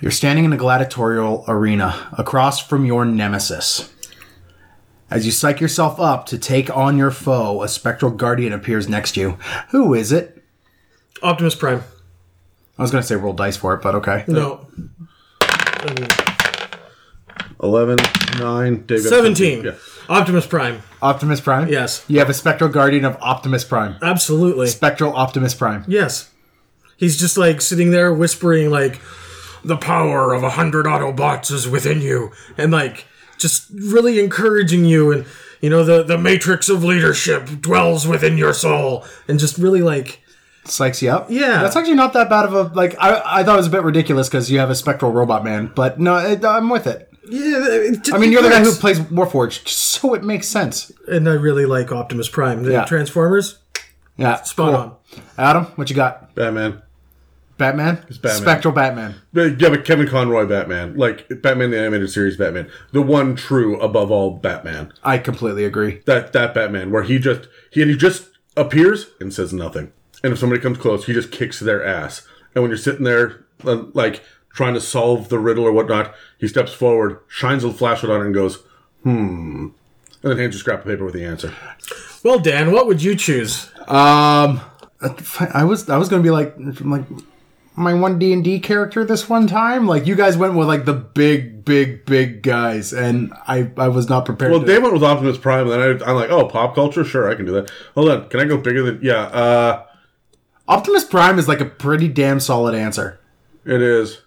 You're 0.00 0.10
standing 0.10 0.46
in 0.46 0.52
a 0.52 0.56
gladiatorial 0.56 1.44
arena 1.46 2.08
across 2.16 2.58
from 2.58 2.86
your 2.86 3.04
nemesis. 3.04 3.92
As 5.10 5.26
you 5.26 5.32
psych 5.32 5.60
yourself 5.60 6.00
up 6.00 6.24
to 6.26 6.38
take 6.38 6.74
on 6.74 6.96
your 6.96 7.10
foe, 7.10 7.62
a 7.62 7.68
spectral 7.68 8.10
guardian 8.10 8.52
appears 8.52 8.88
next 8.88 9.12
to 9.12 9.20
you. 9.20 9.30
Who 9.70 9.92
is 9.92 10.10
it? 10.10 10.42
Optimus 11.22 11.54
Prime. 11.54 11.82
I 12.78 12.82
was 12.82 12.90
going 12.90 13.02
to 13.02 13.06
say 13.06 13.16
roll 13.16 13.34
dice 13.34 13.58
for 13.58 13.74
it, 13.74 13.82
but 13.82 13.94
okay. 13.96 14.24
No. 14.26 14.66
11, 17.62 17.98
9, 18.38 18.86
Dave 18.86 19.02
got 19.02 19.10
17. 19.10 19.64
Yeah. 19.64 19.72
Optimus 20.08 20.46
Prime. 20.46 20.80
Optimus 21.02 21.42
Prime? 21.42 21.68
Yes. 21.68 22.04
You 22.08 22.20
have 22.20 22.30
a 22.30 22.34
spectral 22.34 22.70
guardian 22.70 23.04
of 23.04 23.18
Optimus 23.20 23.64
Prime. 23.64 23.96
Absolutely. 24.00 24.68
Spectral 24.68 25.14
Optimus 25.14 25.54
Prime. 25.54 25.84
Yes. 25.86 26.30
He's 26.96 27.18
just 27.18 27.36
like 27.36 27.60
sitting 27.60 27.90
there 27.90 28.14
whispering 28.14 28.70
like 28.70 29.00
the 29.64 29.76
power 29.76 30.32
of 30.34 30.42
a 30.42 30.50
hundred 30.50 30.86
Autobots 30.86 31.50
is 31.52 31.68
within 31.68 32.00
you 32.00 32.30
and 32.56 32.72
like 32.72 33.06
just 33.38 33.70
really 33.74 34.18
encouraging 34.20 34.84
you 34.84 35.12
and 35.12 35.24
you 35.60 35.68
know 35.70 35.84
the 35.84 36.02
the 36.02 36.16
matrix 36.18 36.68
of 36.68 36.82
leadership 36.84 37.46
dwells 37.60 38.06
within 38.06 38.36
your 38.38 38.52
soul 38.52 39.04
and 39.28 39.38
just 39.38 39.58
really 39.58 39.82
like 39.82 40.20
Psychs 40.64 41.00
you 41.00 41.10
up? 41.10 41.30
Yeah. 41.30 41.62
That's 41.62 41.74
actually 41.74 41.94
not 41.94 42.12
that 42.12 42.28
bad 42.28 42.44
of 42.44 42.52
a, 42.52 42.62
like, 42.74 42.94
I, 43.00 43.40
I 43.40 43.44
thought 43.44 43.54
it 43.54 43.56
was 43.56 43.66
a 43.66 43.70
bit 43.70 43.82
ridiculous 43.82 44.28
because 44.28 44.50
you 44.50 44.58
have 44.58 44.68
a 44.68 44.74
spectral 44.74 45.10
robot 45.10 45.42
man, 45.42 45.72
but 45.74 45.98
no, 45.98 46.18
it, 46.18 46.44
I'm 46.44 46.68
with 46.68 46.86
it. 46.86 47.10
yeah 47.28 47.64
it 47.66 48.04
just 48.04 48.12
I 48.12 48.18
mean, 48.18 48.30
you're 48.30 48.42
the 48.42 48.50
guy 48.50 48.58
who 48.60 48.66
works. 48.66 48.78
plays 48.78 49.00
Warforged, 49.00 49.66
so 49.68 50.12
it 50.12 50.22
makes 50.22 50.46
sense. 50.48 50.92
and 51.08 51.26
I 51.28 51.32
really 51.32 51.64
like 51.64 51.90
Optimus 51.90 52.28
Prime 52.28 52.62
the 52.62 52.72
Yeah. 52.72 52.84
Transformers 52.84 53.58
Yeah. 54.18 54.42
spot 54.42 54.74
cool. 54.74 54.76
on 55.16 55.22
Adam, 55.38 55.64
what 55.76 55.88
you 55.88 55.96
got? 55.96 56.34
Batman. 56.34 56.82
Batman? 57.60 57.94
Batman. 57.94 58.32
Spectral 58.34 58.74
Batman. 58.74 59.14
But, 59.32 59.60
yeah, 59.60 59.68
but 59.68 59.84
Kevin 59.84 60.08
Conroy 60.08 60.46
Batman. 60.46 60.96
Like, 60.96 61.28
Batman 61.40 61.70
the 61.70 61.78
Animated 61.78 62.10
Series 62.10 62.36
Batman. 62.36 62.68
The 62.90 63.02
one 63.02 63.36
true, 63.36 63.78
above 63.80 64.10
all, 64.10 64.32
Batman. 64.32 64.92
I 65.04 65.18
completely 65.18 65.64
agree. 65.64 66.02
That 66.06 66.32
that 66.32 66.54
Batman, 66.54 66.90
where 66.90 67.04
he 67.04 67.20
just, 67.20 67.46
he, 67.70 67.84
he 67.84 67.96
just 67.96 68.28
appears 68.56 69.10
and 69.20 69.32
says 69.32 69.52
nothing. 69.52 69.92
And 70.24 70.32
if 70.32 70.40
somebody 70.40 70.60
comes 70.60 70.78
close, 70.78 71.06
he 71.06 71.12
just 71.12 71.30
kicks 71.30 71.60
their 71.60 71.84
ass. 71.84 72.26
And 72.54 72.62
when 72.62 72.70
you're 72.70 72.78
sitting 72.78 73.04
there, 73.04 73.44
uh, 73.64 73.84
like, 73.94 74.24
trying 74.52 74.74
to 74.74 74.80
solve 74.80 75.28
the 75.28 75.38
riddle 75.38 75.64
or 75.64 75.70
whatnot, 75.70 76.12
he 76.38 76.48
steps 76.48 76.72
forward, 76.72 77.20
shines 77.28 77.62
a 77.62 77.72
flashlight 77.72 78.10
on 78.10 78.22
it, 78.22 78.24
and 78.24 78.34
goes, 78.34 78.58
hmm. 79.04 79.68
And 80.22 80.30
then 80.30 80.38
hands 80.38 80.54
you 80.54 80.58
a 80.58 80.60
scrap 80.60 80.80
of 80.80 80.86
paper 80.86 81.04
with 81.04 81.14
the 81.14 81.24
answer. 81.24 81.54
well 82.22 82.38
Dan 82.38 82.72
what 82.72 82.86
would 82.86 83.02
you 83.02 83.16
choose 83.16 83.70
Um, 83.88 84.60
I 85.54 85.64
was 85.64 85.88
I 85.88 85.96
was 85.96 86.10
gonna 86.10 86.22
be 86.22 86.30
like 86.30 86.54
like 86.58 87.04
my 87.76 87.94
one 87.94 88.18
D 88.18 88.32
and 88.32 88.42
D 88.44 88.60
character 88.60 89.04
this 89.04 89.28
one 89.28 89.46
time. 89.46 89.86
Like 89.86 90.06
you 90.06 90.14
guys 90.14 90.36
went 90.36 90.54
with 90.54 90.68
like 90.68 90.84
the 90.84 90.92
big, 90.92 91.64
big, 91.64 92.04
big 92.04 92.42
guys, 92.42 92.92
and 92.92 93.32
I 93.46 93.70
I 93.76 93.88
was 93.88 94.08
not 94.08 94.24
prepared. 94.24 94.50
Well, 94.50 94.60
to, 94.60 94.66
they 94.66 94.78
went 94.78 94.92
with 94.92 95.02
Optimus 95.02 95.38
Prime, 95.38 95.70
and 95.70 96.02
I, 96.02 96.06
I'm 96.06 96.16
like, 96.16 96.30
oh, 96.30 96.46
pop 96.48 96.74
culture? 96.74 97.04
Sure, 97.04 97.30
I 97.30 97.34
can 97.34 97.46
do 97.46 97.52
that. 97.52 97.70
Hold 97.94 98.10
on, 98.10 98.28
can 98.28 98.40
I 98.40 98.44
go 98.44 98.56
bigger 98.56 98.82
than. 98.82 99.00
Yeah, 99.02 99.22
uh, 99.22 99.86
Optimus 100.68 101.04
Prime 101.04 101.38
is 101.38 101.48
like 101.48 101.60
a 101.60 101.66
pretty 101.66 102.08
damn 102.08 102.40
solid 102.40 102.74
answer. 102.74 103.20
it 103.64 103.82
is. 103.82 104.22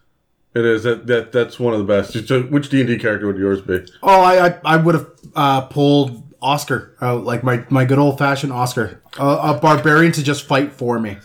It 0.56 0.66
is. 0.66 0.84
That, 0.84 1.08
that 1.08 1.32
That's 1.32 1.60
one 1.60 1.74
of 1.74 1.80
the 1.80 1.86
best. 1.86 2.28
So 2.28 2.44
which 2.44 2.70
D&D 2.70 3.00
character 3.00 3.26
would 3.26 3.38
yours 3.38 3.62
be? 3.62 3.86
Oh, 4.04 4.22
I 4.22 4.48
I, 4.48 4.60
I 4.64 4.78
would 4.78 4.94
have 4.94 5.10
uh, 5.36 5.62
pulled 5.62 6.22
Oscar 6.42 6.96
out 7.02 7.24
like 7.24 7.44
my 7.44 7.66
my 7.70 7.86
good 7.86 7.98
old 7.98 8.20
fashioned 8.20 8.54
Oscar, 8.54 9.02
uh, 9.18 9.56
a 9.56 9.60
barbarian 9.60 10.12
to 10.12 10.24
just 10.24 10.46
fight 10.46 10.72
for 10.74 11.00
me, 11.00 11.18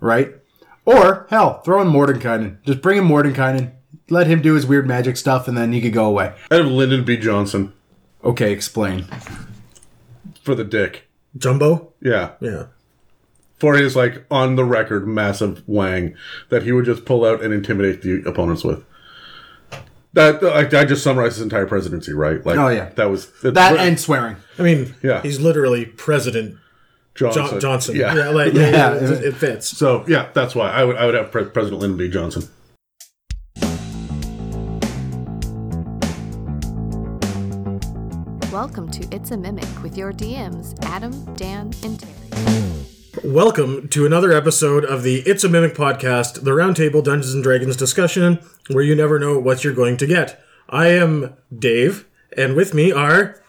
right? 0.00 0.34
Or 0.88 1.26
hell, 1.28 1.60
throw 1.60 1.82
in 1.82 1.88
Mordenkainen. 1.88 2.62
Just 2.64 2.80
bring 2.80 2.96
in 2.96 3.04
Mordenkainen. 3.04 3.72
Let 4.08 4.26
him 4.26 4.40
do 4.40 4.54
his 4.54 4.64
weird 4.66 4.86
magic 4.86 5.18
stuff, 5.18 5.46
and 5.46 5.56
then 5.56 5.72
he 5.72 5.82
could 5.82 5.92
go 5.92 6.06
away. 6.06 6.32
I'd 6.50 6.60
have 6.60 6.66
Lyndon 6.66 7.04
B. 7.04 7.18
Johnson 7.18 7.74
Okay, 8.24 8.52
explain. 8.52 9.04
for 10.42 10.54
the 10.54 10.64
dick. 10.64 11.08
Jumbo 11.36 11.92
Yeah. 12.00 12.30
yeah 12.40 12.64
For 13.58 13.74
his, 13.76 13.94
like, 13.94 14.24
on 14.30 14.56
the 14.56 14.64
record 14.64 15.06
massive 15.06 15.62
wang 15.66 16.14
that 16.48 16.62
he 16.62 16.72
would 16.72 16.86
just 16.86 17.04
pull 17.04 17.24
out 17.24 17.42
and 17.42 17.52
intimidate 17.52 18.00
the 18.00 18.22
opponents 18.26 18.64
with. 18.64 18.82
That 20.14 20.42
like, 20.42 20.72
I 20.72 20.86
just 20.86 21.04
summarized 21.04 21.34
his 21.36 21.42
entire 21.42 21.66
presidency, 21.66 22.14
right? 22.14 22.44
Like, 22.46 22.56
Oh, 22.58 22.68
yeah. 22.68 22.88
that 22.96 23.10
was 23.10 23.30
That 23.42 23.76
and 23.78 24.00
swearing. 24.00 24.36
I 24.58 24.62
mean 24.62 24.94
Yeah. 25.02 25.20
he's 25.20 25.38
literally 25.38 25.84
President 25.84 26.56
Johnson. 27.18 27.44
Jo- 27.46 27.58
Johnson 27.60 27.96
Yeah. 27.96 28.14
yeah 28.14 28.28
like 28.30 28.52
Yeah. 28.54 28.94
it, 28.94 29.24
it 29.24 29.34
fits 29.34 29.76
So 29.76 30.04
yeah, 30.06 30.28
that's 30.34 30.54
why 30.54 30.70
I 30.70 30.84
would 30.84 30.96
I 30.96 31.04
would 31.06 31.14
have 31.14 31.30
Pre- 31.32 31.46
President 31.46 31.80
Lyndon 31.82 31.98
B. 31.98 32.08
Johnson. 32.08 32.48
Welcome 38.52 38.88
to 38.92 39.06
It's 39.14 39.32
a 39.32 39.36
Mimic 39.36 39.82
with 39.82 39.96
your 39.98 40.12
DMs, 40.12 40.74
Adam, 40.84 41.12
Dan, 41.34 41.72
and 41.82 41.98
Terry. 41.98 42.14
Welcome 43.24 43.88
to 43.88 44.06
another 44.06 44.32
episode 44.32 44.84
of 44.84 45.02
the 45.02 45.16
It's 45.26 45.42
a 45.44 45.48
Mimic 45.48 45.74
podcast, 45.74 46.44
the 46.44 46.52
Roundtable 46.52 47.02
Dungeons 47.02 47.34
and 47.34 47.42
Dragons 47.42 47.76
discussion, 47.76 48.38
where 48.70 48.84
you 48.84 48.94
never 48.94 49.18
know 49.18 49.38
what 49.38 49.64
you're 49.64 49.74
going 49.74 49.96
to 49.98 50.06
get. 50.06 50.40
I 50.68 50.88
am 50.88 51.36
Dave, 51.56 52.06
and 52.36 52.54
with 52.54 52.74
me 52.74 52.92
are 52.92 53.40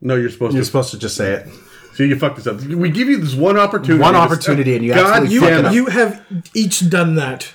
No, 0.00 0.14
you're 0.14 0.30
supposed 0.30 0.54
You're 0.54 0.62
to. 0.62 0.66
supposed 0.66 0.90
to 0.92 0.98
just 0.98 1.16
say 1.16 1.32
it. 1.32 1.48
See, 1.96 2.08
you 2.08 2.18
fucked 2.18 2.36
this 2.36 2.46
up. 2.46 2.60
We 2.60 2.90
give 2.90 3.08
you 3.08 3.16
this 3.16 3.34
one 3.34 3.56
opportunity. 3.56 4.02
One 4.02 4.14
opportunity 4.14 4.76
and 4.76 4.84
you 4.84 4.92
God 4.92 5.22
absolutely 5.22 5.34
you. 5.34 5.40
fuck 5.40 5.50
it 5.50 5.64
up. 5.64 5.74
You 5.74 5.86
have 5.86 6.26
each 6.52 6.90
done 6.90 7.14
that. 7.14 7.54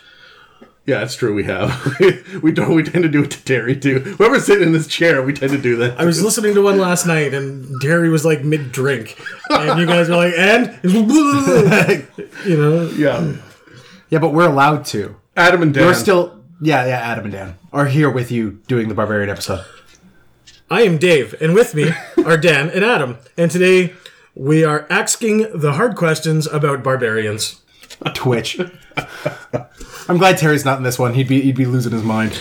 Yeah, 0.87 1.03
it's 1.03 1.15
true. 1.15 1.35
We 1.35 1.43
have. 1.43 1.95
we 2.41 2.51
don't. 2.51 2.73
We 2.73 2.81
tend 2.81 3.03
to 3.03 3.09
do 3.09 3.21
it 3.21 3.29
to 3.31 3.45
Terry 3.45 3.79
too. 3.79 3.99
Whoever's 3.99 4.47
sitting 4.47 4.63
in 4.63 4.73
this 4.73 4.87
chair, 4.87 5.21
we 5.21 5.31
tend 5.31 5.51
to 5.51 5.59
do 5.59 5.75
that. 5.75 5.99
I 5.99 6.05
was 6.05 6.23
listening 6.23 6.55
to 6.55 6.63
one 6.63 6.79
last 6.79 7.05
night, 7.05 7.35
and 7.35 7.79
Terry 7.81 8.09
was 8.09 8.25
like 8.25 8.43
mid 8.43 8.71
drink, 8.71 9.15
and 9.51 9.79
you 9.79 9.85
guys 9.85 10.09
were 10.09 10.15
like, 10.15 10.33
"And," 10.35 10.79
you 12.43 12.57
know, 12.57 12.89
yeah. 12.95 13.33
Yeah, 14.09 14.17
but 14.17 14.33
we're 14.33 14.49
allowed 14.49 14.85
to. 14.85 15.15
Adam 15.37 15.61
and 15.61 15.71
Dan. 15.71 15.85
We're 15.85 15.93
still. 15.93 16.41
Yeah, 16.59 16.87
yeah. 16.87 16.97
Adam 16.97 17.25
and 17.25 17.33
Dan 17.33 17.55
are 17.71 17.85
here 17.85 18.09
with 18.09 18.31
you 18.31 18.59
doing 18.67 18.87
the 18.87 18.95
barbarian 18.95 19.29
episode. 19.29 19.63
I 20.71 20.81
am 20.81 20.97
Dave, 20.97 21.39
and 21.39 21.53
with 21.53 21.75
me 21.75 21.91
are 22.25 22.37
Dan 22.37 22.71
and 22.71 22.83
Adam, 22.83 23.17
and 23.37 23.51
today 23.51 23.93
we 24.35 24.63
are 24.63 24.85
asking 24.89 25.47
the 25.53 25.73
hard 25.73 25.95
questions 25.95 26.47
about 26.47 26.83
barbarians. 26.83 27.57
Twitch. 28.15 28.59
I'm 30.07 30.17
glad 30.17 30.37
Terry's 30.37 30.65
not 30.65 30.77
in 30.77 30.83
this 30.83 30.97
one. 30.97 31.13
He'd 31.13 31.27
be 31.27 31.41
he'd 31.41 31.55
be 31.55 31.65
losing 31.65 31.91
his 31.91 32.03
mind. 32.03 32.39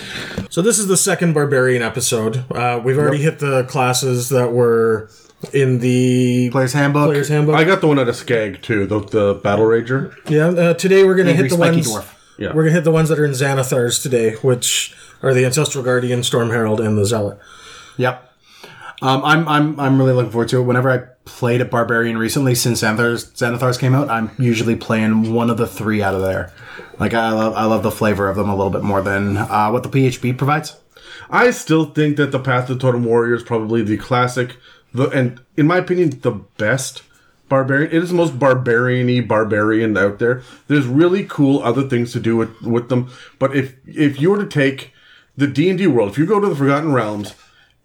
So 0.48 0.62
this 0.62 0.78
is 0.78 0.86
the 0.86 0.96
second 0.96 1.34
barbarian 1.34 1.82
episode. 1.82 2.44
Uh, 2.50 2.80
we've 2.82 2.96
already 2.98 3.18
hit 3.22 3.40
the 3.40 3.64
classes 3.64 4.30
that 4.30 4.52
were 4.52 5.10
in 5.52 5.78
the 5.80 6.50
Player's 6.50 6.72
handbook. 6.72 7.08
player's 7.08 7.28
handbook. 7.28 7.56
I 7.56 7.64
got 7.64 7.80
the 7.80 7.88
one 7.88 7.98
at 7.98 8.08
a 8.08 8.12
SCAG 8.12 8.62
too. 8.62 8.86
The 8.86 9.00
the 9.00 9.34
battle 9.42 9.66
rager. 9.66 10.14
yeah. 10.30 10.46
Uh, 10.48 10.74
today 10.74 11.04
we're 11.04 11.14
gonna 11.16 11.30
Angry 11.30 11.48
hit 11.48 11.50
the 11.50 11.56
spiky 11.56 11.76
ones. 11.76 11.88
dwarf. 11.88 12.06
Yeah. 12.38 12.52
We're 12.54 12.62
gonna 12.64 12.74
hit 12.76 12.84
the 12.84 12.90
ones 12.92 13.08
that 13.10 13.18
are 13.18 13.24
in 13.24 13.32
Xanathars 13.32 14.02
today, 14.02 14.34
which 14.36 14.94
are 15.22 15.34
the 15.34 15.44
ancestral 15.44 15.84
guardian, 15.84 16.22
storm 16.22 16.48
herald, 16.50 16.80
and 16.80 16.96
the 16.96 17.04
zealot. 17.04 17.38
Yep. 17.98 18.29
Um, 19.02 19.24
I'm 19.24 19.48
I'm 19.48 19.80
I'm 19.80 19.98
really 19.98 20.12
looking 20.12 20.30
forward 20.30 20.48
to 20.50 20.58
it. 20.58 20.64
Whenever 20.64 20.90
I 20.90 20.98
played 21.24 21.60
at 21.60 21.70
Barbarian 21.70 22.18
recently, 22.18 22.54
since 22.54 22.82
Xanathars, 22.82 23.32
Xanathars 23.32 23.78
came 23.78 23.94
out, 23.94 24.10
I'm 24.10 24.30
usually 24.38 24.76
playing 24.76 25.32
one 25.32 25.48
of 25.48 25.56
the 25.56 25.66
three 25.66 26.02
out 26.02 26.14
of 26.14 26.20
there. 26.20 26.52
Like 26.98 27.14
I 27.14 27.30
love 27.32 27.54
I 27.54 27.64
love 27.64 27.82
the 27.82 27.90
flavor 27.90 28.28
of 28.28 28.36
them 28.36 28.48
a 28.48 28.56
little 28.56 28.70
bit 28.70 28.82
more 28.82 29.00
than 29.00 29.38
uh, 29.38 29.70
what 29.70 29.82
the 29.82 29.88
PHB 29.88 30.36
provides. 30.36 30.76
I 31.30 31.50
still 31.50 31.86
think 31.86 32.16
that 32.16 32.32
the 32.32 32.38
Path 32.40 32.68
of 32.68 32.78
Totem 32.78 33.04
Warrior 33.04 33.34
is 33.34 33.42
probably 33.42 33.82
the 33.82 33.96
classic, 33.96 34.56
the 34.92 35.08
and 35.08 35.40
in 35.56 35.66
my 35.66 35.78
opinion, 35.78 36.20
the 36.20 36.32
best 36.32 37.02
barbarian. 37.48 37.90
It 37.90 38.02
is 38.02 38.10
the 38.10 38.16
most 38.16 38.38
barbarian-y 38.38 39.20
barbarian 39.20 39.96
out 39.96 40.18
there. 40.18 40.42
There's 40.66 40.86
really 40.86 41.24
cool 41.24 41.62
other 41.62 41.88
things 41.88 42.12
to 42.12 42.20
do 42.20 42.36
with 42.36 42.60
with 42.62 42.90
them, 42.90 43.10
but 43.38 43.56
if 43.56 43.76
if 43.86 44.20
you 44.20 44.30
were 44.30 44.44
to 44.44 44.48
take 44.48 44.92
the 45.36 45.46
D 45.46 45.70
and 45.70 45.78
D 45.78 45.86
world, 45.86 46.10
if 46.10 46.18
you 46.18 46.26
go 46.26 46.40
to 46.40 46.48
the 46.48 46.56
Forgotten 46.56 46.92
Realms, 46.92 47.34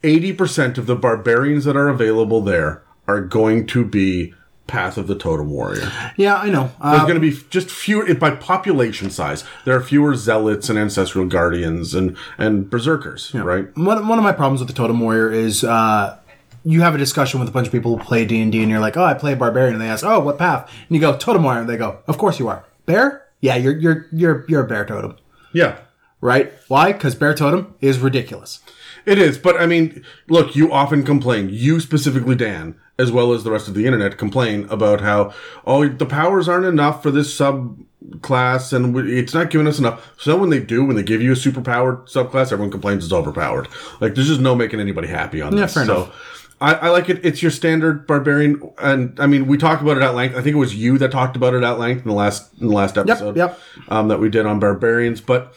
eighty 0.06 0.32
percent 0.34 0.78
of 0.78 0.86
the 0.86 0.96
barbarians 0.96 1.66
that 1.66 1.76
are 1.76 1.90
available 1.90 2.42
there 2.42 2.84
are 3.08 3.22
going 3.22 3.66
to 3.68 3.84
be 3.86 4.34
Path 4.68 4.98
of 4.98 5.06
the 5.08 5.16
Totem 5.16 5.50
Warrior. 5.52 5.92
Yeah, 6.18 6.38
I 6.38 6.50
know. 6.50 6.72
There's 6.82 7.02
Uh, 7.02 7.08
going 7.10 7.22
to 7.22 7.28
be 7.32 7.38
just 7.52 7.70
fewer 7.70 8.12
by 8.16 8.32
population 8.32 9.12
size. 9.12 9.44
There 9.64 9.76
are 9.76 9.82
fewer 9.82 10.16
zealots 10.16 10.70
and 10.70 10.80
ancestral 10.80 11.26
guardians 11.26 11.94
and 11.94 12.16
and 12.38 12.68
berserkers, 12.70 13.32
right? 13.34 13.68
one 13.78 14.08
one 14.08 14.18
of 14.18 14.24
my 14.24 14.32
problems 14.32 14.62
with 14.62 14.68
the 14.70 14.74
Totem 14.76 15.00
Warrior 15.00 15.32
is 15.32 15.64
uh, 15.64 16.18
you 16.64 16.82
have 16.82 16.96
a 16.96 16.98
discussion 16.98 17.40
with 17.40 17.48
a 17.50 17.52
bunch 17.52 17.68
of 17.68 17.72
people 17.72 17.96
who 17.96 18.04
play 18.04 18.26
D 18.26 18.42
and 18.42 18.52
D, 18.52 18.62
and 18.64 18.72
you're 18.72 18.80
like, 18.80 18.98
"Oh, 18.98 19.04
I 19.04 19.14
play 19.14 19.36
Barbarian," 19.36 19.74
and 19.76 19.82
they 19.84 19.90
ask, 19.90 20.04
"Oh, 20.04 20.20
what 20.20 20.40
path?" 20.40 20.68
And 20.88 20.96
you 20.96 21.00
go, 21.00 21.16
"Totem 21.16 21.44
Warrior," 21.44 21.62
and 21.62 21.70
they 21.70 21.78
go, 21.78 22.00
"Of 22.08 22.18
course 22.18 22.40
you 22.40 22.48
are." 22.48 22.64
Bear? 22.88 23.22
Yeah, 23.42 23.56
you're 23.58 23.78
you're 23.78 24.08
you're 24.12 24.46
you're 24.48 24.64
a 24.64 24.68
bear 24.68 24.84
totem, 24.86 25.16
Yeah, 25.54 25.76
right? 26.22 26.52
Why? 26.68 26.92
Because 26.92 27.14
bear 27.14 27.36
totem 27.36 27.76
is 27.82 28.00
ridiculous. 28.00 28.62
It 29.06 29.18
is. 29.18 29.38
But 29.38 29.60
I 29.60 29.66
mean, 29.66 30.04
look, 30.28 30.56
you 30.56 30.72
often 30.72 31.04
complain. 31.04 31.50
You 31.52 31.80
specifically, 31.80 32.36
Dan, 32.36 32.76
as 32.98 33.12
well 33.12 33.34
as 33.34 33.44
the 33.44 33.52
rest 33.52 33.68
of 33.68 33.74
the 33.74 33.86
internet, 33.86 34.18
complain 34.18 34.66
about 34.70 35.02
how 35.02 35.34
oh 35.66 35.88
the 35.88 36.06
powers 36.06 36.48
aren't 36.48 36.66
enough 36.66 37.02
for 37.04 37.12
this 37.12 37.34
sub 37.34 37.78
class 38.22 38.72
and 38.72 38.96
it's 39.10 39.34
not 39.34 39.50
giving 39.50 39.66
us 39.68 39.80
enough. 39.80 40.14
So 40.20 40.38
when 40.38 40.50
they 40.52 40.60
do, 40.60 40.86
when 40.86 40.96
they 40.96 41.04
give 41.04 41.22
you 41.24 41.32
a 41.32 41.36
superpowered 41.36 42.08
subclass, 42.12 42.52
everyone 42.52 42.70
complains 42.72 43.04
it's 43.04 43.14
overpowered. 43.14 43.68
Like 44.00 44.14
there's 44.16 44.28
just 44.28 44.42
no 44.42 44.54
making 44.56 44.80
anybody 44.80 45.08
happy 45.08 45.42
on 45.42 45.54
Yeah, 45.56 45.64
this. 45.64 45.74
fair 45.74 45.86
so. 45.86 45.96
enough. 46.04 46.32
I, 46.62 46.74
I 46.76 46.90
like 46.90 47.10
it. 47.10 47.26
It's 47.26 47.42
your 47.42 47.52
standard 47.52 48.08
barbarian, 48.08 48.62
and 48.78 49.20
I 49.20 49.28
mean, 49.28 49.46
we 49.46 49.58
talked 49.58 49.82
about 49.82 49.98
it 49.98 50.04
at 50.04 50.16
length. 50.16 50.38
I 50.38 50.42
think 50.42 50.56
it 50.56 50.60
was 50.60 50.74
you 50.74 50.98
that 51.00 51.12
talked 51.12 51.36
about 51.36 51.54
it 51.54 51.64
at 51.64 51.78
length 51.80 52.04
in 52.04 52.08
the 52.08 52.14
last 52.16 52.50
in 52.62 52.68
the 52.68 52.74
last 52.74 52.98
episode. 52.98 53.36
yep. 53.36 53.60
Um, 53.90 54.08
that 54.08 54.20
we 54.22 54.30
did 54.30 54.46
on 54.46 54.58
barbarians, 54.60 55.20
but 55.20 55.54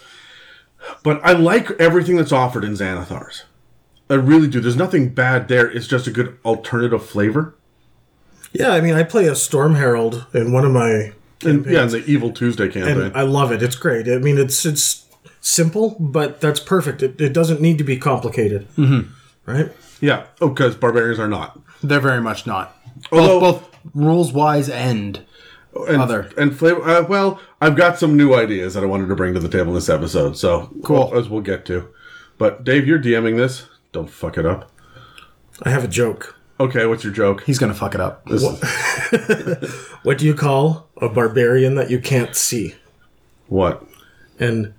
but 1.02 1.20
I 1.24 1.32
like 1.32 1.70
everything 1.72 2.16
that's 2.16 2.32
offered 2.32 2.64
in 2.64 2.72
Xanathars. 2.72 3.42
I 4.10 4.14
really 4.14 4.48
do. 4.48 4.60
There's 4.60 4.76
nothing 4.76 5.10
bad 5.10 5.48
there. 5.48 5.70
It's 5.70 5.86
just 5.86 6.06
a 6.06 6.10
good 6.10 6.38
alternative 6.44 7.04
flavor. 7.04 7.54
Yeah, 8.52 8.70
I 8.70 8.80
mean, 8.80 8.94
I 8.94 9.02
play 9.02 9.26
a 9.26 9.34
Storm 9.34 9.74
Herald 9.74 10.26
in 10.32 10.52
one 10.52 10.64
of 10.64 10.72
my 10.72 11.12
And, 11.44 11.66
yeah, 11.66 11.82
in 11.82 11.90
the 11.90 12.04
Evil 12.06 12.32
Tuesday 12.32 12.68
campaign. 12.68 13.00
and 13.00 13.16
I 13.16 13.22
love 13.22 13.52
it. 13.52 13.62
It's 13.62 13.76
great. 13.76 14.08
I 14.08 14.16
mean, 14.18 14.38
it's 14.38 14.64
it's 14.64 15.06
simple, 15.40 15.96
but 16.00 16.40
that's 16.40 16.60
perfect. 16.60 17.02
It, 17.02 17.20
it 17.20 17.32
doesn't 17.34 17.60
need 17.60 17.78
to 17.78 17.84
be 17.84 17.96
complicated, 17.98 18.66
mm-hmm. 18.76 19.10
right? 19.44 19.70
yeah. 20.00 20.26
Oh, 20.40 20.48
because 20.48 20.76
barbarians 20.76 21.18
are 21.18 21.28
not. 21.28 21.60
They're 21.82 22.00
very 22.00 22.22
much 22.22 22.46
not. 22.46 22.76
Although- 23.12 23.40
both, 23.40 23.60
both 23.62 23.78
rules 23.94 24.32
wise 24.32 24.68
and 24.70 25.24
And, 25.88 26.02
Other. 26.02 26.30
and 26.36 26.56
flavor. 26.56 26.82
Uh, 26.82 27.02
well, 27.06 27.40
I've 27.60 27.76
got 27.76 27.98
some 27.98 28.16
new 28.16 28.34
ideas 28.34 28.74
that 28.74 28.82
I 28.82 28.86
wanted 28.86 29.08
to 29.08 29.14
bring 29.14 29.34
to 29.34 29.40
the 29.40 29.48
table 29.48 29.68
in 29.68 29.74
this 29.74 29.88
episode. 29.88 30.36
So 30.36 30.70
Cool. 30.82 31.12
as 31.16 31.28
we'll 31.28 31.40
get 31.42 31.64
to. 31.66 31.88
But 32.38 32.64
Dave, 32.64 32.86
you're 32.86 32.98
DMing 32.98 33.36
this. 33.36 33.66
Don't 33.92 34.10
fuck 34.10 34.38
it 34.38 34.46
up. 34.46 34.70
I 35.62 35.70
have 35.70 35.84
a 35.84 35.88
joke. 35.88 36.36
Okay, 36.60 36.86
what's 36.86 37.04
your 37.04 37.12
joke? 37.12 37.44
he's 37.44 37.58
gonna 37.58 37.74
fuck 37.74 37.94
it 37.94 38.00
up. 38.00 38.24
This- 38.26 38.42
What 40.02 40.18
do 40.18 40.26
you 40.26 40.34
call 40.34 40.88
a 41.00 41.08
barbarian 41.08 41.74
that 41.76 41.90
you 41.90 41.98
can't 42.00 42.34
see? 42.34 42.74
what? 43.48 43.84
An 44.38 44.74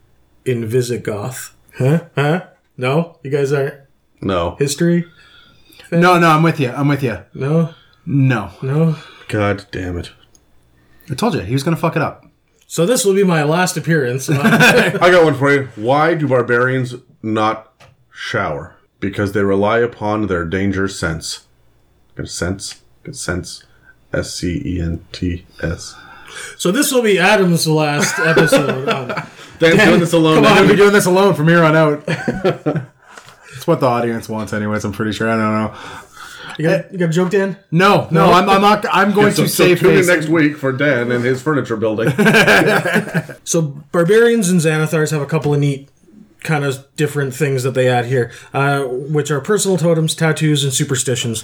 invisigoth. 0.45 1.51
Huh? 1.77 2.01
Huh? 2.15 2.45
No? 2.77 3.17
You 3.23 3.31
guys 3.31 3.51
are 3.53 3.87
No. 4.21 4.55
history? 4.59 5.05
No, 5.91 6.19
no, 6.19 6.27
I'm 6.29 6.43
with 6.43 6.59
you. 6.59 6.69
I'm 6.69 6.87
with 6.87 7.03
you. 7.03 7.19
No? 7.33 7.73
No, 8.05 8.51
No? 8.61 8.95
God 9.27 9.65
damn 9.71 9.97
it. 9.97 10.11
I 11.09 11.15
told 11.15 11.33
you 11.33 11.41
he 11.41 11.53
was 11.53 11.63
gonna 11.63 11.77
fuck 11.77 11.95
it 11.95 12.01
up. 12.01 12.25
So 12.67 12.85
this 12.85 13.03
will 13.03 13.15
be 13.15 13.23
my 13.23 13.43
last 13.43 13.77
appearance. 13.77 14.29
I 14.29 14.91
got 15.11 15.23
one 15.23 15.33
for 15.35 15.51
you. 15.51 15.69
Why 15.75 16.13
do 16.13 16.27
barbarians 16.27 16.95
not 17.23 17.73
shower? 18.11 18.75
Because 18.99 19.31
they 19.31 19.43
rely 19.43 19.79
upon 19.79 20.27
their 20.27 20.45
danger 20.45 20.87
sense. 20.87 21.47
Good 22.15 22.29
sense. 22.29 22.81
Good 23.03 23.15
sense. 23.15 23.63
S 24.13 24.33
C 24.35 24.61
E 24.65 24.81
N 24.81 25.03
T 25.11 25.45
S. 25.63 25.95
so 26.57 26.71
this 26.71 26.91
will 26.91 27.01
be 27.01 27.17
Adam's 27.19 27.67
last 27.67 28.19
episode. 28.19 28.87
Um, 28.89 29.11
on- 29.11 29.27
Dan's 29.59 29.83
doing 29.83 29.99
this 29.99 30.13
alone. 30.13 30.35
Come 30.35 30.45
on, 30.45 30.55
now. 30.55 30.61
I'll 30.61 30.67
be 30.69 30.75
doing 30.77 30.93
this 30.93 31.05
alone 31.05 31.33
from 31.33 31.47
here 31.49 31.63
on 31.63 31.75
out. 31.75 32.03
It's 33.55 33.67
what 33.67 33.81
the 33.81 33.87
audience 33.87 34.29
wants, 34.29 34.53
anyways. 34.53 34.85
I'm 34.85 34.93
pretty 34.93 35.11
sure. 35.11 35.27
I 35.29 35.35
don't 35.35 35.51
know. 35.53 35.73
You 36.59 36.67
got, 36.67 36.91
you 36.91 36.97
got 36.97 37.05
a 37.09 37.13
joke, 37.13 37.29
Dan? 37.31 37.57
No, 37.71 38.07
no, 38.11 38.31
I'm, 38.33 38.49
I'm 38.49 38.61
not. 38.61 38.85
I'm 38.91 39.13
going 39.13 39.31
So, 39.31 39.43
to 39.43 39.49
so 39.49 39.63
save 39.63 39.79
tune 39.79 39.97
in 39.97 40.05
next 40.05 40.27
week 40.27 40.57
for 40.57 40.71
Dan 40.73 41.09
and 41.11 41.23
his 41.23 41.41
furniture 41.41 41.77
building. 41.77 42.11
So 43.45 43.61
barbarians 43.91 44.49
and 44.49 44.59
Xanathars 44.59 45.11
have 45.11 45.21
a 45.21 45.25
couple 45.25 45.53
of 45.53 45.59
neat 45.59 45.89
kind 46.41 46.63
of 46.63 46.85
different 46.95 47.33
things 47.33 47.63
that 47.63 47.71
they 47.73 47.87
add 47.87 48.05
here, 48.05 48.31
uh, 48.53 48.83
which 48.83 49.31
are 49.31 49.41
personal 49.41 49.77
totems, 49.77 50.13
tattoos, 50.15 50.63
and 50.63 50.71
superstitions. 50.73 51.43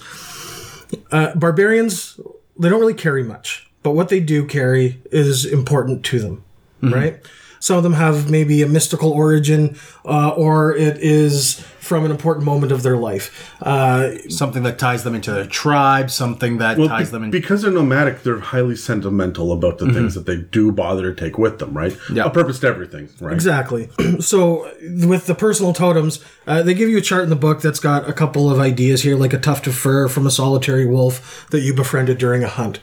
Uh, 1.12 1.34
barbarians, 1.36 2.20
they 2.60 2.70
don't 2.70 2.80
really 2.80 2.94
carry 2.94 3.24
much, 3.24 3.68
but 3.84 3.92
what 3.92 4.10
they 4.10 4.20
do 4.20 4.46
carry 4.46 5.02
is 5.12 5.46
important 5.46 6.06
to 6.06 6.20
them, 6.20 6.44
right? 6.82 7.20
Some 7.66 7.78
of 7.78 7.84
them 7.84 7.94
have 7.94 8.30
maybe 8.30 8.62
a 8.62 8.68
mystical 8.68 9.12
origin, 9.12 9.76
uh, 10.06 10.30
or 10.38 10.76
it 10.76 10.98
is 10.98 11.62
from 11.80 12.06
an 12.06 12.12
important 12.12 12.46
moment 12.46 12.72
of 12.72 12.84
their 12.84 12.96
life. 12.96 13.52
Uh, 13.60 14.12
something 14.30 14.62
that 14.62 14.78
ties 14.78 15.04
them 15.04 15.16
into 15.16 15.32
their 15.32 15.48
tribe. 15.48 16.12
Something 16.12 16.60
that 16.60 16.78
Well, 16.78 16.90
ties 16.90 17.08
be- 17.08 17.14
them 17.14 17.24
in. 17.24 17.32
because 17.32 17.64
they're 17.64 17.72
nomadic, 17.72 18.22
they're 18.22 18.38
highly 18.40 18.76
sentimental 18.76 19.52
about 19.52 19.80
the 19.80 19.92
things 19.92 20.14
that 20.14 20.28
they 20.28 20.36
do 20.38 20.72
bother 20.72 21.12
to 21.12 21.20
take 21.20 21.40
with 21.40 21.58
them, 21.58 21.74
right? 21.76 21.98
Yeah. 22.14 22.26
A 22.26 22.30
purpose 22.30 22.60
to 22.60 22.68
everything, 22.68 23.10
right? 23.20 23.34
Exactly. 23.34 23.90
so 24.20 24.72
with 25.00 25.26
the 25.26 25.34
personal 25.34 25.74
totems, 25.74 26.24
uh, 26.46 26.62
they 26.62 26.76
give 26.76 26.90
you 26.90 27.00
a 27.00 27.02
chart 27.02 27.24
in 27.24 27.32
the 27.32 27.36
book 27.36 27.62
that's 27.64 27.80
got 27.80 28.08
a 28.08 28.14
couple 28.14 28.48
of 28.48 28.60
ideas 28.60 29.02
here, 29.02 29.16
like 29.16 29.34
a 29.34 29.40
tuft 29.40 29.66
of 29.66 29.74
fur 29.74 30.08
from 30.08 30.28
a 30.28 30.32
solitary 30.32 30.86
wolf 30.86 31.48
that 31.50 31.62
you 31.62 31.74
befriended 31.74 32.20
during 32.20 32.44
a 32.44 32.48
hunt. 32.48 32.80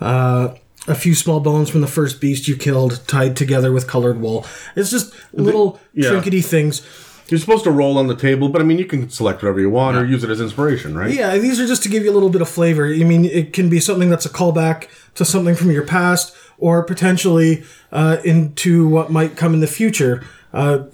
Uh, 0.00 0.54
a 0.88 0.94
few 0.94 1.14
small 1.14 1.40
bones 1.40 1.70
from 1.70 1.80
the 1.80 1.86
first 1.86 2.20
beast 2.20 2.48
you 2.48 2.56
killed, 2.56 3.00
tied 3.06 3.36
together 3.36 3.72
with 3.72 3.86
colored 3.86 4.20
wool. 4.20 4.44
It's 4.74 4.90
just 4.90 5.14
little 5.32 5.80
yeah. 5.92 6.10
trinkety 6.10 6.44
things. 6.44 6.82
You're 7.28 7.38
supposed 7.38 7.64
to 7.64 7.70
roll 7.70 7.98
on 7.98 8.08
the 8.08 8.16
table, 8.16 8.48
but 8.48 8.60
I 8.60 8.64
mean, 8.64 8.78
you 8.78 8.84
can 8.84 9.08
select 9.08 9.42
whatever 9.42 9.60
you 9.60 9.70
want 9.70 9.96
or 9.96 10.04
use 10.04 10.24
it 10.24 10.28
as 10.28 10.40
inspiration, 10.40 10.98
right? 10.98 11.14
Yeah, 11.14 11.38
these 11.38 11.60
are 11.60 11.66
just 11.66 11.82
to 11.84 11.88
give 11.88 12.02
you 12.02 12.10
a 12.10 12.12
little 12.12 12.30
bit 12.30 12.42
of 12.42 12.48
flavor. 12.48 12.86
I 12.86 13.04
mean, 13.04 13.24
it 13.24 13.52
can 13.52 13.70
be 13.70 13.80
something 13.80 14.10
that's 14.10 14.26
a 14.26 14.28
callback 14.28 14.88
to 15.14 15.24
something 15.24 15.54
from 15.54 15.70
your 15.70 15.86
past, 15.86 16.34
or 16.58 16.82
potentially 16.82 17.64
uh, 17.90 18.18
into 18.24 18.88
what 18.88 19.10
might 19.10 19.36
come 19.36 19.54
in 19.54 19.60
the 19.60 19.66
future. 19.66 20.24
Uh, 20.52 20.84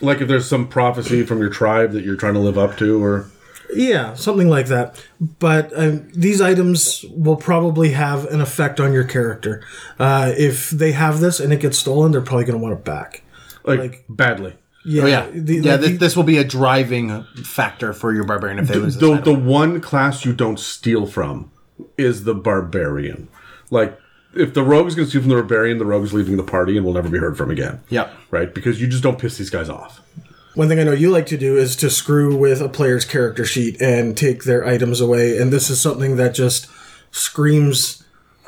Like 0.00 0.20
if 0.20 0.28
there's 0.28 0.48
some 0.48 0.68
prophecy 0.68 1.24
from 1.24 1.40
your 1.40 1.50
tribe 1.50 1.90
that 1.92 2.04
you're 2.04 2.16
trying 2.16 2.34
to 2.34 2.40
live 2.40 2.56
up 2.56 2.78
to, 2.78 3.02
or 3.02 3.28
Yeah, 3.74 4.14
something 4.14 4.48
like 4.48 4.66
that. 4.66 5.02
But 5.20 5.72
um, 5.78 6.08
these 6.12 6.40
items 6.40 7.04
will 7.10 7.36
probably 7.36 7.90
have 7.90 8.24
an 8.26 8.40
effect 8.40 8.80
on 8.80 8.92
your 8.92 9.04
character. 9.04 9.62
Uh, 9.98 10.32
if 10.36 10.70
they 10.70 10.92
have 10.92 11.20
this 11.20 11.38
and 11.40 11.52
it 11.52 11.60
gets 11.60 11.78
stolen, 11.78 12.12
they're 12.12 12.20
probably 12.22 12.44
going 12.44 12.58
to 12.58 12.62
want 12.62 12.78
it 12.78 12.84
back. 12.84 13.22
like, 13.64 13.78
Like- 13.80 14.04
badly. 14.08 14.54
Yeah, 14.84 15.02
oh 15.02 15.06
yeah, 15.06 15.26
the- 15.34 15.56
yeah. 15.56 15.72
like 15.72 15.80
This, 15.82 15.98
this 15.98 16.16
will 16.16 16.22
be 16.24 16.38
a 16.38 16.44
driving 16.44 17.24
factor 17.44 17.92
for 17.92 18.14
your 18.14 18.24
barbarian 18.24 18.58
if 18.58 18.68
they 18.68 18.76
lose 18.76 18.96
this 18.96 19.00
The, 19.02 19.20
the 19.20 19.34
one 19.34 19.80
class 19.82 20.24
you 20.24 20.32
don't 20.32 20.58
steal 20.58 21.04
from 21.04 21.50
is 21.98 22.24
the 22.24 22.34
barbarian. 22.34 23.28
Like, 23.70 23.98
if 24.34 24.54
the 24.54 24.62
rogue 24.62 24.86
is 24.86 24.94
going 24.94 25.06
to 25.06 25.10
steal 25.10 25.20
from 25.22 25.28
the 25.30 25.34
barbarian, 25.36 25.76
the 25.78 25.84
rogue 25.84 26.04
is 26.04 26.14
leaving 26.14 26.38
the 26.38 26.42
party 26.42 26.76
and 26.76 26.86
will 26.86 26.94
never 26.94 27.10
be 27.10 27.18
heard 27.18 27.36
from 27.36 27.50
again. 27.50 27.80
Yeah. 27.90 28.08
Right? 28.30 28.54
Because 28.54 28.80
you 28.80 28.86
just 28.86 29.02
don't 29.02 29.18
piss 29.18 29.36
these 29.36 29.50
guys 29.50 29.68
off. 29.68 30.00
One 30.58 30.66
thing 30.66 30.80
I 30.80 30.82
know 30.82 30.90
you 30.90 31.10
like 31.10 31.26
to 31.26 31.38
do 31.38 31.56
is 31.56 31.76
to 31.76 31.88
screw 31.88 32.36
with 32.36 32.60
a 32.60 32.68
player's 32.68 33.04
character 33.04 33.44
sheet 33.44 33.80
and 33.80 34.16
take 34.16 34.42
their 34.42 34.66
items 34.66 35.00
away, 35.00 35.38
and 35.38 35.52
this 35.52 35.70
is 35.70 35.80
something 35.80 36.16
that 36.16 36.34
just 36.34 36.66
screams 37.12 38.02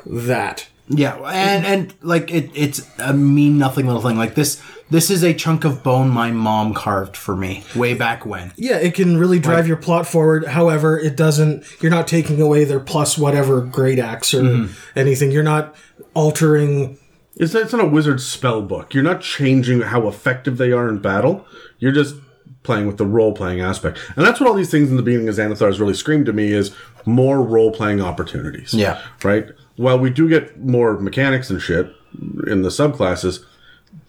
that. 0.05 0.67
Yeah, 0.89 1.15
and 1.15 1.65
and 1.65 1.93
like 2.01 2.29
it, 2.29 2.51
it's 2.53 2.85
a 2.99 3.13
mean 3.13 3.57
nothing 3.57 3.85
little 3.87 4.01
thing. 4.01 4.17
Like 4.17 4.35
this, 4.35 4.61
this 4.89 5.09
is 5.09 5.23
a 5.23 5.33
chunk 5.33 5.63
of 5.63 5.83
bone 5.83 6.09
my 6.09 6.31
mom 6.31 6.73
carved 6.73 7.15
for 7.15 7.33
me 7.33 7.63
way 7.77 7.93
back 7.93 8.25
when. 8.25 8.51
Yeah, 8.57 8.75
it 8.75 8.93
can 8.93 9.15
really 9.15 9.39
drive 9.39 9.65
your 9.65 9.77
plot 9.77 10.05
forward. 10.05 10.47
However, 10.47 10.99
it 10.99 11.15
doesn't. 11.15 11.63
You're 11.81 11.91
not 11.91 12.09
taking 12.09 12.41
away 12.41 12.65
their 12.65 12.81
plus 12.81 13.17
whatever 13.17 13.61
great 13.61 13.99
axe 13.99 14.33
or 14.33 14.41
mm-hmm. 14.41 14.99
anything. 14.99 15.31
You're 15.31 15.43
not 15.43 15.73
altering 16.13 16.99
It's, 17.35 17.55
it's 17.55 17.71
not 17.73 17.81
a 17.83 17.87
wizard 17.87 18.21
spell 18.21 18.61
book. 18.61 18.93
You're 18.93 19.03
not 19.03 19.21
changing 19.21 19.81
how 19.81 20.07
effective 20.07 20.57
they 20.57 20.71
are 20.71 20.89
in 20.89 20.99
battle. 20.99 21.45
You're 21.79 21.91
just 21.93 22.15
playing 22.63 22.85
with 22.87 22.97
the 22.97 23.05
role 23.05 23.33
playing 23.33 23.61
aspect. 23.61 23.97
And 24.15 24.25
that's 24.25 24.39
what 24.39 24.47
all 24.47 24.53
these 24.55 24.69
things 24.69 24.89
in 24.89 24.97
the 24.97 25.01
beginning 25.03 25.27
of 25.29 25.35
Xanathars 25.35 25.79
really 25.79 25.93
scream 25.93 26.25
to 26.25 26.33
me 26.33 26.51
is 26.51 26.75
more 27.05 27.41
role 27.41 27.71
playing 27.71 28.01
opportunities. 28.01 28.73
Yeah. 28.73 29.01
Right? 29.23 29.47
While 29.77 29.97
we 29.99 30.09
do 30.09 30.29
get 30.29 30.59
more 30.59 30.99
mechanics 30.99 31.49
and 31.49 31.61
shit 31.61 31.91
in 32.45 32.61
the 32.61 32.69
subclasses, 32.69 33.43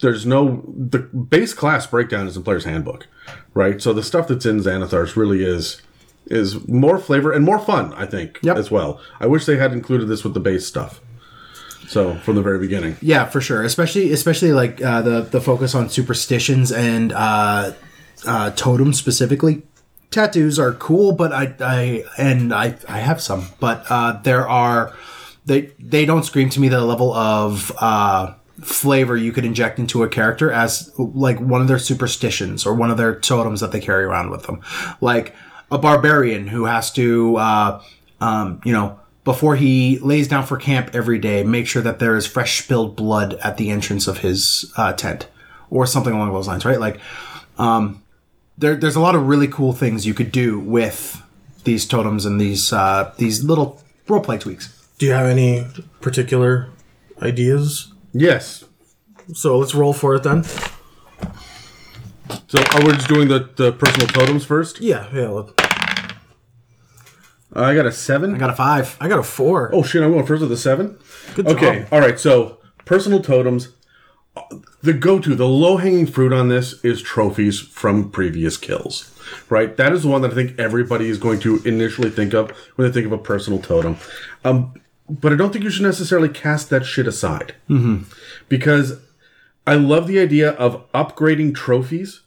there's 0.00 0.26
no 0.26 0.62
the 0.76 0.99
base 0.99 1.55
class 1.55 1.87
breakdown 1.87 2.26
is 2.26 2.37
in 2.37 2.43
player's 2.43 2.64
handbook. 2.64 3.07
Right? 3.55 3.81
So 3.81 3.93
the 3.93 4.02
stuff 4.02 4.29
that's 4.29 4.45
in 4.45 4.59
Xanathars 4.59 5.17
really 5.17 5.45
is 5.45 5.81
is 6.26 6.67
more 6.69 6.99
flavor 6.99 7.33
and 7.33 7.45
more 7.45 7.59
fun, 7.59 7.93
I 7.95 8.07
think, 8.07 8.38
Yep. 8.43 8.57
as 8.57 8.71
well. 8.71 9.00
I 9.19 9.26
wish 9.26 9.45
they 9.45 9.57
had 9.57 9.73
included 9.73 10.07
this 10.07 10.23
with 10.25 10.35
the 10.35 10.41
base 10.41 10.67
stuff. 10.67 11.00
So 11.92 12.14
from 12.16 12.37
the 12.37 12.42
very 12.42 12.58
beginning. 12.58 12.96
Yeah, 13.02 13.26
for 13.26 13.42
sure. 13.42 13.62
Especially, 13.62 14.12
especially 14.12 14.52
like 14.52 14.82
uh, 14.82 15.02
the 15.02 15.20
the 15.20 15.42
focus 15.42 15.75
on 15.75 15.90
superstitions 15.90 16.72
and 16.72 17.12
uh, 17.12 17.75
uh, 18.26 18.50
totems 18.52 18.99
specifically. 18.99 19.62
Tattoos 20.11 20.58
are 20.58 20.72
cool, 20.72 21.12
but 21.12 21.32
I, 21.32 21.54
I 21.61 22.04
and 22.16 22.54
I, 22.54 22.76
I 22.88 22.99
have 22.99 23.20
some, 23.20 23.49
but 23.61 23.84
uh, 23.90 24.20
there 24.22 24.49
are 24.49 24.94
they 25.44 25.72
they 25.78 26.06
don't 26.06 26.25
scream 26.25 26.49
to 26.50 26.61
me 26.61 26.68
the 26.68 26.80
level 26.80 27.12
of 27.12 27.70
uh, 27.78 28.34
flavor 28.62 29.14
you 29.14 29.32
could 29.32 29.44
inject 29.44 29.78
into 29.78 30.02
a 30.02 30.08
character 30.08 30.50
as 30.50 30.92
like 30.99 31.40
one 31.40 31.61
of 31.61 31.68
their 31.68 31.78
superstitions 31.78 32.64
or 32.64 32.75
one 32.75 32.90
of 32.90 32.96
their 32.96 33.20
totems 33.20 33.61
that 33.61 33.70
they 33.70 33.80
carry 33.80 34.04
around 34.04 34.30
with 34.30 34.44
them, 34.44 34.62
like 35.02 35.34
a 35.70 35.76
barbarian 35.76 36.46
who 36.46 36.64
has 36.64 36.90
to, 36.92 37.37
uh, 37.37 37.82
um, 38.20 38.62
you 38.64 38.72
know, 38.72 38.99
before 39.25 39.57
he 39.57 39.99
lays 39.99 40.29
down 40.29 40.45
for 40.47 40.57
camp 40.57 40.91
every 40.95 41.19
day, 41.19 41.45
make 41.45 41.67
sure 41.67 41.83
that 41.83 41.99
there 41.99 42.17
is 42.17 42.26
fresh 42.26 42.62
spilled 42.62 42.97
blood 42.97 43.35
at 43.35 43.57
the 43.57 43.71
entrance 43.71 44.07
of 44.07 44.19
his 44.19 44.73
uh, 44.76 44.93
tent, 44.93 45.29
or 45.71 45.87
something 45.87 46.12
along 46.12 46.33
those 46.33 46.49
lines, 46.49 46.64
right? 46.64 46.81
Like, 46.81 46.99
um, 47.59 48.02
there, 48.59 48.75
there's 48.75 48.97
a 48.97 49.00
lot 49.00 49.14
of 49.14 49.26
really 49.26 49.49
cool 49.49 49.73
things 49.73 50.07
you 50.07 50.14
could 50.14 50.33
do 50.33 50.59
with 50.59 51.23
these 51.64 51.87
totems 51.87 52.26
and 52.26 52.41
these 52.41 52.73
uh, 52.73 53.14
these 53.19 53.45
little 53.45 53.81
roleplay 54.07 54.41
tweaks. 54.41 54.88
Do 54.99 55.07
you 55.07 55.12
have 55.12 55.26
any 55.26 55.67
particular 56.00 56.69
ideas? 57.21 57.93
Yes. 58.12 58.64
So 59.35 59.59
let's 59.59 59.75
roll 59.75 59.93
for 59.93 60.14
it 60.17 60.25
then. 60.25 60.45
So 62.49 62.59
are 62.75 62.85
we 62.85 62.93
just 62.93 63.09
doing 63.09 63.29
the, 63.29 63.50
the 63.57 63.73
personal 63.73 64.09
totems 64.09 64.45
first? 64.45 64.81
Yeah, 64.81 65.09
yeah. 65.14 65.43
Let- 67.52 67.64
I 67.64 67.75
got 67.75 67.87
a 67.87 67.92
seven. 67.92 68.35
I 68.35 68.38
got 68.38 68.50
a 68.50 68.54
five. 68.54 68.97
I 69.00 69.09
got 69.09 69.18
a 69.18 69.23
four. 69.23 69.71
Oh 69.75 69.82
shit! 69.82 70.02
I'm 70.02 70.12
going 70.12 70.26
first 70.26 70.42
with 70.42 70.52
a 70.52 70.56
seven. 70.56 70.99
Good 71.35 71.47
Okay. 71.49 71.80
job. 71.80 71.88
All 71.92 72.00
right. 72.00 72.18
So 72.18 72.59
personal 72.85 73.21
totems. 73.23 73.68
The 74.82 74.94
go-to, 74.94 75.35
the 75.35 75.47
low-hanging 75.47 76.06
fruit 76.06 76.32
on 76.32 76.49
this 76.49 76.82
is 76.82 77.02
trophies 77.02 77.61
from 77.61 78.11
previous 78.11 78.56
kills. 78.56 79.11
Right. 79.50 79.76
That 79.76 79.92
is 79.92 80.02
the 80.04 80.09
one 80.09 80.23
that 80.23 80.30
I 80.32 80.35
think 80.35 80.59
everybody 80.59 81.11
is 81.11 81.18
going 81.18 81.38
to 81.40 81.61
initially 81.66 82.09
think 82.09 82.32
of 82.32 82.50
when 82.76 82.88
they 82.88 82.92
think 82.94 83.04
of 83.04 83.12
a 83.12 83.18
personal 83.18 83.59
totem. 83.61 83.99
Um, 84.42 84.73
but 85.09 85.32
I 85.32 85.37
don't 85.37 85.52
think 85.52 85.64
you 85.64 85.71
should 85.71 85.82
necessarily 85.82 86.30
cast 86.30 86.71
that 86.71 86.87
shit 86.87 87.06
aside. 87.06 87.54
Mm-hmm. 87.68 88.04
Because 88.49 89.00
I 89.66 89.75
love 89.75 90.06
the 90.06 90.18
idea 90.18 90.52
of 90.52 90.90
upgrading 90.92 91.54
trophies 91.54 92.22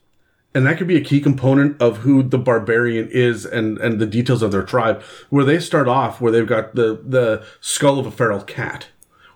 and 0.56 0.66
that 0.66 0.78
could 0.78 0.88
be 0.88 0.96
a 0.96 1.04
key 1.04 1.20
component 1.20 1.80
of 1.82 1.98
who 1.98 2.24
the 2.24 2.38
barbarian 2.38 3.10
is 3.12 3.46
and 3.46 3.78
and 3.80 4.00
the 4.00 4.06
details 4.08 4.42
of 4.42 4.52
their 4.52 4.64
tribe 4.64 5.04
where 5.30 5.44
they 5.44 5.60
start 5.60 5.88
off 5.88 6.22
where 6.22 6.32
they've 6.32 6.48
got 6.48 6.74
the 6.74 7.02
the 7.06 7.46
skull 7.60 8.00
of 8.00 8.08
a 8.08 8.12
feral 8.12 8.42
cat. 8.42 8.88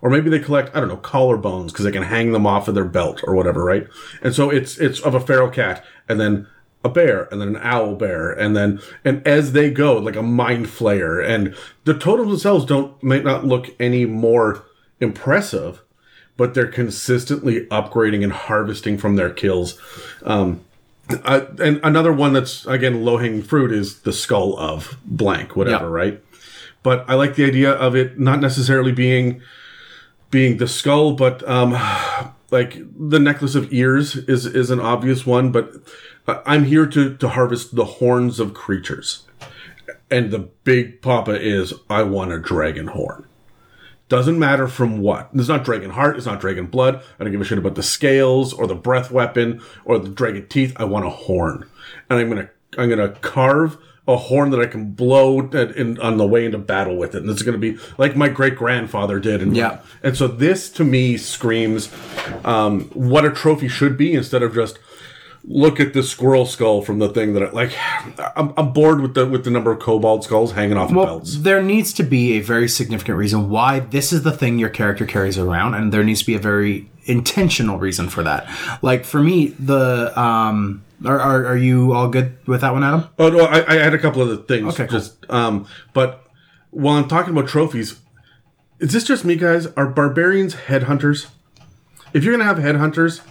Or 0.01 0.09
maybe 0.09 0.29
they 0.29 0.39
collect 0.39 0.73
i 0.75 0.79
don't 0.79 0.87
know 0.87 0.97
collarbones 0.97 1.67
because 1.67 1.83
they 1.83 1.91
can 1.91 2.03
hang 2.03 2.31
them 2.31 2.47
off 2.47 2.69
of 2.69 2.73
their 2.73 2.85
belt 2.85 3.21
or 3.25 3.35
whatever 3.35 3.63
right? 3.63 3.85
And 4.23 4.33
so 4.33 4.49
it's 4.49 4.77
it's 4.77 5.01
of 5.01 5.13
a 5.13 5.19
feral 5.19 5.49
cat 5.49 5.83
and 6.07 6.19
then 6.19 6.47
a 6.85 6.89
bear 6.89 7.27
and 7.29 7.41
then 7.41 7.49
an 7.49 7.61
owl 7.61 7.95
bear 7.95 8.31
and 8.31 8.55
then 8.55 8.79
and 9.03 9.25
as 9.27 9.51
they 9.51 9.69
go 9.69 9.97
like 9.97 10.15
a 10.15 10.23
mind 10.23 10.67
flayer. 10.67 11.23
And 11.23 11.53
the 11.83 11.93
totems 11.93 12.29
themselves 12.29 12.63
don't 12.63 13.03
might 13.03 13.25
not 13.25 13.45
look 13.45 13.67
any 13.77 14.05
more 14.05 14.63
impressive 15.01 15.83
but 16.37 16.53
they're 16.53 16.67
consistently 16.67 17.65
upgrading 17.65 18.23
and 18.23 18.31
harvesting 18.31 18.97
from 18.97 19.17
their 19.17 19.29
kills. 19.29 19.77
Um, 20.23 20.63
uh, 21.23 21.41
and 21.61 21.79
another 21.83 22.11
one 22.13 22.33
that's 22.33 22.65
again 22.67 23.03
low 23.03 23.17
hanging 23.17 23.41
fruit 23.41 23.71
is 23.71 24.01
the 24.01 24.13
skull 24.13 24.57
of 24.59 24.97
blank, 25.05 25.55
whatever, 25.55 25.85
Yeah. 25.85 25.91
right? 25.91 26.23
But 26.83 27.05
I 27.09 27.15
like 27.15 27.35
the 27.35 27.45
idea 27.45 27.71
of 27.71 27.95
it 27.95 28.19
not 28.19 28.39
necessarily 28.39 28.91
being 28.91 29.41
being 30.31 30.57
the 30.57 30.67
skull, 30.67 31.13
but 31.13 31.47
um, 31.49 31.71
like 32.51 32.77
the 32.97 33.19
necklace 33.19 33.55
of 33.55 33.71
ears 33.73 34.15
is 34.15 34.45
is 34.45 34.69
an 34.69 34.79
obvious 34.79 35.25
one. 35.25 35.51
But 35.51 35.73
I'm 36.45 36.65
here 36.65 36.85
to 36.85 37.15
to 37.17 37.29
harvest 37.29 37.75
the 37.75 37.85
horns 37.85 38.39
of 38.39 38.53
creatures, 38.53 39.23
and 40.11 40.31
the 40.31 40.39
big 40.63 41.01
papa 41.01 41.31
is 41.39 41.73
I 41.89 42.03
want 42.03 42.31
a 42.31 42.39
dragon 42.39 42.87
horn. 42.87 43.25
Doesn't 44.09 44.39
matter 44.39 44.67
from 44.67 44.99
what. 44.99 45.29
It's 45.33 45.47
not 45.47 45.63
dragon 45.63 45.91
heart. 45.91 46.17
It's 46.17 46.25
not 46.25 46.41
dragon 46.41 46.65
blood. 46.65 47.01
I 47.19 47.23
don't 47.23 47.31
give 47.31 47.41
a 47.41 47.45
shit 47.45 47.57
about 47.59 47.75
the 47.75 47.83
scales 47.83 48.53
or 48.53 48.65
the 48.67 48.75
breath 48.75 49.11
weapon 49.11 49.61
or 49.85 49.99
the 49.99 50.09
dragon 50.09 50.47
teeth. 50.47 50.73
I 50.77 50.83
want 50.85 51.05
a 51.05 51.09
horn, 51.11 51.69
and 52.09 52.19
I'm 52.19 52.27
gonna 52.27 52.49
I'm 52.77 52.89
gonna 52.89 53.09
carve 53.09 53.77
a 54.07 54.17
horn 54.17 54.49
that 54.49 54.59
I 54.59 54.65
can 54.65 54.91
blow 54.93 55.39
in, 55.51 55.99
on 55.99 56.17
the 56.17 56.25
way 56.25 56.43
into 56.43 56.57
battle 56.57 56.97
with 56.97 57.13
it, 57.13 57.21
and 57.21 57.29
it's 57.29 57.43
gonna 57.43 57.59
be 57.59 57.77
like 57.99 58.15
my 58.15 58.27
great 58.27 58.55
grandfather 58.55 59.19
did. 59.19 59.43
And 59.43 59.55
Yeah. 59.55 59.79
and 60.01 60.17
so 60.17 60.27
this 60.27 60.69
to 60.71 60.83
me 60.83 61.15
screams 61.15 61.89
um, 62.43 62.85
what 62.95 63.23
a 63.25 63.29
trophy 63.29 63.67
should 63.67 63.95
be 63.95 64.13
instead 64.13 64.41
of 64.41 64.55
just 64.55 64.79
look 65.51 65.79
at 65.79 65.93
this 65.93 66.07
squirrel 66.07 66.45
skull 66.45 66.79
from 66.83 66.99
the 66.99 67.09
thing 67.09 67.33
that 67.33 67.41
I, 67.41 67.49
like 67.49 67.75
I'm, 68.35 68.53
I'm 68.55 68.71
bored 68.71 69.01
with 69.01 69.15
the 69.15 69.25
with 69.25 69.43
the 69.45 69.49
number 69.49 69.71
of 69.71 69.79
kobold 69.79 70.23
skulls 70.23 70.51
hanging 70.51 70.77
off 70.77 70.91
of 70.91 70.95
Well, 70.95 71.05
belts. 71.05 71.39
there 71.39 71.63
needs 71.63 71.91
to 71.93 72.03
be 72.03 72.33
a 72.33 72.39
very 72.39 72.67
significant 72.69 73.17
reason 73.17 73.49
why 73.49 73.79
this 73.79 74.13
is 74.13 74.21
the 74.21 74.31
thing 74.31 74.59
your 74.59 74.69
character 74.69 75.05
carries 75.07 75.37
around, 75.39 75.73
and 75.73 75.91
there 75.91 76.03
needs 76.03 76.19
to 76.19 76.25
be 76.27 76.35
a 76.35 76.39
very 76.39 76.89
intentional 77.05 77.79
reason 77.79 78.09
for 78.09 78.21
that. 78.23 78.47
Like 78.83 79.05
for 79.05 79.21
me, 79.23 79.47
the 79.59 80.17
um, 80.19 80.83
are 81.03 81.19
are, 81.19 81.45
are 81.47 81.57
you 81.57 81.93
all 81.93 82.09
good 82.09 82.37
with 82.45 82.61
that 82.61 82.71
one, 82.73 82.83
Adam? 82.83 83.05
Oh 83.17 83.29
no, 83.29 83.45
I, 83.45 83.65
I 83.67 83.75
had 83.79 83.95
a 83.95 83.99
couple 83.99 84.21
of 84.21 84.29
the 84.29 84.37
things. 84.37 84.73
Okay, 84.75 84.85
cool. 84.87 84.99
just 84.99 85.25
um, 85.31 85.67
but 85.93 86.25
while 86.69 86.95
I'm 86.97 87.07
talking 87.07 87.35
about 87.35 87.49
trophies, 87.49 87.99
is 88.79 88.93
this 88.93 89.03
just 89.03 89.25
me, 89.25 89.35
guys? 89.35 89.65
Are 89.75 89.87
barbarians 89.87 90.53
headhunters? 90.53 91.25
If 92.13 92.23
you're 92.23 92.33
gonna 92.33 92.43
have 92.43 92.57
headhunters, 92.59 93.21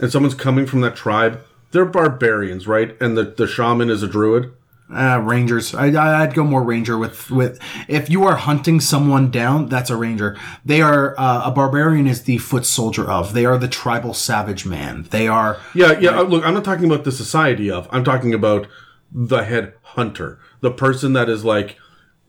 and 0.00 0.12
someone's 0.12 0.34
coming 0.36 0.66
from 0.66 0.80
that 0.82 0.94
tribe, 0.94 1.40
they're 1.74 1.84
barbarians, 1.84 2.66
right? 2.66 2.96
And 3.02 3.18
the 3.18 3.24
the 3.24 3.46
shaman 3.46 3.90
is 3.90 4.02
a 4.02 4.08
druid. 4.08 4.52
Uh, 4.94 5.18
rangers. 5.24 5.74
I, 5.74 5.86
I- 5.92 6.22
I'd 6.22 6.34
go 6.34 6.44
more 6.44 6.62
ranger 6.62 6.96
with 6.96 7.30
with. 7.30 7.58
If 7.88 8.08
you 8.10 8.24
are 8.24 8.36
hunting 8.36 8.80
someone 8.80 9.30
down, 9.30 9.68
that's 9.68 9.90
a 9.90 9.96
ranger. 9.96 10.36
They 10.64 10.80
are 10.82 11.14
uh, 11.18 11.42
a 11.46 11.50
barbarian 11.50 12.06
is 12.06 12.22
the 12.22 12.38
foot 12.38 12.64
soldier 12.66 13.10
of. 13.10 13.32
They 13.34 13.44
are 13.46 13.58
the 13.58 13.68
tribal 13.68 14.14
savage 14.14 14.64
man. 14.66 15.06
They 15.10 15.26
are. 15.26 15.58
Yeah, 15.74 15.98
yeah. 15.98 16.18
uh, 16.20 16.22
Look, 16.22 16.44
I'm 16.44 16.54
not 16.54 16.64
talking 16.64 16.84
about 16.84 17.04
the 17.04 17.12
society 17.12 17.70
of. 17.70 17.88
I'm 17.90 18.04
talking 18.04 18.34
about 18.34 18.66
the 19.10 19.44
head 19.44 19.72
hunter, 19.82 20.38
the 20.60 20.70
person 20.70 21.12
that 21.14 21.28
is 21.28 21.44
like. 21.44 21.76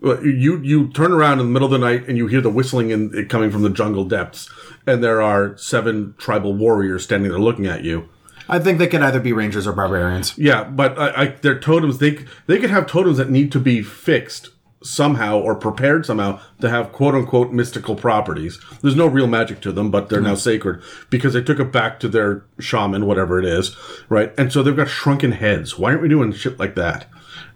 You 0.01 0.59
you 0.61 0.89
turn 0.91 1.11
around 1.11 1.39
in 1.39 1.47
the 1.47 1.51
middle 1.51 1.65
of 1.65 1.71
the 1.71 1.77
night 1.85 2.07
and 2.07 2.17
you 2.17 2.27
hear 2.27 2.41
the 2.41 2.49
whistling 2.49 2.91
and 2.91 3.13
it 3.15 3.27
coming 3.29 3.49
from 3.49 3.63
the 3.63 3.69
jungle 3.69 4.05
depths, 4.05 4.49
and 4.85 5.03
there 5.03 5.21
are 5.21 5.57
seven 5.57 6.13
tribal 6.17 6.53
warriors 6.53 7.03
standing 7.03 7.31
there 7.31 7.39
looking 7.39 7.65
at 7.65 7.83
you. 7.83 8.07
I 8.47 8.59
think 8.59 8.79
they 8.79 8.87
could 8.87 9.01
either 9.01 9.19
be 9.19 9.33
rangers 9.33 9.67
or 9.67 9.73
barbarians. 9.73 10.37
Yeah, 10.37 10.63
but 10.63 10.97
I, 10.97 11.21
I, 11.21 11.25
their 11.27 11.59
totems 11.59 11.97
they 11.97 12.25
they 12.47 12.59
could 12.59 12.69
have 12.69 12.87
totems 12.87 13.17
that 13.17 13.29
need 13.29 13.51
to 13.53 13.59
be 13.59 13.81
fixed 13.81 14.49
somehow 14.85 15.39
or 15.39 15.55
prepared 15.55 16.05
somehow 16.05 16.39
to 16.61 16.69
have 16.69 16.91
quote 16.91 17.15
unquote 17.15 17.51
mystical 17.51 17.95
properties. 17.95 18.59
There's 18.81 18.95
no 18.95 19.07
real 19.07 19.27
magic 19.27 19.59
to 19.61 19.71
them, 19.71 19.89
but 19.89 20.09
they're 20.09 20.21
now 20.21 20.35
mm. 20.35 20.39
sacred 20.39 20.81
because 21.09 21.33
they 21.33 21.41
took 21.41 21.59
it 21.59 21.71
back 21.71 21.99
to 22.01 22.07
their 22.07 22.45
shaman, 22.59 23.05
whatever 23.05 23.39
it 23.39 23.45
is, 23.45 23.75
right? 24.09 24.33
And 24.37 24.53
so 24.53 24.61
they've 24.61 24.75
got 24.75 24.89
shrunken 24.89 25.33
heads. 25.33 25.77
Why 25.77 25.91
aren't 25.91 26.03
we 26.03 26.09
doing 26.09 26.31
shit 26.33 26.59
like 26.59 26.75
that, 26.75 27.07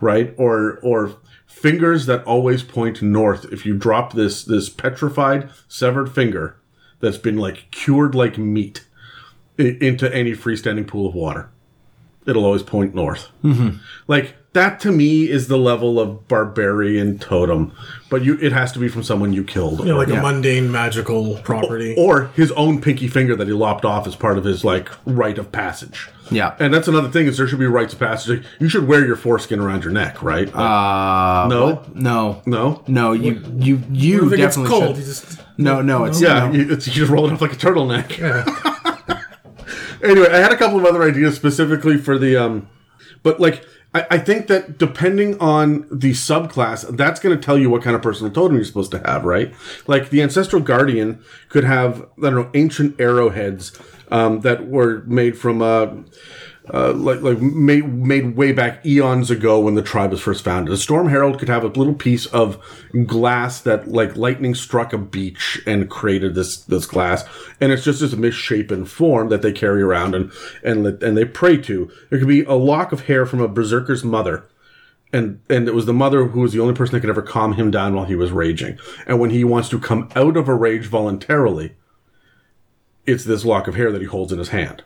right? 0.01 0.33
Or 0.37 0.79
or 0.81 1.17
fingers 1.45 2.07
that 2.07 2.23
always 2.23 2.63
point 2.63 3.01
north. 3.01 3.45
If 3.51 3.65
you 3.65 3.77
drop 3.77 4.13
this 4.13 4.43
this 4.43 4.69
petrified 4.69 5.49
severed 5.67 6.11
finger 6.11 6.57
that's 6.99 7.17
been 7.17 7.37
like 7.37 7.69
cured 7.71 8.15
like 8.15 8.37
meat 8.37 8.85
into 9.59 10.13
any 10.15 10.31
freestanding 10.31 10.87
pool 10.87 11.07
of 11.07 11.13
water 11.15 11.49
it'll 12.25 12.45
always 12.45 12.61
point 12.61 12.93
north. 12.93 13.29
Mm-hmm. 13.43 13.77
Like 14.07 14.35
that 14.53 14.79
to 14.81 14.91
me 14.91 15.27
is 15.29 15.47
the 15.47 15.57
level 15.57 15.99
of 15.99 16.27
barbarian 16.27 17.17
totem, 17.17 17.71
but 18.09 18.23
you 18.23 18.37
it 18.39 18.51
has 18.51 18.71
to 18.73 18.79
be 18.79 18.87
from 18.87 19.01
someone 19.01 19.33
you 19.33 19.43
killed, 19.43 19.79
You 19.79 19.85
know, 19.85 19.97
like 19.97 20.09
Yeah. 20.09 20.19
a 20.19 20.21
mundane 20.21 20.71
magical 20.71 21.37
property. 21.37 21.95
or 21.97 22.27
his 22.35 22.51
own 22.51 22.81
pinky 22.81 23.07
finger 23.07 23.35
that 23.35 23.47
he 23.47 23.53
lopped 23.53 23.83
off 23.85 24.05
as 24.05 24.15
part 24.15 24.37
of 24.37 24.43
his 24.43 24.63
like 24.63 24.89
rite 25.05 25.39
of 25.39 25.51
passage. 25.51 26.09
Yeah. 26.29 26.55
and 26.59 26.71
that's 26.71 26.87
another 26.87 27.09
thing 27.09 27.25
is 27.25 27.37
there 27.37 27.47
should 27.47 27.57
be 27.57 27.65
rites 27.65 27.93
of 27.93 27.99
passage. 27.99 28.37
Like, 28.37 28.45
you 28.59 28.69
should 28.69 28.87
wear 28.87 29.03
your 29.03 29.15
foreskin 29.15 29.59
around 29.59 29.83
your 29.83 29.93
neck, 29.93 30.21
right? 30.21 30.45
Like, 30.45 30.55
Uh, 30.55 31.47
no, 31.47 31.81
no, 31.95 32.41
no. 32.45 32.83
no. 32.87 33.13
You 33.13 33.41
you 33.57 33.81
you 33.91 34.27
if 34.27 34.33
it 34.33 34.37
gets 34.37 34.55
definitely 34.55 34.69
cold, 34.79 34.95
should. 34.97 35.05
you 35.05 35.11
just 35.11 35.39
No, 35.57 35.81
no, 35.81 36.03
it's 36.05 36.21
Yeah, 36.21 36.47
no. 36.47 36.51
you, 36.53 36.71
it's, 36.73 36.85
you 36.85 36.93
just 36.93 37.09
roll 37.11 37.25
it 37.27 37.33
up 37.33 37.41
like 37.41 37.53
a 37.53 37.55
turtleneck. 37.55 38.75
Anyway, 40.03 40.29
I 40.29 40.37
had 40.37 40.51
a 40.51 40.57
couple 40.57 40.79
of 40.79 40.85
other 40.85 41.03
ideas 41.03 41.35
specifically 41.35 41.97
for 41.97 42.17
the 42.17 42.37
um, 42.37 42.69
but 43.23 43.39
like 43.39 43.65
I, 43.93 44.05
I 44.11 44.17
think 44.17 44.47
that 44.47 44.77
depending 44.77 45.39
on 45.39 45.87
the 45.91 46.11
subclass, 46.11 46.95
that's 46.95 47.19
going 47.19 47.35
to 47.37 47.43
tell 47.43 47.57
you 47.57 47.69
what 47.69 47.81
kind 47.81 47.95
of 47.95 48.01
personal 48.01 48.31
totem 48.31 48.55
you're 48.55 48.65
supposed 48.65 48.91
to 48.91 48.99
have, 48.99 49.25
right? 49.25 49.53
Like 49.87 50.09
the 50.09 50.21
ancestral 50.21 50.61
guardian 50.61 51.23
could 51.49 51.63
have 51.63 52.01
I 52.01 52.29
don't 52.29 52.35
know 52.35 52.51
ancient 52.53 52.99
arrowheads 52.99 53.77
um, 54.11 54.41
that 54.41 54.67
were 54.67 55.03
made 55.05 55.37
from 55.37 55.61
uh, 55.61 55.87
uh, 56.73 56.93
like 56.93 57.21
like 57.21 57.39
made 57.41 57.91
made 57.91 58.35
way 58.35 58.51
back 58.51 58.85
eons 58.85 59.31
ago 59.31 59.59
when 59.59 59.75
the 59.75 59.81
tribe 59.81 60.11
was 60.11 60.21
first 60.21 60.43
founded. 60.43 60.73
A 60.73 60.77
storm 60.77 61.09
herald 61.09 61.39
could 61.39 61.49
have 61.49 61.63
a 61.63 61.67
little 61.67 61.93
piece 61.93 62.25
of 62.27 62.63
glass 63.05 63.61
that 63.61 63.87
like 63.87 64.15
lightning 64.15 64.53
struck 64.53 64.93
a 64.93 64.97
beach 64.97 65.61
and 65.65 65.89
created 65.89 66.35
this 66.35 66.57
this 66.57 66.85
glass, 66.85 67.25
and 67.59 67.71
it's 67.71 67.83
just 67.83 68.01
this 68.01 68.15
misshapen 68.15 68.85
form 68.85 69.29
that 69.29 69.41
they 69.41 69.51
carry 69.51 69.81
around 69.81 70.13
and 70.13 70.31
and 70.63 70.85
and 70.85 71.17
they 71.17 71.25
pray 71.25 71.57
to. 71.57 71.91
There 72.09 72.19
could 72.19 72.27
be 72.27 72.43
a 72.43 72.53
lock 72.53 72.91
of 72.91 73.07
hair 73.07 73.25
from 73.25 73.41
a 73.41 73.47
berserker's 73.47 74.03
mother. 74.03 74.45
And 75.11 75.41
and 75.49 75.67
it 75.67 75.73
was 75.73 75.87
the 75.87 75.93
mother 75.93 76.25
who 76.25 76.41
was 76.41 76.53
the 76.53 76.59
only 76.59 76.75
person 76.75 76.93
that 76.93 77.01
could 77.01 77.09
ever 77.09 77.23
calm 77.23 77.53
him 77.53 77.71
down 77.71 77.95
while 77.95 78.05
he 78.05 78.13
was 78.13 78.31
raging. 78.31 78.77
And 79.07 79.19
when 79.19 79.31
he 79.31 79.43
wants 79.43 79.67
to 79.69 79.79
come 79.79 80.07
out 80.15 80.37
of 80.37 80.47
a 80.47 80.53
rage 80.53 80.85
voluntarily, 80.85 81.73
it's 83.07 83.23
this 83.23 83.43
lock 83.43 83.67
of 83.67 83.73
hair 83.73 83.91
that 83.91 84.01
he 84.01 84.07
holds 84.07 84.31
in 84.31 84.37
his 84.37 84.49
hand 84.49 84.83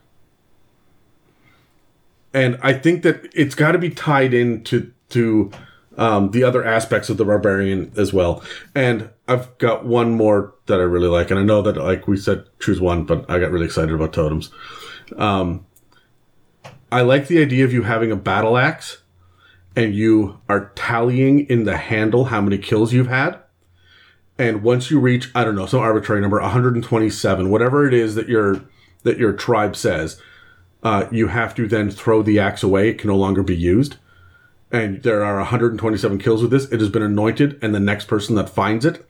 and 2.33 2.57
I 2.61 2.73
think 2.73 3.03
that 3.03 3.29
it's 3.33 3.55
got 3.55 3.73
to 3.73 3.77
be 3.77 3.89
tied 3.89 4.33
into 4.33 4.91
to 5.09 5.51
um, 5.97 6.31
the 6.31 6.43
other 6.43 6.63
aspects 6.63 7.09
of 7.09 7.17
the 7.17 7.25
barbarian 7.25 7.91
as 7.95 8.11
well. 8.11 8.43
And 8.73 9.09
I've 9.27 9.55
got 9.59 9.85
one 9.85 10.11
more 10.11 10.55
that 10.65 10.79
I 10.79 10.83
really 10.83 11.07
like, 11.07 11.29
and 11.29 11.39
I 11.39 11.43
know 11.43 11.61
that 11.61 11.77
like 11.77 12.07
we 12.07 12.17
said 12.17 12.45
choose 12.59 12.81
one, 12.81 13.05
but 13.05 13.29
I 13.29 13.39
got 13.39 13.51
really 13.51 13.65
excited 13.65 13.93
about 13.93 14.13
totems. 14.13 14.49
Um, 15.17 15.65
I 16.91 17.01
like 17.01 17.27
the 17.27 17.41
idea 17.41 17.65
of 17.65 17.73
you 17.73 17.83
having 17.83 18.11
a 18.11 18.15
battle 18.15 18.57
axe 18.57 19.01
and 19.75 19.95
you 19.95 20.39
are 20.47 20.71
tallying 20.75 21.47
in 21.47 21.63
the 21.63 21.77
handle 21.77 22.25
how 22.25 22.41
many 22.41 22.57
kills 22.57 22.93
you've 22.93 23.07
had. 23.07 23.39
And 24.37 24.63
once 24.63 24.89
you 24.89 24.99
reach, 24.99 25.29
I 25.35 25.43
don't 25.43 25.55
know, 25.55 25.65
some 25.65 25.79
arbitrary 25.79 26.21
number, 26.21 26.39
127, 26.39 27.49
whatever 27.49 27.87
it 27.87 27.93
is 27.93 28.15
that 28.15 28.27
your 28.27 28.61
that 29.03 29.17
your 29.17 29.33
tribe 29.33 29.75
says, 29.75 30.21
uh, 30.83 31.07
you 31.11 31.27
have 31.27 31.55
to 31.55 31.67
then 31.67 31.89
throw 31.89 32.21
the 32.21 32.39
axe 32.39 32.61
away. 32.61 32.89
It 32.89 32.99
can 32.99 33.07
no 33.07 33.15
longer 33.15 33.41
be 33.41 33.55
used. 33.55 33.95
And 34.71 35.01
there 35.03 35.23
are 35.23 35.37
127 35.37 36.17
kills 36.17 36.41
with 36.41 36.51
this. 36.51 36.65
It 36.71 36.79
has 36.79 36.89
been 36.89 37.03
anointed, 37.03 37.59
and 37.61 37.73
the 37.73 37.79
next 37.79 38.05
person 38.05 38.35
that 38.35 38.49
finds 38.49 38.85
it, 38.85 39.05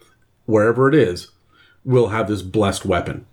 wherever 0.46 0.90
it 0.90 0.96
is, 0.96 1.32
will 1.84 2.10
have 2.10 2.28
this 2.28 2.42
blessed 2.42 2.86
weapon. 2.86 3.26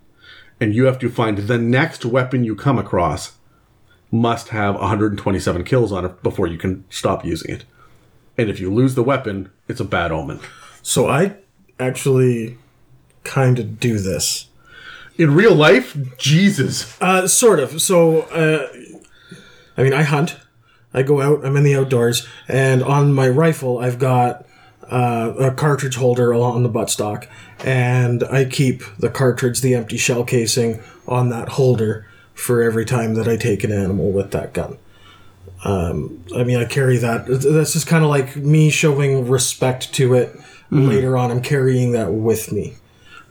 And 0.59 0.73
you 0.73 0.85
have 0.85 0.99
to 0.99 1.09
find 1.09 1.37
the 1.37 1.57
next 1.57 2.05
weapon 2.05 2.43
you 2.43 2.55
come 2.55 2.79
across 2.79 3.33
must 4.11 4.49
have 4.49 4.75
127 4.75 5.63
kills 5.63 5.91
on 5.91 6.05
it 6.05 6.21
before 6.21 6.47
you 6.47 6.57
can 6.57 6.83
stop 6.89 7.23
using 7.23 7.55
it. 7.55 7.65
And 8.37 8.49
if 8.49 8.59
you 8.59 8.73
lose 8.73 8.95
the 8.95 9.03
weapon, 9.03 9.51
it's 9.67 9.79
a 9.79 9.85
bad 9.85 10.11
omen. 10.11 10.39
So 10.81 11.07
I 11.07 11.37
actually 11.79 12.57
kind 13.23 13.59
of 13.59 13.79
do 13.79 13.99
this. 13.99 14.47
In 15.21 15.35
real 15.35 15.53
life, 15.53 15.95
Jesus. 16.17 16.99
Uh, 16.99 17.27
sort 17.27 17.59
of. 17.59 17.79
So, 17.79 18.21
uh, 18.21 18.67
I 19.77 19.83
mean, 19.83 19.93
I 19.93 20.01
hunt. 20.01 20.35
I 20.95 21.03
go 21.03 21.21
out. 21.21 21.45
I'm 21.45 21.55
in 21.55 21.63
the 21.63 21.75
outdoors, 21.75 22.27
and 22.47 22.81
on 22.81 23.13
my 23.13 23.29
rifle, 23.29 23.77
I've 23.77 23.99
got 23.99 24.47
uh, 24.89 25.33
a 25.37 25.51
cartridge 25.51 25.93
holder 25.93 26.33
on 26.33 26.63
the 26.63 26.69
buttstock, 26.69 27.27
and 27.59 28.23
I 28.23 28.45
keep 28.45 28.81
the 28.97 29.11
cartridge, 29.11 29.61
the 29.61 29.75
empty 29.75 29.95
shell 29.95 30.23
casing, 30.23 30.81
on 31.07 31.29
that 31.29 31.49
holder 31.49 32.07
for 32.33 32.63
every 32.63 32.83
time 32.83 33.13
that 33.13 33.27
I 33.27 33.37
take 33.37 33.63
an 33.63 33.71
animal 33.71 34.11
with 34.11 34.31
that 34.31 34.53
gun. 34.53 34.79
Um, 35.63 36.25
I 36.35 36.43
mean, 36.43 36.57
I 36.57 36.65
carry 36.65 36.97
that. 36.97 37.27
That's 37.27 37.73
just 37.73 37.85
kind 37.85 38.03
of 38.03 38.09
like 38.09 38.37
me 38.37 38.71
showing 38.71 39.29
respect 39.29 39.93
to 39.93 40.15
it. 40.15 40.35
Later 40.71 41.15
on, 41.15 41.29
I'm 41.29 41.43
carrying 41.43 41.91
that 41.91 42.11
with 42.11 42.51
me. 42.51 42.77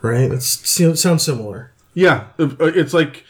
Right? 0.03 0.31
It's, 0.31 0.79
it 0.81 0.97
sounds 0.99 1.25
similar. 1.25 1.70
Yeah, 1.95 2.27
uh, 2.39 2.49
it's 2.61 2.95
like 2.95 3.25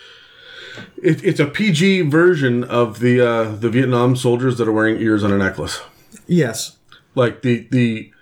it, 1.02 1.22
it's 1.24 1.40
a 1.40 1.46
PG 1.46 2.02
version 2.02 2.64
of 2.64 3.00
the 3.00 3.20
uh, 3.20 3.50
the 3.56 3.70
Vietnam 3.70 4.16
soldiers 4.16 4.58
that 4.58 4.68
are 4.68 4.72
wearing 4.72 5.00
ears 5.00 5.24
on 5.24 5.32
a 5.32 5.38
necklace. 5.38 5.80
Yes. 6.26 6.76
Like 7.14 7.42
the 7.42 7.66
the 7.70 8.12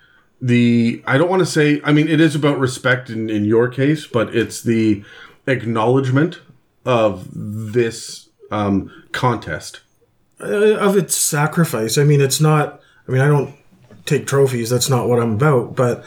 the 0.41 1.03
I 1.05 1.17
don't 1.17 1.29
want 1.29 1.41
to 1.41 1.45
say. 1.45 1.81
I 1.83 1.91
mean, 1.91 2.07
it 2.07 2.19
is 2.21 2.35
about 2.35 2.57
respect 2.59 3.09
in 3.09 3.29
in 3.29 3.45
your 3.45 3.67
case, 3.67 4.07
but 4.07 4.35
it's 4.35 4.61
the 4.61 5.03
acknowledgement 5.47 6.39
of 6.85 7.27
this 7.33 8.29
um, 8.51 8.89
contest. 9.11 9.81
uh, 10.41 10.77
of 10.77 10.95
its 10.97 11.15
sacrifice. 11.15 11.97
I 11.97 12.03
mean, 12.03 12.21
it's 12.21 12.39
not. 12.39 12.81
I 13.07 13.11
mean, 13.11 13.21
I 13.21 13.27
don't 13.27 13.53
take 14.05 14.25
trophies. 14.25 14.69
That's 14.69 14.89
not 14.89 15.07
what 15.09 15.19
I'm 15.19 15.33
about. 15.33 15.75
But 15.75 16.03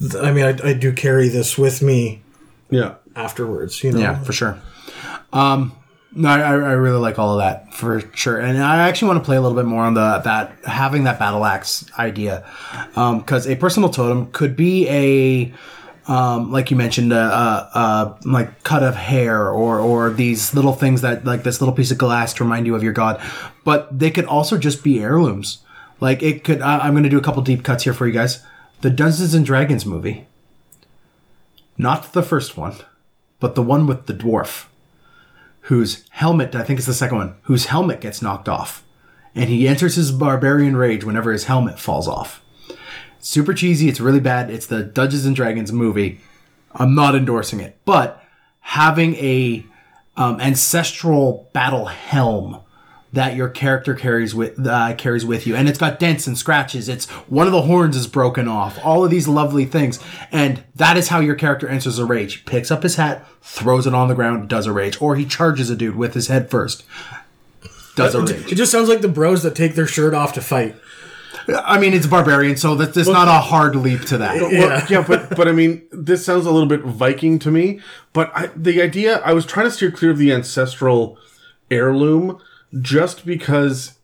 th- 0.00 0.16
I 0.16 0.32
mean, 0.32 0.44
I, 0.44 0.70
I 0.70 0.72
do 0.74 0.92
carry 0.92 1.28
this 1.28 1.56
with 1.56 1.80
me 1.82 2.22
Yeah. 2.70 2.96
Afterwards. 3.16 3.82
You 3.82 3.92
know. 3.92 4.00
Yeah, 4.00 4.22
for 4.22 4.32
sure. 4.32 4.60
Um, 5.32 5.72
no, 6.12 6.28
I, 6.28 6.40
I 6.40 6.72
really 6.72 6.98
like 6.98 7.18
all 7.18 7.38
of 7.38 7.44
that 7.44 7.74
for 7.74 8.00
sure, 8.14 8.38
and 8.38 8.62
I 8.62 8.88
actually 8.88 9.08
want 9.08 9.20
to 9.22 9.24
play 9.24 9.36
a 9.36 9.40
little 9.40 9.56
bit 9.56 9.66
more 9.66 9.82
on 9.82 9.94
the 9.94 10.20
that 10.24 10.56
having 10.64 11.04
that 11.04 11.18
battle 11.18 11.44
axe 11.44 11.84
idea, 11.98 12.46
because 12.94 13.46
a 13.46 13.56
personal 13.56 13.88
totem 13.88 14.30
could 14.32 14.56
be 14.56 14.88
a. 14.88 15.54
Um, 16.08 16.52
like 16.52 16.70
you 16.70 16.76
mentioned, 16.76 17.12
a, 17.12 17.18
a, 17.18 17.78
a 17.80 18.18
like 18.24 18.62
cut 18.62 18.84
of 18.84 18.94
hair 18.94 19.50
or 19.50 19.80
or 19.80 20.10
these 20.10 20.54
little 20.54 20.72
things 20.72 21.00
that 21.00 21.24
like 21.24 21.42
this 21.42 21.60
little 21.60 21.74
piece 21.74 21.90
of 21.90 21.98
glass 21.98 22.32
to 22.34 22.44
remind 22.44 22.64
you 22.64 22.76
of 22.76 22.84
your 22.84 22.92
god, 22.92 23.20
but 23.64 23.98
they 23.98 24.12
could 24.12 24.24
also 24.24 24.56
just 24.56 24.84
be 24.84 25.00
heirlooms. 25.00 25.64
Like 25.98 26.22
it 26.22 26.44
could. 26.44 26.62
I'm 26.62 26.92
going 26.92 27.02
to 27.02 27.08
do 27.08 27.18
a 27.18 27.22
couple 27.22 27.42
deep 27.42 27.64
cuts 27.64 27.82
here 27.82 27.92
for 27.92 28.06
you 28.06 28.12
guys. 28.12 28.40
The 28.82 28.90
Dungeons 28.90 29.34
and 29.34 29.44
Dragons 29.44 29.84
movie, 29.84 30.28
not 31.76 32.12
the 32.12 32.22
first 32.22 32.56
one, 32.56 32.76
but 33.40 33.54
the 33.54 33.62
one 33.62 33.86
with 33.86 34.06
the 34.06 34.14
dwarf 34.14 34.66
whose 35.62 36.04
helmet, 36.10 36.54
I 36.54 36.62
think 36.62 36.78
it's 36.78 36.86
the 36.86 36.94
second 36.94 37.18
one, 37.18 37.34
whose 37.42 37.66
helmet 37.66 38.00
gets 38.00 38.22
knocked 38.22 38.48
off. 38.48 38.84
And 39.34 39.50
he 39.50 39.66
enters 39.66 39.96
his 39.96 40.12
barbarian 40.12 40.76
rage 40.76 41.04
whenever 41.04 41.32
his 41.32 41.44
helmet 41.44 41.78
falls 41.78 42.06
off. 42.06 42.42
Super 43.18 43.52
cheesy, 43.52 43.88
it's 43.88 44.00
really 44.00 44.20
bad. 44.20 44.48
It's 44.48 44.66
the 44.66 44.84
Dungeons 44.84 45.26
and 45.26 45.34
Dragons 45.34 45.72
movie. 45.72 46.20
I'm 46.72 46.94
not 46.94 47.16
endorsing 47.16 47.60
it, 47.60 47.78
but 47.84 48.22
having 48.60 49.16
a 49.16 49.66
um, 50.16 50.40
ancestral 50.40 51.50
battle 51.52 51.86
helm 51.86 52.60
that 53.12 53.34
your 53.36 53.48
character 53.48 53.94
carries 53.94 54.34
with 54.34 54.66
uh, 54.66 54.94
carries 54.96 55.24
with 55.24 55.46
you, 55.46 55.54
and 55.56 55.68
it's 55.68 55.78
got 55.78 55.98
dents 55.98 56.26
and 56.26 56.36
scratches. 56.36 56.88
It's 56.88 57.06
one 57.28 57.46
of 57.46 57.52
the 57.52 57.62
horns 57.62 57.96
is 57.96 58.06
broken 58.06 58.46
off. 58.48 58.78
All 58.84 59.04
of 59.04 59.10
these 59.10 59.26
lovely 59.28 59.64
things, 59.64 59.98
and 60.32 60.62
that 60.74 60.96
is 60.96 61.08
how 61.08 61.20
your 61.20 61.34
character 61.36 61.68
enters 61.68 61.98
a 61.98 62.04
rage. 62.04 62.36
He 62.36 62.42
Picks 62.44 62.70
up 62.70 62.82
his 62.82 62.96
hat, 62.96 63.26
throws 63.42 63.86
it 63.86 63.94
on 63.94 64.08
the 64.08 64.14
ground, 64.14 64.48
does 64.48 64.66
a 64.66 64.72
rage, 64.72 65.00
or 65.00 65.16
he 65.16 65.24
charges 65.24 65.70
a 65.70 65.76
dude 65.76 65.96
with 65.96 66.14
his 66.14 66.26
head 66.28 66.50
first, 66.50 66.84
does 67.94 68.14
a 68.14 68.22
rage. 68.22 68.52
It 68.52 68.56
just 68.56 68.72
sounds 68.72 68.88
like 68.88 69.00
the 69.00 69.08
bros 69.08 69.42
that 69.44 69.54
take 69.54 69.74
their 69.76 69.86
shirt 69.86 70.12
off 70.12 70.32
to 70.34 70.40
fight. 70.40 70.76
I 71.48 71.78
mean, 71.78 71.94
it's 71.94 72.08
barbarian, 72.08 72.56
so 72.56 72.74
that 72.74 72.92
there's 72.92 73.08
not 73.08 73.28
a 73.28 73.40
hard 73.40 73.76
leap 73.76 74.00
to 74.06 74.18
that. 74.18 74.34
Well, 74.40 74.50
Yeah. 74.52 74.84
yeah, 74.90 75.04
but 75.06 75.36
but 75.36 75.46
I 75.46 75.52
mean, 75.52 75.86
this 75.92 76.24
sounds 76.24 76.44
a 76.44 76.50
little 76.50 76.68
bit 76.68 76.80
Viking 76.82 77.38
to 77.38 77.50
me. 77.52 77.80
But 78.12 78.32
I, 78.34 78.50
the 78.56 78.82
idea, 78.82 79.18
I 79.18 79.32
was 79.32 79.46
trying 79.46 79.66
to 79.66 79.70
steer 79.70 79.92
clear 79.92 80.10
of 80.10 80.18
the 80.18 80.32
ancestral 80.32 81.18
heirloom, 81.70 82.40
just 82.80 83.24
because 83.26 83.98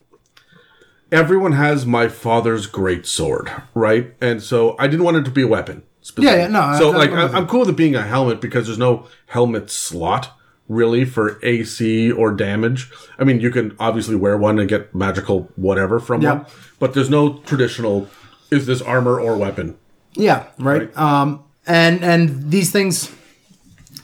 everyone 1.11 1.53
has 1.53 1.85
my 1.85 2.09
father's 2.09 2.67
great 2.67 3.07
sword, 3.07 3.51
right? 3.75 4.15
And 4.21 4.43
so 4.43 4.77
I 4.79 4.87
didn't 4.89 5.05
want 5.05 5.17
it 5.19 5.25
to 5.25 5.31
be 5.31 5.43
a 5.43 5.47
weapon. 5.49 5.83
Yeah, 6.19 6.35
yeah, 6.35 6.47
no, 6.49 6.77
So 6.79 6.93
I- 6.93 6.97
like, 6.97 7.11
I'm 7.13 7.35
I, 7.35 7.39
I'm 7.39 7.47
cool 7.47 7.61
with 7.61 7.69
it 7.69 7.77
being 7.77 7.95
a 7.95 8.03
helmet 8.03 8.41
because 8.41 8.67
there's 8.67 8.79
no 8.79 9.07
helmet 9.27 9.71
slot 9.71 10.37
really 10.69 11.05
for 11.05 11.39
AC 11.45 12.11
or 12.11 12.33
damage. 12.33 12.91
I 13.19 13.25
mean, 13.25 13.41
you 13.41 13.51
can 13.51 13.77
obviously 13.79 14.17
wear 14.17 14.37
one 14.39 14.59
and 14.59 14.69
get 14.69 14.95
magical 14.95 15.51
whatever 15.57 16.01
from 16.01 16.23
Yeah. 16.23 16.33
one, 16.33 16.47
but 16.79 16.95
there's 16.95 17.11
no 17.11 17.35
traditional. 17.41 18.09
Is 18.51 18.67
this 18.67 18.83
armor 18.83 19.21
or 19.21 19.37
weapon? 19.37 19.77
Yeah, 20.15 20.45
right. 20.59 20.95
Um, 20.97 21.45
and 21.67 22.03
and 22.05 22.51
these 22.51 22.71
things, 22.73 23.11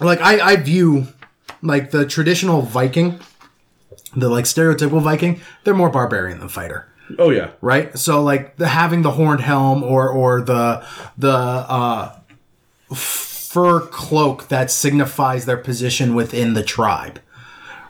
like 0.01 0.21
I, 0.21 0.40
I 0.53 0.57
view, 0.57 1.09
like 1.62 1.90
the 1.90 2.07
traditional 2.07 2.62
Viking, 2.62 3.18
the 4.16 4.29
like 4.29 4.44
stereotypical 4.44 5.03
Viking, 5.03 5.40
they're 5.64 5.75
more 5.75 5.90
barbarian 5.90 6.38
than 6.38 6.49
fighter, 6.49 6.88
Oh 7.18 7.31
yeah, 7.31 7.51
right? 7.61 7.97
So 7.99 8.23
like 8.23 8.57
the 8.57 8.68
having 8.68 9.03
the 9.03 9.12
horned 9.12 9.40
helm 9.40 9.83
or 9.83 10.09
or 10.09 10.40
the 10.40 10.85
the 11.16 11.31
uh, 11.31 12.18
fur 12.94 13.81
cloak 13.81 14.49
that 14.49 14.71
signifies 14.71 15.47
their 15.47 15.57
position 15.57 16.14
within 16.14 16.55
the 16.55 16.62
tribe. 16.62 17.21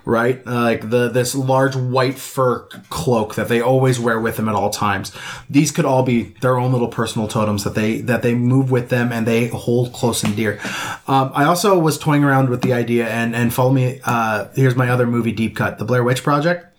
Right, 0.08 0.40
Uh, 0.46 0.62
like 0.62 0.88
the 0.88 1.10
this 1.10 1.34
large 1.34 1.76
white 1.76 2.18
fur 2.18 2.60
cloak 2.88 3.34
that 3.34 3.48
they 3.48 3.60
always 3.60 4.00
wear 4.00 4.18
with 4.18 4.38
them 4.38 4.48
at 4.48 4.54
all 4.54 4.70
times. 4.70 5.12
These 5.50 5.70
could 5.70 5.84
all 5.84 6.02
be 6.02 6.34
their 6.40 6.56
own 6.58 6.72
little 6.72 6.88
personal 6.88 7.28
totems 7.28 7.62
that 7.64 7.74
they 7.74 8.00
that 8.00 8.22
they 8.22 8.34
move 8.34 8.70
with 8.70 8.88
them 8.88 9.12
and 9.12 9.26
they 9.26 9.48
hold 9.48 9.92
close 9.92 10.24
and 10.24 10.34
dear. 10.34 10.60
Um, 11.06 11.30
I 11.34 11.44
also 11.44 11.78
was 11.78 11.98
toying 11.98 12.24
around 12.24 12.48
with 12.48 12.62
the 12.62 12.72
idea 12.72 13.06
and 13.06 13.36
and 13.36 13.52
follow 13.52 13.70
me. 13.70 14.00
Uh, 14.02 14.46
here's 14.54 14.74
my 14.74 14.88
other 14.88 15.06
movie 15.06 15.30
deep 15.32 15.54
cut, 15.54 15.76
The 15.76 15.84
Blair 15.84 16.02
Witch 16.02 16.22
Project, 16.22 16.74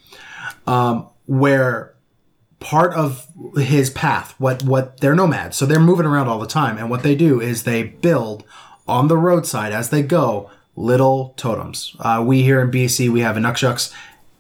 um, 0.66 1.08
where 1.28 1.94
part 2.60 2.96
of 2.96 3.28
his 3.58 3.92
path 3.92 4.34
what 4.40 4.64
what 4.64 5.00
they're 5.02 5.14
nomads 5.14 5.56
so 5.56 5.68
they're 5.68 5.80
moving 5.80 6.08
around 6.08 6.28
all 6.28 6.40
the 6.40 6.48
time 6.48 6.80
and 6.80 6.90
what 6.90 7.04
they 7.04 7.16
do 7.16 7.40
is 7.40 7.64
they 7.64 7.84
build 7.84 8.44
on 8.88 9.08
the 9.08 9.16
roadside 9.16 9.72
as 9.72 9.92
they 9.92 10.02
go 10.02 10.50
little 10.80 11.34
totems 11.38 11.96
uh, 12.00 12.24
we 12.26 12.42
here 12.42 12.62
in 12.62 12.72
bc 12.72 13.10
we 13.12 13.22
have 13.22 13.36
inukshuks 13.36 13.94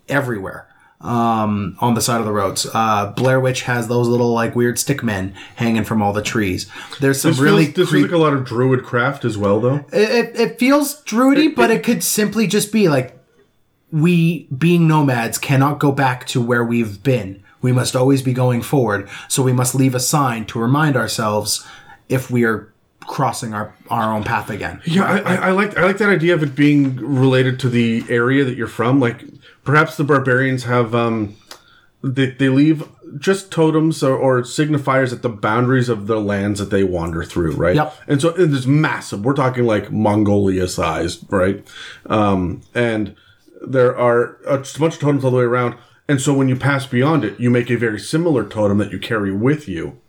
everywhere 0.07 0.65
um, 1.01 1.77
on 1.79 1.93
the 1.93 2.01
side 2.01 2.19
of 2.19 2.25
the 2.25 2.31
roads 2.31 2.67
uh, 2.73 3.11
blair 3.15 3.39
witch 3.39 3.63
has 3.63 3.87
those 3.87 4.07
little 4.07 4.33
like 4.33 4.55
weird 4.55 4.77
stick 4.77 5.01
men 5.03 5.33
hanging 5.55 5.83
from 5.83 6.01
all 6.01 6.11
the 6.13 6.21
trees 6.21 6.69
there's 6.99 7.21
some 7.21 7.31
this 7.31 7.39
really 7.39 7.65
feels, 7.65 7.75
this 7.75 7.89
creep- 7.89 8.01
feels 8.09 8.11
like 8.11 8.19
a 8.19 8.23
lot 8.23 8.33
of 8.33 8.45
druid 8.45 8.83
craft 8.83 9.23
as 9.23 9.37
well, 9.37 9.59
though. 9.59 9.85
it, 9.93 10.09
it, 10.09 10.39
it 10.39 10.59
feels 10.59 11.01
druidy, 11.03 11.47
but 11.47 11.71
it 11.71 11.83
could 11.83 12.03
simply 12.03 12.47
just 12.47 12.71
be 12.71 12.89
like 12.89 13.19
we, 13.91 14.47
being 14.55 14.87
nomads, 14.87 15.37
cannot 15.37 15.79
go 15.79 15.91
back 15.91 16.25
to 16.27 16.41
where 16.41 16.63
we've 16.63 17.01
been. 17.01 17.43
We 17.61 17.71
must 17.71 17.95
always 17.95 18.21
be 18.21 18.33
going 18.33 18.61
forward. 18.61 19.09
So 19.27 19.43
we 19.43 19.53
must 19.53 19.75
leave 19.75 19.95
a 19.95 19.99
sign 19.99 20.45
to 20.45 20.59
remind 20.59 20.95
ourselves 20.95 21.65
if 22.07 22.31
we 22.31 22.43
are 22.45 22.73
crossing 23.09 23.55
our, 23.55 23.73
our 23.89 24.13
own 24.13 24.23
path 24.23 24.51
again. 24.51 24.79
Yeah, 24.85 25.03
I, 25.03 25.17
I, 25.17 25.35
I 25.35 25.51
like 25.51 25.75
I 25.77 25.83
like 25.83 25.97
that 25.97 26.09
idea 26.09 26.35
of 26.35 26.43
it 26.43 26.55
being 26.55 26.95
related 26.95 27.59
to 27.61 27.69
the 27.69 28.05
area 28.07 28.45
that 28.45 28.55
you're 28.55 28.67
from. 28.67 28.99
Like 28.99 29.25
perhaps 29.63 29.97
the 29.97 30.03
barbarians 30.03 30.63
have 30.65 30.93
um, 30.93 31.35
they 32.03 32.27
they 32.27 32.49
leave 32.49 32.87
just 33.17 33.51
totems 33.51 34.03
or, 34.03 34.15
or 34.15 34.41
signifiers 34.43 35.11
at 35.11 35.23
the 35.23 35.29
boundaries 35.29 35.89
of 35.89 36.05
the 36.05 36.21
lands 36.21 36.59
that 36.59 36.69
they 36.69 36.83
wander 36.83 37.23
through, 37.23 37.55
right? 37.55 37.75
Yep. 37.75 37.95
And 38.07 38.21
so 38.21 38.29
it 38.29 38.53
is 38.53 38.67
massive. 38.67 39.25
We're 39.25 39.33
talking 39.33 39.65
like 39.65 39.91
Mongolia 39.91 40.67
sized, 40.67 41.25
right? 41.31 41.67
Um, 42.05 42.61
and 42.75 43.15
there 43.67 43.97
are 43.97 44.37
a 44.45 44.57
bunch 44.77 44.93
of 44.95 44.99
totems 44.99 45.25
all 45.25 45.31
the 45.31 45.37
way 45.37 45.43
around. 45.43 45.75
And 46.07 46.21
so 46.21 46.35
when 46.35 46.47
you 46.47 46.55
pass 46.55 46.85
beyond 46.85 47.25
it, 47.25 47.39
you 47.39 47.49
make 47.49 47.71
a 47.71 47.75
very 47.75 47.99
similar 47.99 48.47
totem 48.47 48.77
that 48.77 48.91
you 48.91 48.99
carry 48.99 49.31
with 49.31 49.67
you 49.67 49.99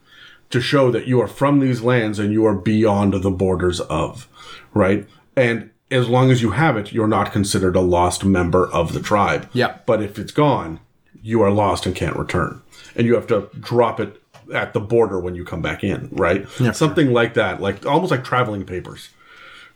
to 0.50 0.60
show 0.60 0.90
that 0.90 1.06
you 1.06 1.20
are 1.20 1.28
from 1.28 1.60
these 1.60 1.80
lands 1.80 2.18
and 2.18 2.32
you 2.32 2.44
are 2.44 2.54
beyond 2.54 3.14
the 3.14 3.30
borders 3.30 3.80
of, 3.80 4.28
right? 4.74 5.06
And 5.36 5.70
as 5.90 6.08
long 6.08 6.30
as 6.30 6.42
you 6.42 6.50
have 6.50 6.76
it, 6.76 6.92
you're 6.92 7.08
not 7.08 7.32
considered 7.32 7.76
a 7.76 7.80
lost 7.80 8.24
member 8.24 8.68
of 8.68 8.92
the 8.92 9.00
tribe. 9.00 9.48
Yeah. 9.52 9.78
But 9.86 10.02
if 10.02 10.18
it's 10.18 10.32
gone, 10.32 10.80
you 11.22 11.42
are 11.42 11.50
lost 11.50 11.86
and 11.86 11.94
can't 11.94 12.16
return. 12.16 12.62
And 12.94 13.06
you 13.06 13.14
have 13.14 13.26
to 13.28 13.48
drop 13.58 14.00
it 14.00 14.20
at 14.52 14.72
the 14.72 14.80
border 14.80 15.20
when 15.20 15.34
you 15.34 15.44
come 15.44 15.62
back 15.62 15.84
in, 15.84 16.08
right? 16.12 16.46
Yeah. 16.58 16.72
Something 16.72 17.12
like 17.12 17.34
that, 17.34 17.60
like 17.60 17.86
almost 17.86 18.10
like 18.10 18.24
traveling 18.24 18.64
papers, 18.64 19.10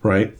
right? 0.02 0.36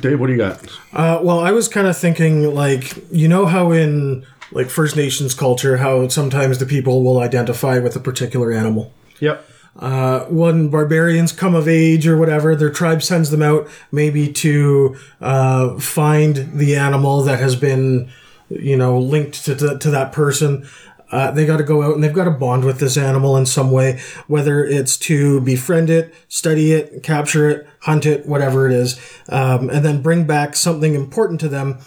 Dave, 0.00 0.20
what 0.20 0.28
do 0.28 0.32
you 0.32 0.38
got? 0.38 0.64
Uh, 0.92 1.18
well, 1.20 1.40
I 1.40 1.50
was 1.50 1.66
kind 1.66 1.88
of 1.88 1.96
thinking, 1.96 2.54
like, 2.54 2.96
you 3.10 3.26
know 3.26 3.46
how 3.46 3.72
in 3.72 4.24
like 4.52 4.68
First 4.68 4.96
Nations 4.96 5.34
culture, 5.34 5.78
how 5.78 6.06
sometimes 6.08 6.58
the 6.58 6.66
people 6.66 7.02
will 7.02 7.18
identify 7.18 7.78
with 7.80 7.96
a 7.96 8.00
particular 8.00 8.52
animal. 8.52 8.92
Yep. 9.20 9.46
Uh, 9.78 10.24
when 10.24 10.68
barbarians 10.68 11.32
come 11.32 11.54
of 11.54 11.68
age 11.68 12.06
or 12.06 12.16
whatever, 12.16 12.56
their 12.56 12.70
tribe 12.70 13.02
sends 13.02 13.30
them 13.30 13.42
out 13.42 13.68
maybe 13.92 14.30
to 14.32 14.96
uh, 15.20 15.78
find 15.78 16.58
the 16.58 16.76
animal 16.76 17.22
that 17.22 17.38
has 17.38 17.56
been, 17.56 18.10
you 18.48 18.76
know, 18.76 18.98
linked 18.98 19.44
to, 19.44 19.54
to, 19.54 19.78
to 19.78 19.90
that 19.90 20.12
person. 20.12 20.68
Uh, 21.12 21.30
they 21.30 21.46
got 21.46 21.56
to 21.56 21.64
go 21.64 21.82
out 21.82 21.94
and 21.94 22.04
they've 22.04 22.12
got 22.12 22.24
to 22.24 22.30
bond 22.30 22.64
with 22.64 22.78
this 22.78 22.96
animal 22.96 23.36
in 23.36 23.46
some 23.46 23.70
way, 23.70 24.00
whether 24.26 24.64
it's 24.64 24.96
to 24.96 25.40
befriend 25.40 25.90
it, 25.90 26.14
study 26.28 26.72
it, 26.72 27.02
capture 27.02 27.48
it, 27.48 27.66
hunt 27.80 28.06
it, 28.06 28.26
whatever 28.26 28.66
it 28.66 28.72
is, 28.72 29.00
um, 29.28 29.70
and 29.70 29.84
then 29.84 30.02
bring 30.02 30.24
back 30.24 30.54
something 30.54 30.94
important 30.94 31.40
to 31.40 31.48
them 31.48 31.78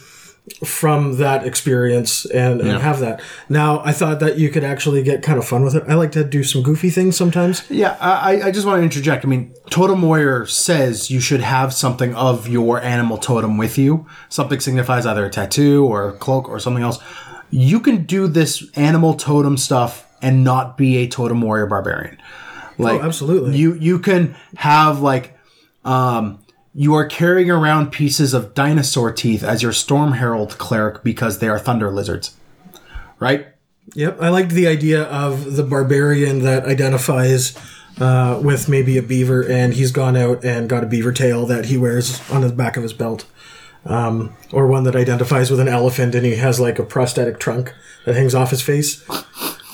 from 0.66 1.18
that 1.18 1.46
experience 1.48 2.26
and, 2.26 2.60
and 2.60 2.82
have 2.82 3.00
that. 3.00 3.22
Now, 3.48 3.82
I 3.86 3.94
thought 3.94 4.20
that 4.20 4.38
you 4.38 4.50
could 4.50 4.64
actually 4.66 5.02
get 5.02 5.24
kind 5.24 5.40
of 5.40 5.48
fun 5.48 5.64
with 5.64 5.74
it. 5.74 5.84
I 5.88 5.94
like 5.94 6.12
to 6.14 6.24
do 6.26 6.44
some 6.44 6.62
goofy 6.64 6.90
things 6.90 7.16
sometimes. 7.16 7.64
Yeah, 7.72 7.96
I, 8.02 8.42
I 8.44 8.52
just 8.52 8.66
want 8.68 8.80
to 8.80 8.84
interject. 8.84 9.24
I 9.24 9.30
mean, 9.30 9.54
Totem 9.70 10.02
Warrior 10.02 10.46
says 10.46 11.10
you 11.10 11.22
should 11.22 11.40
have 11.40 11.74
something 11.74 12.14
of 12.16 12.48
your 12.50 12.82
animal 12.82 13.18
totem 13.18 13.58
with 13.58 13.78
you. 13.78 14.06
Something 14.28 14.60
signifies 14.60 15.06
either 15.06 15.26
a 15.26 15.30
tattoo 15.30 15.86
or 15.86 16.10
a 16.10 16.14
cloak 16.14 16.50
or 16.50 16.60
something 16.60 16.84
else. 16.84 17.00
You 17.50 17.80
can 17.80 18.04
do 18.06 18.28
this 18.28 18.70
animal 18.76 19.14
totem 19.14 19.56
stuff 19.58 20.06
and 20.22 20.44
not 20.44 20.78
be 20.78 20.98
a 20.98 21.08
Totem 21.08 21.42
Warrior 21.42 21.68
barbarian. 21.68 22.18
Like, 22.78 23.02
Oh, 23.02 23.06
absolutely. 23.06 23.56
You 23.58 23.76
you 23.76 24.00
can 24.00 24.36
have 24.56 25.02
like, 25.02 25.38
um, 25.86 26.40
you 26.74 26.94
are 26.96 27.06
carrying 27.06 27.52
around 27.52 27.92
pieces 27.92 28.34
of 28.34 28.54
dinosaur 28.54 29.12
teeth 29.12 29.44
as 29.44 29.62
your 29.62 29.74
Storm 29.74 30.14
Herald 30.14 30.58
cleric 30.58 31.04
because 31.04 31.40
they 31.40 31.48
are 31.48 31.60
thunder 31.60 31.92
lizards, 31.92 32.36
right? 33.20 33.48
Yep, 33.96 34.22
I 34.22 34.30
liked 34.30 34.52
the 34.52 34.68
idea 34.68 35.04
of 35.04 35.56
the 35.56 35.64
barbarian 35.64 36.40
that 36.40 36.66
identifies 36.66 37.56
uh, 38.00 38.40
with 38.44 38.68
maybe 38.68 38.98
a 38.98 39.04
beaver, 39.04 39.44
and 39.44 39.74
he's 39.74 39.92
gone 39.92 40.18
out 40.18 40.44
and 40.44 40.68
got 40.68 40.84
a 40.84 40.88
beaver 40.88 41.12
tail 41.12 41.46
that 41.46 41.66
he 41.66 41.78
wears 41.78 42.28
on 42.32 42.42
the 42.42 42.50
back 42.50 42.76
of 42.76 42.84
his 42.84 42.94
belt. 42.94 43.26
Um, 43.86 44.36
or 44.54 44.68
one 44.68 44.86
that 44.86 44.96
identifies 44.96 45.52
with 45.52 45.60
an 45.60 45.68
elephant 45.68 46.16
and 46.16 46.26
he 46.26 46.38
has 46.38 46.58
like 46.58 46.80
a 46.80 46.84
prosthetic 46.84 47.38
trunk 47.38 47.74
that 48.06 48.16
hangs 48.16 48.34
off 48.34 48.52
his 48.52 48.62
face. 48.62 49.04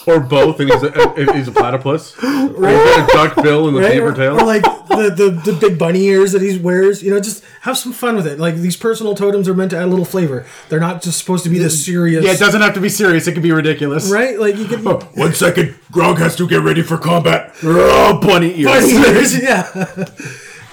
Or 0.08 0.20
both, 0.20 0.60
and 0.60 0.70
he's 0.72 0.82
a, 0.84 1.34
he's 1.36 1.48
a 1.48 1.52
platypus. 1.52 2.16
Or 2.24 2.48
he's 2.48 2.56
got 2.60 3.10
a 3.10 3.14
duck 3.14 3.44
bill 3.44 3.68
and 3.68 3.76
the 3.78 3.82
Right? 3.82 3.94
beaver 3.94 4.14
tail. 4.14 4.40
or 4.40 4.46
like 4.46 4.64
the, 4.64 5.14
the, 5.16 5.52
the 5.52 5.58
big 5.60 5.78
bunny 5.78 6.04
ears 6.06 6.32
that 6.32 6.42
he 6.42 6.58
wears. 6.58 7.04
You 7.04 7.12
know, 7.12 7.20
just 7.20 7.44
have 7.62 7.78
some 7.78 7.92
fun 7.94 8.16
with 8.16 8.26
it. 8.26 8.40
Like 8.40 8.56
these 8.56 8.76
personal 8.78 9.14
totems 9.16 9.48
are 9.48 9.54
meant 9.54 9.72
to 9.72 9.78
add 9.78 9.84
a 9.84 9.88
little 9.88 10.06
flavor. 10.06 10.46
They're 10.70 10.80
not 10.80 11.02
just 11.02 11.20
supposed 11.20 11.44
to 11.44 11.50
be 11.50 11.60
this 11.60 11.86
serious. 11.86 12.24
Yeah, 12.26 12.32
it 12.32 12.40
doesn't 12.40 12.62
have 12.62 12.74
to 12.76 12.82
be 12.82 12.90
serious. 12.90 13.28
It 13.28 13.34
can 13.34 13.42
be 13.44 13.52
ridiculous. 13.52 14.10
Right? 14.12 14.40
Like 14.40 14.56
you 14.58 14.66
can. 14.66 14.88
Oh, 14.88 15.00
one 15.16 15.34
second, 15.34 15.76
Grog 15.92 16.18
has 16.18 16.36
to 16.38 16.48
get 16.48 16.62
ready 16.62 16.82
for 16.82 16.98
combat. 16.98 17.54
Oh, 17.64 18.20
bunny 18.22 18.60
ears. 18.62 18.66
Bunny 18.92 18.94
ears, 18.94 19.40
yeah. 19.44 20.06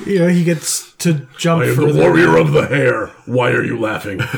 You 0.04 0.18
know, 0.18 0.28
he 0.28 0.44
gets 0.44 0.92
to 0.96 1.26
jump 1.38 1.62
I 1.62 1.68
am 1.68 1.76
further. 1.76 1.92
the 1.92 2.00
warrior 2.00 2.36
of 2.36 2.52
the 2.52 2.66
hair. 2.66 3.06
Why 3.26 3.50
are 3.50 3.62
you 3.64 3.78
laughing? 3.78 4.18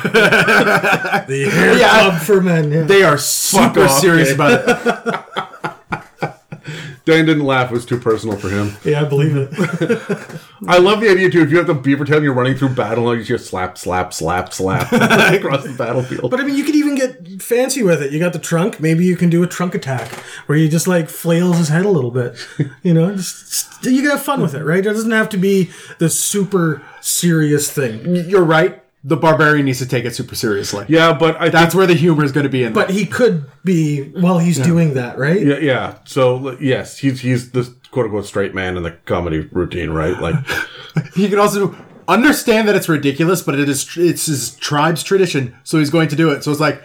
The 1.28 1.48
hair 1.52 1.76
Yeah. 1.78 1.88
club 2.10 2.20
for 2.22 2.40
men. 2.40 2.70
Yeah. 2.72 2.82
They 2.82 3.02
are 3.02 3.18
super 3.18 3.84
off, 3.84 3.98
serious 4.00 4.28
Dave. 4.28 4.36
about 4.40 4.68
it. 4.68 6.34
Dan 7.04 7.24
didn't 7.26 7.44
laugh. 7.44 7.70
It 7.70 7.74
was 7.74 7.86
too 7.86 7.98
personal 7.98 8.36
for 8.36 8.50
him. 8.50 8.72
yeah, 8.84 9.00
I 9.00 9.04
believe 9.04 9.34
it. 9.36 9.48
I 10.66 10.78
love 10.78 11.00
the 11.00 11.08
idea, 11.08 11.30
too. 11.30 11.42
If 11.42 11.50
you 11.50 11.58
have 11.58 11.66
the 11.66 11.74
beaver 11.74 12.04
tail 12.04 12.16
and 12.16 12.24
you're 12.24 12.34
running 12.34 12.56
through 12.56 12.70
battle, 12.70 13.10
and 13.10 13.20
you 13.20 13.24
just 13.24 13.46
slap, 13.46 13.78
slap, 13.78 14.12
slap, 14.12 14.52
slap 14.52 14.92
across 14.92 15.64
the 15.64 15.74
battlefield. 15.76 16.30
But 16.30 16.40
I 16.40 16.44
mean, 16.44 16.56
you 16.56 16.64
could 16.64 16.74
even 16.74 16.94
get 16.94 17.42
fancy 17.42 17.82
with 17.82 18.02
it. 18.02 18.12
You 18.12 18.18
got 18.18 18.32
the 18.32 18.38
trunk. 18.38 18.80
Maybe 18.80 19.04
you 19.04 19.16
can 19.16 19.30
do 19.30 19.42
a 19.42 19.46
trunk 19.46 19.74
attack 19.74 20.10
where 20.46 20.58
you 20.58 20.68
just 20.68 20.88
like 20.88 21.08
flails 21.08 21.58
his 21.58 21.68
head 21.68 21.84
a 21.84 21.90
little 21.90 22.10
bit. 22.10 22.36
You 22.82 22.94
know, 22.94 23.14
just, 23.14 23.84
you 23.84 24.02
can 24.02 24.10
have 24.10 24.22
fun 24.22 24.40
with 24.40 24.54
it, 24.54 24.62
right? 24.62 24.78
It 24.78 24.82
doesn't 24.82 25.10
have 25.10 25.28
to 25.30 25.36
be 25.36 25.70
the 25.98 26.08
super 26.08 26.82
serious 27.00 27.70
thing. 27.70 28.14
You're 28.28 28.44
right. 28.44 28.82
The 29.08 29.16
barbarian 29.16 29.64
needs 29.66 29.78
to 29.78 29.86
take 29.86 30.04
it 30.04 30.14
super 30.14 30.34
seriously. 30.34 30.84
yeah, 30.88 31.12
but 31.12 31.40
I 31.40 31.48
That's 31.48 31.74
where 31.74 31.86
the 31.86 31.94
humor 31.94 32.24
is 32.24 32.32
going 32.32 32.44
to 32.44 32.50
be 32.50 32.62
in. 32.62 32.72
But 32.72 32.90
he 32.90 33.06
could 33.06 33.50
be 33.64 34.10
while 34.10 34.38
he's 34.38 34.58
doing 34.58 34.94
that, 34.94 35.18
right? 35.18 35.40
Yeah, 35.40 35.58
yeah. 35.58 35.98
So 36.04 36.58
yes, 36.60 36.98
he's 36.98 37.20
he's 37.20 37.50
the 37.52 37.74
quote 37.90 38.06
unquote 38.06 38.26
straight 38.26 38.54
man 38.54 38.76
in 38.76 38.82
the 38.82 38.92
comedy 39.06 39.40
routine, 39.50 39.90
right? 39.90 40.20
Like, 40.20 40.36
he 41.14 41.28
can 41.28 41.38
also 41.38 41.74
understand 42.06 42.68
that 42.68 42.76
it's 42.76 42.88
ridiculous, 42.88 43.42
but 43.42 43.58
it 43.58 43.68
is 43.68 43.96
it's 43.96 44.26
his 44.26 44.54
tribe's 44.56 45.02
tradition, 45.02 45.56
so 45.64 45.78
he's 45.78 45.90
going 45.90 46.08
to 46.08 46.16
do 46.16 46.30
it. 46.30 46.44
So 46.44 46.50
it's 46.50 46.60
like, 46.60 46.82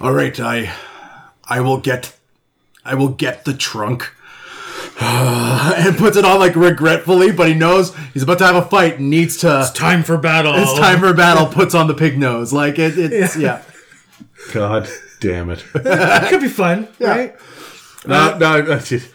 all 0.00 0.12
right, 0.12 0.38
I 0.38 0.72
I 1.44 1.60
will 1.60 1.78
get 1.78 2.16
I 2.84 2.94
will 2.94 3.08
get 3.08 3.44
the 3.44 3.54
trunk. 3.54 4.12
and 5.00 5.96
puts 5.98 6.16
it 6.16 6.24
on 6.24 6.38
like 6.38 6.56
regretfully, 6.56 7.30
but 7.30 7.48
he 7.48 7.54
knows 7.54 7.94
he's 8.14 8.22
about 8.22 8.38
to 8.38 8.46
have 8.46 8.56
a 8.56 8.62
fight 8.62 8.98
and 8.98 9.10
needs 9.10 9.36
to. 9.38 9.60
It's 9.60 9.70
time 9.70 10.02
for 10.02 10.16
battle. 10.16 10.54
It's 10.56 10.72
time 10.78 11.00
for 11.00 11.12
battle. 11.12 11.46
Puts 11.46 11.74
on 11.74 11.86
the 11.86 11.94
pig 11.94 12.18
nose, 12.18 12.52
like 12.52 12.78
it. 12.78 12.98
It's 12.98 13.36
yeah. 13.36 13.62
God 14.54 14.88
damn 15.20 15.50
it! 15.50 15.62
It 15.74 16.28
could 16.30 16.40
be 16.40 16.48
fun, 16.48 16.88
right? 17.00 17.34
no, 18.06 18.38
no, 18.38 18.62
that's 18.62 18.92
it. 18.92 19.10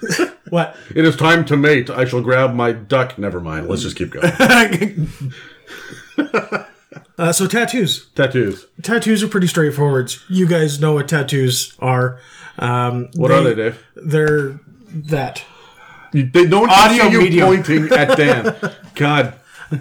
What? 0.48 0.76
it 0.94 1.04
is 1.04 1.14
time 1.16 1.44
to 1.46 1.56
mate. 1.58 1.90
I 1.90 2.06
shall 2.06 2.22
grab 2.22 2.54
my 2.54 2.72
duck. 2.72 3.18
Never 3.18 3.38
mind. 3.40 3.68
Let's 3.68 3.82
just 3.82 3.96
keep 3.96 4.10
going. 4.10 5.08
Uh, 7.18 7.32
so 7.32 7.46
tattoos. 7.48 8.06
Tattoos. 8.14 8.66
Tattoos 8.82 9.22
are 9.24 9.28
pretty 9.28 9.48
straightforward. 9.48 10.14
You 10.28 10.46
guys 10.46 10.80
know 10.80 10.94
what 10.94 11.08
tattoos 11.08 11.74
are. 11.80 12.20
Um, 12.58 13.08
What 13.16 13.30
are 13.32 13.42
they, 13.42 13.54
Dave? 13.56 13.84
They're 13.96 14.60
that. 14.90 15.42
You- 16.12 16.28
They 16.32 16.46
don't 16.46 16.70
Audio 16.70 17.04
see 17.04 17.10
you 17.12 17.18
medium. 17.20 17.46
pointing 17.48 17.92
at 17.98 18.16
Dan. 18.16 18.56
God. 18.94 19.34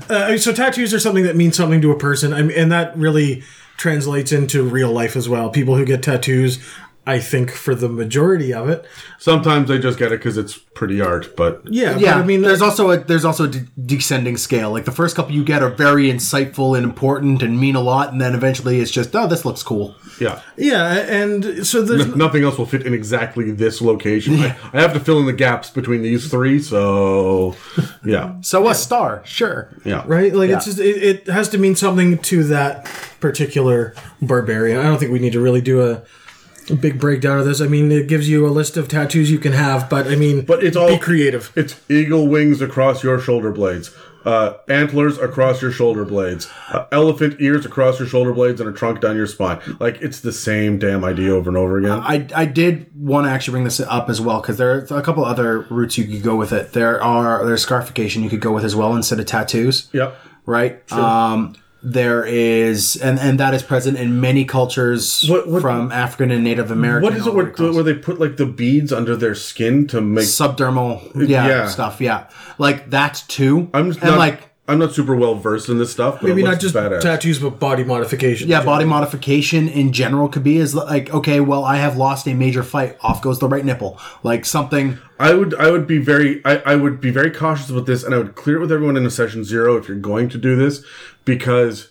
Uh, 0.10 0.38
so 0.38 0.52
tattoos 0.52 0.94
are 0.94 1.00
something 1.00 1.24
that 1.24 1.36
means 1.38 1.56
something 1.56 1.82
to 1.82 1.92
a 1.92 1.98
person, 1.98 2.34
I 2.34 2.42
mean, 2.42 2.58
and 2.58 2.72
that 2.74 2.96
really 2.98 3.44
translates 3.78 4.32
into 4.34 4.64
real 4.64 4.92
life 4.92 5.16
as 5.16 5.30
well. 5.30 5.50
People 5.50 5.78
who 5.78 5.86
get 5.86 6.04
tattoos, 6.04 6.60
I 7.06 7.20
think, 7.20 7.52
for 7.52 7.74
the 7.74 7.88
majority 7.88 8.54
of 8.54 8.68
it, 8.68 8.86
Sometimes 9.20 9.70
they 9.70 9.80
just 9.80 9.98
get 9.98 10.12
it 10.12 10.20
because 10.20 10.38
it's 10.38 10.58
pretty 10.58 11.00
art, 11.02 11.36
but 11.38 11.62
yeah. 11.66 11.98
Yeah, 11.98 12.16
but 12.16 12.24
I 12.24 12.26
mean, 12.26 12.42
there's 12.42 12.62
also 12.62 12.92
a 12.92 12.98
there's 12.98 13.24
also 13.26 13.46
a 13.46 13.48
de- 13.48 13.66
descending 13.84 14.36
scale. 14.38 14.72
Like 14.72 14.84
the 14.86 14.92
first 14.92 15.16
couple 15.16 15.34
you 15.34 15.44
get 15.46 15.64
are 15.64 15.70
very 15.72 16.06
insightful 16.12 16.76
and 16.78 16.84
important 16.84 17.42
and 17.42 17.60
mean 17.60 17.76
a 17.76 17.82
lot, 17.82 18.12
and 18.12 18.20
then 18.22 18.36
eventually 18.36 18.80
it's 18.82 18.92
just 18.92 19.16
oh 19.16 19.26
this 19.28 19.44
looks 19.46 19.64
cool. 19.64 19.96
Yeah. 20.20 20.42
yeah, 20.56 20.94
and 21.08 21.66
so 21.66 21.82
there's 21.82 22.16
Nothing 22.16 22.44
else 22.44 22.58
will 22.58 22.66
fit 22.66 22.86
in 22.86 22.94
exactly 22.94 23.52
this 23.52 23.82
location. 23.82 24.36
I, 24.40 24.56
I 24.74 24.82
have 24.82 24.94
to 24.94 25.00
fill 25.00 25.20
in 25.20 25.26
the 25.26 25.34
gaps 25.34 25.70
between 25.70 26.02
these 26.02 26.30
three, 26.30 26.60
so 26.60 27.56
yeah, 28.04 28.36
So 28.42 28.68
a 28.68 28.76
star, 28.76 29.22
sure. 29.26 29.70
yeah. 29.86 30.04
right 30.08 30.34
like 30.34 30.50
Yeah. 30.50 30.58
it's 30.58 30.66
just 30.66 30.80
it, 30.80 31.04
it 31.04 31.28
has 31.28 31.50
to 31.50 31.58
mean 31.58 31.76
something 31.76 32.18
to 32.20 32.44
that 32.46 32.86
particular 33.20 33.94
barbarian 34.22 34.80
i 34.80 34.84
don't 34.84 35.00
think 35.00 35.12
we 35.12 35.20
need 35.20 35.34
to 35.34 35.40
really 35.40 35.62
do 35.62 35.82
a, 35.82 36.04
a 36.70 36.76
big 36.76 37.00
breakdown 37.00 37.40
of 37.40 37.46
this 37.46 37.62
i 37.62 37.68
mean 37.68 37.92
it 37.92 38.08
gives 38.08 38.30
you 38.30 38.46
a 38.46 38.50
list 38.50 38.78
of 38.78 38.88
tattoos 38.88 39.32
you 39.32 39.40
can 39.40 39.54
have 39.54 39.90
but 39.90 40.08
i 40.08 40.16
mean 40.16 40.46
But 40.46 40.64
it's 40.64 40.78
all 40.78 40.90
be 40.90 41.00
creative 41.00 41.52
It's 41.56 41.76
eagle 41.90 42.28
wings 42.28 42.62
across 42.62 43.04
your 43.04 43.20
shoulder 43.20 43.52
blades, 43.52 43.90
uh, 44.28 44.58
antlers 44.68 45.18
across 45.18 45.62
your 45.62 45.72
shoulder 45.72 46.04
blades, 46.04 46.50
uh, 46.74 46.86
elephant 46.92 47.38
ears 47.40 47.66
across 47.66 47.98
your 47.98 48.08
shoulder 48.10 48.34
blades, 48.34 48.60
and 48.60 48.70
a 48.70 48.74
trunk 48.74 49.00
down 49.00 49.16
your 49.16 49.26
spine. 49.26 49.60
Like 49.80 50.02
it's 50.02 50.20
the 50.20 50.34
same 50.34 50.78
damn 50.78 51.06
idea 51.06 51.34
over 51.34 51.50
and 51.50 51.58
over 51.58 51.78
again. 51.78 52.00
I, 52.00 52.28
I 52.36 52.44
did 52.44 52.92
want 52.94 53.26
to 53.26 53.32
actually 53.32 53.54
bring 53.54 53.64
this 53.64 53.80
up 53.80 54.10
as 54.10 54.20
well 54.20 54.42
because 54.42 54.58
there 54.58 54.86
are 54.92 54.98
a 54.98 55.02
couple 55.02 55.24
other 55.24 55.62
routes 55.70 55.98
you 55.98 56.06
could 56.06 56.24
go 56.24 56.36
with 56.36 56.52
it. 56.52 56.74
There 56.74 57.02
are 57.02 57.46
there's 57.46 57.62
scarification 57.62 58.22
you 58.22 58.30
could 58.30 58.42
go 58.42 58.52
with 58.52 58.66
as 58.66 58.76
well 58.76 58.94
instead 58.98 59.22
of 59.22 59.28
tattoos. 59.28 59.90
Yep. 59.94 60.18
Right. 60.46 60.92
Um, 60.92 61.56
there 61.84 62.26
is 62.26 62.96
and 62.96 63.20
and 63.20 63.40
that 63.40 63.54
is 63.54 63.62
present 63.64 63.98
in 63.98 64.20
many 64.20 64.44
cultures 64.46 65.26
What- 65.28 65.48
what- 65.48 65.62
from 65.62 65.92
African 65.92 66.32
and 66.32 66.44
Native 66.44 66.72
American. 66.72 67.04
What 67.04 67.14
is 67.14 67.28
it 67.28 67.34
where, 67.34 67.46
the 67.46 67.50
way 67.50 67.54
across. 67.54 67.76
where 67.76 67.84
they 67.84 67.94
put 67.94 68.20
like 68.20 68.38
the 68.38 68.46
beads 68.48 68.92
under 68.92 69.16
their 69.16 69.36
skin 69.36 69.86
to 69.88 70.02
make? 70.02 70.26
subdermal 70.26 71.16
uh, 71.16 71.20
yeah, 71.22 71.48
Yeah. 71.48 71.68
stuff 71.68 72.02
yeah 72.02 72.24
like 72.58 72.90
that 72.90 73.24
too 73.28 73.70
I'm 73.74 73.90
just 73.90 74.02
and 74.02 74.12
not- 74.12 74.18
like 74.18 74.47
I'm 74.70 74.80
not 74.80 74.94
super 74.94 75.16
well 75.16 75.36
versed 75.36 75.70
in 75.70 75.78
this 75.78 75.92
stuff. 75.92 76.20
But 76.20 76.28
Maybe 76.28 76.42
it 76.42 76.46
not 76.46 76.60
just 76.60 76.76
badass. 76.76 77.02
tattoos, 77.02 77.40
but 77.40 77.60
body 77.60 77.86
modification. 77.86 78.50
Yeah, 78.50 78.64
body 78.66 78.84
modification 78.84 79.70
in 79.70 79.94
general 79.94 80.28
could 80.28 80.44
be 80.44 80.58
is 80.58 80.76
like, 80.76 81.14
okay, 81.14 81.40
well, 81.40 81.64
I 81.64 81.78
have 81.78 81.96
lost 81.96 82.28
a 82.28 82.34
major 82.34 82.64
fight. 82.64 82.98
Off 83.02 83.22
goes 83.22 83.40
the 83.40 83.48
right 83.48 83.64
nipple. 83.64 83.98
Like 84.24 84.44
something. 84.46 84.98
I 85.20 85.34
would 85.34 85.56
I 85.56 85.72
would 85.72 85.88
be 85.88 86.00
very 86.00 86.42
I, 86.44 86.58
I 86.58 86.76
would 86.76 87.00
be 87.00 87.12
very 87.12 87.32
cautious 87.32 87.70
with 87.72 87.88
this 87.88 88.04
and 88.04 88.14
I 88.14 88.18
would 88.18 88.36
clear 88.36 88.58
it 88.58 88.60
with 88.60 88.72
everyone 88.72 88.98
in 88.98 89.06
a 89.06 89.10
session 89.10 89.44
zero 89.44 89.78
if 89.78 89.88
you're 89.88 89.98
going 89.98 90.28
to 90.30 90.38
do 90.38 90.56
this 90.56 90.86
because 91.26 91.90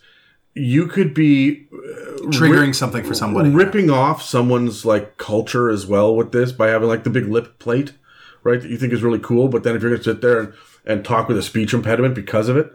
you 0.54 0.86
could 0.86 1.12
be 1.12 1.66
uh, 1.72 2.20
triggering 2.30 2.74
something 2.74 3.04
for 3.04 3.14
somebody. 3.14 3.50
ripping 3.50 3.90
off 3.90 4.22
someone's 4.22 4.84
like 4.84 5.18
culture 5.18 5.68
as 5.68 5.86
well 5.86 6.14
with 6.16 6.32
this 6.32 6.52
by 6.52 6.68
having 6.68 6.88
like 6.88 7.04
the 7.04 7.10
big 7.10 7.26
lip 7.26 7.58
plate, 7.58 7.92
right? 8.42 8.60
That 8.62 8.70
you 8.70 8.78
think 8.78 8.92
is 8.92 9.02
really 9.02 9.18
cool, 9.18 9.48
but 9.48 9.64
then 9.64 9.76
if 9.76 9.82
you're 9.82 9.90
gonna 9.90 10.02
sit 10.02 10.20
there 10.22 10.40
and, 10.40 10.54
and 10.86 11.04
talk 11.04 11.28
with 11.28 11.36
a 11.38 11.42
speech 11.42 11.74
impediment 11.74 12.14
because 12.14 12.48
of 12.48 12.56
it, 12.56 12.72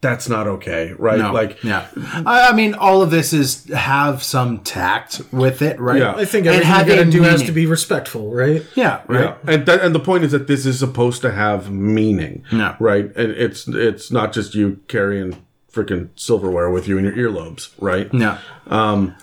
that's 0.00 0.28
not 0.28 0.46
okay, 0.46 0.92
right? 0.98 1.18
No, 1.18 1.32
Like 1.32 1.64
yeah. 1.64 1.88
I, 2.26 2.48
I 2.50 2.52
mean, 2.52 2.74
all 2.74 3.00
of 3.02 3.10
this 3.10 3.32
is 3.32 3.64
have 3.70 4.22
some 4.22 4.60
tact 4.60 5.22
with 5.32 5.62
it, 5.62 5.80
right? 5.80 5.98
Yeah. 6.00 6.14
I 6.14 6.24
think 6.26 6.46
everything 6.46 6.68
you 6.68 6.74
have 6.74 6.86
gotta 6.86 7.02
a 7.02 7.10
do 7.10 7.22
has 7.22 7.42
to 7.44 7.52
be 7.52 7.66
respectful, 7.66 8.30
right? 8.32 8.64
Yeah, 8.74 9.02
right. 9.08 9.20
Yeah, 9.44 9.54
and 9.54 9.66
that, 9.66 9.80
and 9.80 9.94
the 9.94 10.00
point 10.00 10.24
is 10.24 10.32
that 10.32 10.46
this 10.46 10.66
is 10.66 10.78
supposed 10.78 11.22
to 11.22 11.32
have 11.32 11.70
meaning, 11.70 12.44
Yeah. 12.52 12.76
right? 12.78 13.06
And 13.16 13.32
it's 13.32 13.66
it's 13.66 14.10
not 14.12 14.32
just 14.32 14.54
you 14.54 14.80
carrying 14.88 15.42
freaking 15.72 16.10
silverware 16.16 16.70
with 16.70 16.86
you 16.86 16.98
in 16.98 17.04
your 17.04 17.14
earlobes, 17.14 17.70
right? 17.80 18.12
Yeah. 18.12 18.38
Um 18.66 19.14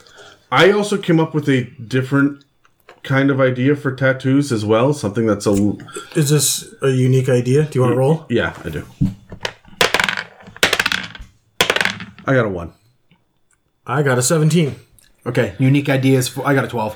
I 0.52 0.72
also 0.72 0.98
came 0.98 1.20
up 1.20 1.34
with 1.34 1.48
a 1.50 1.66
different 1.88 2.44
kind 3.06 3.32
of 3.32 3.40
idea 3.40 3.76
for 3.76 3.96
tattoos 3.96 4.52
as 4.52 4.66
well. 4.66 4.94
Something 4.94 5.26
that's 5.26 5.48
a 5.48 5.54
Is 6.16 6.30
this 6.30 6.74
a 6.82 6.90
unique 6.90 7.30
idea? 7.30 7.64
Do 7.64 7.80
you 7.80 7.82
want 7.82 7.94
to 7.94 7.98
roll? 7.98 8.26
yeah, 8.30 8.54
I 8.66 8.70
do. 8.70 8.86
I 12.28 12.34
got 12.34 12.46
a 12.46 12.50
one 12.50 12.74
I 13.88 14.02
got 14.02 14.18
a 14.18 14.22
17. 14.24 14.76
Okay. 15.28 15.54
Unique 15.60 15.90
ideas. 15.90 16.28
For, 16.28 16.46
I 16.46 16.54
got 16.56 16.66
a 16.66 16.68
twelve. 16.68 16.96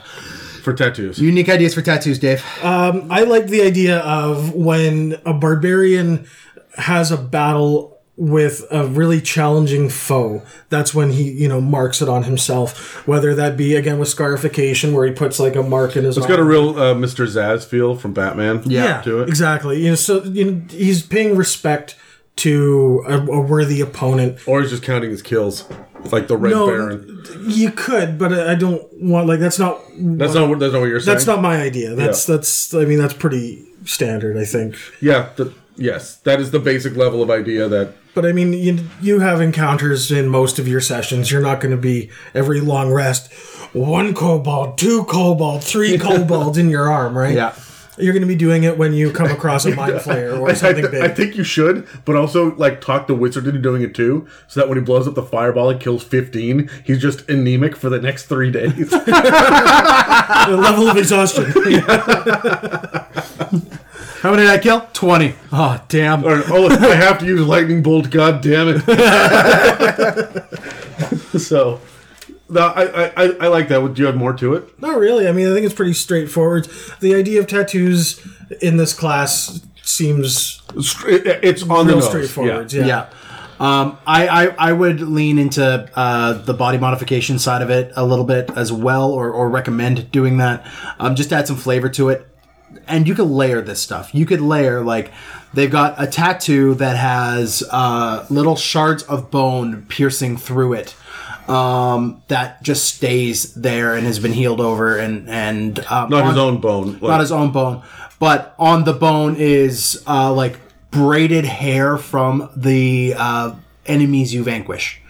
for 0.63 0.73
tattoos. 0.73 1.19
Unique 1.19 1.49
ideas 1.49 1.73
for 1.75 1.81
tattoos, 1.83 2.17
Dave. 2.19 2.43
Um, 2.63 3.11
I 3.11 3.23
like 3.23 3.47
the 3.47 3.61
idea 3.61 3.99
of 3.99 4.53
when 4.55 5.15
a 5.25 5.33
barbarian 5.33 6.27
has 6.77 7.11
a 7.11 7.17
battle 7.17 7.98
with 8.21 8.65
a 8.69 8.85
really 8.85 9.21
challenging 9.21 9.87
foe. 9.89 10.43
That's 10.67 10.93
when 10.93 11.11
he, 11.11 11.31
you 11.31 11.47
know, 11.47 11.61
marks 11.61 12.01
it 12.01 12.09
on 12.09 12.23
himself. 12.23 13.07
Whether 13.07 13.33
that 13.35 13.55
be 13.55 13.75
again 13.75 13.97
with 13.97 14.09
scarification, 14.09 14.93
where 14.93 15.07
he 15.07 15.13
puts 15.13 15.39
like 15.39 15.55
a 15.55 15.63
mark 15.63 15.95
in 15.95 16.03
his. 16.03 16.17
It's 16.17 16.27
got 16.27 16.37
a 16.37 16.43
real 16.43 16.77
uh, 16.77 16.93
Mr. 16.95 17.25
Zsasz 17.25 17.65
feel 17.65 17.95
from 17.95 18.13
Batman. 18.13 18.61
yeah, 18.65 19.01
to 19.03 19.21
it. 19.21 19.29
exactly. 19.29 19.81
You 19.81 19.91
know, 19.91 19.95
so 19.95 20.21
you 20.25 20.51
know, 20.51 20.61
he's 20.69 21.01
paying 21.05 21.37
respect 21.37 21.95
to 22.37 23.03
a, 23.07 23.17
a 23.19 23.39
worthy 23.41 23.79
opponent. 23.81 24.45
Or 24.47 24.61
he's 24.61 24.69
just 24.71 24.83
counting 24.83 25.09
his 25.11 25.21
kills, 25.21 25.63
like 26.11 26.27
the 26.27 26.37
Red 26.37 26.51
No, 26.51 26.67
Baron. 26.67 27.23
you 27.47 27.71
could, 27.71 28.17
but 28.17 28.33
I 28.33 28.55
don't 28.55 28.81
want 29.01 29.27
like 29.27 29.39
that's 29.39 29.59
not 29.59 29.79
That's 29.97 30.33
not 30.33 30.49
what 30.49 30.59
that's 30.59 30.73
not 30.73 30.79
what 30.81 30.87
you're 30.89 30.99
saying. 30.99 31.15
that's 31.15 31.25
not 31.27 31.41
my 31.41 31.61
idea. 31.61 31.95
That's 31.95 32.27
Yeah. 32.27 32.35
that's 32.35 32.73
I 32.73 32.85
mean 32.85 32.99
that's 32.99 33.13
pretty 33.13 33.65
standard, 33.85 34.37
I 34.37 34.43
think. 34.45 34.75
Yeah, 35.01 35.29
the, 35.37 35.53
yes, 35.79 36.17
that 36.17 36.39
is 36.39 36.51
the 36.51 36.59
basic 36.59 36.95
level 36.95 37.23
of 37.23 37.29
idea 37.29 37.67
that 37.67 37.93
But 38.13 38.25
I 38.25 38.31
mean, 38.31 38.53
you, 38.53 38.79
you 39.01 39.19
have 39.19 39.41
encounters 39.41 40.11
in 40.11 40.27
most 40.27 40.59
of 40.59 40.67
your 40.67 40.81
sessions. 40.81 41.31
You're 41.31 41.41
not 41.41 41.61
going 41.61 41.71
to 41.71 41.81
be 41.81 42.09
every 42.33 42.61
long 42.61 42.91
rest, 42.91 43.31
one 43.73 44.13
kobold, 44.13 44.77
two 44.77 45.05
kobold, 45.05 45.63
three 45.63 45.97
kobolds 46.05 46.57
in 46.57 46.69
your 46.69 46.89
arm, 46.91 47.17
right? 47.17 47.35
Yeah. 47.35 47.55
You're 47.97 48.13
going 48.13 48.21
to 48.21 48.27
be 48.27 48.35
doing 48.35 48.63
it 48.63 48.77
when 48.77 48.93
you 48.93 49.11
come 49.11 49.29
across 49.31 49.65
a 49.65 49.75
mind 49.75 49.95
flayer 49.95 50.39
or 50.39 50.55
something 50.55 50.85
I, 50.85 50.89
big. 50.89 51.01
I 51.01 51.09
think 51.09 51.35
you 51.35 51.43
should, 51.43 51.85
but 52.05 52.15
also 52.15 52.55
like 52.55 52.79
talk 52.79 53.07
the 53.07 53.15
wizard 53.15 53.45
into 53.45 53.59
doing 53.59 53.81
it 53.81 53.93
too, 53.93 54.25
so 54.47 54.61
that 54.61 54.69
when 54.69 54.77
he 54.77 54.83
blows 54.83 55.05
up 55.05 55.15
the 55.15 55.23
fireball 55.23 55.69
and 55.69 55.81
kills 55.81 56.01
fifteen, 56.01 56.69
he's 56.85 57.01
just 57.01 57.29
anemic 57.29 57.75
for 57.75 57.89
the 57.89 57.99
next 57.99 58.27
three 58.27 58.51
days. 58.51 58.89
the 58.89 60.57
level 60.57 60.87
of 60.87 60.95
exhaustion. 60.95 61.51
How 64.21 64.31
many 64.31 64.43
did 64.43 64.51
I 64.51 64.57
kill? 64.57 64.81
Twenty. 64.93 65.35
Oh, 65.51 65.81
damn. 65.87 66.23
or 66.25 66.41
oh, 66.47 66.67
I 66.69 66.95
have 66.95 67.19
to 67.19 67.25
use 67.25 67.41
lightning 67.41 67.81
bolt. 67.81 68.09
God 68.09 68.41
damn 68.41 68.67
it! 68.69 68.81
so, 71.39 71.79
no, 72.49 72.61
I, 72.67 72.83
I 73.05 73.11
I- 73.25 73.35
I 73.41 73.47
like 73.47 73.67
that. 73.69 73.93
Do 73.93 74.01
you 74.01 74.05
have 74.07 74.17
more 74.17 74.33
to 74.33 74.55
it? 74.55 74.79
not 74.81 74.97
really. 74.97 75.27
I 75.27 75.31
mean, 75.31 75.49
I 75.49 75.53
think 75.53 75.65
it's 75.65 75.75
pretty 75.75 75.93
straightforward. 75.93 76.67
The 76.99 77.15
idea 77.15 77.39
of 77.39 77.47
tattoos 77.47 78.25
in 78.61 78.77
this 78.77 78.93
class 78.93 79.61
seems 79.83 80.61
It's 80.75 81.63
on 81.63 81.69
the 81.69 81.83
real 81.93 81.95
nose. 81.97 82.07
straightforward. 82.07 82.73
Yeah. 82.73 82.81
Yeah. 82.81 82.87
Yeah. 82.87 83.09
Um, 83.61 83.97
I, 84.07 84.27
I, 84.47 84.69
I 84.69 84.71
would 84.71 85.01
lean 85.01 85.37
into 85.37 85.89
uh, 85.93 86.31
the 86.33 86.53
body 86.53 86.77
modification 86.77 87.39
side 87.39 87.61
of 87.61 87.69
it 87.69 87.91
a 87.97 88.05
little 88.05 88.23
bit 88.23 88.49
as 88.55 88.71
well, 88.71 89.11
or, 89.11 89.31
or 89.31 89.49
recommend 89.49 90.09
doing 90.13 90.37
that. 90.37 90.65
Um, 90.97 91.13
just 91.13 91.33
add 91.33 91.45
some 91.45 91.57
flavor 91.57 91.89
to 91.89 92.07
it. 92.07 92.25
And 92.87 93.07
you 93.07 93.15
could 93.15 93.27
layer 93.27 93.61
this 93.61 93.81
stuff. 93.81 94.13
You 94.13 94.25
could 94.25 94.41
layer, 94.41 94.83
like, 94.83 95.11
they've 95.53 95.71
got 95.71 95.95
a 96.01 96.07
tattoo 96.07 96.75
that 96.75 96.97
has 96.97 97.63
uh, 97.71 98.25
little 98.29 98.55
shards 98.55 99.03
of 99.03 99.29
bone 99.31 99.85
piercing 99.87 100.37
through 100.37 100.73
it. 100.73 100.95
Um, 101.47 102.21
that 102.27 102.61
just 102.61 102.95
stays 102.95 103.55
there 103.55 103.95
and 103.95 104.05
has 104.05 104.19
been 104.19 104.33
healed 104.33 104.61
over, 104.61 104.99
and 104.99 105.27
and 105.27 105.79
um, 105.89 106.11
Not 106.11 106.27
his 106.27 106.37
own 106.37 106.61
bone. 106.61 106.93
Like, 106.93 107.01
not 107.01 107.19
his 107.21 107.31
own 107.31 107.51
bone, 107.51 107.81
but 108.19 108.53
on 108.59 108.83
the 108.83 108.93
bone 108.93 109.35
is 109.35 110.03
uh, 110.05 110.31
like 110.31 110.59
braided 110.91 111.45
hair 111.45 111.97
from 111.97 112.51
the 112.55 113.15
uh, 113.17 113.55
enemies 113.87 114.31
you 114.31 114.43
vanquish. 114.43 115.01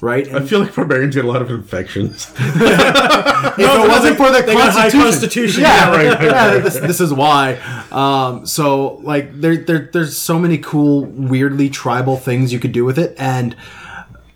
Right? 0.00 0.32
I 0.32 0.46
feel 0.46 0.60
like 0.60 0.74
barbarians 0.74 1.14
get 1.16 1.24
a 1.24 1.28
lot 1.28 1.42
of 1.42 1.50
infections. 1.50 2.32
if 2.38 3.58
it 3.58 3.88
wasn't 3.88 4.16
for 4.16 4.30
the 4.30 4.42
They 4.42 4.54
high 4.54 4.90
constitution, 4.90 5.00
constitution. 5.00 5.60
yeah, 5.62 5.90
right, 5.90 6.06
right, 6.14 6.22
yeah, 6.22 6.48
right. 6.54 6.62
this, 6.62 6.78
this 6.78 7.00
is 7.00 7.12
why. 7.12 7.54
Um, 7.90 8.46
so 8.46 8.94
like 9.02 9.40
there, 9.40 9.56
there, 9.56 9.90
there's 9.92 10.16
so 10.16 10.38
many 10.38 10.58
cool, 10.58 11.04
weirdly 11.06 11.68
tribal 11.68 12.16
things 12.16 12.52
you 12.52 12.60
could 12.60 12.72
do 12.72 12.84
with 12.84 12.98
it, 12.98 13.16
and 13.18 13.56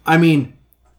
I 0.04 0.18
mean, 0.18 0.54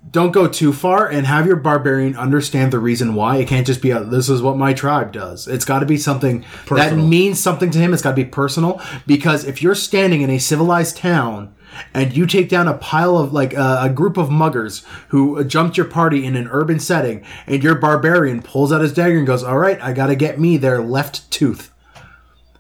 don't 0.10 0.32
go 0.32 0.48
too 0.48 0.74
far 0.74 1.08
and 1.08 1.26
have 1.26 1.46
your 1.48 1.56
barbarian 1.56 2.16
understand 2.16 2.72
the 2.72 2.80
reason 2.80 3.16
why. 3.16 3.38
It 3.38 3.48
can't 3.48 3.66
just 3.66 3.82
be 3.82 3.92
a, 3.92 4.04
this 4.04 4.30
is 4.30 4.42
what 4.42 4.58
my 4.58 4.74
tribe 4.74 5.12
does. 5.12 5.48
It's 5.48 5.66
got 5.66 5.80
to 5.80 5.86
be 5.86 5.98
something 5.98 6.46
that 6.70 6.96
means 6.98 7.40
something 7.40 7.72
to 7.72 7.80
him. 7.80 7.94
It's 7.94 8.02
got 8.02 8.12
to 8.12 8.16
be 8.16 8.26
personal 8.26 8.82
because 9.08 9.46
if 9.46 9.62
you're 9.62 9.76
standing 9.76 10.22
in 10.22 10.30
a 10.30 10.40
civilized 10.40 10.98
town 10.98 11.56
and 11.94 12.16
you 12.16 12.26
take 12.26 12.50
down 12.50 12.68
a 12.68 12.74
pile 12.74 13.18
of 13.18 13.34
like 13.34 13.56
uh, 13.58 13.80
a 13.82 13.90
group 13.90 14.18
of 14.18 14.30
muggers 14.30 14.86
who 15.10 15.44
jumped 15.44 15.78
your 15.78 15.86
party 15.86 16.26
in 16.26 16.36
an 16.36 16.48
urban 16.52 16.80
setting 16.80 17.24
and 17.48 17.64
your 17.64 17.76
barbarian 17.76 18.42
pulls 18.42 18.72
out 18.72 18.82
his 18.82 18.94
dagger 18.94 19.18
and 19.18 19.28
goes, 19.28 19.44
"All 19.44 19.58
right, 19.58 19.82
I 19.82 19.94
got 19.94 20.08
to 20.08 20.16
get 20.16 20.40
me 20.40 20.58
their 20.58 20.82
left 20.82 21.30
tooth." 21.32 21.72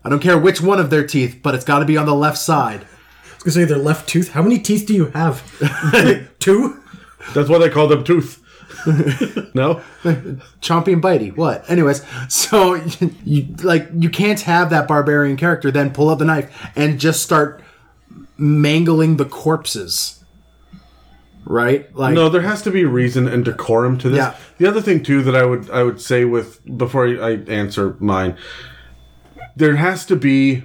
I 0.05 0.09
don't 0.09 0.19
care 0.21 0.37
which 0.37 0.61
one 0.61 0.79
of 0.79 0.89
their 0.89 1.05
teeth, 1.05 1.39
but 1.41 1.55
it's 1.55 1.63
got 1.63 1.79
to 1.79 1.85
be 1.85 1.97
on 1.97 2.05
the 2.05 2.15
left 2.15 2.37
side. 2.37 2.81
I 2.81 3.45
was 3.45 3.55
going 3.55 3.67
to 3.67 3.73
say 3.73 3.73
their 3.75 3.77
left 3.77 4.07
tooth. 4.07 4.31
How 4.31 4.41
many 4.41 4.59
teeth 4.59 4.85
do 4.85 4.93
you 4.93 5.05
have? 5.07 5.41
Two? 6.39 6.81
That's 7.33 7.49
why 7.49 7.57
they 7.57 7.69
call 7.69 7.87
them 7.87 8.03
tooth. 8.03 8.43
no, 9.53 9.81
Chompy 10.61 10.93
and 10.93 11.01
Bitey. 11.01 11.35
What? 11.35 11.69
Anyways, 11.69 12.03
so 12.27 12.75
you 13.23 13.55
like 13.63 13.87
you 13.97 14.09
can't 14.09 14.41
have 14.41 14.69
that 14.71 14.87
barbarian 14.87 15.37
character 15.37 15.71
then 15.71 15.91
pull 15.91 16.09
out 16.09 16.19
the 16.19 16.25
knife 16.25 16.69
and 16.75 16.99
just 16.99 17.23
start 17.23 17.61
mangling 18.43 19.15
the 19.15 19.25
corpses. 19.25 20.23
Right? 21.45 21.93
Like 21.95 22.13
no. 22.13 22.29
There 22.29 22.41
has 22.41 22.61
to 22.63 22.71
be 22.71 22.85
reason 22.85 23.27
and 23.27 23.43
decorum 23.43 23.97
to 23.99 24.09
this. 24.09 24.17
Yeah. 24.17 24.35
The 24.57 24.67
other 24.67 24.81
thing 24.81 25.03
too 25.03 25.23
that 25.23 25.35
I 25.35 25.45
would 25.45 25.69
I 25.69 25.83
would 25.83 25.99
say 25.99 26.25
with 26.25 26.61
before 26.77 27.07
I 27.07 27.35
answer 27.47 27.95
mine, 27.99 28.37
there 29.55 29.75
has 29.75 30.05
to 30.07 30.15
be. 30.15 30.63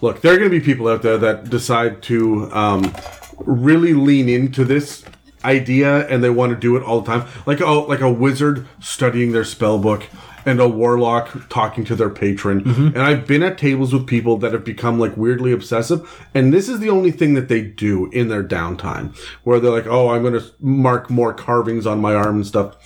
Look, 0.00 0.20
there 0.20 0.32
are 0.32 0.36
going 0.36 0.48
to 0.48 0.56
be 0.56 0.64
people 0.64 0.86
out 0.86 1.02
there 1.02 1.18
that 1.18 1.50
decide 1.50 2.02
to 2.04 2.48
um, 2.52 2.94
really 3.38 3.94
lean 3.94 4.28
into 4.28 4.64
this 4.64 5.04
idea 5.44 6.06
and 6.06 6.22
they 6.22 6.30
want 6.30 6.50
to 6.52 6.56
do 6.56 6.76
it 6.76 6.84
all 6.84 7.00
the 7.00 7.06
time, 7.06 7.28
like 7.46 7.58
a 7.60 7.66
like 7.66 8.00
a 8.00 8.10
wizard 8.10 8.66
studying 8.80 9.32
their 9.32 9.44
spell 9.44 9.78
book 9.78 10.04
and 10.48 10.60
a 10.60 10.68
warlock 10.68 11.48
talking 11.48 11.84
to 11.84 11.94
their 11.94 12.10
patron. 12.10 12.62
Mm-hmm. 12.64 12.86
And 12.88 12.98
I've 12.98 13.26
been 13.26 13.42
at 13.42 13.58
tables 13.58 13.92
with 13.92 14.06
people 14.06 14.38
that 14.38 14.52
have 14.52 14.64
become 14.64 14.98
like 14.98 15.16
weirdly 15.16 15.52
obsessive, 15.52 16.26
and 16.34 16.52
this 16.52 16.68
is 16.68 16.80
the 16.80 16.90
only 16.90 17.10
thing 17.10 17.34
that 17.34 17.48
they 17.48 17.62
do 17.62 18.10
in 18.10 18.28
their 18.28 18.42
downtime, 18.42 19.16
where 19.44 19.60
they're 19.60 19.70
like, 19.70 19.86
"Oh, 19.86 20.08
I'm 20.08 20.22
going 20.22 20.34
to 20.34 20.44
mark 20.60 21.10
more 21.10 21.34
carvings 21.34 21.86
on 21.86 22.00
my 22.00 22.14
arm 22.14 22.36
and 22.36 22.46
stuff." 22.46 22.76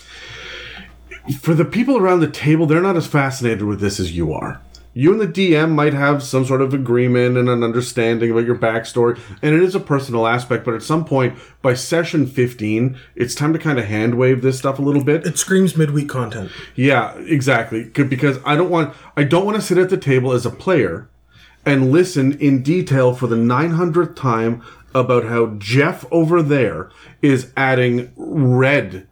for 1.40 1.54
the 1.54 1.64
people 1.64 1.96
around 1.96 2.20
the 2.20 2.30
table, 2.30 2.66
they're 2.66 2.82
not 2.82 2.96
as 2.96 3.06
fascinated 3.06 3.62
with 3.62 3.80
this 3.80 4.00
as 4.00 4.16
you 4.16 4.32
are. 4.32 4.60
You 4.94 5.12
and 5.12 5.20
the 5.20 5.26
DM 5.26 5.70
might 5.70 5.94
have 5.94 6.22
some 6.22 6.44
sort 6.44 6.60
of 6.60 6.74
agreement 6.74 7.38
and 7.38 7.48
an 7.48 7.62
understanding 7.62 8.30
about 8.30 8.44
your 8.44 8.58
backstory, 8.58 9.18
and 9.40 9.54
it 9.54 9.62
is 9.62 9.74
a 9.74 9.80
personal 9.80 10.26
aspect, 10.26 10.64
but 10.64 10.74
at 10.74 10.82
some 10.82 11.04
point, 11.04 11.38
by 11.62 11.74
session 11.74 12.26
15, 12.26 12.98
it's 13.14 13.34
time 13.34 13.52
to 13.54 13.58
kind 13.58 13.78
of 13.78 13.86
hand 13.86 14.16
wave 14.16 14.42
this 14.42 14.58
stuff 14.58 14.78
a 14.78 14.82
little 14.82 15.02
bit. 15.02 15.26
It 15.26 15.38
screams 15.38 15.76
midweek 15.76 16.08
content. 16.08 16.50
Yeah, 16.74 17.14
exactly. 17.18 17.84
Because 17.84 18.38
I 18.44 18.56
don't 18.56 18.70
want 18.70 18.94
I 19.16 19.24
don't 19.24 19.46
want 19.46 19.56
to 19.56 19.62
sit 19.62 19.78
at 19.78 19.88
the 19.88 19.96
table 19.96 20.32
as 20.32 20.44
a 20.44 20.50
player 20.50 21.08
and 21.64 21.92
listen 21.92 22.32
in 22.40 22.62
detail 22.62 23.14
for 23.14 23.26
the 23.26 23.36
900th 23.36 24.16
time 24.16 24.62
about 24.94 25.24
how 25.24 25.54
Jeff 25.58 26.04
over 26.10 26.42
there 26.42 26.90
is 27.22 27.52
adding 27.56 28.12
red 28.16 29.06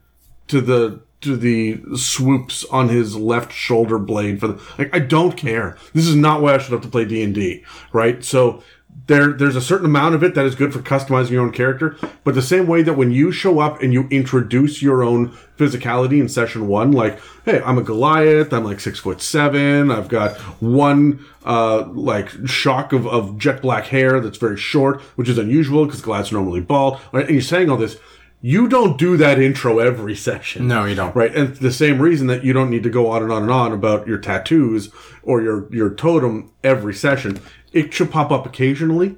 to 0.49 0.61
the 0.61 1.01
to 1.21 1.37
the 1.37 1.81
swoops 1.97 2.65
on 2.67 2.89
his 2.89 3.17
left 3.17 3.53
shoulder 3.53 3.99
blade 3.99 4.41
for 4.41 4.49
the 4.49 4.63
like 4.79 4.95
I 4.95 5.01
don't 5.01 5.37
care. 5.37 5.77
This 5.93 6.07
is 6.07 6.17
not 6.17 6.41
why 6.41 6.55
I 6.55 6.59
should 6.59 6.73
have 6.73 6.83
to 6.83 6.89
play 6.89 7.05
D&D, 7.05 7.65
right? 7.93 8.25
So 8.25 8.63
there 9.07 9.33
there's 9.33 9.57
a 9.57 9.61
certain 9.61 9.87
amount 9.87 10.15
of 10.15 10.23
it 10.23 10.35
that 10.35 10.47
is 10.47 10.55
good 10.55 10.73
for 10.73 10.81
customizing 10.81 11.31
your 11.31 11.43
own 11.43 11.53
character, 11.53 11.97
but 12.25 12.35
the 12.35 12.43
same 12.43 12.67
way 12.67 12.83
that 12.83 12.95
when 12.95 13.11
you 13.11 13.33
show 13.33 13.59
up 13.59 13.83
and 13.83 13.93
you 13.93 14.07
introduce 14.11 14.83
your 14.83 15.03
own 15.03 15.31
physicality 15.59 16.21
in 16.21 16.29
session 16.29 16.69
1 16.69 16.93
like, 16.93 17.19
hey, 17.45 17.61
I'm 17.63 17.77
a 17.77 17.83
Goliath, 17.83 18.53
I'm 18.53 18.65
like 18.65 18.81
6 18.81 18.99
foot 19.01 19.21
7, 19.21 19.91
I've 19.91 20.09
got 20.09 20.37
one 20.61 21.25
uh 21.45 21.87
like 21.89 22.31
shock 22.47 22.93
of 22.93 23.07
of 23.07 23.37
jet 23.39 23.63
black 23.63 23.87
hair 23.87 24.21
that's 24.21 24.39
very 24.39 24.57
short, 24.57 25.01
which 25.17 25.29
is 25.29 25.39
unusual 25.39 25.87
because 25.87 26.03
Goliaths 26.03 26.33
normally 26.33 26.61
bald, 26.61 26.99
right? 27.13 27.27
And 27.27 27.35
you're 27.35 27.43
saying 27.43 27.69
all 27.69 27.77
this 27.77 27.99
you 28.43 28.69
don't 28.69 28.97
do 28.99 29.17
that 29.19 29.39
intro 29.39 29.79
every 29.79 30.17
session. 30.17 30.67
No, 30.67 30.85
you 30.85 30.95
don't. 30.95 31.15
Right. 31.15 31.35
And 31.35 31.57
the 31.57 31.73
same 31.73 32.01
reason 32.01 32.27
that 32.29 32.45
you 32.45 32.53
don't 32.53 32.71
need 32.71 32.83
to 32.85 32.91
go 32.91 33.09
on 33.09 33.23
and 33.23 33.31
on 33.31 33.43
and 33.43 33.53
on 33.53 33.73
about 33.73 34.07
your 34.07 34.19
tattoos 34.19 34.91
or 35.23 35.43
your, 35.43 35.73
your 35.73 35.95
totem 35.95 36.53
every 36.65 36.95
session. 36.95 37.41
It 37.73 37.93
should 37.93 38.11
pop 38.11 38.31
up 38.31 38.47
occasionally 38.47 39.17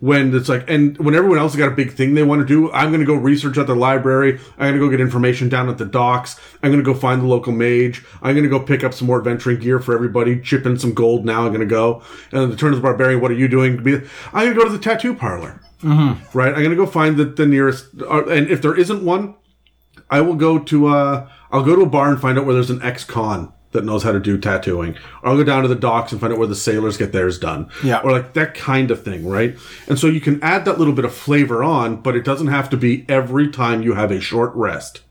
when 0.00 0.34
it's 0.34 0.48
like, 0.48 0.68
and 0.68 0.96
when 0.98 1.14
everyone 1.14 1.38
else 1.38 1.52
has 1.52 1.58
got 1.58 1.72
a 1.72 1.74
big 1.74 1.92
thing 1.92 2.14
they 2.14 2.22
want 2.22 2.40
to 2.40 2.46
do, 2.46 2.70
I'm 2.72 2.90
going 2.90 3.00
to 3.00 3.06
go 3.06 3.14
research 3.14 3.58
at 3.58 3.66
the 3.66 3.74
library. 3.74 4.38
I'm 4.58 4.58
going 4.58 4.74
to 4.74 4.78
go 4.78 4.90
get 4.90 5.00
information 5.00 5.48
down 5.48 5.68
at 5.68 5.78
the 5.78 5.86
docks. 5.86 6.38
I'm 6.62 6.70
going 6.70 6.82
to 6.82 6.84
go 6.84 6.94
find 6.94 7.22
the 7.22 7.26
local 7.26 7.52
mage. 7.52 8.04
I'm 8.22 8.34
going 8.34 8.44
to 8.44 8.50
go 8.50 8.60
pick 8.60 8.84
up 8.84 8.94
some 8.94 9.06
more 9.06 9.18
adventuring 9.18 9.58
gear 9.58 9.80
for 9.80 9.94
everybody, 9.94 10.40
chip 10.40 10.66
in 10.66 10.78
some 10.78 10.94
gold 10.94 11.24
now. 11.24 11.42
I'm 11.42 11.48
going 11.48 11.60
to 11.60 11.66
go. 11.66 12.02
And 12.30 12.42
then 12.42 12.50
the 12.50 12.56
turn 12.56 12.72
of 12.72 12.76
the 12.76 12.82
barbarian, 12.82 13.20
what 13.20 13.30
are 13.30 13.34
you 13.34 13.48
doing? 13.48 13.78
I'm 13.78 13.82
going 13.82 14.54
to 14.54 14.54
go 14.54 14.64
to 14.64 14.72
the 14.72 14.78
tattoo 14.78 15.14
parlor. 15.14 15.60
Mm-hmm. 15.82 16.38
Right. 16.38 16.48
I'm 16.48 16.62
going 16.62 16.70
to 16.70 16.76
go 16.76 16.86
find 16.86 17.16
the, 17.16 17.24
the 17.24 17.46
nearest, 17.46 17.86
uh, 18.00 18.24
and 18.26 18.48
if 18.48 18.62
there 18.62 18.74
isn't 18.74 19.04
one, 19.04 19.34
I 20.10 20.20
will 20.20 20.34
go 20.34 20.58
to 20.58 20.86
uh 20.86 21.28
I'll 21.50 21.64
go 21.64 21.76
to 21.76 21.82
a 21.82 21.86
bar 21.86 22.10
and 22.10 22.20
find 22.20 22.38
out 22.38 22.44
where 22.44 22.54
there's 22.54 22.70
an 22.70 22.82
ex-con 22.82 23.52
that 23.72 23.84
knows 23.84 24.02
how 24.02 24.12
to 24.12 24.20
do 24.20 24.38
tattooing. 24.38 24.96
Or 25.22 25.30
I'll 25.30 25.36
go 25.36 25.44
down 25.44 25.62
to 25.62 25.68
the 25.68 25.74
docks 25.74 26.12
and 26.12 26.20
find 26.20 26.32
out 26.32 26.38
where 26.38 26.48
the 26.48 26.54
sailors 26.54 26.96
get 26.96 27.12
theirs 27.12 27.38
done. 27.38 27.70
Yeah. 27.84 28.00
Or 28.00 28.10
like 28.12 28.32
that 28.34 28.54
kind 28.54 28.90
of 28.90 29.02
thing, 29.02 29.26
right? 29.26 29.56
And 29.88 29.98
so 29.98 30.06
you 30.06 30.20
can 30.20 30.42
add 30.42 30.64
that 30.64 30.78
little 30.78 30.94
bit 30.94 31.04
of 31.04 31.14
flavor 31.14 31.62
on, 31.62 31.96
but 31.96 32.16
it 32.16 32.24
doesn't 32.24 32.46
have 32.46 32.70
to 32.70 32.76
be 32.76 33.04
every 33.08 33.48
time 33.48 33.82
you 33.82 33.94
have 33.94 34.10
a 34.10 34.20
short 34.20 34.54
rest. 34.54 35.02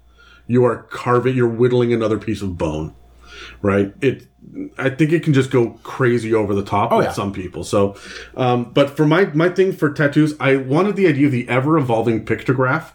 You 0.47 0.65
are 0.65 0.83
carving 0.83 1.35
you're 1.35 1.47
whittling 1.47 1.93
another 1.93 2.17
piece 2.17 2.41
of 2.41 2.57
bone. 2.57 2.95
Right? 3.61 3.93
It 4.01 4.27
I 4.77 4.89
think 4.89 5.11
it 5.11 5.23
can 5.23 5.33
just 5.33 5.51
go 5.51 5.71
crazy 5.83 6.33
over 6.33 6.53
the 6.53 6.63
top 6.63 6.91
with 6.91 7.05
yeah. 7.05 7.11
some 7.11 7.33
people. 7.33 7.63
So 7.63 7.95
um 8.35 8.71
but 8.71 8.95
for 8.95 9.05
my 9.05 9.25
my 9.25 9.49
thing 9.49 9.71
for 9.71 9.91
tattoos, 9.91 10.35
I 10.39 10.55
wanted 10.57 10.95
the 10.95 11.07
idea 11.07 11.25
of 11.27 11.31
the 11.31 11.47
ever 11.49 11.77
evolving 11.77 12.25
pictograph 12.25 12.91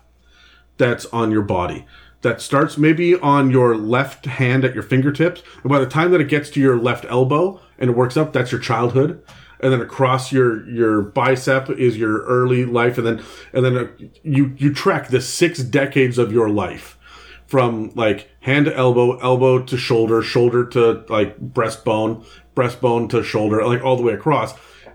that's 0.78 1.06
on 1.06 1.30
your 1.30 1.42
body 1.42 1.86
that 2.22 2.40
starts 2.40 2.76
maybe 2.76 3.14
on 3.16 3.50
your 3.50 3.76
left 3.76 4.26
hand 4.26 4.64
at 4.64 4.74
your 4.74 4.82
fingertips 4.82 5.42
and 5.62 5.70
by 5.70 5.78
the 5.78 5.86
time 5.86 6.10
that 6.10 6.20
it 6.20 6.28
gets 6.28 6.50
to 6.50 6.60
your 6.60 6.76
left 6.76 7.04
elbow 7.08 7.60
and 7.78 7.90
it 7.90 7.96
works 7.96 8.16
up 8.16 8.32
that's 8.32 8.52
your 8.52 8.60
childhood 8.60 9.22
and 9.60 9.72
then 9.72 9.80
across 9.80 10.32
your 10.32 10.68
your 10.68 11.02
bicep 11.02 11.70
is 11.70 11.96
your 11.96 12.22
early 12.24 12.64
life 12.64 12.98
and 12.98 13.06
then 13.06 13.22
and 13.52 13.64
then 13.64 13.76
uh, 13.76 13.86
you 14.22 14.54
you 14.58 14.72
track 14.72 15.08
the 15.08 15.20
six 15.20 15.60
decades 15.60 16.18
of 16.18 16.32
your 16.32 16.48
life 16.48 16.98
from 17.50 17.90
like 17.94 18.30
hand 18.40 18.64
to 18.66 18.76
elbow 18.76 19.18
elbow 19.18 19.60
to 19.60 19.76
shoulder 19.76 20.22
shoulder 20.22 20.64
to 20.64 21.04
like 21.08 21.38
breastbone 21.40 22.24
breastbone 22.54 23.10
to 23.10 23.22
shoulder 23.24 23.66
like 23.66 23.82
all 23.82 23.96
the 23.96 24.02
way 24.02 24.12
across 24.14 24.54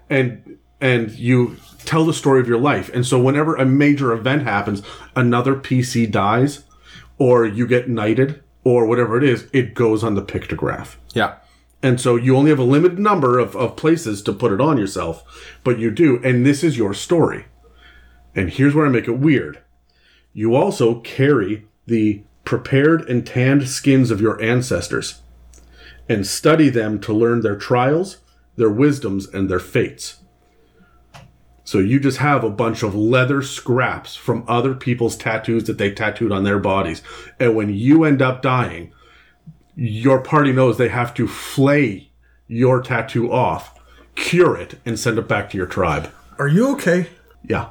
and 0.09 0.57
and 0.81 1.11
you 1.11 1.57
tell 1.85 2.05
the 2.05 2.13
story 2.13 2.41
of 2.41 2.47
your 2.47 2.59
life. 2.59 2.89
And 2.93 3.05
so 3.05 3.19
whenever 3.19 3.55
a 3.55 3.65
major 3.65 4.11
event 4.11 4.43
happens, 4.43 4.81
another 5.15 5.55
PC 5.55 6.09
dies, 6.09 6.63
or 7.17 7.45
you 7.45 7.65
get 7.65 7.89
knighted, 7.89 8.43
or 8.63 8.85
whatever 8.85 9.17
it 9.17 9.23
is, 9.23 9.47
it 9.53 9.73
goes 9.73 10.03
on 10.03 10.15
the 10.15 10.23
pictograph. 10.23 10.95
Yeah. 11.13 11.35
And 11.81 12.01
so 12.01 12.15
you 12.15 12.35
only 12.35 12.49
have 12.49 12.59
a 12.59 12.63
limited 12.63 12.99
number 12.99 13.37
of, 13.37 13.55
of 13.55 13.75
places 13.75 14.21
to 14.23 14.33
put 14.33 14.51
it 14.51 14.59
on 14.59 14.77
yourself, 14.77 15.23
but 15.63 15.77
you 15.77 15.91
do. 15.91 16.19
And 16.23 16.45
this 16.45 16.63
is 16.63 16.77
your 16.77 16.93
story. 16.93 17.45
And 18.33 18.49
here's 18.49 18.73
where 18.73 18.85
I 18.85 18.89
make 18.89 19.07
it 19.07 19.19
weird. 19.19 19.61
You 20.33 20.55
also 20.55 20.99
carry 21.01 21.65
the 21.85 22.23
prepared 22.45 23.09
and 23.09 23.25
tanned 23.25 23.67
skins 23.67 24.11
of 24.11 24.21
your 24.21 24.41
ancestors 24.41 25.21
and 26.07 26.25
study 26.25 26.69
them 26.69 26.99
to 27.01 27.13
learn 27.13 27.41
their 27.41 27.55
trials, 27.55 28.17
their 28.55 28.69
wisdoms, 28.69 29.27
and 29.27 29.49
their 29.49 29.59
fates. 29.59 30.17
So 31.63 31.79
you 31.79 31.99
just 31.99 32.19
have 32.19 32.43
a 32.43 32.49
bunch 32.51 32.83
of 32.83 32.93
leather 32.93 33.41
scraps 33.41 34.15
from 34.15 34.45
other 34.47 34.75
people's 34.75 35.17
tattoos 35.17 35.63
that 35.63 35.79
they 35.79 35.91
tattooed 35.91 36.31
on 36.31 36.43
their 36.43 36.59
bodies. 36.59 37.01
And 37.39 37.55
when 37.55 37.73
you 37.73 38.03
end 38.03 38.21
up 38.21 38.43
dying, 38.43 38.93
your 39.75 40.21
party 40.21 40.53
knows 40.53 40.77
they 40.77 40.89
have 40.89 41.15
to 41.15 41.27
flay 41.27 42.11
your 42.47 42.81
tattoo 42.83 43.31
off, 43.31 43.79
cure 44.13 44.55
it, 44.55 44.79
and 44.85 44.99
send 44.99 45.17
it 45.17 45.27
back 45.27 45.49
to 45.49 45.57
your 45.57 45.65
tribe. 45.65 46.11
Are 46.37 46.47
you 46.47 46.71
okay? 46.73 47.09
Yeah. 47.43 47.69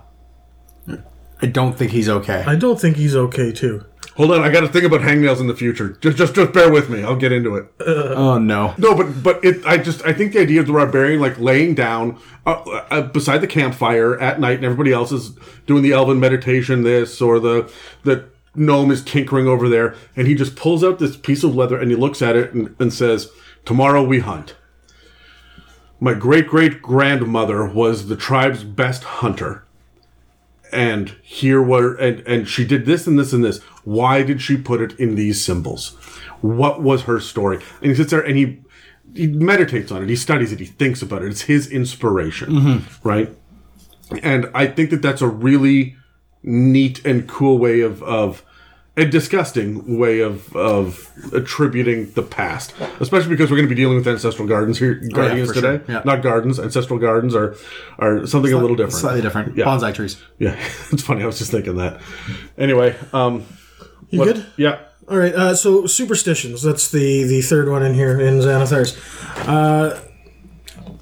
I 1.41 1.47
don't 1.47 1.77
think 1.79 1.93
he's 1.93 2.09
okay. 2.09 2.43
I 2.47 2.57
don't 2.57 2.81
think 2.81 2.97
he's 2.97 3.15
okay 3.15 3.53
too. 3.53 3.85
Hold 4.17 4.31
on, 4.31 4.43
I 4.43 4.51
got 4.51 4.61
to 4.61 4.69
think 4.69 4.85
about 4.85 5.01
hangnails 5.01 5.41
in 5.41 5.49
the 5.49 5.57
future. 5.57 5.91
Just, 6.01 6.17
just, 6.17 6.35
just 6.37 6.53
bear 6.53 6.71
with 6.71 6.89
me. 6.89 7.03
I'll 7.03 7.17
get 7.17 7.33
into 7.33 7.57
it. 7.57 7.67
oh 7.81 8.39
no. 8.39 8.75
No, 8.79 8.95
but 8.95 9.23
but 9.23 9.45
it. 9.45 9.67
I 9.67 9.77
just 9.77 10.05
I 10.05 10.13
think 10.13 10.33
the 10.33 10.41
idea 10.41 10.61
of 10.61 10.69
the 10.69 10.73
barbarian 10.73 11.21
like 11.21 11.39
laying 11.39 11.75
down 11.75 12.21
uh, 12.47 12.63
uh, 12.91 13.03
beside 13.03 13.39
the 13.39 13.49
campfire 13.49 14.19
at 14.21 14.39
night, 14.39 14.57
and 14.57 14.65
everybody 14.65 14.93
else 14.93 15.11
is 15.11 15.37
doing 15.67 15.83
the 15.83 15.93
elven 15.93 16.21
meditation. 16.21 16.85
This 16.85 17.21
or 17.21 17.41
the 17.41 17.73
the 18.05 18.29
gnome 18.55 18.93
is 18.93 19.03
tinkering 19.03 19.49
over 19.49 19.69
there, 19.69 19.97
and 20.15 20.29
he 20.29 20.37
just 20.37 20.55
pulls 20.55 20.85
out 20.85 21.01
this 21.01 21.17
piece 21.17 21.43
of 21.43 21.57
leather 21.57 21.77
and 21.77 21.91
he 21.91 21.97
looks 21.97 22.23
at 22.23 22.37
it 22.37 22.55
and, 22.55 22.75
and 22.79 22.93
says, 22.93 23.31
"Tomorrow 23.65 24.05
we 24.05 24.21
hunt." 24.21 24.55
My 25.99 26.15
great 26.15 26.47
great 26.47 26.81
grandmother 26.83 27.67
was 27.67 28.07
the 28.07 28.17
tribe's 28.17 28.63
best 28.63 29.03
hunter 29.03 29.64
and 30.75 31.17
here 31.23 31.63
what 31.63 32.01
and 32.01 32.21
and 32.27 32.49
she 32.49 32.65
did 32.67 32.85
this 32.85 33.07
and 33.07 33.19
this 33.19 33.33
and 33.33 33.45
this. 33.45 33.63
Why 33.85 34.23
did 34.23 34.43
she 34.43 34.57
put 34.57 34.81
it 34.81 34.99
in 34.99 35.15
these 35.15 35.45
symbols? 35.45 35.91
What 36.41 36.83
was 36.83 37.03
her 37.03 37.21
story? 37.21 37.59
And 37.81 37.91
he 37.91 37.95
sits 37.95 38.11
there 38.11 38.21
and 38.21 38.37
he 38.37 38.61
he 39.15 39.29
meditates 39.29 39.93
on 39.93 40.03
it. 40.03 40.09
He 40.09 40.17
studies 40.17 40.53
it. 40.53 40.59
He 40.59 40.67
thinks 40.67 41.01
about 41.01 41.23
it. 41.23 41.29
It's 41.29 41.43
his 41.43 41.71
inspiration 41.71 42.51
mm-hmm. 42.51 43.09
right? 43.09 43.31
And 44.23 44.51
i 44.55 44.67
think 44.67 44.91
that 44.91 45.01
that's 45.01 45.23
a 45.23 45.29
really 45.29 45.97
neat 46.43 47.05
and 47.07 47.27
cool 47.27 47.59
way 47.59 47.81
of 47.81 48.03
of 48.03 48.44
a 48.97 49.05
disgusting 49.05 49.99
way 49.99 50.21
of 50.21 50.55
of 50.55 51.11
attributing 51.33 52.13
the 52.13 52.23
past, 52.23 52.73
especially 53.01 53.31
because 53.31 53.51
we're 53.51 53.57
going 53.57 53.69
to 53.69 53.75
be 53.75 53.81
dealing 53.81 53.97
with 53.97 54.07
ancestral 54.07 54.47
gardens 54.47 54.79
here, 54.79 54.95
guardians 55.13 55.49
for 55.49 55.55
sure. 55.61 55.73
today. 55.79 55.93
Yeah. 55.93 56.03
Not 56.05 56.23
gardens. 56.23 56.61
Ancestral 56.61 56.99
gardens 56.99 57.35
are 57.35 57.57
are 57.99 58.25
something 58.27 58.53
a 58.53 58.59
little 58.59 58.77
different. 58.77 58.95
Slightly 58.95 59.23
different. 59.23 59.57
Yeah. 59.57 59.65
Bonsai 59.65 59.93
trees. 59.95 60.23
Yeah, 60.39 60.55
it's 60.93 61.03
funny. 61.03 61.23
I 61.23 61.27
was 61.27 61.39
just 61.39 61.51
thinking 61.51 61.77
that. 61.77 62.01
Anyway, 62.57 62.97
um, 63.13 63.45
You 64.11 64.21
what- 64.21 64.35
good? 64.35 64.47
Yeah. 64.57 64.79
All 65.09 65.19
right. 65.19 65.35
Uh, 65.35 65.55
so 65.55 65.87
superstitions. 65.87 66.63
That's 66.63 66.91
the 66.91 67.25
the 67.25 67.43
third 67.43 67.69
one 67.69 67.83
in 67.85 67.95
here 67.95 68.19
in 68.21 68.39
Xanathars. 68.39 68.97
Uh, 69.47 70.01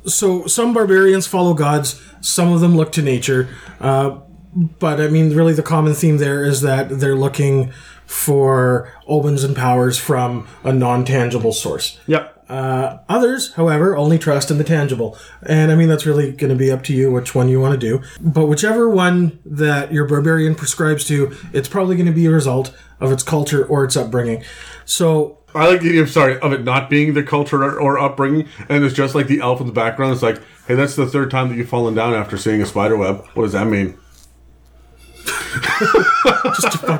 so 0.06 0.46
some 0.46 0.74
barbarians 0.74 1.26
follow 1.26 1.54
gods. 1.54 2.00
Some 2.20 2.52
of 2.52 2.60
them 2.60 2.76
look 2.76 2.90
to 2.92 3.02
nature. 3.02 3.48
Uh, 3.80 4.20
but 4.54 5.00
I 5.00 5.08
mean, 5.08 5.34
really, 5.34 5.54
the 5.54 5.62
common 5.62 5.94
theme 5.94 6.18
there 6.18 6.44
is 6.44 6.60
that 6.60 6.88
they're 6.88 7.16
looking 7.16 7.72
for 8.06 8.92
omens 9.06 9.42
and 9.42 9.56
powers 9.56 9.98
from 9.98 10.46
a 10.64 10.72
non 10.72 11.04
tangible 11.04 11.52
source. 11.52 11.98
Yep. 12.06 12.44
Uh, 12.48 12.98
others, 13.08 13.54
however, 13.54 13.96
only 13.96 14.18
trust 14.18 14.50
in 14.50 14.58
the 14.58 14.64
tangible. 14.64 15.16
And 15.46 15.72
I 15.72 15.74
mean, 15.74 15.88
that's 15.88 16.04
really 16.04 16.32
going 16.32 16.50
to 16.50 16.56
be 16.56 16.70
up 16.70 16.82
to 16.84 16.92
you 16.92 17.10
which 17.10 17.34
one 17.34 17.48
you 17.48 17.58
want 17.58 17.72
to 17.72 17.78
do. 17.78 18.02
But 18.20 18.46
whichever 18.46 18.90
one 18.90 19.38
that 19.46 19.90
your 19.90 20.04
barbarian 20.04 20.54
prescribes 20.54 21.06
to, 21.06 21.34
it's 21.54 21.68
probably 21.68 21.96
going 21.96 22.06
to 22.06 22.12
be 22.12 22.26
a 22.26 22.30
result 22.30 22.76
of 23.00 23.10
its 23.10 23.22
culture 23.22 23.64
or 23.64 23.84
its 23.84 23.96
upbringing. 23.96 24.44
So, 24.84 25.38
I 25.54 25.66
like 25.66 25.80
the 25.80 25.88
idea 25.90 26.02
of 26.02 26.10
sorry 26.10 26.38
of 26.40 26.52
it 26.52 26.64
not 26.64 26.90
being 26.90 27.14
the 27.14 27.22
culture 27.22 27.62
or, 27.62 27.80
or 27.80 27.98
upbringing, 27.98 28.48
and 28.68 28.84
it's 28.84 28.94
just 28.94 29.14
like 29.14 29.28
the 29.28 29.40
elf 29.40 29.60
in 29.60 29.66
the 29.66 29.72
background. 29.72 30.12
It's 30.12 30.22
like, 30.22 30.40
hey, 30.66 30.74
that's 30.74 30.96
the 30.96 31.06
third 31.06 31.30
time 31.30 31.48
that 31.48 31.56
you've 31.56 31.68
fallen 31.68 31.94
down 31.94 32.12
after 32.14 32.36
seeing 32.36 32.60
a 32.60 32.66
spider 32.66 32.96
web. 32.96 33.24
What 33.34 33.44
does 33.44 33.52
that 33.52 33.66
mean? 33.66 33.98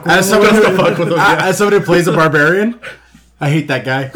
As 0.04 0.28
someone, 0.28 0.50
Just 0.50 0.62
to 0.62 0.70
who, 0.70 0.76
fuck 0.76 0.98
with 0.98 1.08
them, 1.08 1.18
yeah. 1.18 1.46
as 1.46 1.58
someone 1.58 1.80
who 1.80 1.84
plays 1.84 2.06
a 2.06 2.12
barbarian, 2.12 2.80
I 3.40 3.50
hate 3.50 3.68
that 3.68 3.84
guy. 3.84 4.10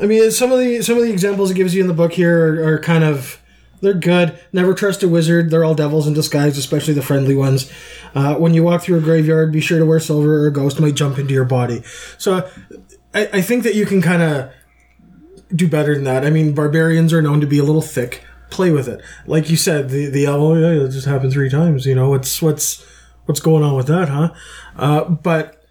I 0.00 0.06
mean, 0.06 0.30
some 0.30 0.52
of 0.52 0.58
the 0.58 0.82
some 0.82 0.96
of 0.96 1.02
the 1.02 1.12
examples 1.12 1.50
it 1.50 1.54
gives 1.54 1.74
you 1.74 1.82
in 1.82 1.88
the 1.88 1.94
book 1.94 2.12
here 2.12 2.62
are, 2.62 2.74
are 2.74 2.78
kind 2.78 3.04
of 3.04 3.40
they're 3.80 3.94
good. 3.94 4.38
Never 4.52 4.74
trust 4.74 5.02
a 5.02 5.08
wizard; 5.08 5.50
they're 5.50 5.64
all 5.64 5.74
devils 5.74 6.06
in 6.06 6.14
disguise, 6.14 6.58
especially 6.58 6.94
the 6.94 7.02
friendly 7.02 7.36
ones. 7.36 7.70
Uh, 8.14 8.34
when 8.36 8.54
you 8.54 8.62
walk 8.62 8.82
through 8.82 8.98
a 8.98 9.02
graveyard, 9.02 9.52
be 9.52 9.60
sure 9.60 9.78
to 9.78 9.86
wear 9.86 10.00
silver, 10.00 10.44
or 10.44 10.46
a 10.46 10.52
ghost 10.52 10.80
might 10.80 10.94
jump 10.94 11.18
into 11.18 11.32
your 11.34 11.44
body. 11.44 11.82
So, 12.18 12.48
I, 13.14 13.28
I 13.32 13.40
think 13.42 13.64
that 13.64 13.74
you 13.74 13.86
can 13.86 14.02
kind 14.02 14.22
of 14.22 14.52
do 15.54 15.68
better 15.68 15.94
than 15.94 16.04
that. 16.04 16.24
I 16.24 16.30
mean, 16.30 16.54
barbarians 16.54 17.12
are 17.12 17.22
known 17.22 17.40
to 17.40 17.46
be 17.46 17.58
a 17.58 17.64
little 17.64 17.82
thick. 17.82 18.24
Play 18.50 18.70
with 18.70 18.88
it. 18.88 19.00
Like 19.26 19.50
you 19.50 19.56
said, 19.56 19.88
the 19.90 20.06
the 20.06 20.26
oh 20.26 20.54
yeah, 20.54 20.84
it 20.84 20.90
just 20.90 21.06
happened 21.06 21.32
three 21.32 21.50
times. 21.50 21.86
You 21.86 21.94
know, 21.94 22.10
what's 22.10 22.40
what's 22.42 22.84
what's 23.26 23.40
going 23.40 23.62
on 23.62 23.76
with 23.76 23.86
that, 23.86 24.08
huh? 24.08 24.32
Uh, 24.76 25.04
but 25.04 25.64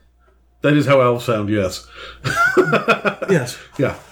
That 0.62 0.74
is 0.74 0.86
how 0.86 1.02
elves 1.02 1.26
sound. 1.26 1.50
Yes. 1.50 1.88
yes, 3.30 3.58
Yeah. 3.78 3.96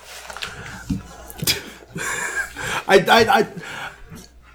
I, 2.89 2.99
I, 2.99 3.39
I 3.39 3.47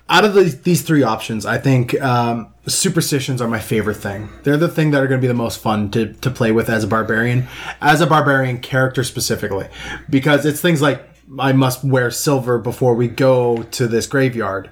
out 0.08 0.24
of 0.26 0.34
the, 0.34 0.44
these 0.44 0.82
three 0.82 1.02
options, 1.02 1.46
I 1.46 1.56
think 1.58 1.98
um, 2.02 2.52
superstitions 2.66 3.40
are 3.40 3.48
my 3.48 3.60
favorite 3.60 3.96
thing. 3.96 4.28
They're 4.42 4.58
the 4.58 4.68
thing 4.68 4.90
that 4.90 5.02
are 5.02 5.06
going 5.06 5.20
to 5.20 5.22
be 5.24 5.28
the 5.28 5.34
most 5.34 5.60
fun 5.60 5.90
to, 5.92 6.12
to 6.12 6.30
play 6.30 6.52
with 6.52 6.68
as 6.68 6.84
a 6.84 6.86
barbarian, 6.86 7.46
as 7.80 8.02
a 8.02 8.06
barbarian 8.06 8.60
character 8.60 9.04
specifically, 9.04 9.68
because 10.10 10.44
it's 10.44 10.60
things 10.60 10.82
like 10.82 11.02
I 11.38 11.52
must 11.52 11.84
wear 11.84 12.10
silver 12.10 12.58
before 12.58 12.94
we 12.94 13.08
go 13.08 13.62
to 13.62 13.86
this 13.86 14.06
graveyard, 14.06 14.70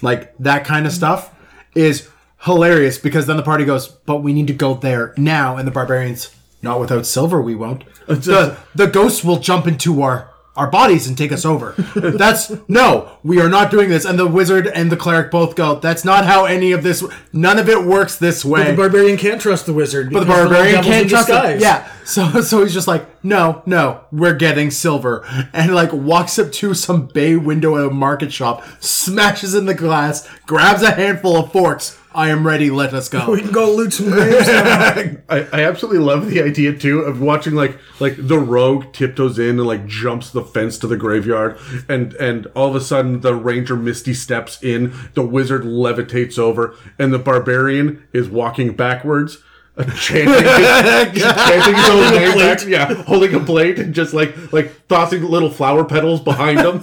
like 0.00 0.36
that 0.38 0.64
kind 0.64 0.86
of 0.86 0.92
stuff 0.92 1.34
is 1.74 2.08
hilarious 2.42 2.98
because 2.98 3.26
then 3.26 3.36
the 3.36 3.42
party 3.42 3.64
goes, 3.64 3.88
but 3.88 4.22
we 4.22 4.32
need 4.32 4.46
to 4.48 4.52
go 4.52 4.74
there 4.74 5.14
now, 5.16 5.56
and 5.56 5.66
the 5.66 5.72
barbarians, 5.72 6.34
not 6.60 6.80
without 6.80 7.06
silver, 7.06 7.40
we 7.40 7.54
won't. 7.54 7.84
The, 8.06 8.58
the 8.74 8.88
ghosts 8.88 9.22
will 9.24 9.38
jump 9.38 9.66
into 9.66 10.02
our 10.02 10.28
our 10.54 10.70
bodies 10.70 11.06
and 11.08 11.16
take 11.16 11.32
us 11.32 11.44
over. 11.46 11.72
That's 11.94 12.52
no, 12.68 13.16
we 13.22 13.40
are 13.40 13.48
not 13.48 13.70
doing 13.70 13.88
this. 13.88 14.04
And 14.04 14.18
the 14.18 14.26
wizard 14.26 14.66
and 14.66 14.92
the 14.92 14.96
cleric 14.96 15.30
both 15.30 15.54
go. 15.56 15.76
That's 15.76 16.04
not 16.04 16.26
how 16.26 16.44
any 16.44 16.72
of 16.72 16.82
this. 16.82 17.02
None 17.32 17.58
of 17.58 17.68
it 17.68 17.84
works 17.84 18.16
this 18.16 18.44
way. 18.44 18.70
the 18.70 18.76
barbarian 18.76 19.16
can't 19.16 19.40
trust 19.40 19.64
the 19.66 19.72
wizard. 19.72 20.12
But 20.12 20.20
the 20.20 20.26
because 20.26 20.36
they're 20.36 20.44
all 20.44 20.50
barbarian 20.50 20.84
can't 20.84 21.08
trust 21.08 21.28
disguise. 21.28 21.62
Yeah. 21.62 21.88
So 22.04 22.40
so 22.42 22.62
he's 22.62 22.74
just 22.74 22.88
like, 22.88 23.06
no, 23.22 23.62
no, 23.66 24.04
we're 24.10 24.34
getting 24.34 24.70
silver, 24.70 25.24
and 25.52 25.74
like 25.74 25.92
walks 25.92 26.38
up 26.38 26.52
to 26.52 26.74
some 26.74 27.06
bay 27.06 27.36
window 27.36 27.76
at 27.76 27.86
a 27.86 27.90
market 27.90 28.32
shop, 28.32 28.64
smashes 28.80 29.54
in 29.54 29.66
the 29.66 29.74
glass, 29.74 30.28
grabs 30.46 30.82
a 30.82 30.92
handful 30.92 31.36
of 31.36 31.52
forks. 31.52 31.98
I 32.14 32.28
am 32.28 32.46
ready. 32.46 32.70
Let 32.70 32.92
us 32.92 33.08
go. 33.08 33.30
we 33.30 33.40
can 33.40 33.52
go 33.52 33.72
loot 33.72 33.94
some 33.94 34.10
graves. 34.10 34.46
I, 34.48 35.16
I 35.30 35.64
absolutely 35.64 36.00
love 36.00 36.28
the 36.28 36.42
idea 36.42 36.76
too 36.76 37.00
of 37.00 37.20
watching 37.20 37.54
like 37.54 37.78
like 38.00 38.14
the 38.18 38.38
rogue 38.38 38.92
tiptoes 38.92 39.38
in 39.38 39.58
and 39.58 39.66
like 39.66 39.86
jumps 39.86 40.30
the 40.30 40.44
fence 40.44 40.78
to 40.78 40.86
the 40.86 40.96
graveyard 40.96 41.58
and 41.88 42.12
and 42.14 42.46
all 42.54 42.68
of 42.68 42.74
a 42.74 42.80
sudden 42.80 43.20
the 43.20 43.34
ranger 43.34 43.76
misty 43.76 44.14
steps 44.14 44.62
in 44.62 44.92
the 45.14 45.22
wizard 45.22 45.62
levitates 45.62 46.38
over 46.38 46.76
and 46.98 47.12
the 47.12 47.18
barbarian 47.18 48.06
is 48.12 48.28
walking 48.28 48.74
backwards 48.74 49.38
chanting, 49.96 50.34
his, 50.34 51.22
chanting 51.22 51.74
his 51.74 51.88
own 51.88 52.12
name 52.12 52.36
back, 52.36 52.66
yeah, 52.66 52.92
holding 53.04 53.34
a 53.34 53.40
plate 53.40 53.78
and 53.78 53.94
just 53.94 54.12
like 54.12 54.52
like 54.52 54.86
tossing 54.86 55.22
little 55.22 55.48
flower 55.48 55.82
petals 55.84 56.20
behind 56.20 56.58
him. 56.58 56.78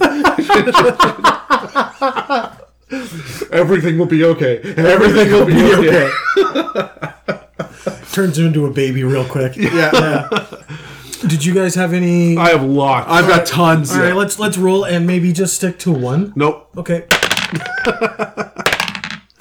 Everything 3.52 3.96
will 3.96 4.06
be 4.06 4.24
okay. 4.24 4.60
Everything 4.76 5.30
will 5.32 5.46
be 5.46 5.54
okay. 5.74 6.10
Turns 8.12 8.36
him 8.36 8.46
into 8.46 8.66
a 8.66 8.70
baby 8.72 9.04
real 9.04 9.24
quick. 9.24 9.54
yeah. 9.56 10.28
Did 11.28 11.44
you 11.44 11.54
guys 11.54 11.76
have 11.76 11.92
any? 11.92 12.36
I 12.36 12.48
have 12.48 12.64
lots. 12.64 13.06
I've 13.08 13.28
got 13.28 13.46
tons. 13.46 13.92
All 13.92 14.00
right, 14.00 14.16
let's 14.16 14.40
let's 14.40 14.58
roll 14.58 14.84
and 14.84 15.06
maybe 15.06 15.32
just 15.32 15.54
stick 15.54 15.78
to 15.80 15.92
one. 15.92 16.32
nope. 16.34 16.68
Okay, 16.76 17.06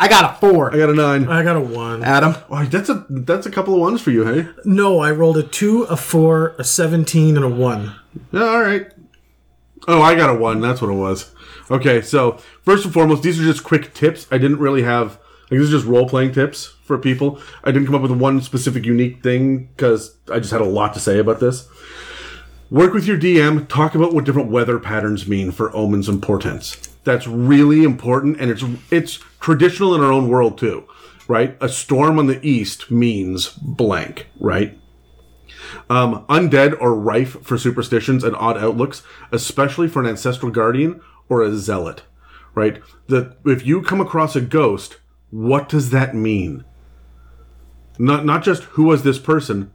I 0.01 0.07
got 0.07 0.33
a 0.33 0.39
four. 0.39 0.73
I 0.73 0.77
got 0.77 0.89
a 0.89 0.93
nine. 0.93 1.27
I 1.27 1.43
got 1.43 1.57
a 1.57 1.61
one. 1.61 2.03
Adam. 2.03 2.33
Oh, 2.49 2.63
that's 2.63 2.87
a 2.87 3.05
that's 3.09 3.45
a 3.45 3.51
couple 3.51 3.73
of 3.73 3.81
ones 3.81 4.01
for 4.01 4.11
you, 4.11 4.25
hey? 4.25 4.47
No, 4.63 4.99
I 4.99 5.11
rolled 5.11 5.37
a 5.37 5.43
two, 5.43 5.83
a 5.83 5.97
four, 5.97 6.55
a 6.57 6.63
seventeen, 6.63 7.35
and 7.35 7.43
a 7.43 7.49
one. 7.49 7.95
Yeah, 8.31 8.43
all 8.43 8.61
right. 8.61 8.91
Oh, 9.89 10.01
I 10.01 10.15
got 10.15 10.29
a 10.29 10.33
one. 10.35 10.61
That's 10.61 10.81
what 10.81 10.89
it 10.89 10.95
was. 10.95 11.33
Okay, 11.69 12.01
so 12.01 12.37
first 12.63 12.85
and 12.85 12.93
foremost, 12.93 13.23
these 13.23 13.39
are 13.41 13.43
just 13.43 13.63
quick 13.65 13.93
tips. 13.93 14.25
I 14.31 14.37
didn't 14.37 14.59
really 14.59 14.83
have 14.83 15.19
like 15.51 15.59
these 15.59 15.69
are 15.69 15.77
just 15.77 15.85
role 15.85 16.07
playing 16.07 16.31
tips 16.31 16.75
for 16.83 16.97
people. 16.97 17.41
I 17.63 17.71
didn't 17.71 17.87
come 17.87 17.95
up 17.95 18.01
with 18.01 18.11
one 18.11 18.41
specific 18.41 18.85
unique 18.85 19.21
thing 19.21 19.65
because 19.65 20.15
I 20.31 20.39
just 20.39 20.51
had 20.51 20.61
a 20.61 20.65
lot 20.65 20.93
to 20.93 20.99
say 20.99 21.19
about 21.19 21.39
this. 21.39 21.67
Work 22.69 22.93
with 22.93 23.05
your 23.05 23.17
DM. 23.17 23.67
Talk 23.67 23.95
about 23.95 24.13
what 24.13 24.25
different 24.25 24.51
weather 24.51 24.79
patterns 24.79 25.27
mean 25.27 25.51
for 25.51 25.75
omens 25.75 26.07
and 26.07 26.21
portents. 26.21 26.75
That's 27.03 27.25
really 27.27 27.83
important, 27.83 28.39
and 28.39 28.51
it's 28.51 28.63
it's 28.91 29.19
traditional 29.39 29.95
in 29.95 30.01
our 30.01 30.11
own 30.11 30.29
world 30.29 30.57
too, 30.57 30.87
right? 31.27 31.57
A 31.61 31.69
storm 31.69 32.19
on 32.19 32.27
the 32.27 32.45
east 32.45 32.91
means 32.91 33.49
blank, 33.49 34.27
right? 34.39 34.77
Um, 35.89 36.25
undead 36.27 36.75
or 36.79 36.95
rife 36.95 37.41
for 37.43 37.57
superstitions 37.57 38.23
and 38.23 38.35
odd 38.35 38.57
outlooks, 38.57 39.03
especially 39.31 39.87
for 39.87 40.01
an 40.01 40.07
ancestral 40.07 40.51
guardian 40.51 41.01
or 41.27 41.41
a 41.41 41.55
zealot, 41.55 42.03
right? 42.55 42.81
The 43.07 43.35
if 43.45 43.65
you 43.65 43.81
come 43.81 44.01
across 44.01 44.35
a 44.35 44.41
ghost, 44.41 44.97
what 45.31 45.69
does 45.69 45.91
that 45.91 46.15
mean? 46.15 46.65
Not 47.97 48.25
not 48.25 48.43
just 48.43 48.63
who 48.63 48.85
was 48.85 49.03
this 49.03 49.19
person, 49.19 49.71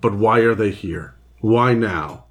but 0.00 0.14
why 0.14 0.40
are 0.40 0.54
they 0.54 0.70
here? 0.70 1.14
Why 1.40 1.74
now? 1.74 2.24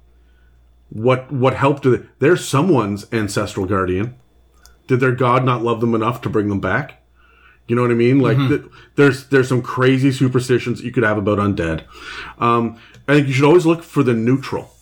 What 0.90 1.32
what 1.32 1.54
help 1.54 1.82
do 1.82 1.96
they? 1.96 2.06
They're 2.18 2.36
someone's 2.36 3.06
ancestral 3.12 3.66
guardian. 3.66 4.16
Did 4.90 4.98
their 4.98 5.12
god 5.12 5.44
not 5.44 5.62
love 5.62 5.80
them 5.80 5.94
enough 5.94 6.20
to 6.22 6.28
bring 6.28 6.48
them 6.48 6.58
back? 6.58 7.00
You 7.68 7.76
know 7.76 7.82
what 7.82 7.92
I 7.92 7.94
mean? 7.94 8.18
Like 8.18 8.38
th- 8.48 8.62
there's 8.96 9.28
there's 9.28 9.48
some 9.48 9.62
crazy 9.62 10.10
superstitions 10.10 10.82
you 10.82 10.90
could 10.90 11.04
have 11.04 11.16
about 11.16 11.38
undead. 11.38 11.84
Um, 12.40 12.76
I 13.06 13.14
think 13.14 13.28
you 13.28 13.34
should 13.34 13.44
always 13.44 13.66
look 13.66 13.84
for 13.84 14.02
the 14.02 14.14
neutral. 14.14 14.74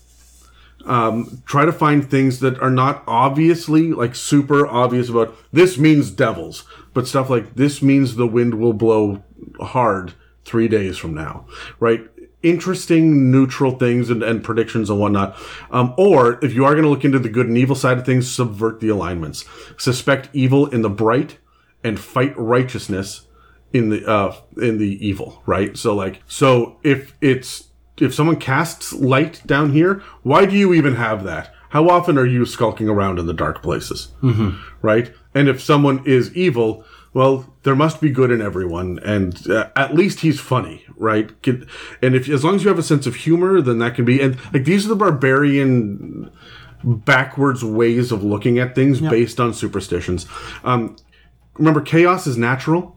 Um, 0.86 1.42
try 1.44 1.66
to 1.66 1.72
find 1.72 2.10
things 2.10 2.40
that 2.40 2.58
are 2.60 2.70
not 2.70 3.02
obviously 3.06 3.92
like 3.92 4.14
super 4.14 4.66
obvious 4.66 5.10
about 5.10 5.36
this 5.52 5.76
means 5.76 6.10
devils, 6.10 6.64
but 6.94 7.06
stuff 7.06 7.28
like 7.28 7.56
this 7.56 7.82
means 7.82 8.16
the 8.16 8.26
wind 8.26 8.54
will 8.54 8.72
blow 8.72 9.22
hard 9.60 10.14
three 10.46 10.68
days 10.68 10.96
from 10.96 11.12
now, 11.12 11.44
right? 11.80 12.08
Interesting 12.42 13.30
neutral 13.30 13.72
things 13.72 14.10
and, 14.10 14.22
and 14.22 14.44
predictions 14.44 14.90
and 14.90 15.00
whatnot. 15.00 15.36
Um, 15.70 15.94
or 15.98 16.42
if 16.44 16.54
you 16.54 16.64
are 16.64 16.72
going 16.72 16.84
to 16.84 16.90
look 16.90 17.04
into 17.04 17.18
the 17.18 17.28
good 17.28 17.48
and 17.48 17.58
evil 17.58 17.74
side 17.74 17.98
of 17.98 18.06
things, 18.06 18.30
subvert 18.30 18.80
the 18.80 18.88
alignments. 18.88 19.44
Suspect 19.76 20.28
evil 20.32 20.66
in 20.66 20.82
the 20.82 20.90
bright 20.90 21.38
and 21.82 21.98
fight 21.98 22.36
righteousness 22.36 23.26
in 23.72 23.90
the 23.90 24.06
uh 24.06 24.34
in 24.56 24.78
the 24.78 25.06
evil 25.06 25.42
right 25.44 25.76
so 25.76 25.94
like 25.94 26.22
so 26.26 26.78
if 26.82 27.14
it's 27.20 27.68
if 27.98 28.14
someone 28.14 28.36
casts 28.36 28.92
light 28.94 29.42
down 29.46 29.72
here 29.72 30.02
why 30.22 30.46
do 30.46 30.56
you 30.56 30.72
even 30.72 30.94
have 30.94 31.24
that 31.24 31.54
how 31.70 31.88
often 31.88 32.16
are 32.16 32.26
you 32.26 32.46
skulking 32.46 32.88
around 32.88 33.18
in 33.18 33.26
the 33.26 33.34
dark 33.34 33.62
places 33.62 34.14
mm-hmm. 34.22 34.56
right 34.80 35.12
and 35.34 35.48
if 35.48 35.60
someone 35.60 36.02
is 36.06 36.34
evil 36.34 36.84
well 37.12 37.54
there 37.62 37.76
must 37.76 38.00
be 38.00 38.10
good 38.10 38.30
in 38.30 38.40
everyone 38.40 38.98
and 39.04 39.50
uh, 39.50 39.68
at 39.76 39.94
least 39.94 40.20
he's 40.20 40.40
funny 40.40 40.84
right? 40.96 41.30
And 42.02 42.14
if 42.14 42.28
as 42.28 42.44
long 42.44 42.56
as 42.56 42.64
you 42.64 42.68
have 42.68 42.78
a 42.78 42.82
sense 42.82 43.06
of 43.06 43.16
humor 43.16 43.60
then 43.60 43.78
that 43.78 43.94
can 43.94 44.04
be 44.04 44.20
and 44.20 44.36
like 44.52 44.64
these 44.64 44.84
are 44.84 44.88
the 44.88 44.96
barbarian 44.96 46.30
backwards 46.84 47.64
ways 47.64 48.12
of 48.12 48.22
looking 48.22 48.58
at 48.58 48.74
things 48.74 49.00
based 49.00 49.40
on 49.40 49.54
superstitions. 49.54 50.26
Um 50.64 50.96
remember 51.54 51.80
chaos 51.80 52.26
is 52.26 52.36
natural 52.36 52.96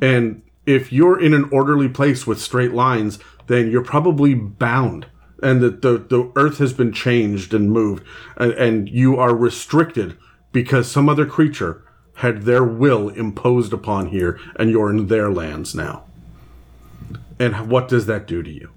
and 0.00 0.42
if 0.64 0.92
you're 0.92 1.20
in 1.20 1.34
an 1.34 1.48
orderly 1.50 1.88
place 1.88 2.26
with 2.26 2.40
straight 2.40 2.72
lines 2.72 3.18
then 3.46 3.70
you're 3.70 3.84
probably 3.84 4.34
bound 4.34 5.06
and 5.42 5.60
that 5.60 5.82
the, 5.82 5.98
the 5.98 6.30
earth 6.36 6.58
has 6.58 6.72
been 6.72 6.92
changed 6.92 7.52
and 7.52 7.70
moved 7.70 8.04
and, 8.36 8.52
and 8.52 8.88
you 8.88 9.18
are 9.18 9.34
restricted 9.34 10.16
because 10.52 10.90
some 10.90 11.08
other 11.08 11.26
creature 11.26 11.82
had 12.16 12.42
their 12.42 12.64
will 12.64 13.08
imposed 13.08 13.72
upon 13.72 14.06
here 14.06 14.38
and 14.56 14.70
you're 14.70 14.90
in 14.90 15.06
their 15.06 15.30
lands 15.30 15.74
now. 15.74 16.04
And 17.38 17.70
what 17.70 17.88
does 17.88 18.06
that 18.06 18.26
do 18.26 18.42
to 18.42 18.50
you 18.50 18.70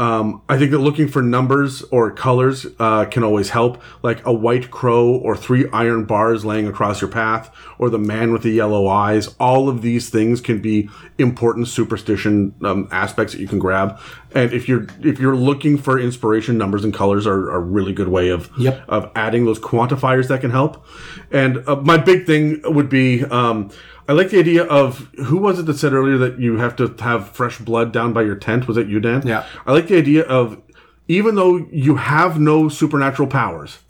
um, 0.00 0.42
I 0.48 0.58
think 0.58 0.70
that 0.70 0.78
looking 0.78 1.08
for 1.08 1.22
numbers 1.22 1.82
or 1.90 2.10
colors 2.12 2.66
uh, 2.78 3.04
can 3.06 3.24
always 3.24 3.50
help, 3.50 3.82
like 4.02 4.24
a 4.24 4.32
white 4.32 4.70
crow 4.70 5.08
or 5.08 5.36
three 5.36 5.68
iron 5.70 6.04
bars 6.04 6.44
laying 6.44 6.66
across 6.68 7.00
your 7.00 7.10
path, 7.10 7.54
or 7.78 7.90
the 7.90 7.98
man 7.98 8.32
with 8.32 8.42
the 8.42 8.50
yellow 8.50 8.86
eyes. 8.86 9.34
All 9.40 9.68
of 9.68 9.82
these 9.82 10.08
things 10.10 10.40
can 10.40 10.60
be 10.60 10.88
important 11.18 11.68
superstition 11.68 12.54
um, 12.62 12.88
aspects 12.92 13.32
that 13.34 13.40
you 13.40 13.48
can 13.48 13.58
grab. 13.58 13.98
And 14.34 14.52
if 14.52 14.68
you're 14.68 14.86
if 15.02 15.18
you're 15.18 15.36
looking 15.36 15.78
for 15.78 15.98
inspiration, 15.98 16.58
numbers 16.58 16.84
and 16.84 16.94
colors 16.94 17.26
are, 17.26 17.50
are 17.50 17.56
a 17.56 17.60
really 17.60 17.92
good 17.92 18.08
way 18.08 18.28
of 18.28 18.50
Yep. 18.58 18.84
of 18.88 19.10
adding 19.14 19.46
those 19.46 19.58
quantifiers 19.58 20.28
that 20.28 20.40
can 20.40 20.50
help. 20.50 20.86
And 21.32 21.66
uh, 21.66 21.76
my 21.76 21.96
big 21.96 22.26
thing 22.26 22.60
would 22.64 22.88
be. 22.88 23.24
Um, 23.24 23.70
I 24.08 24.12
like 24.12 24.30
the 24.30 24.38
idea 24.38 24.64
of 24.64 25.10
who 25.26 25.36
was 25.36 25.58
it 25.58 25.66
that 25.66 25.76
said 25.76 25.92
earlier 25.92 26.16
that 26.16 26.40
you 26.40 26.56
have 26.56 26.74
to 26.76 26.94
have 27.00 27.30
fresh 27.30 27.58
blood 27.58 27.92
down 27.92 28.14
by 28.14 28.22
your 28.22 28.36
tent? 28.36 28.66
Was 28.66 28.78
it 28.78 28.88
you, 28.88 29.00
Dan? 29.00 29.26
Yeah. 29.26 29.44
I 29.66 29.72
like 29.72 29.88
the 29.88 29.98
idea 29.98 30.24
of 30.24 30.62
even 31.08 31.34
though 31.34 31.58
you 31.70 31.96
have 31.96 32.40
no 32.40 32.70
supernatural 32.70 33.28
powers, 33.28 33.80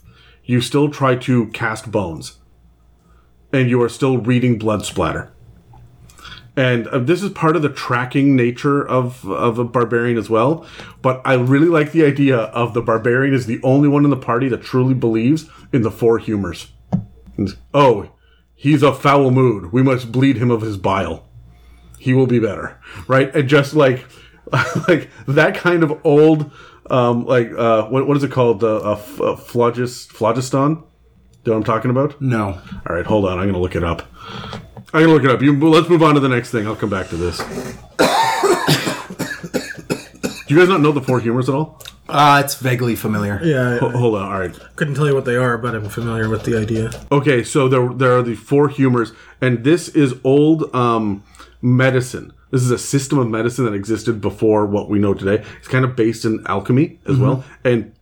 you 0.43 0.59
still 0.59 0.89
try 0.89 1.15
to 1.15 1.47
cast 1.47 1.89
bones, 1.89 2.39
and 3.53 3.69
you 3.69 3.81
are 3.81 3.89
still 3.89 4.17
reading 4.17 4.57
blood 4.57 4.85
splatter. 4.85 5.31
And 6.55 6.87
uh, 6.87 6.99
this 6.99 7.23
is 7.23 7.31
part 7.31 7.55
of 7.55 7.61
the 7.61 7.69
tracking 7.69 8.35
nature 8.35 8.85
of 8.85 9.25
of 9.29 9.57
a 9.57 9.63
barbarian 9.63 10.17
as 10.17 10.29
well. 10.29 10.65
But 11.01 11.21
I 11.23 11.35
really 11.35 11.67
like 11.67 11.93
the 11.93 12.03
idea 12.03 12.37
of 12.37 12.73
the 12.73 12.81
barbarian 12.81 13.33
is 13.33 13.45
the 13.45 13.61
only 13.63 13.87
one 13.87 14.03
in 14.03 14.09
the 14.09 14.17
party 14.17 14.49
that 14.49 14.63
truly 14.63 14.93
believes 14.93 15.49
in 15.71 15.83
the 15.83 15.91
four 15.91 16.17
humors 16.19 16.73
And, 17.37 17.57
oh, 17.73 18.11
he's 18.59 18.83
a 18.83 18.93
foul 18.93 19.31
mood. 19.31 19.71
We 19.71 19.81
must 19.81 20.11
bleed 20.11 20.35
him 20.35 20.51
of 20.51 20.61
his 20.61 20.77
bile. 20.77 21.25
He 21.97 22.13
will 22.13 22.27
be 22.27 22.39
better, 22.39 22.79
right? 23.07 23.33
And 23.33 23.47
just 23.49 23.73
like, 23.73 24.05
like 24.87 25.09
that 25.27 25.55
kind 25.55 25.81
of 25.81 25.99
old, 26.03 26.51
um, 26.89 27.25
like 27.25 27.51
uh, 27.57 27.87
what 27.87 28.07
what 28.07 28.17
is 28.17 28.23
it 28.23 28.31
called? 28.31 28.59
The 28.59 28.75
uh, 28.75 28.91
uh 28.91 29.35
phlogus, 29.35 30.07
phlogiston. 30.07 30.75
Do 30.75 31.51
you 31.51 31.53
know 31.53 31.53
what 31.53 31.55
I'm 31.57 31.63
talking 31.63 31.91
about? 31.91 32.21
No. 32.21 32.61
All 32.87 32.95
right, 32.95 33.05
hold 33.05 33.25
on. 33.25 33.39
I'm 33.39 33.47
gonna 33.47 33.59
look 33.59 33.75
it 33.75 33.83
up. 33.83 34.03
I'm 34.93 35.03
gonna 35.03 35.13
look 35.13 35.23
it 35.23 35.31
up. 35.31 35.41
You 35.41 35.57
let's 35.69 35.89
move 35.89 36.03
on 36.03 36.15
to 36.15 36.19
the 36.19 36.29
next 36.29 36.51
thing. 36.51 36.67
I'll 36.67 36.75
come 36.75 36.89
back 36.89 37.09
to 37.09 37.17
this. 37.17 37.41
Do 40.49 40.55
you 40.55 40.61
guys 40.61 40.67
not 40.67 40.81
know 40.81 40.91
the 40.91 41.01
four 41.01 41.19
humors 41.19 41.47
at 41.47 41.53
all? 41.53 41.79
Uh, 42.07 42.41
it's 42.43 42.55
vaguely 42.55 42.95
familiar. 42.95 43.39
Yeah, 43.43 43.77
Ho- 43.77 43.91
hold 43.91 44.15
on. 44.15 44.31
All 44.33 44.39
right. 44.39 44.59
couldn't 44.75 44.95
tell 44.95 45.05
you 45.05 45.13
what 45.13 45.25
they 45.25 45.35
are, 45.35 45.59
but 45.59 45.75
I'm 45.75 45.87
familiar 45.89 46.27
with 46.27 46.43
the 46.43 46.57
idea. 46.57 46.89
Okay, 47.11 47.43
so 47.43 47.67
there 47.67 47.87
there 47.93 48.17
are 48.17 48.23
the 48.23 48.33
four 48.33 48.67
humors, 48.67 49.11
and 49.41 49.63
this 49.63 49.89
is 49.89 50.15
old 50.23 50.73
um, 50.73 51.23
medicine. 51.61 52.33
This 52.49 52.63
is 52.63 52.71
a 52.71 52.79
system 52.79 53.19
of 53.19 53.27
medicine 53.27 53.65
that 53.65 53.75
existed 53.75 54.21
before 54.21 54.65
what 54.65 54.89
we 54.89 54.97
know 54.97 55.13
today. 55.13 55.45
It's 55.59 55.67
kind 55.67 55.85
of 55.85 55.95
based 55.95 56.25
in 56.25 56.41
alchemy 56.47 56.97
as 57.05 57.19
well, 57.19 57.43
and 57.63 57.93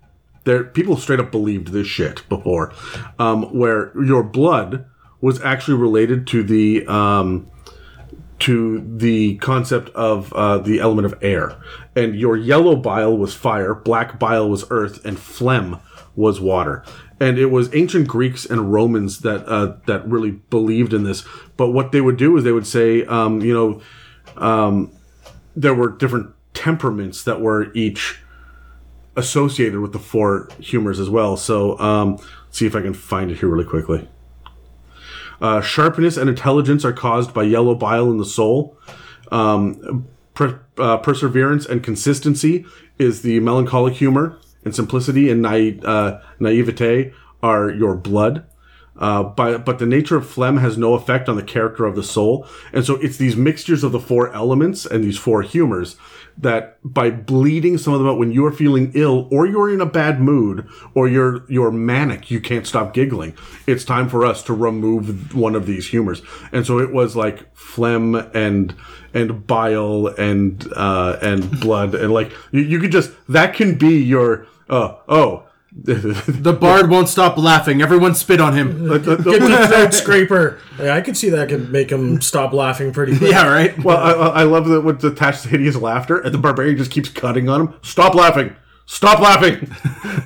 there 0.46 0.64
people 0.64 0.96
straight 0.96 1.20
up 1.20 1.30
believed 1.32 1.74
this 1.74 1.88
shit 1.88 2.24
before, 2.30 2.72
um, 3.20 3.44
where 3.54 3.92
your 4.02 4.24
blood 4.24 4.86
was 5.20 5.42
actually 5.42 5.76
related 5.76 6.26
to 6.28 6.44
the 6.44 6.88
um, 6.88 7.52
to 8.40 8.98
the 8.98 9.36
concept 9.38 9.90
of 9.90 10.32
uh, 10.34 10.60
the 10.60 10.80
element 10.80 11.06
of 11.06 11.18
air. 11.24 11.56
And 11.96 12.16
your 12.16 12.38
yellow 12.38 12.76
bile 12.76 13.18
was 13.18 13.34
fire, 13.34 13.74
black 13.74 14.20
bile 14.20 14.50
was 14.50 14.66
earth, 14.70 15.04
and 15.06 15.18
phlegm 15.18 15.80
was 16.16 16.40
water. 16.40 16.84
And 17.20 17.40
it 17.40 17.48
was 17.48 17.74
ancient 17.74 18.08
Greeks 18.08 18.46
and 18.46 18.72
Romans 18.72 19.20
that 19.20 19.46
uh, 19.48 19.78
that 19.88 20.08
really 20.08 20.32
believed 20.32 20.94
in 20.94 21.04
this. 21.04 21.24
But 21.56 21.70
what 21.70 21.92
they 21.92 22.02
would 22.02 22.18
do 22.18 22.38
is 22.38 22.44
they 22.44 22.52
would 22.52 22.68
say, 22.68 23.06
um, 23.06 23.42
you 23.42 23.54
know, 23.54 23.82
um, 24.42 24.92
there 25.56 25.74
were 25.74 25.90
different 25.90 26.34
temperaments 26.54 27.24
that 27.24 27.42
were 27.42 27.74
each 27.74 28.20
associated 29.16 29.80
with 29.80 29.94
the 29.94 30.00
four 30.00 30.48
humors 30.60 31.00
as 31.00 31.10
well. 31.10 31.38
So 31.38 31.78
um, 31.80 32.20
see 32.52 32.68
if 32.68 32.76
I 32.76 32.82
can 32.82 32.94
find 32.94 33.32
it 33.32 33.40
here 33.40 33.50
really 33.50 33.66
quickly. 33.66 34.08
Uh, 35.42 35.62
sharpness 35.62 36.18
and 36.18 36.30
intelligence 36.30 36.84
are 36.84 36.94
caused 36.94 37.34
by 37.34 37.44
yellow 37.44 37.76
bile 37.76 38.10
in 38.10 38.18
the 38.18 38.26
soul. 38.26 38.78
Um, 39.32 40.08
per, 40.34 40.62
uh, 40.78 40.98
perseverance 40.98 41.66
and 41.66 41.84
consistency 41.84 42.66
is 42.98 43.22
the 43.22 43.40
melancholic 43.40 43.96
humor, 43.96 44.40
and 44.66 44.76
simplicity 44.76 45.30
and 45.30 45.42
naive, 45.42 45.84
uh, 45.86 46.20
naivete 46.40 47.14
are 47.42 47.70
your 47.70 47.96
blood. 47.96 48.46
Uh, 48.98 49.24
by, 49.24 49.58
but 49.58 49.80
the 49.80 49.86
nature 49.86 50.18
of 50.18 50.28
phlegm 50.28 50.58
has 50.58 50.78
no 50.78 50.94
effect 50.96 51.30
on 51.30 51.36
the 51.36 51.44
character 51.44 51.86
of 51.86 51.96
the 51.96 52.04
soul. 52.04 52.48
And 52.74 52.84
so 52.84 52.96
it's 52.96 53.18
these 53.18 53.36
mixtures 53.36 53.84
of 53.84 53.92
the 53.92 54.00
four 54.00 54.34
elements 54.34 54.86
and 54.86 55.04
these 55.04 55.18
four 55.18 55.44
humors 55.44 55.98
that 56.38 56.78
by 56.84 57.10
bleeding 57.10 57.78
some 57.78 57.94
of 57.94 58.00
them 58.00 58.08
out 58.08 58.18
when 58.18 58.32
you're 58.32 58.52
feeling 58.52 58.92
ill 58.94 59.28
or 59.32 59.48
you're 59.48 59.74
in 59.74 59.82
a 59.82 59.86
bad 59.86 60.20
mood 60.20 60.68
or 60.94 61.08
you're, 61.08 61.44
you're 61.50 61.72
manic, 61.72 62.30
you 62.30 62.40
can't 62.40 62.68
stop 62.68 62.94
giggling. 62.94 63.36
It's 63.66 63.84
time 63.84 64.08
for 64.10 64.26
us 64.26 64.44
to 64.44 64.54
remove 64.54 65.36
one 65.36 65.56
of 65.56 65.66
these 65.66 65.88
humors. 65.90 66.22
And 66.52 66.66
so 66.66 66.80
it 66.80 66.92
was 66.92 67.16
like 67.16 67.56
phlegm 67.56 68.16
and, 68.16 68.76
and 69.14 69.48
bile 69.48 70.08
and, 70.08 70.68
uh, 70.76 71.18
and 71.22 71.60
blood 71.60 71.96
and 71.96 72.14
like 72.14 72.32
you, 72.52 72.62
you 72.62 72.80
could 72.80 72.92
just, 72.92 73.12
that 73.28 73.56
can 73.56 73.76
be 73.76 73.98
your, 73.98 74.46
uh, 74.70 74.96
oh, 75.08 75.47
The 75.84 76.58
bard 76.60 76.90
won't 76.90 77.08
stop 77.08 77.38
laughing. 77.38 77.82
Everyone 77.82 78.16
spit 78.16 78.42
on 78.42 78.54
him. 78.54 78.88
Get 78.90 79.04
the 79.06 79.16
throat 79.70 79.94
scraper. 79.94 80.60
Yeah, 80.80 80.96
I 80.96 81.02
could 81.02 81.16
see 81.16 81.30
that 81.30 81.50
could 81.50 81.72
make 81.72 81.92
him 81.92 82.20
stop 82.22 82.52
laughing 82.54 82.92
pretty 82.92 83.18
quick. 83.18 83.32
yeah, 83.32 83.48
right. 83.48 83.78
Well, 83.84 83.98
I, 83.98 84.42
I 84.42 84.44
love 84.44 84.68
that 84.68 84.82
what's 84.82 85.04
attached 85.04 85.44
to 85.44 85.50
hideous 85.50 85.76
laughter, 85.76 86.20
and 86.20 86.34
the 86.34 86.38
barbarian 86.40 86.78
just 86.78 86.92
keeps 86.92 87.10
cutting 87.10 87.48
on 87.48 87.62
him. 87.62 87.74
Stop 87.84 88.16
laughing! 88.16 88.56
Stop 88.86 89.20
laughing! 89.20 89.70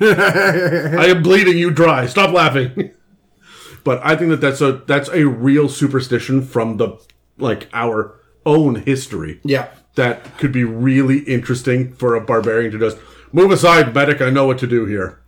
I 0.00 1.06
am 1.08 1.22
bleeding 1.22 1.58
you 1.58 1.70
dry. 1.70 2.06
Stop 2.06 2.32
laughing! 2.32 2.92
but 3.84 4.00
I 4.04 4.16
think 4.16 4.30
that 4.30 4.40
that's 4.40 4.60
a 4.60 4.72
that's 4.86 5.08
a 5.10 5.26
real 5.26 5.68
superstition 5.68 6.42
from 6.42 6.76
the 6.78 6.98
like 7.38 7.68
our 7.72 8.14
own 8.46 8.76
history. 8.76 9.40
Yeah. 9.44 9.68
that 9.96 10.38
could 10.38 10.52
be 10.52 10.64
really 10.64 11.18
interesting 11.20 11.92
for 11.92 12.14
a 12.14 12.20
barbarian 12.20 12.72
to 12.72 12.78
just 12.78 12.98
move 13.32 13.50
aside, 13.50 13.94
medic. 13.94 14.20
I 14.20 14.30
know 14.30 14.46
what 14.46 14.58
to 14.58 14.66
do 14.66 14.86
here. 14.86 15.18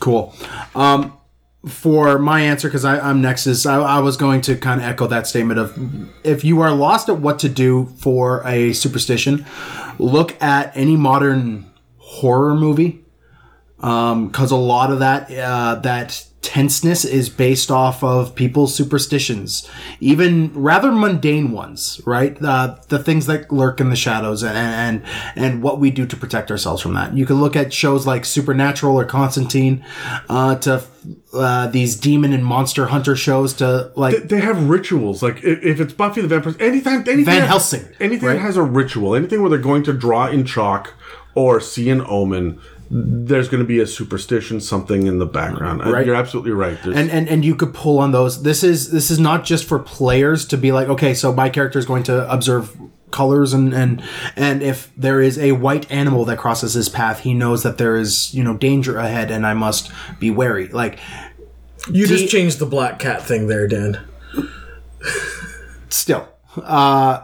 Cool. 0.00 0.34
Um, 0.74 1.14
for 1.66 2.18
my 2.18 2.40
answer, 2.40 2.68
because 2.68 2.84
I'm 2.84 3.20
next, 3.20 3.66
I, 3.66 3.80
I 3.80 3.98
was 3.98 4.16
going 4.16 4.40
to 4.42 4.56
kind 4.56 4.80
of 4.80 4.86
echo 4.86 5.06
that 5.08 5.26
statement 5.26 5.58
of 5.58 5.76
if 6.24 6.44
you 6.44 6.60
are 6.60 6.72
lost 6.72 7.08
at 7.08 7.18
what 7.18 7.40
to 7.40 7.48
do 7.48 7.86
for 7.98 8.46
a 8.46 8.72
superstition, 8.72 9.44
look 9.98 10.40
at 10.40 10.74
any 10.76 10.96
modern 10.96 11.68
horror 11.98 12.54
movie, 12.54 13.04
because 13.76 14.50
a 14.50 14.56
lot 14.56 14.92
of 14.92 15.00
that 15.00 15.30
uh, 15.32 15.74
that 15.76 16.27
tenseness 16.40 17.04
is 17.04 17.28
based 17.28 17.70
off 17.70 18.02
of 18.02 18.34
people's 18.34 18.74
superstitions, 18.74 19.68
even 20.00 20.52
rather 20.54 20.92
mundane 20.92 21.52
ones, 21.52 22.00
right? 22.06 22.36
Uh, 22.42 22.76
the 22.88 22.98
things 22.98 23.26
that 23.26 23.50
lurk 23.50 23.80
in 23.80 23.90
the 23.90 23.96
shadows 23.96 24.42
and, 24.42 24.56
and 24.56 25.02
and 25.34 25.62
what 25.62 25.80
we 25.80 25.90
do 25.90 26.06
to 26.06 26.16
protect 26.16 26.50
ourselves 26.50 26.80
from 26.80 26.94
that. 26.94 27.16
You 27.16 27.26
can 27.26 27.40
look 27.40 27.56
at 27.56 27.72
shows 27.72 28.06
like 28.06 28.24
Supernatural 28.24 28.96
or 28.96 29.04
Constantine, 29.04 29.84
uh, 30.28 30.54
to 30.56 30.82
uh, 31.32 31.66
these 31.68 31.96
demon 31.96 32.32
and 32.32 32.44
monster 32.44 32.86
hunter 32.86 33.16
shows 33.16 33.52
to 33.54 33.92
like 33.96 34.28
They 34.28 34.40
have 34.40 34.68
rituals. 34.68 35.22
Like 35.22 35.42
if, 35.42 35.62
if 35.62 35.80
it's 35.80 35.92
Buffy 35.92 36.20
the 36.20 36.28
Vampire, 36.28 36.54
anything, 36.60 36.94
anything 36.94 37.24
Van 37.24 37.46
Helsing, 37.46 37.86
anything 38.00 38.28
right? 38.28 38.34
that 38.34 38.40
has 38.40 38.56
a 38.56 38.62
ritual, 38.62 39.14
anything 39.14 39.40
where 39.40 39.50
they're 39.50 39.58
going 39.58 39.82
to 39.84 39.92
draw 39.92 40.28
in 40.28 40.44
chalk 40.44 40.94
or 41.34 41.60
see 41.60 41.90
an 41.90 42.02
omen, 42.06 42.60
there's 42.90 43.48
going 43.48 43.62
to 43.62 43.66
be 43.66 43.80
a 43.80 43.86
superstition, 43.86 44.60
something 44.60 45.06
in 45.06 45.18
the 45.18 45.26
background. 45.26 45.84
Right. 45.84 46.06
You're 46.06 46.14
absolutely 46.14 46.52
right. 46.52 46.78
There's- 46.82 46.96
and, 46.98 47.10
and 47.10 47.28
and 47.28 47.44
you 47.44 47.54
could 47.54 47.74
pull 47.74 47.98
on 47.98 48.12
those. 48.12 48.42
This 48.42 48.62
is 48.64 48.90
this 48.90 49.10
is 49.10 49.18
not 49.18 49.44
just 49.44 49.64
for 49.66 49.78
players 49.78 50.46
to 50.46 50.56
be 50.56 50.72
like, 50.72 50.88
okay, 50.88 51.12
so 51.14 51.32
my 51.32 51.50
character 51.50 51.78
is 51.78 51.84
going 51.86 52.02
to 52.04 52.30
observe 52.32 52.74
colors 53.10 53.54
and 53.54 53.72
and 53.74 54.02
and 54.36 54.62
if 54.62 54.90
there 54.94 55.20
is 55.22 55.38
a 55.38 55.52
white 55.52 55.90
animal 55.90 56.24
that 56.26 56.36
crosses 56.38 56.74
his 56.74 56.88
path, 56.90 57.20
he 57.20 57.32
knows 57.34 57.62
that 57.62 57.78
there 57.78 57.96
is 57.96 58.32
you 58.34 58.42
know 58.44 58.56
danger 58.56 58.98
ahead, 58.98 59.30
and 59.30 59.46
I 59.46 59.54
must 59.54 59.90
be 60.18 60.30
wary. 60.30 60.68
Like 60.68 60.98
You 61.90 62.06
just 62.06 62.22
you- 62.24 62.28
changed 62.28 62.58
the 62.58 62.66
black 62.66 62.98
cat 62.98 63.22
thing 63.22 63.46
there, 63.48 63.66
Dan. 63.68 63.98
still, 65.88 66.28
uh, 66.56 67.22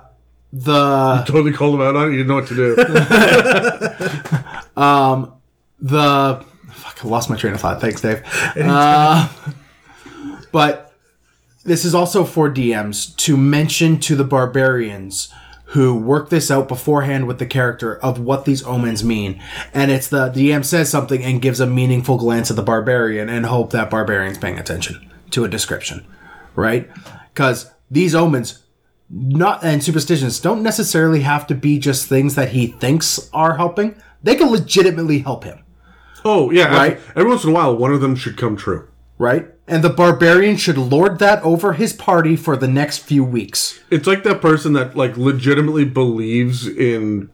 the 0.52 1.24
totally 1.26 1.52
called 1.52 1.74
him 1.74 1.80
out 1.82 1.96
on 1.96 2.08
it. 2.08 2.12
You 2.12 2.24
didn't 2.24 2.28
know 2.28 2.34
what 2.36 2.48
to 2.48 2.54
do. 2.54 2.76
the 5.84 6.42
fuck, 6.72 7.04
I 7.04 7.08
lost 7.08 7.28
my 7.28 7.36
train 7.36 7.52
of 7.52 7.60
thought. 7.60 7.80
Thanks, 7.80 8.00
Dave. 8.00 8.22
Uh, 8.56 9.28
but 10.50 10.92
this 11.64 11.84
is 11.84 11.94
also 11.94 12.24
for 12.24 12.50
DMs 12.50 13.14
to 13.16 13.36
mention 13.36 14.00
to 14.00 14.16
the 14.16 14.24
barbarians 14.24 15.32
who 15.68 15.94
work 15.94 16.30
this 16.30 16.50
out 16.50 16.68
beforehand 16.68 17.26
with 17.26 17.38
the 17.38 17.46
character 17.46 17.96
of 17.98 18.18
what 18.18 18.46
these 18.46 18.62
omens 18.64 19.04
mean. 19.04 19.42
And 19.74 19.90
it's 19.90 20.08
the 20.08 20.30
DM 20.30 20.64
says 20.64 20.88
something 20.88 21.22
and 21.22 21.42
gives 21.42 21.60
a 21.60 21.66
meaningful 21.66 22.16
glance 22.16 22.48
at 22.48 22.56
the 22.56 22.62
barbarian 22.62 23.28
and 23.28 23.44
hope 23.44 23.70
that 23.70 23.90
barbarian's 23.90 24.38
paying 24.38 24.58
attention 24.58 25.10
to 25.30 25.44
a 25.44 25.48
description, 25.48 26.06
right? 26.54 26.88
Because 27.32 27.70
these 27.90 28.14
omens 28.14 28.62
not 29.10 29.62
and 29.62 29.84
superstitions 29.84 30.40
don't 30.40 30.62
necessarily 30.62 31.20
have 31.20 31.46
to 31.48 31.54
be 31.54 31.78
just 31.78 32.08
things 32.08 32.36
that 32.36 32.50
he 32.50 32.68
thinks 32.68 33.28
are 33.34 33.56
helping. 33.56 34.00
They 34.22 34.36
can 34.36 34.50
legitimately 34.50 35.18
help 35.18 35.44
him 35.44 35.63
oh 36.24 36.50
yeah, 36.50 36.74
Right. 36.76 37.00
Every 37.16 37.28
once 37.28 37.44
in 37.44 37.50
a 37.50 37.52
while, 37.52 37.76
one 37.76 37.92
of 37.92 38.00
them 38.00 38.16
should 38.16 38.36
come 38.36 38.56
true. 38.56 38.88
right? 39.18 39.46
And 39.66 39.82
the 39.82 39.88
barbarian 39.90 40.56
should 40.58 40.76
lord 40.76 41.18
that 41.20 41.42
over 41.42 41.72
his 41.72 41.94
party 41.94 42.36
for 42.36 42.54
the 42.54 42.68
next 42.68 42.98
few 42.98 43.24
weeks. 43.24 43.80
It's 43.90 44.06
like 44.06 44.22
that 44.24 44.42
person 44.42 44.74
that 44.74 44.94
like 44.96 45.16
legitimately 45.16 45.86
believes 45.86 46.66
in 46.68 47.30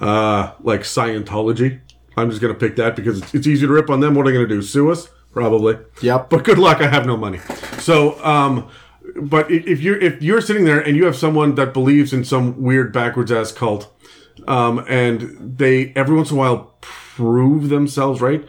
uh 0.00 0.52
like 0.60 0.82
Scientology. 0.82 1.80
I'm 2.16 2.28
just 2.30 2.42
gonna 2.42 2.54
pick 2.54 2.76
that 2.76 2.96
because 2.96 3.22
it's, 3.22 3.34
it's 3.34 3.46
easy 3.46 3.66
to 3.66 3.72
rip 3.72 3.88
on 3.88 4.00
them. 4.00 4.14
What 4.14 4.26
are 4.26 4.30
they 4.30 4.34
gonna 4.36 4.48
do? 4.48 4.60
Sue 4.62 4.90
us? 4.90 5.08
Probably. 5.32 5.78
Yep. 6.02 6.28
But 6.28 6.44
good 6.44 6.58
luck. 6.58 6.80
I 6.80 6.88
have 6.88 7.06
no 7.06 7.16
money. 7.16 7.38
So, 7.78 8.22
um, 8.24 8.68
but 9.16 9.50
if 9.50 9.80
you're 9.80 9.98
if 9.98 10.20
you're 10.20 10.40
sitting 10.40 10.64
there 10.64 10.80
and 10.80 10.96
you 10.96 11.04
have 11.06 11.16
someone 11.16 11.54
that 11.54 11.72
believes 11.72 12.12
in 12.12 12.24
some 12.24 12.60
weird 12.60 12.92
backwards 12.92 13.30
ass 13.32 13.52
cult, 13.52 13.92
um, 14.48 14.84
and 14.88 15.56
they 15.58 15.92
every 15.96 16.16
once 16.16 16.30
in 16.30 16.36
a 16.36 16.40
while 16.40 16.74
prove 16.80 17.68
themselves 17.68 18.20
right, 18.20 18.44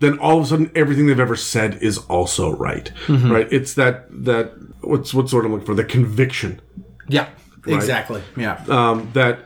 then 0.00 0.18
all 0.18 0.38
of 0.38 0.44
a 0.44 0.46
sudden 0.46 0.70
everything 0.74 1.06
they've 1.06 1.20
ever 1.20 1.36
said 1.36 1.76
is 1.82 1.98
also 1.98 2.50
right. 2.56 2.90
Right? 3.08 3.48
It's 3.52 3.74
that 3.74 4.06
that 4.24 4.52
what's 4.80 5.14
what 5.14 5.28
sort 5.28 5.44
of 5.44 5.52
looking 5.52 5.66
for 5.66 5.74
the 5.74 5.84
conviction 5.84 6.60
Yeah, 7.08 7.28
exactly. 7.66 8.22
Yeah. 8.36 8.62
um, 8.68 9.10
that 9.12 9.38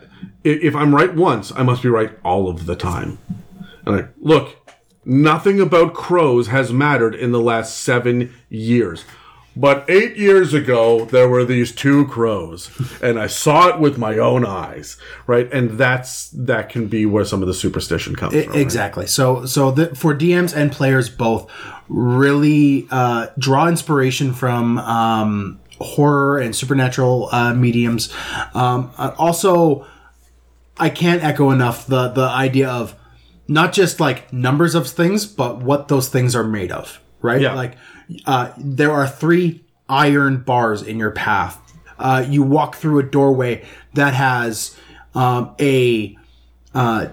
if 0.45 0.75
I'm 0.75 0.95
right 0.95 1.15
once, 1.15 1.53
I 1.55 1.63
must 1.63 1.83
be 1.83 1.89
right 1.89 2.13
all 2.25 2.49
of 2.49 2.67
the 2.67 2.77
time. 2.77 3.19
And 3.85 3.97
like, 3.97 4.09
look, 4.19 4.57
nothing 5.05 5.61
about 5.61 5.95
crows 5.95 6.49
has 6.49 6.73
mattered 6.73 7.15
in 7.15 7.33
the 7.33 7.41
last 7.41 7.79
seven 7.79 8.33
years. 8.49 9.05
But 9.59 9.89
eight 9.89 10.19
years 10.19 10.53
ago, 10.53 11.07
there 11.07 11.29
were 11.31 11.45
these 11.45 11.73
two 11.73 12.07
crows, 12.09 12.71
and 13.03 13.19
I 13.19 13.27
saw 13.27 13.69
it 13.69 13.81
with 13.81 13.97
my 13.97 14.19
own 14.19 14.45
eyes, 14.45 14.99
right? 15.27 15.51
And 15.51 15.79
that's 15.79 16.29
that 16.31 16.69
can 16.69 16.89
be 16.89 17.07
where 17.07 17.25
some 17.25 17.41
of 17.41 17.49
the 17.49 17.55
superstition 17.55 18.15
comes 18.15 18.35
from. 18.35 18.53
right? 18.53 18.61
Exactly. 18.61 19.07
So 19.07 19.47
so 19.47 19.71
the, 19.71 19.95
for 19.95 20.15
DMs 20.15 20.55
and 20.55 20.71
players 20.71 21.09
both 21.09 21.51
really 21.89 22.87
uh, 22.91 23.29
draw 23.39 23.67
inspiration 23.67 24.35
from 24.35 24.77
um, 24.79 25.59
horror 25.79 26.39
and 26.39 26.55
supernatural 26.55 27.31
uh, 27.33 27.55
mediums. 27.55 28.13
Um, 28.53 28.91
uh, 28.99 29.13
also, 29.17 29.87
I 30.77 30.91
can't 30.91 31.25
echo 31.25 31.51
enough 31.51 31.87
the 31.87 32.09
the 32.09 32.27
idea 32.29 32.69
of 32.69 32.95
not 33.49 33.73
just 33.73 34.01
like 34.01 34.31
numbers 34.35 34.75
of 34.75 34.87
things, 34.87 35.25
but 35.25 35.63
what 35.63 35.89
those 35.89 36.11
things 36.11 36.37
are 36.37 36.45
made 36.45 36.73
of. 36.73 37.01
Right? 37.23 37.41
Yeah. 37.41 37.55
Like 37.55 37.77
uh, 38.25 38.53
there 38.57 38.93
are 38.93 39.07
three 39.07 39.65
iron 39.89 40.39
bars 40.39 40.83
in 40.83 40.99
your 40.99 41.11
path. 41.11 41.61
Uh, 41.99 42.25
you 42.29 42.43
walk 42.43 42.77
through 42.77 42.99
a 42.99 43.03
doorway 43.03 43.65
that 43.95 44.15
has 44.15 44.77
um, 45.15 45.55
a 45.59 46.17
uh, 46.75 47.09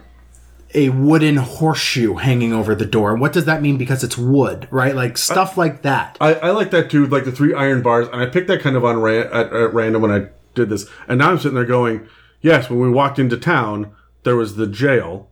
a 0.74 0.90
wooden 0.90 1.38
horseshoe 1.38 2.16
hanging 2.16 2.52
over 2.52 2.76
the 2.76 2.86
door. 2.86 3.12
And 3.12 3.22
what 3.22 3.32
does 3.32 3.46
that 3.46 3.62
mean? 3.62 3.78
Because 3.78 4.04
it's 4.04 4.18
wood, 4.18 4.68
right? 4.72 4.96
Like 4.96 5.18
stuff 5.18 5.58
like 5.58 5.84
that. 5.84 6.18
I, 6.20 6.34
I 6.36 6.50
like 6.52 6.72
that 6.72 6.90
too, 6.90 7.06
like 7.06 7.26
the 7.26 7.32
three 7.32 7.54
iron 7.54 7.82
bars, 7.82 8.08
and 8.08 8.22
I 8.22 8.26
picked 8.26 8.48
that 8.48 8.62
kind 8.62 8.76
of 8.76 8.84
on 8.84 9.00
ran, 9.00 9.28
at, 9.28 9.54
at 9.54 9.74
random 9.74 10.02
when 10.02 10.12
I 10.12 10.30
did 10.56 10.70
this. 10.70 10.90
And 11.08 11.20
now 11.20 11.32
I'm 11.32 11.38
sitting 11.38 11.56
there 11.56 11.66
going, 11.66 12.08
yes, 12.42 12.70
when 12.70 12.80
we 12.80 12.90
walked 12.90 13.20
into 13.20 13.38
town, 13.38 13.92
there 14.24 14.36
was 14.36 14.56
the 14.56 14.68
jail, 14.68 15.30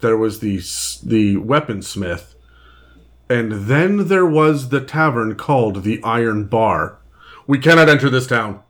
there 0.00 0.16
was 0.16 0.40
the 0.40 0.58
the 1.02 1.36
weaponsmith, 1.36 2.34
and 3.28 3.52
then 3.52 4.08
there 4.08 4.26
was 4.26 4.68
the 4.70 4.80
tavern 4.80 5.34
called 5.34 5.82
the 5.82 6.02
Iron 6.02 6.44
Bar. 6.44 6.96
We 7.46 7.58
cannot 7.58 7.88
enter 7.88 8.08
this 8.10 8.26
town, 8.26 8.60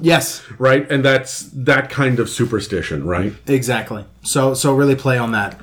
Yes, 0.00 0.42
right? 0.58 0.90
And 0.90 1.04
that's 1.04 1.40
that 1.52 1.90
kind 1.90 2.20
of 2.20 2.28
superstition, 2.28 3.04
right? 3.04 3.32
exactly. 3.46 4.04
So 4.22 4.54
so 4.54 4.74
really 4.74 4.94
play 4.96 5.18
on 5.18 5.32
that. 5.32 5.60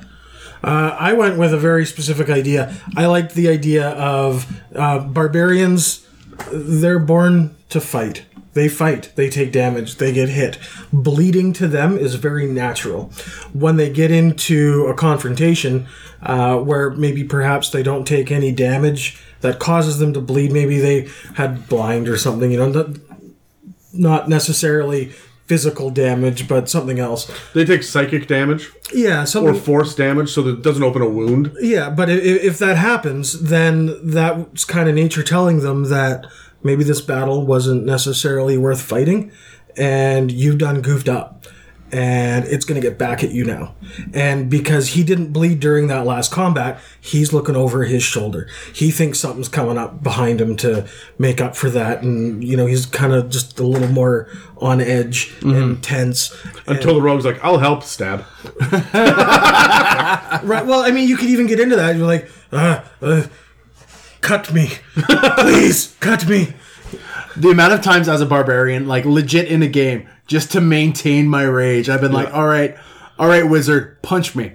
Uh, 0.62 0.96
I 0.98 1.12
went 1.12 1.38
with 1.38 1.54
a 1.54 1.58
very 1.58 1.86
specific 1.86 2.28
idea. 2.28 2.74
I 2.96 3.06
liked 3.06 3.34
the 3.34 3.48
idea 3.48 3.90
of 3.90 4.60
uh, 4.74 4.98
barbarians. 5.00 6.06
They're 6.52 6.98
born 6.98 7.54
to 7.70 7.80
fight. 7.80 8.25
They 8.56 8.68
fight. 8.70 9.12
They 9.16 9.28
take 9.28 9.52
damage. 9.52 9.96
They 9.96 10.14
get 10.14 10.30
hit. 10.30 10.58
Bleeding 10.90 11.52
to 11.52 11.68
them 11.68 11.98
is 11.98 12.14
very 12.14 12.46
natural. 12.46 13.10
When 13.52 13.76
they 13.76 13.90
get 13.90 14.10
into 14.10 14.86
a 14.86 14.94
confrontation 14.94 15.86
uh, 16.22 16.56
where 16.56 16.88
maybe 16.88 17.22
perhaps 17.22 17.68
they 17.68 17.82
don't 17.82 18.06
take 18.06 18.30
any 18.30 18.52
damage 18.52 19.20
that 19.42 19.58
causes 19.58 19.98
them 19.98 20.14
to 20.14 20.22
bleed, 20.22 20.52
maybe 20.52 20.80
they 20.80 21.06
had 21.34 21.68
blind 21.68 22.08
or 22.08 22.16
something. 22.16 22.50
You 22.50 22.66
know, 22.66 22.94
not, 23.92 24.26
necessarily 24.30 25.12
physical 25.44 25.90
damage, 25.90 26.48
but 26.48 26.70
something 26.70 26.98
else. 26.98 27.30
They 27.52 27.66
take 27.66 27.82
psychic 27.82 28.26
damage 28.26 28.72
Yeah, 28.94 29.24
something. 29.24 29.54
or 29.54 29.58
force 29.58 29.94
damage, 29.94 30.30
so 30.32 30.40
that 30.42 30.50
it 30.58 30.62
doesn't 30.62 30.82
open 30.82 31.02
a 31.02 31.08
wound. 31.08 31.52
Yeah, 31.60 31.90
but 31.90 32.08
if, 32.08 32.42
if 32.42 32.58
that 32.60 32.78
happens, 32.78 33.38
then 33.38 33.98
that's 34.02 34.64
kind 34.64 34.88
of 34.88 34.94
nature 34.94 35.22
telling 35.22 35.60
them 35.60 35.84
that 35.90 36.26
maybe 36.62 36.84
this 36.84 37.00
battle 37.00 37.46
wasn't 37.46 37.84
necessarily 37.84 38.58
worth 38.58 38.80
fighting, 38.80 39.32
and 39.76 40.30
you've 40.32 40.58
done 40.58 40.80
goofed 40.82 41.08
up, 41.08 41.46
and 41.92 42.44
it's 42.46 42.64
going 42.64 42.80
to 42.80 42.86
get 42.86 42.98
back 42.98 43.22
at 43.22 43.30
you 43.30 43.44
now. 43.44 43.74
And 44.12 44.50
because 44.50 44.88
he 44.88 45.04
didn't 45.04 45.32
bleed 45.32 45.60
during 45.60 45.86
that 45.86 46.04
last 46.04 46.32
combat, 46.32 46.80
he's 47.00 47.32
looking 47.32 47.54
over 47.54 47.84
his 47.84 48.02
shoulder. 48.02 48.48
He 48.74 48.90
thinks 48.90 49.20
something's 49.20 49.48
coming 49.48 49.78
up 49.78 50.02
behind 50.02 50.40
him 50.40 50.56
to 50.56 50.86
make 51.18 51.40
up 51.40 51.54
for 51.54 51.70
that, 51.70 52.02
and 52.02 52.42
you 52.42 52.56
know 52.56 52.66
he's 52.66 52.86
kind 52.86 53.12
of 53.12 53.30
just 53.30 53.58
a 53.60 53.66
little 53.66 53.88
more 53.88 54.28
on 54.58 54.80
edge 54.80 55.34
and 55.42 55.82
tense. 55.82 56.34
Until 56.66 56.94
the 56.94 57.02
rogue's 57.02 57.24
like, 57.24 57.42
I'll 57.44 57.58
help, 57.58 57.82
stab. 57.82 58.24
Right. 60.42 60.64
Well, 60.66 60.80
I 60.80 60.90
mean, 60.90 61.08
you 61.08 61.16
could 61.16 61.28
even 61.30 61.46
get 61.46 61.58
into 61.60 61.76
that. 61.76 61.96
You're 61.96 62.06
like, 62.06 62.28
uh, 62.52 62.82
uh, 63.00 63.26
cut 64.26 64.52
me, 64.52 64.68
please, 65.38 65.96
cut 66.00 66.28
me. 66.28 66.52
The 67.36 67.50
amount 67.50 67.74
of 67.74 67.82
times 67.82 68.08
as 68.08 68.20
a 68.20 68.26
barbarian, 68.26 68.88
like 68.88 69.04
legit 69.04 69.46
in 69.46 69.62
a 69.62 69.68
game, 69.68 70.08
just 70.26 70.50
to 70.52 70.60
maintain 70.60 71.28
my 71.28 71.44
rage, 71.44 71.88
I've 71.88 72.00
been 72.00 72.12
like, 72.12 72.34
all 72.34 72.46
right, 72.46 72.76
all 73.18 73.28
right, 73.28 73.48
wizard, 73.48 74.02
punch 74.02 74.34
me. 74.34 74.52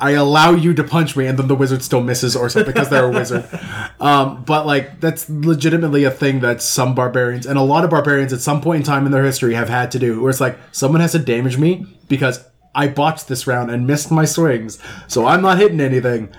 I 0.00 0.10
allow 0.12 0.50
you 0.50 0.74
to 0.74 0.82
punch 0.82 1.16
me, 1.16 1.26
and 1.26 1.38
then 1.38 1.46
the 1.46 1.54
wizard 1.54 1.84
still 1.84 2.02
misses 2.02 2.34
or 2.34 2.48
something 2.48 2.72
because 2.72 2.90
they're 2.90 3.06
a 3.06 3.10
wizard. 3.10 3.48
Um, 4.00 4.44
but 4.44 4.66
like 4.66 5.00
that's 5.00 5.30
legitimately 5.30 6.04
a 6.04 6.10
thing 6.10 6.40
that 6.40 6.60
some 6.60 6.94
barbarians 6.94 7.46
and 7.46 7.56
a 7.56 7.62
lot 7.62 7.84
of 7.84 7.90
barbarians 7.90 8.34
at 8.34 8.40
some 8.40 8.60
point 8.60 8.80
in 8.80 8.82
time 8.82 9.06
in 9.06 9.12
their 9.12 9.24
history 9.24 9.54
have 9.54 9.68
had 9.68 9.92
to 9.92 9.98
do, 9.98 10.20
where 10.20 10.28
it's 10.28 10.40
like 10.40 10.58
someone 10.72 11.00
has 11.00 11.12
to 11.12 11.18
damage 11.18 11.56
me 11.56 11.86
because 12.08 12.44
I 12.74 12.88
botched 12.88 13.28
this 13.28 13.46
round 13.46 13.70
and 13.70 13.86
missed 13.86 14.10
my 14.10 14.26
swings, 14.26 14.78
so 15.06 15.24
I'm 15.24 15.40
not 15.40 15.58
hitting 15.58 15.80
anything, 15.80 16.34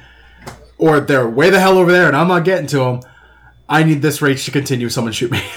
or 0.78 1.00
they're 1.00 1.28
way 1.30 1.50
the 1.50 1.60
hell 1.60 1.78
over 1.78 1.92
there 1.92 2.08
and 2.08 2.16
I'm 2.16 2.28
not 2.28 2.46
getting 2.46 2.68
to 2.68 2.80
them. 2.80 3.00
I 3.68 3.84
need 3.84 4.02
this 4.02 4.22
rage 4.22 4.46
to 4.46 4.52
continue. 4.52 4.90
Someone 4.90 5.14
shoot 5.14 5.32
me. 5.32 5.42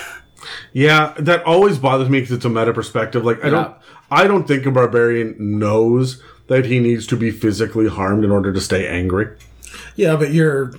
Yeah, 0.73 1.15
that 1.19 1.45
always 1.45 1.79
bothers 1.79 2.09
me 2.09 2.21
because 2.21 2.37
it's 2.37 2.45
a 2.45 2.49
meta 2.49 2.73
perspective. 2.73 3.25
Like 3.25 3.43
I 3.45 3.51
don't, 3.51 3.75
I 4.11 4.27
don't 4.27 4.47
think 4.47 4.65
a 4.67 4.71
barbarian 4.71 5.35
knows 5.59 6.23
that 6.49 6.67
he 6.67 6.79
needs 6.79 7.07
to 7.09 7.17
be 7.17 7.31
physically 7.31 7.89
harmed 7.89 8.25
in 8.25 8.31
order 8.31 8.53
to 8.53 8.61
stay 8.61 8.87
angry. 8.87 9.35
Yeah, 9.97 10.17
but 10.17 10.33
your 10.33 10.73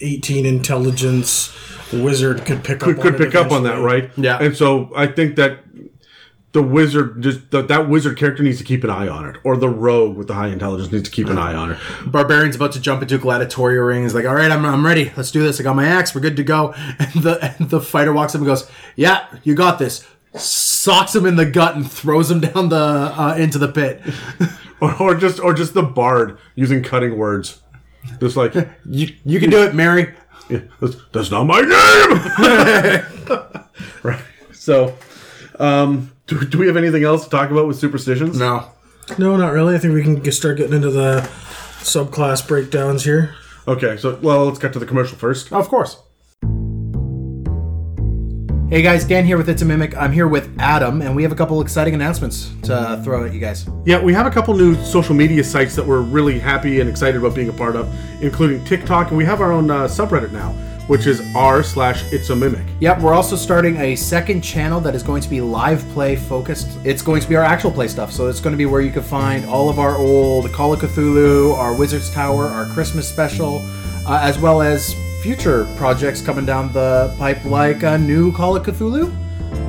18 0.00 0.46
intelligence 0.46 1.54
wizard 1.92 2.44
could 2.46 2.62
pick 2.64 2.80
Could, 2.80 2.96
up. 2.96 3.02
could 3.02 3.14
on 3.14 3.20
it 3.22 3.24
pick 3.26 3.34
up 3.34 3.50
on 3.50 3.62
that, 3.64 3.80
right? 3.80 4.10
Yeah. 4.16 4.38
And 4.38 4.56
so 4.56 4.92
I 4.94 5.06
think 5.06 5.36
that 5.36 5.60
the 6.52 6.62
wizard 6.62 7.22
just 7.22 7.50
that 7.52 7.68
that 7.68 7.88
wizard 7.88 8.18
character 8.18 8.42
needs 8.42 8.58
to 8.58 8.64
keep 8.64 8.82
an 8.82 8.90
eye 8.90 9.06
on 9.08 9.24
it, 9.28 9.36
or 9.44 9.56
the 9.56 9.68
rogue 9.68 10.16
with 10.16 10.26
the 10.26 10.34
high 10.34 10.48
intelligence 10.48 10.90
needs 10.90 11.08
to 11.08 11.14
keep 11.14 11.28
an 11.28 11.38
eye 11.38 11.54
on 11.54 11.70
it. 11.72 11.78
Barbarian's 12.06 12.56
about 12.56 12.72
to 12.72 12.80
jump 12.80 13.02
into 13.02 13.18
gladiatorial 13.18 13.84
ring. 13.84 14.02
He's 14.02 14.14
like, 14.14 14.24
all 14.26 14.34
right, 14.34 14.50
I'm, 14.50 14.64
I'm 14.64 14.84
ready. 14.84 15.12
Let's 15.16 15.30
do 15.30 15.42
this. 15.42 15.60
I 15.60 15.62
got 15.62 15.76
my 15.76 15.86
axe. 15.86 16.12
We're 16.14 16.20
good 16.22 16.36
to 16.36 16.42
go. 16.44 16.74
And 16.98 17.22
the, 17.22 17.54
and 17.58 17.70
the 17.70 17.80
fighter 17.80 18.12
walks 18.12 18.34
up 18.34 18.40
and 18.40 18.46
goes, 18.46 18.68
yeah, 18.94 19.26
you 19.42 19.54
got 19.54 19.78
this. 19.78 20.06
Socks 20.34 21.14
him 21.14 21.24
in 21.26 21.36
the 21.36 21.46
gut 21.46 21.76
and 21.76 21.90
throws 21.90 22.30
him 22.30 22.40
down 22.48 22.68
the 22.68 22.76
uh, 22.76 23.34
into 23.38 23.58
the 23.58 23.68
pit. 23.68 24.02
Or, 24.82 24.94
or 24.98 25.14
just 25.14 25.38
or 25.40 25.52
just 25.52 25.74
the 25.74 25.82
bard 25.82 26.38
using 26.54 26.82
cutting 26.82 27.18
words, 27.18 27.60
just 28.18 28.34
like 28.34 28.54
You, 28.86 29.14
you 29.26 29.38
can 29.38 29.50
do 29.50 29.62
it, 29.62 29.74
Mary. 29.74 30.14
Yeah, 30.48 30.60
that's, 30.80 30.96
that's 31.12 31.30
not 31.30 31.44
my 31.44 31.60
name. 31.60 31.70
right. 34.02 34.22
So, 34.54 34.96
um, 35.60 36.12
do, 36.26 36.44
do 36.44 36.58
we 36.58 36.66
have 36.66 36.76
anything 36.76 37.04
else 37.04 37.24
to 37.24 37.30
talk 37.30 37.50
about 37.50 37.66
with 37.68 37.78
superstitions? 37.78 38.38
No. 38.38 38.68
No, 39.18 39.36
not 39.36 39.52
really. 39.52 39.74
I 39.74 39.78
think 39.78 39.94
we 39.94 40.02
can 40.02 40.16
get, 40.16 40.32
start 40.32 40.56
getting 40.56 40.74
into 40.74 40.90
the 40.90 41.20
subclass 41.80 42.46
breakdowns 42.46 43.04
here. 43.04 43.34
Okay. 43.68 43.96
So, 43.96 44.18
well, 44.22 44.46
let's 44.46 44.58
get 44.58 44.72
to 44.72 44.78
the 44.78 44.86
commercial 44.86 45.16
first. 45.18 45.52
Of 45.52 45.68
course. 45.68 46.00
Hey 48.70 48.82
guys, 48.82 49.04
Dan 49.04 49.24
here 49.24 49.36
with 49.36 49.48
It's 49.48 49.62
a 49.62 49.64
Mimic. 49.64 49.96
I'm 49.96 50.12
here 50.12 50.28
with 50.28 50.48
Adam, 50.60 51.02
and 51.02 51.16
we 51.16 51.24
have 51.24 51.32
a 51.32 51.34
couple 51.34 51.60
exciting 51.60 51.92
announcements 51.92 52.52
to 52.62 53.00
throw 53.02 53.24
at 53.26 53.34
you 53.34 53.40
guys. 53.40 53.68
Yeah, 53.84 54.00
we 54.00 54.12
have 54.14 54.26
a 54.26 54.30
couple 54.30 54.54
new 54.54 54.76
social 54.84 55.12
media 55.12 55.42
sites 55.42 55.74
that 55.74 55.84
we're 55.84 56.02
really 56.02 56.38
happy 56.38 56.78
and 56.78 56.88
excited 56.88 57.16
about 57.16 57.34
being 57.34 57.48
a 57.48 57.52
part 57.52 57.74
of, 57.74 57.92
including 58.22 58.64
TikTok, 58.64 59.08
and 59.08 59.16
we 59.16 59.24
have 59.24 59.40
our 59.40 59.50
own 59.50 59.72
uh, 59.72 59.88
subreddit 59.88 60.30
now, 60.30 60.52
which 60.90 61.06
is 61.06 61.22
r 61.36 61.62
slash 61.62 62.02
It's 62.12 62.30
a 62.30 62.34
Mimic. 62.34 62.66
Yep, 62.80 63.00
we're 63.00 63.14
also 63.14 63.36
starting 63.36 63.76
a 63.76 63.94
second 63.94 64.40
channel 64.40 64.80
that 64.80 64.92
is 64.92 65.04
going 65.04 65.22
to 65.22 65.30
be 65.30 65.40
live 65.40 65.88
play 65.90 66.16
focused. 66.16 66.80
It's 66.84 67.00
going 67.00 67.22
to 67.22 67.28
be 67.28 67.36
our 67.36 67.44
actual 67.44 67.70
play 67.70 67.86
stuff, 67.86 68.10
so 68.10 68.26
it's 68.26 68.40
going 68.40 68.54
to 68.54 68.56
be 68.56 68.66
where 68.66 68.80
you 68.80 68.90
can 68.90 69.04
find 69.04 69.44
all 69.44 69.68
of 69.68 69.78
our 69.78 69.96
old 69.96 70.52
Call 70.52 70.72
of 70.72 70.80
Cthulhu, 70.80 71.56
our 71.56 71.78
Wizard's 71.78 72.10
Tower, 72.10 72.46
our 72.46 72.66
Christmas 72.66 73.08
special, 73.08 73.60
uh, 74.04 74.18
as 74.20 74.36
well 74.40 74.62
as 74.62 74.96
future 75.22 75.64
projects 75.76 76.20
coming 76.20 76.44
down 76.44 76.72
the 76.72 77.14
pipe, 77.18 77.44
like 77.44 77.84
a 77.84 77.96
new 77.96 78.32
Call 78.32 78.56
of 78.56 78.66
Cthulhu. 78.66 79.14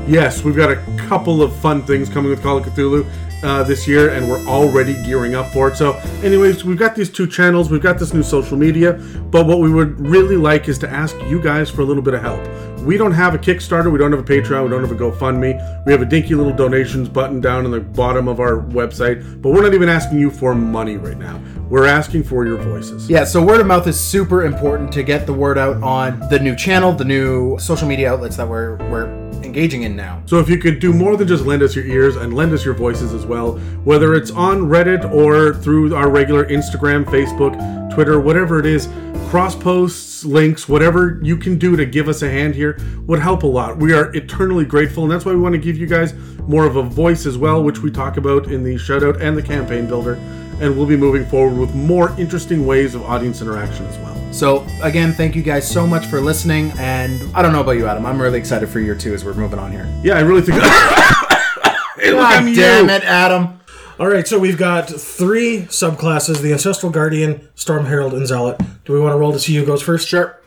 Yes, 0.07 0.43
we've 0.43 0.55
got 0.55 0.71
a 0.71 0.83
couple 1.07 1.43
of 1.43 1.55
fun 1.57 1.83
things 1.83 2.09
coming 2.09 2.31
with 2.31 2.41
Call 2.41 2.57
of 2.57 2.65
Cthulhu 2.65 3.07
uh, 3.43 3.63
this 3.63 3.87
year, 3.87 4.09
and 4.09 4.29
we're 4.29 4.45
already 4.47 4.93
gearing 5.03 5.35
up 5.35 5.51
for 5.51 5.69
it. 5.69 5.77
So, 5.77 5.93
anyways, 6.23 6.63
we've 6.63 6.77
got 6.77 6.95
these 6.95 7.09
two 7.09 7.27
channels, 7.27 7.69
we've 7.69 7.81
got 7.81 7.99
this 7.99 8.13
new 8.13 8.23
social 8.23 8.57
media, 8.57 8.93
but 9.31 9.45
what 9.45 9.59
we 9.59 9.71
would 9.71 9.99
really 9.99 10.37
like 10.37 10.67
is 10.67 10.77
to 10.79 10.89
ask 10.89 11.15
you 11.27 11.41
guys 11.41 11.69
for 11.69 11.81
a 11.81 11.85
little 11.85 12.03
bit 12.03 12.13
of 12.13 12.21
help. 12.21 12.41
We 12.81 12.97
don't 12.97 13.11
have 13.11 13.35
a 13.35 13.37
Kickstarter, 13.37 13.91
we 13.91 13.99
don't 13.99 14.11
have 14.11 14.21
a 14.21 14.23
Patreon, 14.23 14.63
we 14.63 14.69
don't 14.69 14.81
have 14.81 14.91
a 14.91 14.95
GoFundMe. 14.95 15.85
We 15.85 15.91
have 15.91 16.01
a 16.01 16.05
dinky 16.05 16.33
little 16.33 16.53
donations 16.53 17.07
button 17.09 17.39
down 17.39 17.65
in 17.65 17.71
the 17.71 17.79
bottom 17.79 18.27
of 18.27 18.39
our 18.39 18.61
website, 18.61 19.41
but 19.41 19.51
we're 19.51 19.61
not 19.61 19.75
even 19.75 19.87
asking 19.87 20.19
you 20.19 20.31
for 20.31 20.55
money 20.55 20.97
right 20.97 21.17
now. 21.17 21.39
We're 21.69 21.85
asking 21.85 22.23
for 22.23 22.45
your 22.45 22.57
voices. 22.57 23.09
Yeah, 23.09 23.23
so 23.23 23.41
word 23.41 23.61
of 23.61 23.67
mouth 23.67 23.87
is 23.87 23.99
super 23.99 24.43
important 24.45 24.91
to 24.93 25.03
get 25.03 25.25
the 25.25 25.33
word 25.33 25.57
out 25.57 25.81
on 25.83 26.19
the 26.29 26.39
new 26.39 26.55
channel, 26.55 26.91
the 26.91 27.05
new 27.05 27.57
social 27.59 27.87
media 27.87 28.11
outlets 28.11 28.35
that 28.37 28.47
we're 28.47 28.75
we're 28.89 29.30
engaging 29.43 29.83
in 29.83 29.95
now. 29.95 30.21
So 30.25 30.39
if 30.39 30.49
you 30.49 30.57
could 30.57 30.79
do 30.79 30.93
more 30.93 31.17
than 31.17 31.27
just 31.27 31.45
lend 31.45 31.61
us 31.63 31.75
your 31.75 31.85
ears 31.85 32.15
and 32.15 32.33
lend 32.33 32.53
us 32.53 32.63
your 32.63 32.73
voices 32.73 33.13
as 33.13 33.25
well, 33.25 33.57
whether 33.83 34.15
it's 34.15 34.31
on 34.31 34.61
Reddit 34.61 35.11
or 35.11 35.53
through 35.55 35.95
our 35.95 36.09
regular 36.09 36.45
Instagram, 36.45 37.05
Facebook, 37.05 37.93
Twitter, 37.93 38.19
whatever 38.19 38.59
it 38.59 38.65
is, 38.65 38.87
cross 39.29 39.55
posts, 39.55 40.25
links, 40.25 40.67
whatever 40.67 41.19
you 41.23 41.37
can 41.37 41.57
do 41.57 41.75
to 41.75 41.85
give 41.85 42.07
us 42.09 42.21
a 42.21 42.29
hand 42.29 42.53
here 42.53 42.77
would 43.07 43.19
help 43.19 43.43
a 43.43 43.47
lot. 43.47 43.77
We 43.77 43.93
are 43.93 44.13
eternally 44.15 44.65
grateful, 44.65 45.03
and 45.03 45.11
that's 45.11 45.25
why 45.25 45.31
we 45.31 45.39
want 45.39 45.53
to 45.53 45.59
give 45.59 45.77
you 45.77 45.87
guys 45.87 46.13
more 46.47 46.65
of 46.65 46.75
a 46.75 46.83
voice 46.83 47.25
as 47.25 47.37
well, 47.37 47.63
which 47.63 47.79
we 47.79 47.91
talk 47.91 48.17
about 48.17 48.51
in 48.51 48.63
the 48.63 48.77
shout 48.77 49.03
out 49.03 49.21
and 49.21 49.37
the 49.37 49.41
campaign 49.41 49.87
builder. 49.87 50.15
And 50.59 50.77
we'll 50.77 50.85
be 50.85 50.97
moving 50.97 51.25
forward 51.25 51.57
with 51.57 51.73
more 51.73 52.11
interesting 52.19 52.65
ways 52.65 52.93
of 52.93 53.03
audience 53.03 53.41
interaction 53.41 53.85
as 53.85 53.97
well. 53.97 54.20
So 54.31 54.65
again, 54.81 55.11
thank 55.13 55.35
you 55.35 55.43
guys 55.43 55.69
so 55.69 55.85
much 55.85 56.05
for 56.07 56.21
listening. 56.21 56.71
And 56.79 57.21
I 57.35 57.41
don't 57.41 57.51
know 57.53 57.61
about 57.61 57.73
you, 57.73 57.87
Adam. 57.87 58.05
I'm 58.05 58.19
really 58.19 58.39
excited 58.39 58.69
for 58.69 58.79
year 58.79 58.95
two 58.95 59.13
as 59.13 59.23
we're 59.25 59.33
moving 59.33 59.59
on 59.59 59.71
here. 59.71 59.87
Yeah, 60.03 60.15
I 60.17 60.21
really 60.21 60.41
think. 60.41 60.61
hey, 60.61 62.11
look, 62.11 62.25
I'm 62.25 62.45
God 62.45 62.49
you. 62.49 62.55
damn 62.55 62.89
it, 62.89 63.03
Adam. 63.03 63.59
All 63.99 64.07
right, 64.07 64.27
so 64.27 64.39
we've 64.39 64.57
got 64.57 64.89
three 64.89 65.63
subclasses: 65.63 66.41
the 66.41 66.53
Ancestral 66.53 66.91
Guardian, 66.91 67.47
Storm 67.55 67.85
Herald, 67.85 68.13
and 68.13 68.25
Zealot. 68.25 68.59
Do 68.85 68.93
we 68.93 68.99
want 68.99 69.13
to 69.13 69.17
roll 69.17 69.31
to 69.33 69.39
see 69.39 69.53
who 69.53 69.65
goes 69.65 69.83
first? 69.83 70.07
Sure. 70.07 70.39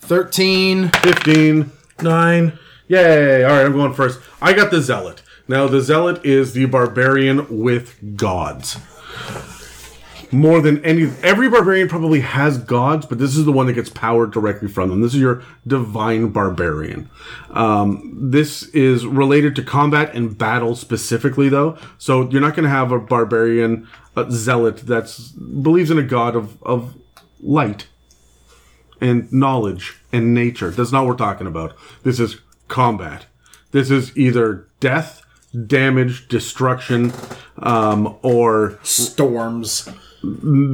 Thirteen. 0.00 0.88
15. 0.88 1.70
Nine. 2.02 2.58
Yay! 2.88 3.44
All 3.44 3.50
right, 3.50 3.64
I'm 3.66 3.72
going 3.72 3.92
first. 3.92 4.20
I 4.40 4.52
got 4.52 4.70
the 4.70 4.80
Zealot. 4.80 5.22
Now, 5.46 5.66
the 5.66 5.80
Zealot 5.80 6.24
is 6.24 6.52
the 6.54 6.64
barbarian 6.66 7.62
with 7.62 8.16
gods. 8.16 8.78
More 10.34 10.60
than 10.60 10.84
any, 10.84 11.10
every 11.22 11.48
barbarian 11.48 11.88
probably 11.88 12.20
has 12.20 12.58
gods, 12.58 13.06
but 13.06 13.18
this 13.18 13.36
is 13.36 13.44
the 13.44 13.52
one 13.52 13.66
that 13.66 13.74
gets 13.74 13.90
power 13.90 14.26
directly 14.26 14.68
from 14.68 14.88
them. 14.88 15.00
This 15.00 15.14
is 15.14 15.20
your 15.20 15.42
divine 15.66 16.30
barbarian. 16.30 17.08
Um, 17.50 18.30
this 18.30 18.64
is 18.68 19.06
related 19.06 19.54
to 19.56 19.62
combat 19.62 20.14
and 20.14 20.36
battle 20.36 20.74
specifically, 20.74 21.48
though. 21.48 21.78
So 21.98 22.28
you're 22.30 22.40
not 22.40 22.56
going 22.56 22.64
to 22.64 22.70
have 22.70 22.90
a 22.90 22.98
barbarian 22.98 23.88
zealot 24.30 24.78
that's 24.78 25.28
believes 25.28 25.90
in 25.90 25.98
a 25.98 26.02
god 26.02 26.36
of 26.36 26.62
of 26.62 26.94
light 27.40 27.86
and 29.00 29.30
knowledge 29.32 29.96
and 30.12 30.32
nature. 30.34 30.70
That's 30.70 30.92
not 30.92 31.02
what 31.02 31.10
we're 31.10 31.16
talking 31.16 31.46
about. 31.46 31.74
This 32.02 32.20
is 32.20 32.40
combat. 32.68 33.26
This 33.72 33.90
is 33.90 34.16
either 34.16 34.68
death, 34.80 35.22
damage, 35.66 36.28
destruction, 36.28 37.12
um, 37.58 38.16
or 38.22 38.78
Storms. 38.82 39.88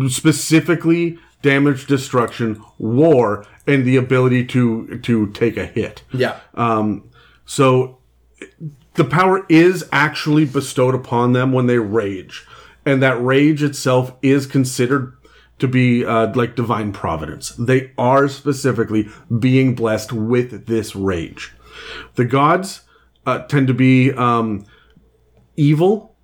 specifically 0.09 1.19
damage, 1.43 1.87
destruction, 1.87 2.63
war, 2.79 3.47
and 3.67 3.85
the 3.85 3.97
ability 3.97 4.45
to 4.47 4.99
to 4.99 5.29
take 5.29 5.57
a 5.57 5.67
hit. 5.67 6.03
Yeah. 6.13 6.39
Um, 6.55 7.11
so 7.47 7.99
the 8.95 9.05
power 9.05 9.47
is 9.49 9.89
actually 9.93 10.45
bestowed 10.45 10.95
upon 10.95 11.33
them 11.33 11.53
when 11.53 11.67
they 11.67 11.79
rage, 11.79 12.47
and 12.85 13.03
that 13.03 13.23
rage 13.23 13.63
itself 13.63 14.13
is 14.23 14.47
considered 14.47 15.17
to 15.59 15.69
be 15.69 16.05
uh, 16.05 16.33
like 16.35 16.57
divine 16.57 16.93
providence. 16.93 17.51
They 17.51 17.93
are 17.99 18.29
specifically 18.29 19.09
being 19.39 19.75
blessed 19.75 20.13
with 20.13 20.67
this 20.67 20.97
rage. 20.97 21.53
The 22.15 22.25
gods 22.25 22.83
uh, 23.27 23.41
tend 23.41 23.69
to 23.69 23.75
be 23.75 24.13
um, 24.13 24.65
evil. 25.57 26.17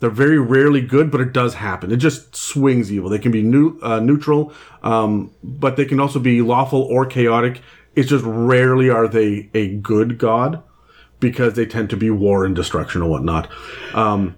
They're 0.00 0.10
very 0.10 0.38
rarely 0.38 0.80
good, 0.80 1.10
but 1.10 1.20
it 1.20 1.32
does 1.32 1.54
happen. 1.54 1.90
It 1.90 1.96
just 1.96 2.36
swings 2.36 2.92
evil. 2.92 3.10
They 3.10 3.18
can 3.18 3.32
be 3.32 3.42
new, 3.42 3.78
uh, 3.82 3.98
neutral, 3.98 4.52
um, 4.82 5.32
but 5.42 5.76
they 5.76 5.84
can 5.84 5.98
also 5.98 6.20
be 6.20 6.40
lawful 6.40 6.82
or 6.82 7.04
chaotic. 7.04 7.62
It's 7.96 8.08
just 8.08 8.24
rarely 8.24 8.90
are 8.90 9.08
they 9.08 9.50
a 9.54 9.74
good 9.74 10.18
god 10.18 10.62
because 11.18 11.54
they 11.54 11.66
tend 11.66 11.90
to 11.90 11.96
be 11.96 12.10
war 12.10 12.44
and 12.44 12.54
destruction 12.54 13.02
and 13.02 13.10
whatnot. 13.10 13.50
Um, 13.92 14.36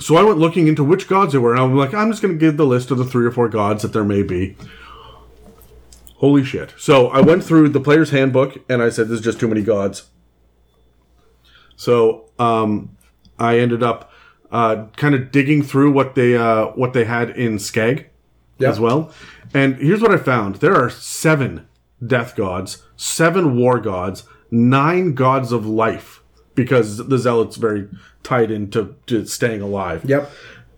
so 0.00 0.16
I 0.16 0.24
went 0.24 0.38
looking 0.38 0.66
into 0.66 0.82
which 0.82 1.06
gods 1.06 1.32
they 1.32 1.38
were, 1.38 1.52
and 1.52 1.62
I'm 1.62 1.76
like, 1.76 1.94
I'm 1.94 2.10
just 2.10 2.22
going 2.22 2.34
to 2.34 2.40
give 2.40 2.56
the 2.56 2.66
list 2.66 2.90
of 2.90 2.98
the 2.98 3.04
three 3.04 3.26
or 3.26 3.30
four 3.30 3.48
gods 3.48 3.82
that 3.82 3.92
there 3.92 4.04
may 4.04 4.22
be. 4.22 4.56
Holy 6.16 6.44
shit. 6.44 6.74
So 6.76 7.08
I 7.08 7.20
went 7.20 7.44
through 7.44 7.70
the 7.70 7.80
player's 7.80 8.10
handbook 8.10 8.58
and 8.68 8.82
I 8.82 8.90
said, 8.90 9.08
this 9.08 9.20
is 9.20 9.24
just 9.24 9.40
too 9.40 9.48
many 9.48 9.62
gods. 9.62 10.10
So 11.76 12.30
um, 12.38 12.96
I 13.40 13.58
ended 13.58 13.82
up 13.82 14.12
uh, 14.52 14.86
kind 14.96 15.14
of 15.14 15.32
digging 15.32 15.62
through 15.62 15.92
what 15.92 16.14
they 16.14 16.36
uh, 16.36 16.66
what 16.68 16.92
they 16.92 17.04
had 17.04 17.30
in 17.30 17.56
SCAG 17.56 18.06
as 18.60 18.78
well. 18.78 19.12
And 19.54 19.76
here's 19.76 20.02
what 20.02 20.12
I 20.12 20.18
found: 20.18 20.56
there 20.56 20.76
are 20.76 20.90
seven 20.90 21.66
death 22.04 22.36
gods, 22.36 22.82
seven 22.96 23.56
war 23.56 23.78
gods, 23.78 24.24
nine 24.50 25.14
gods 25.14 25.52
of 25.52 25.66
life, 25.66 26.22
because 26.54 27.08
the 27.08 27.18
zealot's 27.18 27.56
very 27.56 27.88
tied 28.22 28.50
into 28.50 28.96
to 29.06 29.24
staying 29.26 29.62
alive. 29.62 30.04
Yep. 30.04 30.30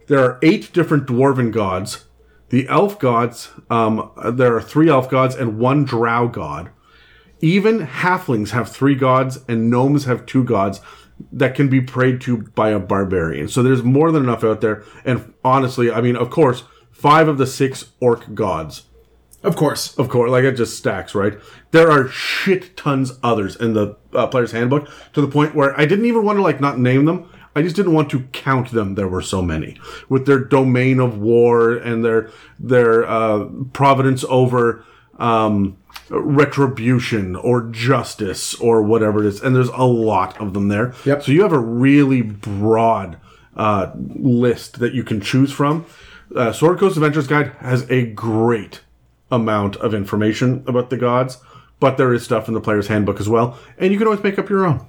There 0.07 0.21
are 0.21 0.39
eight 0.43 0.73
different 0.73 1.07
dwarven 1.07 1.53
gods. 1.53 2.05
The 2.51 2.69
elf 2.69 2.99
gods, 2.99 3.49
um, 3.71 4.11
there 4.35 4.55
are 4.55 4.61
three 4.61 4.91
elf 4.91 5.09
gods 5.09 5.35
and 5.35 5.59
one 5.59 5.85
drow 5.85 6.29
god. 6.29 6.71
Even 7.41 7.87
halflings 7.87 8.51
have 8.51 8.71
three 8.71 8.95
gods, 8.95 9.41
and 9.49 9.71
gnomes 9.71 10.05
have 10.05 10.27
two 10.27 10.45
gods 10.45 10.81
that 11.33 11.55
can 11.55 11.69
be 11.69 11.81
prayed 11.81 12.21
to 12.23 12.39
by 12.39 12.71
a 12.71 12.79
barbarian. 12.79 13.49
So 13.49 13.63
there's 13.63 13.83
more 13.83 14.11
than 14.11 14.25
enough 14.25 14.45
out 14.45 14.61
there. 14.61 14.85
And 15.05 15.33
honestly, 15.45 15.91
I 15.91 16.01
mean, 16.01 16.17
of 16.17 16.31
course, 16.31 16.65
five 16.91 17.29
of 17.29 17.39
the 17.39 17.47
six 17.47 17.93
orc 18.01 18.35
gods 18.35 18.83
Of 19.43 19.57
course. 19.57 19.97
of 19.99 20.09
course, 20.09 20.31
like 20.31 20.45
it 20.45 20.57
just 20.57 20.77
stacks, 20.77 21.15
right? 21.15 21.39
There 21.71 21.91
are 21.91 22.09
shit 22.09 22.77
tons 22.77 23.13
others 23.23 23.57
in 23.57 23.73
the 23.75 23.97
uh, 24.13 24.27
player's 24.29 24.53
handbook 24.53 24.89
to 25.15 25.21
the 25.21 25.29
point 25.29 25.55
where 25.55 25.79
I 25.79 25.85
didn't 25.87 26.07
even 26.07 26.25
want 26.25 26.39
to 26.39 26.43
like 26.43 26.61
not 26.61 26.79
name 26.79 27.05
them. 27.07 27.29
I 27.55 27.61
just 27.63 27.77
didn't 27.77 27.93
want 27.93 28.11
to 28.11 28.23
count 28.33 28.71
them. 28.71 28.95
There 28.95 29.09
were 29.09 29.21
so 29.23 29.43
many 29.43 29.79
with 30.09 30.27
their 30.27 30.39
domain 30.39 31.01
of 31.01 31.19
war 31.19 31.73
and 31.75 32.05
their 32.05 32.31
their 32.59 33.05
uh, 33.07 33.45
providence 33.73 34.25
over 34.29 34.85
um, 35.19 35.77
retribution 36.11 37.37
or 37.37 37.63
justice 37.71 38.55
or 38.57 38.83
whatever 38.83 39.21
it 39.21 39.27
is. 39.27 39.41
And 39.41 39.55
there's 39.55 39.69
a 39.69 39.85
lot 39.85 40.41
of 40.41 40.55
them 40.55 40.69
there. 40.69 40.95
Yep. 41.05 41.23
So 41.23 41.33
you 41.33 41.43
have 41.43 41.53
a 41.53 41.59
really 41.59 42.23
broad 42.23 43.19
uh, 43.57 43.93
list 43.97 44.79
that 44.81 44.95
you 44.95 45.05
can 45.05 45.21
choose 45.21 45.53
from. 45.53 45.87
Uh, 46.35 46.53
Sword 46.53 46.79
Coast 46.79 46.97
Adventures 46.97 47.27
Guide 47.27 47.53
has 47.61 47.89
a 47.91 48.07
great 48.07 48.81
amount 49.31 49.77
of 49.77 49.95
information 49.95 50.65
about 50.67 50.91
the 50.91 50.97
gods, 50.97 51.39
but 51.81 51.97
there 51.97 52.13
is 52.13 52.23
stuff 52.23 52.49
in 52.49 52.55
the 52.55 52.61
player's 52.61 52.87
handbook 52.87 53.21
as 53.21 53.29
well, 53.29 53.59
and 53.79 53.93
you 53.93 53.99
can 53.99 54.07
always 54.07 54.23
make 54.23 54.39
up 54.39 54.49
your 54.49 54.65
own. 54.65 54.87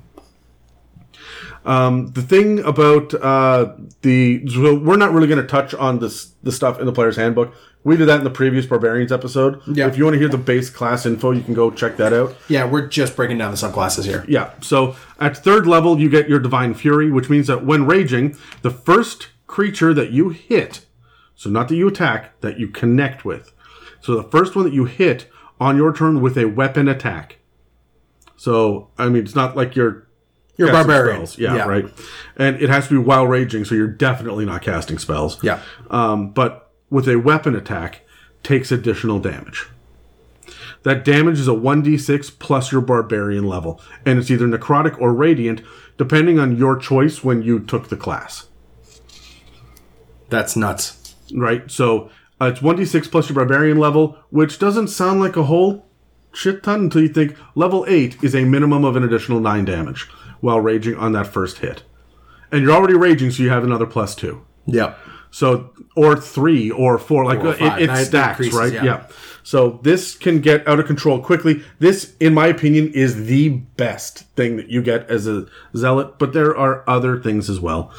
Um, 1.65 2.11
the 2.11 2.21
thing 2.21 2.59
about 2.59 3.13
uh, 3.13 3.73
the 4.01 4.45
so 4.47 4.75
we're 4.75 4.97
not 4.97 5.13
really 5.13 5.27
going 5.27 5.41
to 5.41 5.47
touch 5.47 5.73
on 5.73 5.99
this 5.99 6.33
the 6.43 6.51
stuff 6.51 6.79
in 6.79 6.85
the 6.85 6.91
player's 6.91 7.15
handbook. 7.15 7.55
We 7.85 7.97
did 7.97 8.07
that 8.07 8.19
in 8.19 8.23
the 8.23 8.29
previous 8.29 8.65
barbarians 8.65 9.11
episode. 9.11 9.61
Yeah. 9.67 9.87
If 9.87 9.97
you 9.97 10.05
want 10.05 10.13
to 10.13 10.19
hear 10.19 10.29
the 10.29 10.37
base 10.37 10.69
class 10.69 11.05
info, 11.05 11.31
you 11.31 11.41
can 11.41 11.53
go 11.53 11.69
check 11.69 11.97
that 11.97 12.13
out. 12.13 12.35
Yeah, 12.47 12.65
we're 12.65 12.87
just 12.87 13.15
breaking 13.15 13.37
down 13.39 13.51
the 13.51 13.57
subclasses 13.57 14.05
here. 14.05 14.23
Yeah. 14.27 14.53
So 14.61 14.95
at 15.19 15.35
third 15.37 15.67
level, 15.67 15.99
you 15.99 16.09
get 16.09 16.29
your 16.29 16.39
divine 16.39 16.73
fury, 16.75 17.11
which 17.11 17.29
means 17.29 17.47
that 17.47 17.65
when 17.65 17.85
raging, 17.85 18.37
the 18.61 18.71
first 18.71 19.27
creature 19.47 19.93
that 19.93 20.11
you 20.11 20.29
hit, 20.29 20.85
so 21.35 21.49
not 21.49 21.67
that 21.67 21.75
you 21.75 21.87
attack, 21.89 22.39
that 22.39 22.57
you 22.57 22.69
connect 22.69 23.25
with. 23.25 23.51
So 24.01 24.15
the 24.15 24.23
first 24.29 24.55
one 24.55 24.63
that 24.65 24.73
you 24.73 24.85
hit 24.85 25.27
on 25.59 25.75
your 25.75 25.91
turn 25.93 26.21
with 26.21 26.37
a 26.37 26.45
weapon 26.45 26.87
attack. 26.87 27.39
So 28.37 28.89
I 28.97 29.09
mean, 29.09 29.23
it's 29.23 29.35
not 29.35 29.55
like 29.57 29.75
you're 29.75 30.07
You're 30.57 30.71
barbarian. 30.71 31.25
spells. 31.27 31.37
Yeah, 31.39 31.65
right. 31.65 31.85
And 32.37 32.61
it 32.61 32.69
has 32.69 32.87
to 32.87 32.93
be 32.93 32.97
while 32.97 33.27
raging, 33.27 33.65
so 33.65 33.75
you're 33.75 33.87
definitely 33.87 34.45
not 34.45 34.61
casting 34.61 34.97
spells. 34.99 35.41
Yeah. 35.43 35.59
Um, 35.89 36.31
but 36.31 36.62
with 36.93 37.09
a 37.09 37.15
weapon 37.15 37.55
attack, 37.55 38.01
takes 38.43 38.71
additional 38.71 39.17
damage. 39.17 39.67
That 40.83 41.03
damage 41.03 41.39
is 41.39 41.47
a 41.47 41.51
1d6 41.51 42.37
plus 42.37 42.71
your 42.71 42.81
barbarian 42.81 43.45
level, 43.45 43.81
and 44.05 44.19
it's 44.19 44.29
either 44.29 44.47
necrotic 44.47 45.01
or 45.01 45.11
radiant, 45.11 45.63
depending 45.97 46.37
on 46.37 46.55
your 46.55 46.77
choice 46.77 47.23
when 47.23 47.41
you 47.41 47.59
took 47.59 47.89
the 47.89 47.97
class. 47.97 48.45
That's 50.29 50.55
nuts. 50.55 51.15
Right? 51.33 51.69
So 51.71 52.11
uh, 52.39 52.45
it's 52.45 52.59
1d6 52.59 53.09
plus 53.09 53.27
your 53.27 53.37
barbarian 53.37 53.79
level, 53.79 54.19
which 54.29 54.59
doesn't 54.59 54.89
sound 54.89 55.19
like 55.19 55.35
a 55.35 55.43
whole 55.43 55.87
shit 56.31 56.61
ton 56.61 56.81
until 56.81 57.01
you 57.01 57.09
think 57.09 57.35
level 57.55 57.85
8 57.87 58.23
is 58.23 58.35
a 58.35 58.45
minimum 58.45 58.85
of 58.85 58.95
an 58.95 59.03
additional 59.03 59.39
9 59.39 59.65
damage 59.65 60.03
while 60.41 60.59
raging 60.59 60.95
on 60.97 61.13
that 61.13 61.25
first 61.25 61.57
hit. 61.57 61.81
And 62.51 62.61
you're 62.61 62.71
already 62.71 62.93
raging, 62.93 63.31
so 63.31 63.41
you 63.41 63.49
have 63.49 63.63
another 63.63 63.87
plus 63.87 64.13
2. 64.13 64.45
Yep. 64.67 64.99
So 65.33 65.71
or 65.95 66.15
three 66.15 66.69
or 66.69 66.99
four, 66.99 67.25
like 67.25 67.39
Four 67.39 67.55
or 67.55 67.79
it, 67.79 67.89
it 67.89 68.05
stacks, 68.05 68.53
right? 68.53 68.71
yeah. 68.71 68.83
Yeah. 68.83 69.07
So 69.41 69.79
this 69.81 70.15
can 70.15 70.41
get 70.41 70.65
out 70.67 70.79
of 70.79 70.85
control 70.85 71.19
quickly. 71.19 71.63
This, 71.79 72.15
in 72.19 72.35
my 72.35 72.45
opinion, 72.45 72.93
is 72.93 73.25
the 73.25 73.49
best 73.49 74.19
thing 74.35 74.57
that 74.57 74.69
you 74.69 74.83
get 74.83 75.09
as 75.09 75.25
a 75.25 75.47
zealot. 75.75 76.19
But 76.19 76.33
there 76.33 76.55
are 76.55 76.87
other 76.87 77.19
things 77.19 77.49
as 77.49 77.59
well. 77.59 77.91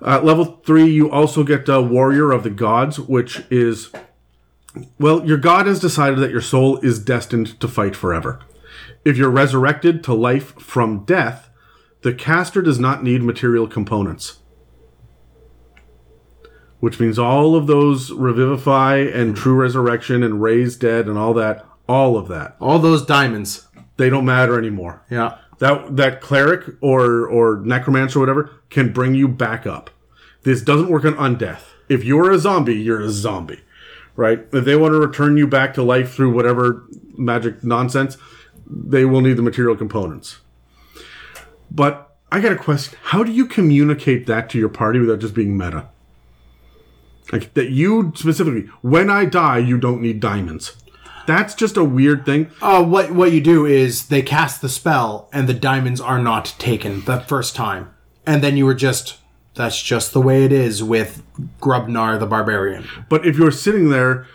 Uh, 0.00 0.20
level 0.22 0.60
three, 0.64 0.88
you 0.88 1.10
also 1.10 1.42
get 1.42 1.68
uh, 1.68 1.82
warrior 1.82 2.30
of 2.30 2.44
the 2.44 2.50
gods, 2.50 3.00
which 3.00 3.42
is 3.50 3.90
well, 5.00 5.26
your 5.26 5.38
god 5.38 5.66
has 5.66 5.80
decided 5.80 6.20
that 6.20 6.30
your 6.30 6.40
soul 6.40 6.78
is 6.78 7.00
destined 7.00 7.58
to 7.58 7.66
fight 7.66 7.96
forever. 7.96 8.38
If 9.04 9.16
you're 9.16 9.30
resurrected 9.30 10.04
to 10.04 10.14
life 10.14 10.54
from 10.60 11.04
death, 11.04 11.50
the 12.02 12.14
caster 12.14 12.62
does 12.62 12.78
not 12.78 13.02
need 13.02 13.24
material 13.24 13.66
components. 13.66 14.38
Which 16.82 16.98
means 16.98 17.16
all 17.16 17.54
of 17.54 17.68
those 17.68 18.10
revivify 18.10 18.96
and 18.96 19.36
true 19.36 19.54
resurrection 19.54 20.24
and 20.24 20.42
raise 20.42 20.74
dead 20.74 21.06
and 21.06 21.16
all 21.16 21.32
that, 21.32 21.64
all 21.88 22.16
of 22.16 22.26
that, 22.26 22.56
All 22.60 22.80
those 22.80 23.06
diamonds. 23.06 23.68
they 23.98 24.10
don't 24.10 24.24
matter 24.24 24.58
anymore. 24.58 25.04
Yeah. 25.08 25.38
That 25.60 25.96
that 25.96 26.20
cleric 26.20 26.64
or 26.80 27.24
or 27.28 27.58
necromancer 27.64 28.18
or 28.18 28.22
whatever 28.22 28.50
can 28.68 28.92
bring 28.92 29.14
you 29.14 29.28
back 29.28 29.64
up. 29.64 29.90
This 30.42 30.60
doesn't 30.60 30.88
work 30.88 31.04
on 31.04 31.14
undeath. 31.14 31.62
If 31.88 32.02
you're 32.02 32.32
a 32.32 32.38
zombie, 32.40 32.74
you're 32.80 33.00
a 33.00 33.10
zombie, 33.10 33.60
right? 34.16 34.44
If 34.52 34.64
they 34.64 34.74
want 34.74 34.92
to 34.94 34.98
return 34.98 35.36
you 35.36 35.46
back 35.46 35.72
to 35.74 35.84
life 35.84 36.12
through 36.12 36.32
whatever 36.34 36.82
magic 37.16 37.62
nonsense, 37.62 38.18
they 38.66 39.04
will 39.04 39.20
need 39.20 39.36
the 39.36 39.42
material 39.42 39.76
components. 39.76 40.40
But 41.70 42.16
I 42.32 42.40
got 42.40 42.50
a 42.50 42.56
question: 42.56 42.98
How 43.04 43.22
do 43.22 43.30
you 43.30 43.46
communicate 43.46 44.26
that 44.26 44.50
to 44.50 44.58
your 44.58 44.68
party 44.68 44.98
without 44.98 45.20
just 45.20 45.34
being 45.34 45.56
meta? 45.56 45.86
Like 47.30 47.54
that 47.54 47.70
you 47.70 48.12
specifically, 48.14 48.68
when 48.80 49.08
I 49.08 49.24
die, 49.26 49.58
you 49.58 49.78
don't 49.78 50.02
need 50.02 50.20
diamonds. 50.20 50.76
That's 51.26 51.54
just 51.54 51.76
a 51.76 51.84
weird 51.84 52.26
thing. 52.26 52.50
Uh, 52.60 52.84
what 52.84 53.12
what 53.12 53.32
you 53.32 53.40
do 53.40 53.64
is 53.64 54.08
they 54.08 54.22
cast 54.22 54.60
the 54.60 54.68
spell 54.68 55.28
and 55.32 55.48
the 55.48 55.54
diamonds 55.54 56.00
are 56.00 56.18
not 56.18 56.54
taken 56.58 57.04
the 57.04 57.20
first 57.20 57.54
time, 57.54 57.94
and 58.26 58.42
then 58.42 58.56
you 58.56 58.66
were 58.66 58.74
just 58.74 59.18
that's 59.54 59.80
just 59.80 60.12
the 60.12 60.20
way 60.20 60.44
it 60.44 60.52
is 60.52 60.82
with 60.82 61.22
Grubnar 61.60 62.18
the 62.18 62.26
barbarian. 62.26 62.88
But 63.08 63.26
if 63.26 63.36
you're 63.36 63.50
sitting 63.50 63.90
there 63.90 64.26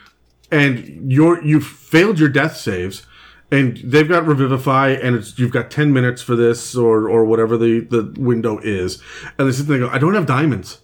and 0.51 1.11
you're 1.11 1.43
you've 1.43 1.67
failed 1.67 2.19
your 2.19 2.29
death 2.29 2.55
saves, 2.55 3.05
and 3.51 3.77
they've 3.83 4.07
got 4.07 4.25
revivify, 4.25 4.89
and 4.89 5.15
it's 5.15 5.37
you've 5.37 5.51
got 5.51 5.71
ten 5.71 5.91
minutes 5.91 6.21
for 6.21 6.35
this 6.35 6.75
or 6.75 7.09
or 7.09 7.25
whatever 7.25 7.57
the 7.57 7.81
the 7.81 8.13
window 8.17 8.59
is, 8.59 9.01
and 9.37 9.47
they 9.47 9.51
sit 9.51 9.67
there 9.67 9.77
and 9.77 9.89
go, 9.89 9.93
I 9.93 9.99
don't 9.99 10.13
have 10.13 10.25
diamonds. 10.25 10.79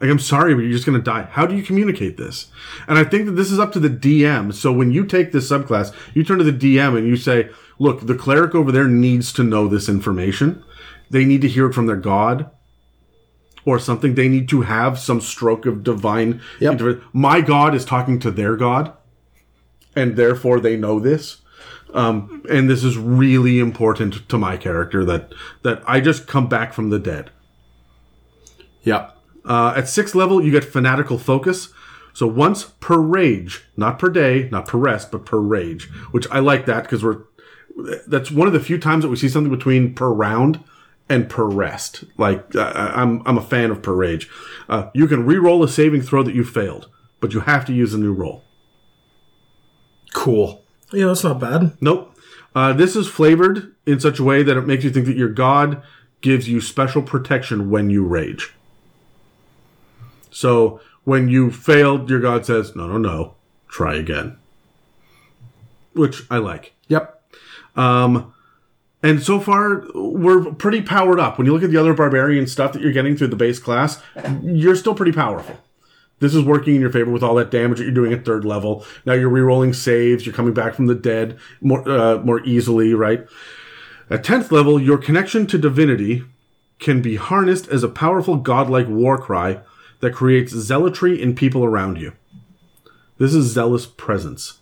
Like 0.00 0.10
I'm 0.10 0.18
sorry, 0.18 0.54
but 0.54 0.60
you're 0.60 0.72
just 0.72 0.86
gonna 0.86 1.00
die. 1.00 1.28
How 1.30 1.46
do 1.46 1.56
you 1.56 1.62
communicate 1.62 2.16
this? 2.16 2.46
And 2.86 2.98
I 2.98 3.04
think 3.04 3.26
that 3.26 3.32
this 3.32 3.50
is 3.50 3.58
up 3.58 3.72
to 3.72 3.80
the 3.80 3.90
DM. 3.90 4.54
So 4.54 4.72
when 4.72 4.92
you 4.92 5.04
take 5.04 5.32
this 5.32 5.50
subclass, 5.50 5.92
you 6.14 6.22
turn 6.22 6.38
to 6.38 6.44
the 6.44 6.52
DM 6.52 6.96
and 6.96 7.06
you 7.06 7.16
say, 7.16 7.50
"Look, 7.78 8.06
the 8.06 8.14
cleric 8.14 8.54
over 8.54 8.70
there 8.70 8.86
needs 8.86 9.32
to 9.34 9.42
know 9.42 9.66
this 9.66 9.88
information. 9.88 10.62
They 11.10 11.24
need 11.24 11.42
to 11.42 11.48
hear 11.48 11.66
it 11.66 11.74
from 11.74 11.86
their 11.86 11.96
god." 11.96 12.50
or 13.68 13.78
something. 13.78 14.14
They 14.14 14.28
need 14.28 14.48
to 14.48 14.62
have 14.62 14.98
some 14.98 15.20
stroke 15.20 15.66
of 15.66 15.84
divine. 15.84 16.40
Yep. 16.58 17.02
My 17.12 17.42
God 17.42 17.74
is 17.74 17.84
talking 17.84 18.18
to 18.20 18.30
their 18.30 18.56
God, 18.56 18.92
and 19.94 20.16
therefore 20.16 20.58
they 20.58 20.76
know 20.76 20.98
this. 20.98 21.42
Um, 21.92 22.42
and 22.50 22.68
this 22.68 22.82
is 22.82 22.96
really 22.96 23.58
important 23.58 24.28
to 24.28 24.38
my 24.38 24.56
character 24.56 25.04
that 25.04 25.32
that 25.62 25.82
I 25.86 26.00
just 26.00 26.26
come 26.26 26.48
back 26.48 26.72
from 26.72 26.90
the 26.90 26.98
dead. 26.98 27.30
Yep. 28.82 29.17
Uh, 29.48 29.72
at 29.74 29.88
sixth 29.88 30.14
level, 30.14 30.44
you 30.44 30.52
get 30.52 30.64
fanatical 30.64 31.18
focus. 31.18 31.70
So 32.12 32.26
once 32.26 32.64
per 32.80 32.98
rage, 32.98 33.64
not 33.76 33.98
per 33.98 34.10
day, 34.10 34.48
not 34.50 34.66
per 34.66 34.78
rest, 34.78 35.10
but 35.10 35.24
per 35.24 35.38
rage, 35.38 35.88
which 36.10 36.28
I 36.30 36.38
like 36.38 36.66
that 36.66 36.82
because 36.82 37.02
we're 37.02 37.22
that's 38.06 38.30
one 38.30 38.48
of 38.48 38.52
the 38.52 38.60
few 38.60 38.78
times 38.78 39.04
that 39.04 39.08
we 39.08 39.16
see 39.16 39.28
something 39.28 39.52
between 39.52 39.94
per 39.94 40.10
round 40.10 40.62
and 41.08 41.30
per 41.30 41.44
rest. 41.44 42.04
Like 42.16 42.54
I, 42.56 42.92
I'm 42.94 43.22
I'm 43.24 43.38
a 43.38 43.42
fan 43.42 43.70
of 43.70 43.82
per 43.82 43.94
rage. 43.94 44.28
Uh, 44.68 44.90
you 44.94 45.06
can 45.06 45.24
re-roll 45.24 45.62
a 45.62 45.68
saving 45.68 46.02
throw 46.02 46.22
that 46.22 46.34
you 46.34 46.44
failed, 46.44 46.88
but 47.20 47.32
you 47.32 47.40
have 47.40 47.64
to 47.66 47.72
use 47.72 47.94
a 47.94 47.98
new 47.98 48.12
roll. 48.12 48.44
Cool. 50.12 50.64
Yeah, 50.92 51.06
that's 51.06 51.24
not 51.24 51.38
bad. 51.38 51.76
Nope. 51.80 52.14
Uh, 52.54 52.72
this 52.72 52.96
is 52.96 53.06
flavored 53.06 53.74
in 53.86 54.00
such 54.00 54.18
a 54.18 54.24
way 54.24 54.42
that 54.42 54.56
it 54.56 54.66
makes 54.66 54.82
you 54.82 54.90
think 54.90 55.06
that 55.06 55.16
your 55.16 55.28
god 55.28 55.82
gives 56.20 56.48
you 56.48 56.60
special 56.60 57.02
protection 57.02 57.70
when 57.70 57.90
you 57.90 58.04
rage. 58.04 58.54
So 60.30 60.80
when 61.04 61.28
you 61.28 61.50
failed, 61.50 62.08
your 62.10 62.20
god 62.20 62.46
says, 62.46 62.76
"No, 62.76 62.86
no, 62.86 62.98
no, 62.98 63.34
try 63.68 63.94
again," 63.94 64.36
which 65.92 66.22
I 66.30 66.38
like. 66.38 66.74
Yep. 66.88 67.22
Um, 67.76 68.34
and 69.02 69.22
so 69.22 69.38
far, 69.38 69.84
we're 69.94 70.52
pretty 70.52 70.82
powered 70.82 71.20
up. 71.20 71.38
When 71.38 71.46
you 71.46 71.52
look 71.52 71.62
at 71.62 71.70
the 71.70 71.76
other 71.76 71.94
barbarian 71.94 72.46
stuff 72.46 72.72
that 72.72 72.82
you're 72.82 72.92
getting 72.92 73.16
through 73.16 73.28
the 73.28 73.36
base 73.36 73.58
class, 73.60 74.02
you're 74.42 74.74
still 74.74 74.94
pretty 74.94 75.12
powerful. 75.12 75.56
This 76.20 76.34
is 76.34 76.42
working 76.42 76.74
in 76.74 76.80
your 76.80 76.90
favor 76.90 77.12
with 77.12 77.22
all 77.22 77.36
that 77.36 77.52
damage 77.52 77.78
that 77.78 77.84
you're 77.84 77.92
doing 77.92 78.12
at 78.12 78.24
third 78.24 78.44
level. 78.44 78.84
Now 79.06 79.12
you're 79.12 79.28
re-rolling 79.28 79.72
saves. 79.72 80.26
You're 80.26 80.34
coming 80.34 80.54
back 80.54 80.74
from 80.74 80.86
the 80.86 80.94
dead 80.96 81.38
more 81.60 81.88
uh, 81.88 82.18
more 82.18 82.42
easily, 82.44 82.92
right? 82.92 83.24
At 84.10 84.24
tenth 84.24 84.50
level, 84.50 84.80
your 84.80 84.98
connection 84.98 85.46
to 85.46 85.58
divinity 85.58 86.24
can 86.80 87.02
be 87.02 87.16
harnessed 87.16 87.68
as 87.68 87.84
a 87.84 87.88
powerful 87.88 88.36
godlike 88.36 88.88
war 88.88 89.18
cry 89.18 89.60
that 90.00 90.14
creates 90.14 90.52
zealotry 90.52 91.20
in 91.20 91.34
people 91.34 91.64
around 91.64 91.98
you. 91.98 92.12
This 93.18 93.34
is 93.34 93.52
zealous 93.52 93.86
presence. 93.86 94.58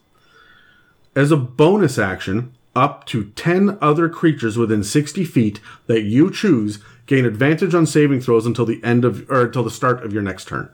As 1.15 1.31
a 1.31 1.37
bonus 1.37 1.99
action, 1.99 2.53
up 2.75 3.07
to 3.07 3.25
10 3.37 3.79
other 3.81 4.09
creatures 4.09 4.59
within 4.59 4.85
60 4.85 5.25
feet 5.25 5.61
that 5.87 6.03
you 6.03 6.31
choose 6.31 6.79
gain 7.07 7.25
advantage 7.25 7.75
on 7.75 7.87
saving 7.87 8.21
throws 8.21 8.45
until 8.47 8.67
the 8.67 8.83
end 8.85 9.05
of 9.05 9.29
or 9.31 9.43
until 9.43 9.63
the 9.63 9.71
start 9.71 10.05
of 10.05 10.13
your 10.13 10.23
next 10.23 10.49
turn. 10.49 10.69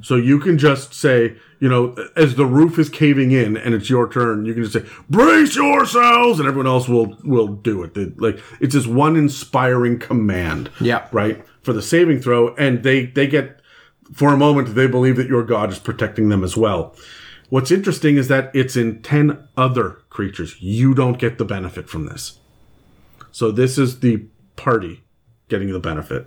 So 0.00 0.16
you 0.16 0.38
can 0.40 0.56
just 0.56 0.94
say, 0.94 1.36
you 1.60 1.68
know, 1.68 1.94
as 2.16 2.34
the 2.36 2.46
roof 2.46 2.78
is 2.78 2.88
caving 2.88 3.30
in 3.30 3.56
and 3.58 3.74
it's 3.74 3.90
your 3.90 4.10
turn, 4.10 4.46
you 4.46 4.54
can 4.54 4.64
just 4.64 4.72
say, 4.72 4.84
"Brace 5.10 5.54
yourselves," 5.54 6.40
and 6.40 6.48
everyone 6.48 6.66
else 6.66 6.88
will 6.88 7.18
will 7.22 7.48
do 7.48 7.82
it. 7.82 7.92
They- 7.94 8.12
like 8.16 8.40
it's 8.58 8.74
this 8.74 8.86
one 8.86 9.16
inspiring 9.16 9.98
command, 9.98 10.70
Yeah. 10.80 11.02
right, 11.12 11.44
for 11.62 11.72
the 11.72 11.82
saving 11.82 12.20
throw, 12.20 12.54
and 12.56 12.82
they 12.82 13.06
they 13.06 13.26
get 13.26 13.60
for 14.12 14.32
a 14.32 14.36
moment 14.36 14.74
they 14.74 14.86
believe 14.86 15.16
that 15.16 15.28
your 15.28 15.42
god 15.42 15.70
is 15.70 15.78
protecting 15.78 16.28
them 16.28 16.44
as 16.44 16.56
well. 16.56 16.94
What's 17.48 17.70
interesting 17.70 18.16
is 18.16 18.28
that 18.28 18.50
it's 18.54 18.76
in 18.76 19.02
10 19.02 19.46
other 19.58 19.98
creatures. 20.08 20.56
You 20.62 20.94
don't 20.94 21.18
get 21.18 21.36
the 21.36 21.44
benefit 21.44 21.86
from 21.86 22.06
this. 22.06 22.38
So 23.30 23.50
this 23.50 23.76
is 23.76 24.00
the 24.00 24.24
party 24.56 25.02
getting 25.48 25.70
the 25.70 25.78
benefit. 25.78 26.26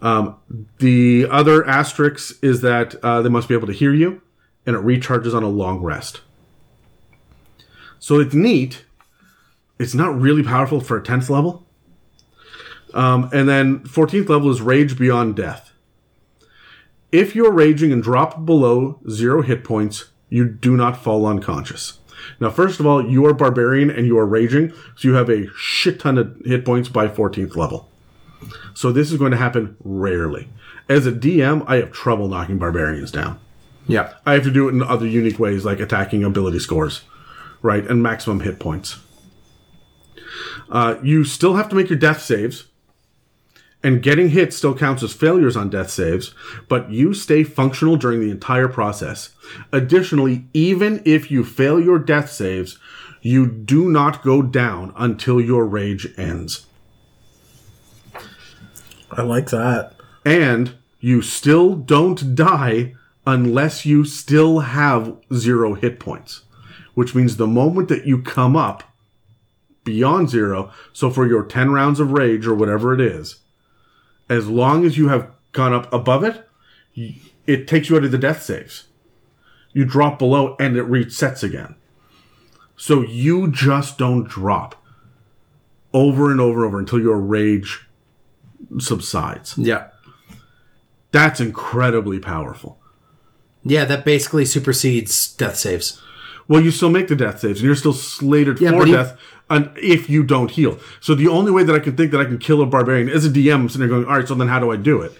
Um, 0.00 0.36
the 0.78 1.26
other 1.30 1.66
asterisk 1.66 2.42
is 2.42 2.62
that 2.62 2.94
uh, 3.04 3.20
they 3.20 3.28
must 3.28 3.48
be 3.48 3.54
able 3.54 3.66
to 3.66 3.72
hear 3.74 3.92
you, 3.92 4.22
and 4.64 4.74
it 4.74 4.82
recharges 4.82 5.34
on 5.34 5.42
a 5.42 5.48
long 5.48 5.82
rest. 5.82 6.22
So 7.98 8.18
it's 8.18 8.34
neat. 8.34 8.84
It's 9.78 9.94
not 9.94 10.18
really 10.18 10.42
powerful 10.42 10.80
for 10.80 10.96
a 10.96 11.02
10th 11.02 11.28
level. 11.28 11.63
Um, 12.94 13.28
and 13.32 13.48
then 13.48 13.80
14th 13.80 14.28
level 14.28 14.50
is 14.50 14.62
Rage 14.62 14.96
Beyond 14.96 15.36
Death. 15.36 15.72
If 17.10 17.34
you're 17.34 17.52
raging 17.52 17.92
and 17.92 18.02
drop 18.02 18.46
below 18.46 19.00
zero 19.10 19.42
hit 19.42 19.64
points, 19.64 20.06
you 20.28 20.46
do 20.46 20.76
not 20.76 20.96
fall 20.96 21.26
unconscious. 21.26 21.98
Now, 22.40 22.50
first 22.50 22.80
of 22.80 22.86
all, 22.86 23.04
you 23.08 23.26
are 23.26 23.34
barbarian 23.34 23.90
and 23.90 24.06
you 24.06 24.18
are 24.18 24.26
raging, 24.26 24.72
so 24.96 25.08
you 25.08 25.14
have 25.14 25.28
a 25.28 25.48
shit 25.56 26.00
ton 26.00 26.18
of 26.18 26.40
hit 26.44 26.64
points 26.64 26.88
by 26.88 27.08
14th 27.08 27.56
level. 27.56 27.88
So 28.74 28.92
this 28.92 29.12
is 29.12 29.18
going 29.18 29.32
to 29.32 29.36
happen 29.36 29.76
rarely. 29.82 30.48
As 30.88 31.06
a 31.06 31.12
DM, 31.12 31.64
I 31.66 31.76
have 31.76 31.92
trouble 31.92 32.28
knocking 32.28 32.58
barbarians 32.58 33.10
down. 33.10 33.40
Yeah. 33.86 34.14
I 34.24 34.34
have 34.34 34.44
to 34.44 34.50
do 34.50 34.68
it 34.68 34.72
in 34.72 34.82
other 34.82 35.06
unique 35.06 35.38
ways, 35.38 35.64
like 35.64 35.80
attacking 35.80 36.24
ability 36.24 36.60
scores, 36.60 37.02
right, 37.62 37.86
and 37.86 38.02
maximum 38.02 38.40
hit 38.40 38.58
points. 38.58 38.98
Uh, 40.70 40.96
you 41.02 41.24
still 41.24 41.54
have 41.54 41.68
to 41.68 41.76
make 41.76 41.90
your 41.90 41.98
death 41.98 42.22
saves, 42.22 42.64
and 43.84 44.02
getting 44.02 44.30
hit 44.30 44.54
still 44.54 44.74
counts 44.74 45.02
as 45.02 45.12
failures 45.12 45.58
on 45.58 45.68
death 45.68 45.90
saves, 45.90 46.34
but 46.68 46.90
you 46.90 47.12
stay 47.12 47.44
functional 47.44 47.96
during 47.96 48.18
the 48.18 48.30
entire 48.30 48.66
process. 48.66 49.34
Additionally, 49.72 50.46
even 50.54 51.02
if 51.04 51.30
you 51.30 51.44
fail 51.44 51.78
your 51.78 51.98
death 51.98 52.32
saves, 52.32 52.78
you 53.20 53.46
do 53.46 53.90
not 53.90 54.22
go 54.22 54.40
down 54.40 54.94
until 54.96 55.38
your 55.38 55.66
rage 55.66 56.08
ends. 56.16 56.66
I 59.12 59.20
like 59.20 59.50
that. 59.50 59.92
And 60.24 60.74
you 60.98 61.20
still 61.20 61.74
don't 61.76 62.34
die 62.34 62.94
unless 63.26 63.84
you 63.84 64.06
still 64.06 64.60
have 64.60 65.14
zero 65.34 65.74
hit 65.74 66.00
points. 66.00 66.42
Which 66.94 67.14
means 67.14 67.36
the 67.36 67.46
moment 67.46 67.88
that 67.90 68.06
you 68.06 68.22
come 68.22 68.56
up 68.56 68.82
beyond 69.84 70.30
zero, 70.30 70.72
so 70.94 71.10
for 71.10 71.26
your 71.26 71.44
10 71.44 71.70
rounds 71.70 72.00
of 72.00 72.12
rage 72.12 72.46
or 72.46 72.54
whatever 72.54 72.94
it 72.94 73.00
is, 73.00 73.40
as 74.28 74.48
long 74.48 74.84
as 74.84 74.96
you 74.96 75.08
have 75.08 75.30
gone 75.52 75.72
up 75.72 75.92
above 75.92 76.24
it, 76.24 76.48
it 77.46 77.68
takes 77.68 77.88
you 77.88 77.96
out 77.96 78.04
of 78.04 78.12
the 78.12 78.18
death 78.18 78.42
saves. 78.42 78.84
You 79.72 79.84
drop 79.84 80.18
below 80.18 80.56
and 80.58 80.76
it 80.76 80.86
resets 80.86 81.42
again. 81.42 81.74
So 82.76 83.02
you 83.02 83.50
just 83.50 83.98
don't 83.98 84.28
drop 84.28 84.82
over 85.92 86.30
and 86.30 86.40
over 86.40 86.64
and 86.64 86.68
over 86.68 86.78
until 86.78 87.00
your 87.00 87.18
rage 87.18 87.86
subsides. 88.78 89.56
Yeah. 89.56 89.88
That's 91.12 91.40
incredibly 91.40 92.18
powerful. 92.18 92.78
Yeah, 93.62 93.84
that 93.84 94.04
basically 94.04 94.44
supersedes 94.44 95.32
death 95.34 95.56
saves. 95.56 96.00
Well, 96.48 96.60
you 96.60 96.70
still 96.70 96.90
make 96.90 97.08
the 97.08 97.16
death 97.16 97.40
saves, 97.40 97.60
and 97.60 97.66
you're 97.66 97.76
still 97.76 97.94
slated 97.94 98.60
Yeah, 98.60 98.72
for 98.72 98.84
death 98.84 99.16
and 99.50 99.70
if 99.76 100.08
you 100.08 100.22
don't 100.22 100.50
heal. 100.50 100.78
So 101.00 101.14
the 101.14 101.28
only 101.28 101.52
way 101.52 101.64
that 101.64 101.74
I 101.74 101.78
can 101.78 101.96
think 101.96 102.10
that 102.12 102.20
I 102.20 102.24
can 102.24 102.38
kill 102.38 102.62
a 102.62 102.66
barbarian 102.66 103.08
as 103.08 103.24
a 103.24 103.30
DM, 103.30 103.70
sitting 103.70 103.80
there 103.80 103.88
going, 103.88 104.06
all 104.06 104.18
right, 104.18 104.26
so 104.26 104.34
then 104.34 104.48
how 104.48 104.58
do 104.58 104.70
I 104.72 104.76
do 104.76 105.02
it? 105.02 105.12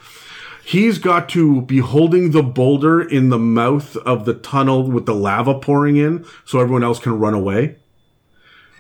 He's 0.65 0.99
got 0.99 1.29
to 1.31 1.61
be 1.61 1.79
holding 1.79 2.31
the 2.31 2.43
boulder 2.43 3.03
in 3.03 3.29
the 3.29 3.39
mouth 3.39 3.97
of 3.99 4.25
the 4.25 4.33
tunnel 4.33 4.91
with 4.91 5.05
the 5.05 5.15
lava 5.15 5.59
pouring 5.59 5.97
in 5.97 6.25
so 6.47 6.59
everyone 6.59 6.83
else 6.83 6.99
can 6.99 7.19
run 7.19 7.35
away. 7.35 7.77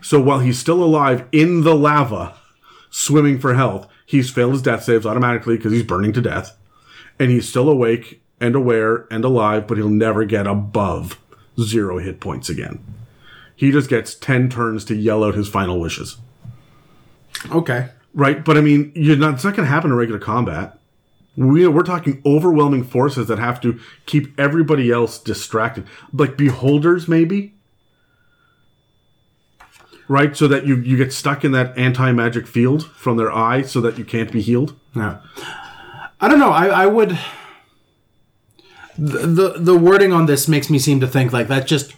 So 0.00 0.20
while 0.20 0.38
he's 0.38 0.58
still 0.58 0.82
alive 0.82 1.26
in 1.30 1.62
the 1.62 1.74
lava, 1.74 2.36
swimming 2.90 3.38
for 3.38 3.54
health, 3.54 3.86
he's 4.06 4.30
failed 4.30 4.52
his 4.52 4.62
death 4.62 4.84
saves 4.84 5.04
automatically 5.04 5.56
because 5.56 5.72
he's 5.72 5.82
burning 5.82 6.14
to 6.14 6.22
death. 6.22 6.56
And 7.18 7.30
he's 7.30 7.48
still 7.48 7.68
awake 7.68 8.22
and 8.40 8.54
aware 8.54 9.06
and 9.10 9.24
alive, 9.24 9.66
but 9.66 9.76
he'll 9.76 9.88
never 9.88 10.24
get 10.24 10.46
above 10.46 11.20
zero 11.60 11.98
hit 11.98 12.18
points 12.18 12.48
again. 12.48 12.82
He 13.56 13.70
just 13.70 13.88
gets 13.88 14.14
10 14.14 14.48
turns 14.50 14.84
to 14.86 14.94
yell 14.94 15.22
out 15.24 15.34
his 15.34 15.48
final 15.48 15.80
wishes. 15.80 16.16
Okay. 17.50 17.90
Right, 18.14 18.44
but 18.44 18.56
I 18.56 18.60
mean, 18.60 18.92
you're 18.94 19.16
not, 19.16 19.34
it's 19.34 19.44
not 19.44 19.56
going 19.56 19.66
to 19.66 19.72
happen 19.72 19.90
in 19.90 19.96
regular 19.96 20.20
combat. 20.20 20.78
We, 21.36 21.66
we're 21.66 21.82
talking 21.82 22.22
overwhelming 22.24 22.84
forces 22.84 23.26
that 23.26 23.40
have 23.40 23.60
to 23.62 23.80
keep 24.06 24.38
everybody 24.38 24.92
else 24.92 25.18
distracted, 25.18 25.86
like 26.12 26.36
beholders, 26.36 27.08
maybe. 27.08 27.54
Right, 30.06 30.36
so 30.36 30.46
that 30.48 30.66
you 30.66 30.76
you 30.76 30.98
get 30.98 31.14
stuck 31.14 31.44
in 31.44 31.52
that 31.52 31.76
anti 31.78 32.12
magic 32.12 32.46
field 32.46 32.86
from 32.92 33.16
their 33.16 33.32
eye, 33.32 33.62
so 33.62 33.80
that 33.80 33.96
you 33.96 34.04
can't 34.04 34.30
be 34.30 34.42
healed. 34.42 34.78
Yeah. 34.94 35.20
I 36.20 36.28
don't 36.28 36.38
know. 36.38 36.50
I, 36.50 36.66
I 36.66 36.86
would. 36.86 37.18
The, 38.98 39.26
the 39.26 39.48
the 39.58 39.76
wording 39.76 40.12
on 40.12 40.26
this 40.26 40.46
makes 40.46 40.68
me 40.68 40.78
seem 40.78 41.00
to 41.00 41.06
think 41.06 41.32
like 41.32 41.48
that. 41.48 41.66
Just 41.66 41.94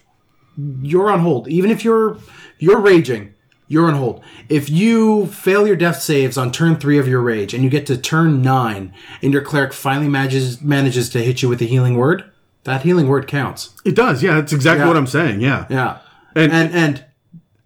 you're 0.82 1.10
on 1.10 1.20
hold. 1.20 1.48
Even 1.48 1.70
if 1.70 1.84
you're 1.84 2.18
you're 2.58 2.80
raging, 2.80 3.34
you're 3.68 3.86
on 3.88 3.94
hold. 3.94 4.22
If 4.48 4.70
you 4.70 5.26
fail 5.26 5.66
your 5.66 5.76
death 5.76 6.00
saves 6.00 6.38
on 6.38 6.52
turn 6.52 6.76
three 6.76 6.98
of 6.98 7.08
your 7.08 7.20
rage, 7.20 7.52
and 7.54 7.62
you 7.64 7.70
get 7.70 7.86
to 7.86 7.96
turn 7.96 8.42
nine, 8.42 8.92
and 9.22 9.32
your 9.32 9.42
cleric 9.42 9.72
finally 9.72 10.08
manages 10.08 10.60
manages 10.62 11.08
to 11.10 11.22
hit 11.22 11.42
you 11.42 11.48
with 11.48 11.60
a 11.62 11.66
healing 11.66 11.96
word, 11.96 12.24
that 12.64 12.82
healing 12.82 13.08
word 13.08 13.26
counts. 13.26 13.70
It 13.84 13.94
does, 13.94 14.22
yeah. 14.22 14.34
That's 14.36 14.52
exactly 14.52 14.82
Yeah. 14.84 14.88
what 14.88 14.96
I'm 14.96 15.06
saying. 15.06 15.40
Yeah, 15.40 15.66
Yeah. 15.68 15.98
And- 16.34 16.52
and 16.52 16.72
and 16.74 17.04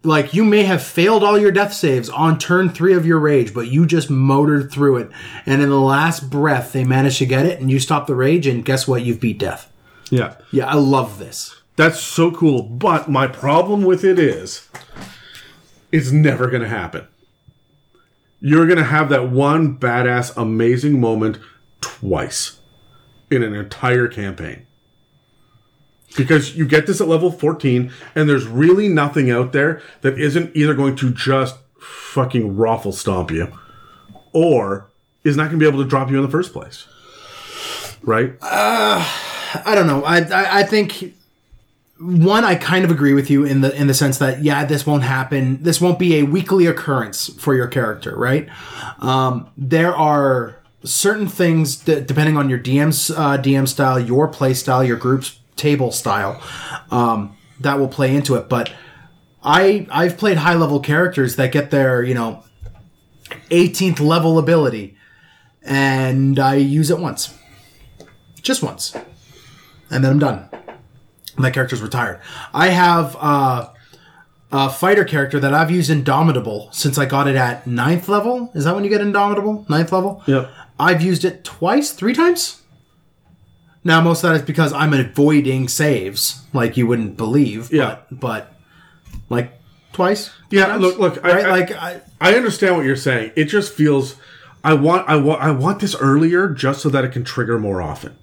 like 0.03 0.33
you 0.33 0.43
may 0.43 0.63
have 0.63 0.81
failed 0.81 1.23
all 1.23 1.37
your 1.37 1.51
death 1.51 1.73
saves 1.73 2.09
on 2.09 2.39
turn 2.39 2.69
three 2.69 2.93
of 2.93 3.05
your 3.05 3.19
rage, 3.19 3.53
but 3.53 3.67
you 3.67 3.85
just 3.85 4.09
motored 4.09 4.71
through 4.71 4.97
it. 4.97 5.11
And 5.45 5.61
in 5.61 5.69
the 5.69 5.79
last 5.79 6.29
breath, 6.31 6.73
they 6.73 6.83
managed 6.83 7.19
to 7.19 7.27
get 7.27 7.45
it, 7.45 7.59
and 7.61 7.69
you 7.69 7.79
stop 7.79 8.07
the 8.07 8.15
rage, 8.15 8.47
and 8.47 8.65
guess 8.65 8.87
what? 8.87 9.03
You've 9.05 9.19
beat 9.19 9.37
death. 9.37 9.71
yeah. 10.09 10.33
Yeah, 10.51 10.65
I 10.67 10.73
love 10.75 11.19
this. 11.19 11.60
That's 11.75 11.99
so 11.99 12.31
cool. 12.31 12.63
But 12.63 13.09
my 13.09 13.27
problem 13.27 13.83
with 13.83 14.03
it 14.03 14.19
is, 14.19 14.69
it's 15.91 16.11
never 16.11 16.47
going 16.47 16.63
to 16.63 16.69
happen. 16.69 17.07
You're 18.39 18.65
going 18.65 18.77
to 18.77 18.83
have 18.83 19.09
that 19.09 19.29
one 19.29 19.77
badass, 19.77 20.35
amazing 20.35 20.99
moment 20.99 21.37
twice 21.79 22.59
in 23.29 23.43
an 23.43 23.53
entire 23.53 24.07
campaign. 24.07 24.65
Because 26.17 26.57
you 26.57 26.65
get 26.67 26.87
this 26.87 26.99
at 26.99 27.07
level 27.07 27.31
14, 27.31 27.91
and 28.15 28.27
there's 28.27 28.45
really 28.45 28.89
nothing 28.89 29.31
out 29.31 29.53
there 29.53 29.81
that 30.01 30.19
isn't 30.19 30.53
either 30.55 30.73
going 30.73 30.95
to 30.97 31.11
just 31.11 31.57
fucking 31.79 32.57
raffle 32.57 32.91
stomp 32.91 33.31
you 33.31 33.47
or 34.33 34.91
is 35.23 35.37
not 35.37 35.43
going 35.43 35.59
to 35.59 35.63
be 35.63 35.67
able 35.67 35.81
to 35.81 35.89
drop 35.89 36.09
you 36.09 36.17
in 36.17 36.23
the 36.23 36.31
first 36.31 36.51
place. 36.51 36.85
Right? 38.03 38.33
Uh, 38.41 39.07
I 39.65 39.75
don't 39.75 39.87
know. 39.87 40.03
I, 40.03 40.17
I 40.17 40.59
I 40.59 40.63
think 40.63 41.13
one, 42.01 42.43
I 42.43 42.55
kind 42.55 42.83
of 42.83 42.91
agree 42.91 43.13
with 43.13 43.29
you 43.29 43.45
in 43.45 43.61
the 43.61 43.75
in 43.75 43.87
the 43.87 43.93
sense 43.93 44.17
that 44.17 44.41
yeah, 44.41 44.65
this 44.65 44.85
won't 44.87 45.03
happen. 45.03 45.61
This 45.61 45.79
won't 45.79 45.99
be 45.99 46.19
a 46.19 46.23
weekly 46.23 46.65
occurrence 46.65 47.27
for 47.39 47.53
your 47.53 47.67
character, 47.67 48.15
right? 48.17 48.49
Um, 48.99 49.49
there 49.55 49.95
are 49.95 50.57
certain 50.83 51.27
things 51.27 51.83
that, 51.83 52.07
depending 52.07 52.37
on 52.37 52.49
your 52.49 52.57
DM's 52.57 53.11
uh, 53.11 53.37
DM 53.37 53.67
style, 53.67 53.99
your 53.99 54.27
play 54.27 54.53
style, 54.53 54.83
your 54.83 54.97
group's 54.97 55.39
table 55.55 55.91
style, 55.91 56.41
um, 56.89 57.37
that 57.59 57.77
will 57.77 57.87
play 57.87 58.15
into 58.15 58.35
it. 58.35 58.49
But 58.49 58.73
I 59.43 59.85
I've 59.91 60.17
played 60.17 60.37
high 60.37 60.55
level 60.55 60.79
characters 60.79 61.35
that 61.35 61.51
get 61.51 61.69
their 61.69 62.01
you 62.01 62.15
know 62.15 62.43
18th 63.51 63.99
level 63.99 64.39
ability, 64.39 64.97
and 65.61 66.39
I 66.39 66.55
use 66.55 66.89
it 66.89 66.99
once, 66.99 67.37
just 68.41 68.63
once 68.63 68.95
and 69.91 70.03
then 70.03 70.13
I'm 70.13 70.19
done. 70.19 70.49
And 71.41 71.45
that 71.47 71.55
character's 71.55 71.81
retired. 71.81 72.19
I 72.53 72.67
have 72.69 73.17
uh, 73.19 73.69
a 74.51 74.69
fighter 74.69 75.03
character 75.03 75.39
that 75.39 75.55
I've 75.55 75.71
used 75.71 75.89
Indomitable 75.89 76.69
since 76.71 76.99
I 76.99 77.07
got 77.07 77.27
it 77.27 77.35
at 77.35 77.65
ninth 77.65 78.07
level. 78.07 78.51
Is 78.53 78.63
that 78.65 78.75
when 78.75 78.83
you 78.83 78.91
get 78.91 79.01
Indomitable? 79.01 79.65
Ninth 79.67 79.91
level? 79.91 80.21
Yep. 80.27 80.51
I've 80.79 81.01
used 81.01 81.25
it 81.25 81.43
twice, 81.43 81.93
three 81.93 82.13
times. 82.13 82.61
Now, 83.83 84.01
most 84.01 84.23
of 84.23 84.29
that 84.29 84.35
is 84.41 84.45
because 84.45 84.71
I'm 84.71 84.93
avoiding 84.93 85.67
saves, 85.67 86.43
like 86.53 86.77
you 86.77 86.85
wouldn't 86.85 87.17
believe. 87.17 87.73
Yeah. 87.73 87.97
But, 88.11 88.19
but 88.19 88.53
like 89.29 89.59
twice. 89.93 90.29
Yeah, 90.51 90.67
times, 90.67 90.81
look, 90.83 90.99
look, 90.99 91.25
I- 91.25 91.41
I- 91.41 91.49
like 91.49 91.71
I, 91.71 92.01
I 92.19 92.35
understand 92.35 92.75
what 92.75 92.85
you're 92.85 92.95
saying. 92.95 93.31
It 93.35 93.45
just 93.45 93.73
feels 93.73 94.15
I 94.63 94.73
want 94.75 95.09
I 95.09 95.15
want 95.15 95.41
I 95.41 95.49
want 95.49 95.79
this 95.79 95.95
earlier 95.95 96.49
just 96.49 96.81
so 96.83 96.89
that 96.89 97.03
it 97.03 97.11
can 97.11 97.23
trigger 97.23 97.57
more 97.57 97.81
often. 97.81 98.15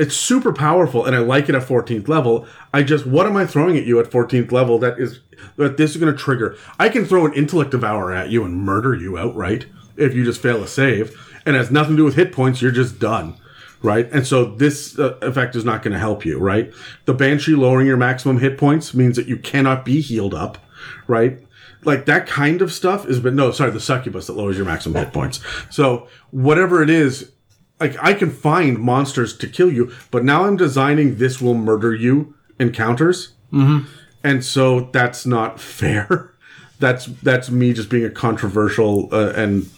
It's 0.00 0.16
super 0.16 0.52
powerful 0.52 1.04
and 1.04 1.14
I 1.14 1.18
like 1.18 1.50
it 1.50 1.54
at 1.54 1.62
14th 1.62 2.08
level. 2.08 2.46
I 2.72 2.82
just 2.82 3.06
what 3.06 3.26
am 3.26 3.36
I 3.36 3.44
throwing 3.44 3.76
at 3.76 3.84
you 3.84 4.00
at 4.00 4.10
14th 4.10 4.50
level 4.50 4.78
that 4.78 4.98
is 4.98 5.20
that 5.56 5.76
this 5.76 5.90
is 5.90 5.98
going 5.98 6.10
to 6.10 6.18
trigger? 6.18 6.56
I 6.78 6.88
can 6.88 7.04
throw 7.04 7.26
an 7.26 7.34
intellect 7.34 7.72
devourer 7.72 8.12
at 8.12 8.30
you 8.30 8.42
and 8.42 8.56
murder 8.56 8.94
you 8.94 9.18
outright 9.18 9.66
if 9.98 10.14
you 10.14 10.24
just 10.24 10.40
fail 10.40 10.62
a 10.62 10.68
save 10.68 11.14
and 11.44 11.54
it 11.54 11.58
has 11.58 11.70
nothing 11.70 11.92
to 11.92 11.96
do 11.98 12.04
with 12.06 12.16
hit 12.16 12.32
points, 12.32 12.62
you're 12.62 12.70
just 12.70 12.98
done. 12.98 13.36
Right? 13.82 14.10
And 14.10 14.26
so 14.26 14.44
this 14.44 14.98
uh, 14.98 15.16
effect 15.20 15.54
is 15.54 15.64
not 15.64 15.82
going 15.82 15.92
to 15.92 15.98
help 15.98 16.24
you, 16.24 16.38
right? 16.38 16.72
The 17.04 17.14
banshee 17.14 17.54
lowering 17.54 17.86
your 17.86 17.96
maximum 17.96 18.38
hit 18.38 18.58
points 18.58 18.92
means 18.92 19.16
that 19.16 19.26
you 19.26 19.38
cannot 19.38 19.84
be 19.86 20.00
healed 20.00 20.34
up, 20.34 20.58
right? 21.06 21.40
like 21.84 22.06
that 22.06 22.26
kind 22.26 22.60
of 22.62 22.70
stuff 22.72 23.06
is 23.06 23.20
but 23.20 23.32
no 23.32 23.50
sorry 23.50 23.70
the 23.70 23.80
succubus 23.80 24.26
that 24.26 24.34
lowers 24.34 24.56
your 24.56 24.66
maximum 24.66 25.02
hit 25.02 25.14
points 25.14 25.40
so 25.70 26.06
whatever 26.30 26.82
it 26.82 26.90
is 26.90 27.32
like 27.80 27.96
i 28.02 28.12
can 28.14 28.30
find 28.30 28.78
monsters 28.78 29.36
to 29.36 29.46
kill 29.48 29.72
you 29.72 29.92
but 30.10 30.24
now 30.24 30.44
i'm 30.44 30.56
designing 30.56 31.16
this 31.16 31.40
will 31.40 31.54
murder 31.54 31.94
you 31.94 32.34
encounters 32.58 33.32
mm-hmm. 33.52 33.86
and 34.22 34.44
so 34.44 34.80
that's 34.92 35.24
not 35.26 35.58
fair 35.60 36.32
that's 36.78 37.06
that's 37.22 37.50
me 37.50 37.72
just 37.72 37.88
being 37.90 38.04
a 38.04 38.10
controversial 38.10 39.08
uh, 39.12 39.32
and 39.36 39.68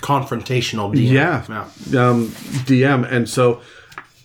confrontational. 0.00 0.92
DM. 0.92 1.12
yeah, 1.12 1.44
Um, 2.08 2.28
dm 2.66 3.10
and 3.10 3.28
so 3.28 3.60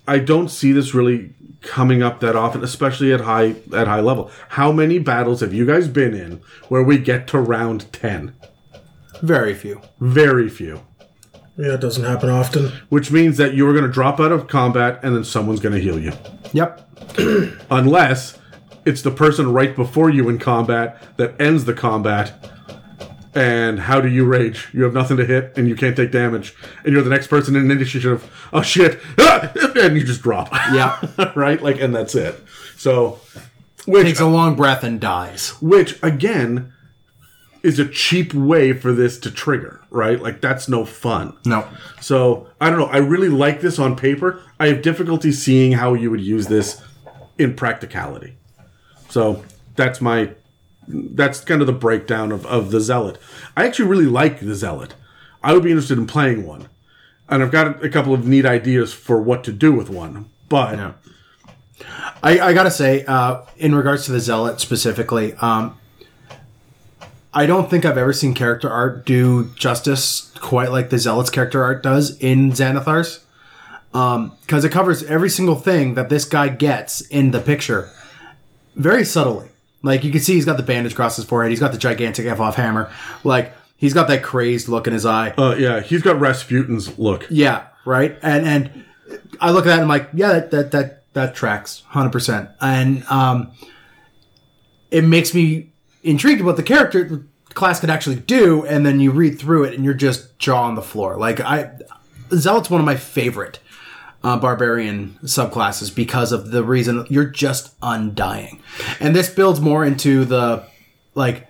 i 0.08 0.18
don't 0.18 0.50
see 0.50 0.72
this 0.72 0.94
really 0.94 1.34
coming 1.62 2.02
up 2.02 2.20
that 2.22 2.36
often 2.36 2.64
especially 2.64 3.14
at 3.14 3.22
high 3.22 3.56
at 3.74 3.88
high 3.88 4.00
level 4.00 4.32
how 4.50 4.72
many 4.72 4.98
battles 4.98 5.42
have 5.42 5.54
you 5.54 5.66
guys 5.66 5.88
been 5.88 6.16
in 6.16 6.42
where 6.70 6.82
we 6.82 6.98
get 6.98 7.28
to 7.28 7.40
round 7.40 7.92
10 7.94 8.34
Very 9.22 9.54
few. 9.54 9.82
very 10.00 10.50
few 10.50 10.82
Yeah, 11.62 11.74
it 11.76 11.82
doesn't 11.82 12.04
happen 12.04 12.30
often. 12.30 12.72
which 12.90 13.12
means 13.12 13.38
that 13.38 13.54
you're 13.54 13.72
going 13.74 13.86
to 13.86 13.92
drop 13.92 14.20
out 14.20 14.32
of 14.32 14.48
combat 14.48 15.00
and 15.04 15.16
then 15.16 15.24
someone's 15.24 15.60
going 15.60 15.76
to 15.76 15.82
heal 15.82 16.00
you 16.00 16.12
Yep. 16.54 16.88
unless 17.72 18.38
it's 18.86 19.02
the 19.04 19.12
person 19.12 19.54
right 19.54 19.76
before 19.76 20.10
you 20.10 20.28
in 20.30 20.40
combat 20.40 21.02
that 21.18 21.40
ends 21.40 21.66
the 21.66 21.74
combat 21.74 22.34
and 23.34 23.80
how 23.82 24.02
do 24.02 24.10
you 24.10 24.26
rage 24.26 24.68
you 24.74 24.84
have 24.84 24.94
nothing 24.94 25.16
to 25.18 25.26
hit 25.26 25.54
and 25.56 25.68
you 25.70 25.76
can't 25.76 25.96
take 25.96 26.12
damage 26.12 26.54
and 26.84 26.92
you're 26.94 27.02
the 27.04 27.10
next 27.10 27.28
person 27.28 27.56
in 27.56 27.70
initiative 27.72 28.30
oh 28.52 28.62
shit 28.62 29.00
Ah! 29.20 29.52
and 29.78 29.96
you 29.96 30.04
just 30.04 30.22
drop 30.22 30.50
Yeah. 30.74 30.98
right 31.36 31.62
like 31.62 31.80
and 31.80 31.96
that's 31.96 32.16
it 32.16 32.36
so 32.76 33.20
which 33.86 34.06
Takes 34.08 34.20
a 34.20 34.26
long 34.28 34.56
breath 34.56 34.84
and 34.84 35.00
dies. 35.00 35.52
which 35.62 35.98
again 36.04 36.74
is 37.64 37.78
a 37.80 37.88
cheap 37.88 38.34
way 38.34 38.74
for 38.74 38.92
this 38.92 39.20
to 39.20 39.30
trigger 39.32 39.82
right 39.92 40.22
like 40.22 40.42
that's 40.42 40.68
no 40.68 40.84
fun 40.86 41.36
No. 41.46 41.68
so 42.00 42.48
I 42.60 42.70
don't 42.70 42.80
know. 42.80 42.86
I 42.88 42.98
really 42.98 43.30
like 43.30 43.62
this 43.62 43.78
on 43.80 43.96
paper. 43.96 44.42
I 44.60 44.68
have 44.68 44.82
difficulty 44.82 45.32
seeing 45.32 45.72
how 45.74 45.94
you 45.94 46.10
would 46.12 46.22
use 46.22 46.48
this 46.48 46.82
in 47.38 47.56
practicality. 47.56 48.36
So 49.10 49.44
that's 49.76 50.00
my 50.02 50.32
that's 50.88 51.40
kind 51.42 51.62
of 51.62 51.68
the 51.68 51.74
breakdown 51.74 52.32
of, 52.32 52.46
of 52.46 52.72
the 52.72 52.80
zealot. 52.82 53.18
I 53.58 53.66
actually 53.66 53.90
really 53.90 54.06
like 54.06 54.40
the 54.40 54.56
zealot. 54.56 54.94
I 55.44 55.54
would 55.54 55.64
be 55.64 55.70
interested 55.72 55.98
in 55.98 56.06
playing 56.08 56.46
one. 56.46 56.68
And 57.30 57.42
I've 57.42 57.52
got 57.52 57.84
a 57.84 57.90
couple 57.90 58.14
of 58.14 58.28
neat 58.28 58.46
ideas 58.46 58.94
for 58.94 59.22
what 59.22 59.44
to 59.46 59.52
do 59.54 59.72
with 59.72 59.90
one. 59.90 60.30
But 60.50 60.78
Yeah. 60.78 60.94
I, 62.24 62.40
I 62.40 62.54
gotta 62.54 62.70
say, 62.72 63.04
uh, 63.06 63.42
in 63.58 63.74
regards 63.74 64.06
to 64.06 64.12
the 64.12 64.20
zealot 64.20 64.60
specifically, 64.60 65.34
um, 65.36 65.78
I 67.34 67.46
don't 67.46 67.70
think 67.70 67.86
I've 67.86 67.98
ever 67.98 68.14
seen 68.14 68.34
character 68.34 68.70
art 68.70 69.06
do 69.06 69.52
justice 69.56 70.32
quite 70.40 70.72
like 70.72 70.90
the 70.90 71.00
zealot's 71.00 71.30
character 71.30 71.64
art 71.64 71.82
does 71.82 72.18
in 72.20 72.52
Xanathar's. 72.52 73.26
Because 73.92 74.64
it 74.64 74.72
covers 74.72 75.04
every 75.04 75.30
single 75.30 75.56
thing 75.56 75.96
that 75.96 76.10
this 76.10 76.26
guy 76.26 76.50
gets 76.50 77.02
in 77.02 77.32
the 77.32 77.40
picture 77.40 77.90
very 78.76 79.04
subtly. 79.04 79.50
Like 79.84 80.04
you 80.04 80.12
can 80.12 80.22
see, 80.22 80.36
he's 80.36 80.46
got 80.46 80.58
the 80.58 80.64
bandage 80.64 80.94
across 80.94 81.16
his 81.16 81.26
forehead. 81.26 81.52
He's 81.52 81.60
got 81.60 81.72
the 81.72 81.78
gigantic 81.78 82.26
F 82.26 82.40
off 82.40 82.56
hammer. 82.56 82.92
Like 83.24 83.54
He's 83.82 83.96
got 83.96 84.08
that 84.10 84.22
crazed 84.22 84.68
look 84.68 84.86
in 84.86 84.94
his 84.94 85.08
eye. 85.08 85.32
Uh, 85.32 85.56
yeah, 85.58 85.80
he's 85.82 86.04
got 86.04 86.20
Rasputin's 86.20 87.00
look. 87.00 87.26
Yeah, 87.32 87.66
right. 87.84 88.16
And 88.22 88.46
and 88.46 88.86
I 89.40 89.50
look 89.50 89.66
at 89.66 89.70
that 89.70 89.74
and 89.74 89.82
I'm 89.82 89.88
like, 89.88 90.10
yeah, 90.14 90.34
that 90.34 90.52
that 90.52 90.72
that, 90.72 91.14
that 91.14 91.34
tracks, 91.36 91.82
hundred 91.88 92.12
percent. 92.12 92.52
And 92.62 93.04
um, 93.06 93.54
it 94.92 95.04
makes 95.04 95.34
me 95.34 95.71
intrigued 96.04 96.42
about 96.42 96.58
the 96.58 96.64
character 96.64 97.04
the 97.04 97.24
class 97.54 97.80
could 97.80 97.90
actually 97.90 98.18
do. 98.18 98.66
And 98.66 98.86
then 98.86 99.00
you 99.00 99.12
read 99.12 99.40
through 99.40 99.66
it 99.66 99.74
and 99.74 99.84
you're 99.86 99.94
just 99.94 100.38
jaw 100.40 100.64
on 100.64 100.76
the 100.76 100.82
floor. 100.82 101.18
Like 101.18 101.40
I, 101.40 101.72
Zealot's 102.32 102.70
one 102.70 102.80
of 102.82 102.86
my 102.86 102.96
favorite 102.96 103.60
uh, 104.24 104.38
barbarian 104.38 105.18
subclasses 105.24 105.94
because 105.94 106.32
of 106.32 106.52
the 106.52 106.64
reason 106.64 107.06
you're 107.10 107.26
just 107.26 107.74
undying. 107.82 108.62
And 109.00 109.16
this 109.16 109.30
builds 109.30 109.60
more 109.60 109.84
into 109.86 110.26
the 110.26 110.66
like. 111.16 111.48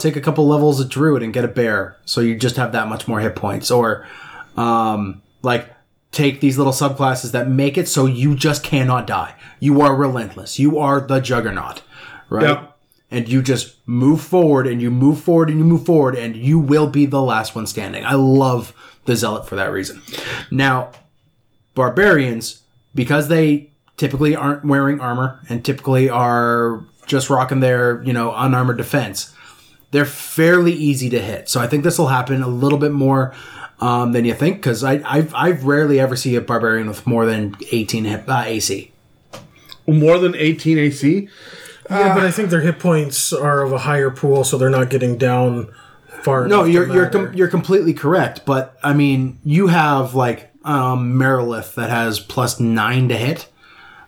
Take 0.00 0.16
a 0.16 0.20
couple 0.20 0.48
levels 0.48 0.80
of 0.80 0.88
druid 0.88 1.22
and 1.22 1.32
get 1.32 1.44
a 1.44 1.48
bear, 1.48 1.98
so 2.04 2.20
you 2.20 2.34
just 2.34 2.56
have 2.56 2.72
that 2.72 2.88
much 2.88 3.06
more 3.06 3.20
hit 3.20 3.36
points. 3.36 3.70
Or, 3.70 4.08
um, 4.56 5.22
like 5.42 5.70
take 6.10 6.40
these 6.40 6.58
little 6.58 6.72
subclasses 6.72 7.30
that 7.30 7.48
make 7.48 7.78
it 7.78 7.86
so 7.86 8.06
you 8.06 8.34
just 8.34 8.64
cannot 8.64 9.06
die. 9.06 9.36
You 9.60 9.80
are 9.82 9.94
relentless. 9.94 10.58
You 10.58 10.78
are 10.78 11.00
the 11.00 11.20
juggernaut, 11.20 11.82
right? 12.28 12.48
Yep. 12.48 12.77
And 13.10 13.26
you 13.26 13.40
just 13.40 13.76
move 13.86 14.20
forward 14.20 14.66
and 14.66 14.82
you 14.82 14.90
move 14.90 15.20
forward 15.20 15.48
and 15.48 15.58
you 15.58 15.64
move 15.64 15.86
forward 15.86 16.14
and 16.14 16.36
you 16.36 16.58
will 16.58 16.88
be 16.88 17.06
the 17.06 17.22
last 17.22 17.54
one 17.54 17.66
standing. 17.66 18.04
I 18.04 18.14
love 18.14 18.74
the 19.06 19.16
zealot 19.16 19.48
for 19.48 19.56
that 19.56 19.72
reason. 19.72 20.02
Now, 20.50 20.92
barbarians, 21.74 22.62
because 22.94 23.28
they 23.28 23.70
typically 23.96 24.36
aren't 24.36 24.64
wearing 24.64 25.00
armor 25.00 25.40
and 25.48 25.64
typically 25.64 26.10
are 26.10 26.84
just 27.06 27.30
rocking 27.30 27.60
their, 27.60 28.02
you 28.02 28.12
know, 28.12 28.34
unarmored 28.34 28.76
defense, 28.76 29.34
they're 29.90 30.04
fairly 30.04 30.72
easy 30.72 31.08
to 31.10 31.18
hit. 31.18 31.48
So 31.48 31.60
I 31.60 31.66
think 31.66 31.84
this 31.84 31.98
will 31.98 32.08
happen 32.08 32.42
a 32.42 32.48
little 32.48 32.78
bit 32.78 32.92
more 32.92 33.34
um, 33.80 34.12
than 34.12 34.24
you 34.24 34.34
think 34.34 34.56
because 34.56 34.84
I 34.84 35.00
I've, 35.04 35.34
I've 35.34 35.64
rarely 35.64 36.00
ever 36.00 36.16
see 36.16 36.34
a 36.36 36.40
barbarian 36.40 36.88
with 36.88 37.06
more 37.06 37.26
than 37.26 37.56
18 37.72 38.04
hit, 38.04 38.28
uh, 38.28 38.42
AC. 38.46 38.92
More 39.86 40.18
than 40.18 40.34
18 40.34 40.78
AC. 40.78 41.28
Yeah, 41.90 42.14
but 42.14 42.24
I 42.24 42.30
think 42.30 42.50
their 42.50 42.60
hit 42.60 42.78
points 42.78 43.32
are 43.32 43.62
of 43.62 43.72
a 43.72 43.78
higher 43.78 44.10
pool, 44.10 44.44
so 44.44 44.58
they're 44.58 44.70
not 44.70 44.90
getting 44.90 45.16
down 45.16 45.72
far. 46.22 46.46
No, 46.46 46.64
you're 46.64 46.92
you're 46.92 47.08
com- 47.08 47.32
you're 47.34 47.48
completely 47.48 47.94
correct. 47.94 48.44
But 48.44 48.76
I 48.82 48.92
mean, 48.92 49.38
you 49.44 49.68
have 49.68 50.14
like 50.14 50.50
um, 50.64 51.14
Marilith 51.14 51.74
that 51.74 51.90
has 51.90 52.20
plus 52.20 52.60
nine 52.60 53.08
to 53.08 53.16
hit, 53.16 53.48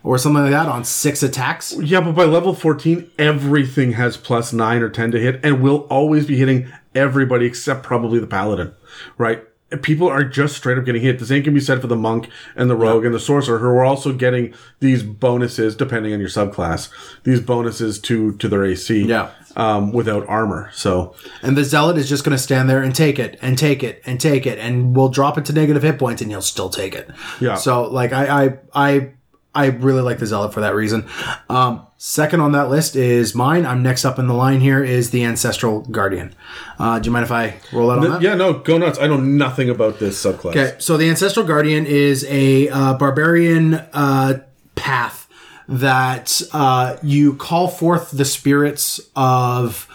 or 0.03 0.19
something 0.19 0.43
like 0.43 0.53
that 0.53 0.69
on 0.69 0.85
six 0.85 1.23
attacks. 1.23 1.75
Yeah, 1.79 2.01
but 2.01 2.13
by 2.13 2.25
level 2.25 2.55
14, 2.55 3.11
everything 3.19 3.93
has 3.93 4.17
plus 4.17 4.53
9 4.53 4.83
or 4.83 4.89
10 4.89 5.13
to 5.13 5.21
hit 5.21 5.41
and 5.45 5.63
will 5.63 5.87
always 5.91 6.27
be 6.27 6.37
hitting 6.37 6.71
everybody 6.95 7.47
except 7.47 7.83
probably 7.83 8.19
the 8.19 8.27
paladin, 8.27 8.75
right? 9.19 9.43
People 9.83 10.09
are 10.09 10.25
just 10.25 10.57
straight 10.57 10.79
up 10.79 10.85
getting 10.85 11.03
hit. 11.03 11.19
The 11.19 11.27
same 11.27 11.43
can 11.45 11.55
be 11.55 11.61
said 11.61 11.81
for 11.81 11.87
the 11.87 11.97
monk 11.97 12.29
and 12.57 12.69
the 12.69 12.75
rogue 12.77 13.05
and 13.05 13.15
the 13.15 13.21
sorcerer, 13.21 13.59
who 13.59 13.67
are 13.67 13.85
also 13.85 14.13
getting 14.13 14.53
these 14.81 15.03
bonuses, 15.03 15.77
depending 15.77 16.13
on 16.13 16.19
your 16.21 16.29
subclass, 16.29 16.89
these 17.25 17.41
bonuses 17.41 17.99
to 18.01 18.33
to 18.39 18.49
their 18.49 18.65
AC, 18.65 19.03
Yeah. 19.05 19.31
um, 19.57 19.93
without 19.93 20.27
armor. 20.29 20.71
So 20.73 21.15
And 21.43 21.57
the 21.57 21.65
zealot 21.65 21.97
is 21.99 22.09
just 22.09 22.25
going 22.25 22.37
to 22.37 22.43
stand 22.43 22.69
there 22.69 22.83
and 22.83 22.95
take 22.95 23.19
it 23.19 23.39
and 23.41 23.57
take 23.57 23.83
it 23.85 24.03
and 24.05 24.21
take 24.21 24.47
it, 24.47 24.59
and 24.59 24.97
we'll 24.97 25.09
drop 25.09 25.39
it 25.39 25.45
to 25.47 25.53
negative 25.53 25.83
hit 25.85 25.99
points, 25.99 26.21
and 26.21 26.31
he'll 26.31 26.43
still 26.43 26.69
take 26.69 26.95
it. 26.95 27.09
Yeah. 27.41 27.55
So 27.55 27.85
like 27.85 28.13
I 28.13 28.45
I 28.47 28.59
I 28.75 29.09
I 29.55 29.67
really 29.67 30.03
like 30.03 30.19
the 30.19 30.27
zealot 30.27 30.55
for 30.55 30.61
that 30.61 30.75
reason. 30.75 31.09
Um, 31.49 31.87
second 31.97 32.41
on 32.41 32.53
that 32.53 32.71
list 32.71 32.95
is 32.95 33.35
mine. 33.35 33.67
I'm 33.67 33.83
next 33.83 34.05
up 34.05 34.19
in 34.19 34.29
the 34.29 34.35
line 34.35 34.61
here 34.61 34.83
is 34.85 35.11
the 35.11 35.25
ancestral 35.25 35.81
guardian. 35.81 36.35
Uh, 36.79 37.01
do 37.01 37.09
you 37.09 37.13
mind 37.13 37.25
if 37.25 37.33
I 37.33 37.57
roll 37.73 37.91
out 37.91 37.99
on 37.99 38.11
that? 38.11 38.23
yeah, 38.23 38.35
no, 38.35 38.53
go 38.55 38.79
nuts. 38.79 38.99
I 39.01 39.09
know 39.09 39.17
nothing 39.17 39.69
about 39.69 39.99
this 39.99 40.23
subclass. 40.25 40.51
Okay, 40.51 40.75
so 40.79 40.97
the 40.97 41.09
Ancestral 41.11 41.45
Guardian 41.45 41.85
is 41.85 42.25
a 42.29 42.69
uh, 42.69 42.95
barbarian 42.95 43.75
uh, 43.75 44.45
path 44.77 45.29
that 45.69 46.41
uh, 46.53 46.97
you 47.03 47.35
call 47.35 47.69
forth 47.69 48.11
the 48.11 48.25
spirits 48.25 49.01
of 49.15 49.89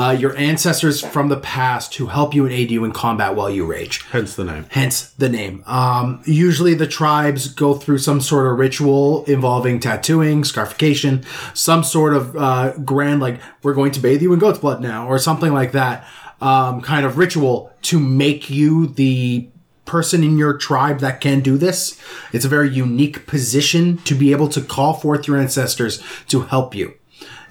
uh, 0.00 0.12
your 0.12 0.34
ancestors 0.36 1.02
from 1.02 1.28
the 1.28 1.36
past 1.36 1.94
who 1.96 2.06
help 2.06 2.34
you 2.34 2.44
and 2.46 2.54
aid 2.54 2.70
you 2.70 2.84
in 2.84 2.92
combat 2.92 3.34
while 3.34 3.50
you 3.50 3.66
rage. 3.66 4.02
Hence 4.10 4.34
the 4.34 4.44
name. 4.44 4.64
Hence 4.70 5.10
the 5.10 5.28
name. 5.28 5.62
Um, 5.66 6.22
usually 6.24 6.72
the 6.72 6.86
tribes 6.86 7.48
go 7.48 7.74
through 7.74 7.98
some 7.98 8.20
sort 8.20 8.50
of 8.50 8.58
ritual 8.58 9.24
involving 9.24 9.78
tattooing, 9.78 10.44
scarification, 10.44 11.24
some 11.52 11.84
sort 11.84 12.14
of 12.14 12.34
uh, 12.34 12.72
grand, 12.78 13.20
like, 13.20 13.40
we're 13.62 13.74
going 13.74 13.92
to 13.92 14.00
bathe 14.00 14.22
you 14.22 14.32
in 14.32 14.38
goat's 14.38 14.58
blood 14.58 14.80
now, 14.80 15.06
or 15.06 15.18
something 15.18 15.52
like 15.52 15.72
that, 15.72 16.06
um, 16.40 16.80
kind 16.80 17.04
of 17.04 17.18
ritual 17.18 17.70
to 17.82 18.00
make 18.00 18.48
you 18.48 18.86
the 18.86 19.50
person 19.84 20.22
in 20.22 20.38
your 20.38 20.56
tribe 20.56 21.00
that 21.00 21.20
can 21.20 21.40
do 21.40 21.58
this. 21.58 22.00
It's 22.32 22.44
a 22.44 22.48
very 22.48 22.70
unique 22.70 23.26
position 23.26 23.98
to 23.98 24.14
be 24.14 24.30
able 24.32 24.48
to 24.50 24.62
call 24.62 24.94
forth 24.94 25.26
your 25.26 25.36
ancestors 25.36 26.02
to 26.28 26.42
help 26.42 26.74
you. 26.74 26.94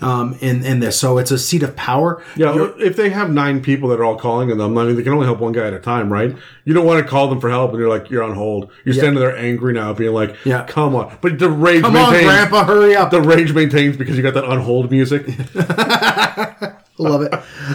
Um, 0.01 0.37
in, 0.39 0.63
in 0.63 0.79
this. 0.79 0.97
So 0.97 1.17
it's 1.17 1.29
a 1.31 1.37
seat 1.37 1.61
of 1.61 1.75
power. 1.75 2.23
Yeah, 2.37 2.71
if 2.77 2.95
they 2.95 3.09
have 3.09 3.29
nine 3.29 3.61
people 3.61 3.89
that 3.89 3.99
are 3.99 4.05
all 4.05 4.17
calling 4.17 4.49
on 4.49 4.57
them, 4.57 4.77
I 4.77 4.85
mean, 4.85 4.95
they 4.95 5.03
can 5.03 5.11
only 5.11 5.25
help 5.25 5.39
one 5.39 5.51
guy 5.51 5.67
at 5.67 5.73
a 5.73 5.79
time, 5.79 6.09
right? 6.11 6.33
You 6.63 6.73
don't 6.73 6.85
want 6.85 7.03
to 7.03 7.09
call 7.09 7.27
them 7.27 7.41
for 7.41 7.49
help 7.49 7.71
and 7.71 7.79
you're 7.79 7.89
like, 7.89 8.09
you're 8.09 8.23
on 8.23 8.33
hold. 8.33 8.71
You're 8.85 8.93
standing 8.93 9.19
there 9.19 9.35
angry 9.35 9.73
now, 9.73 9.91
being 9.93 10.13
like, 10.13 10.37
Yeah. 10.45 10.63
come 10.65 10.95
on. 10.95 11.17
But 11.19 11.37
the 11.37 11.49
rage 11.49 11.81
Come 11.81 11.97
on. 11.97 12.11
Grandpa, 12.13 12.63
hurry 12.63 12.95
up. 12.95 13.11
The 13.11 13.21
rage 13.21 13.51
maintains 13.53 13.97
because 13.97 14.15
you 14.15 14.23
got 14.23 14.35
that 14.35 14.45
on 14.45 14.61
hold 14.61 14.89
music. 14.89 15.27
Love 16.97 17.21
it. 17.23 17.33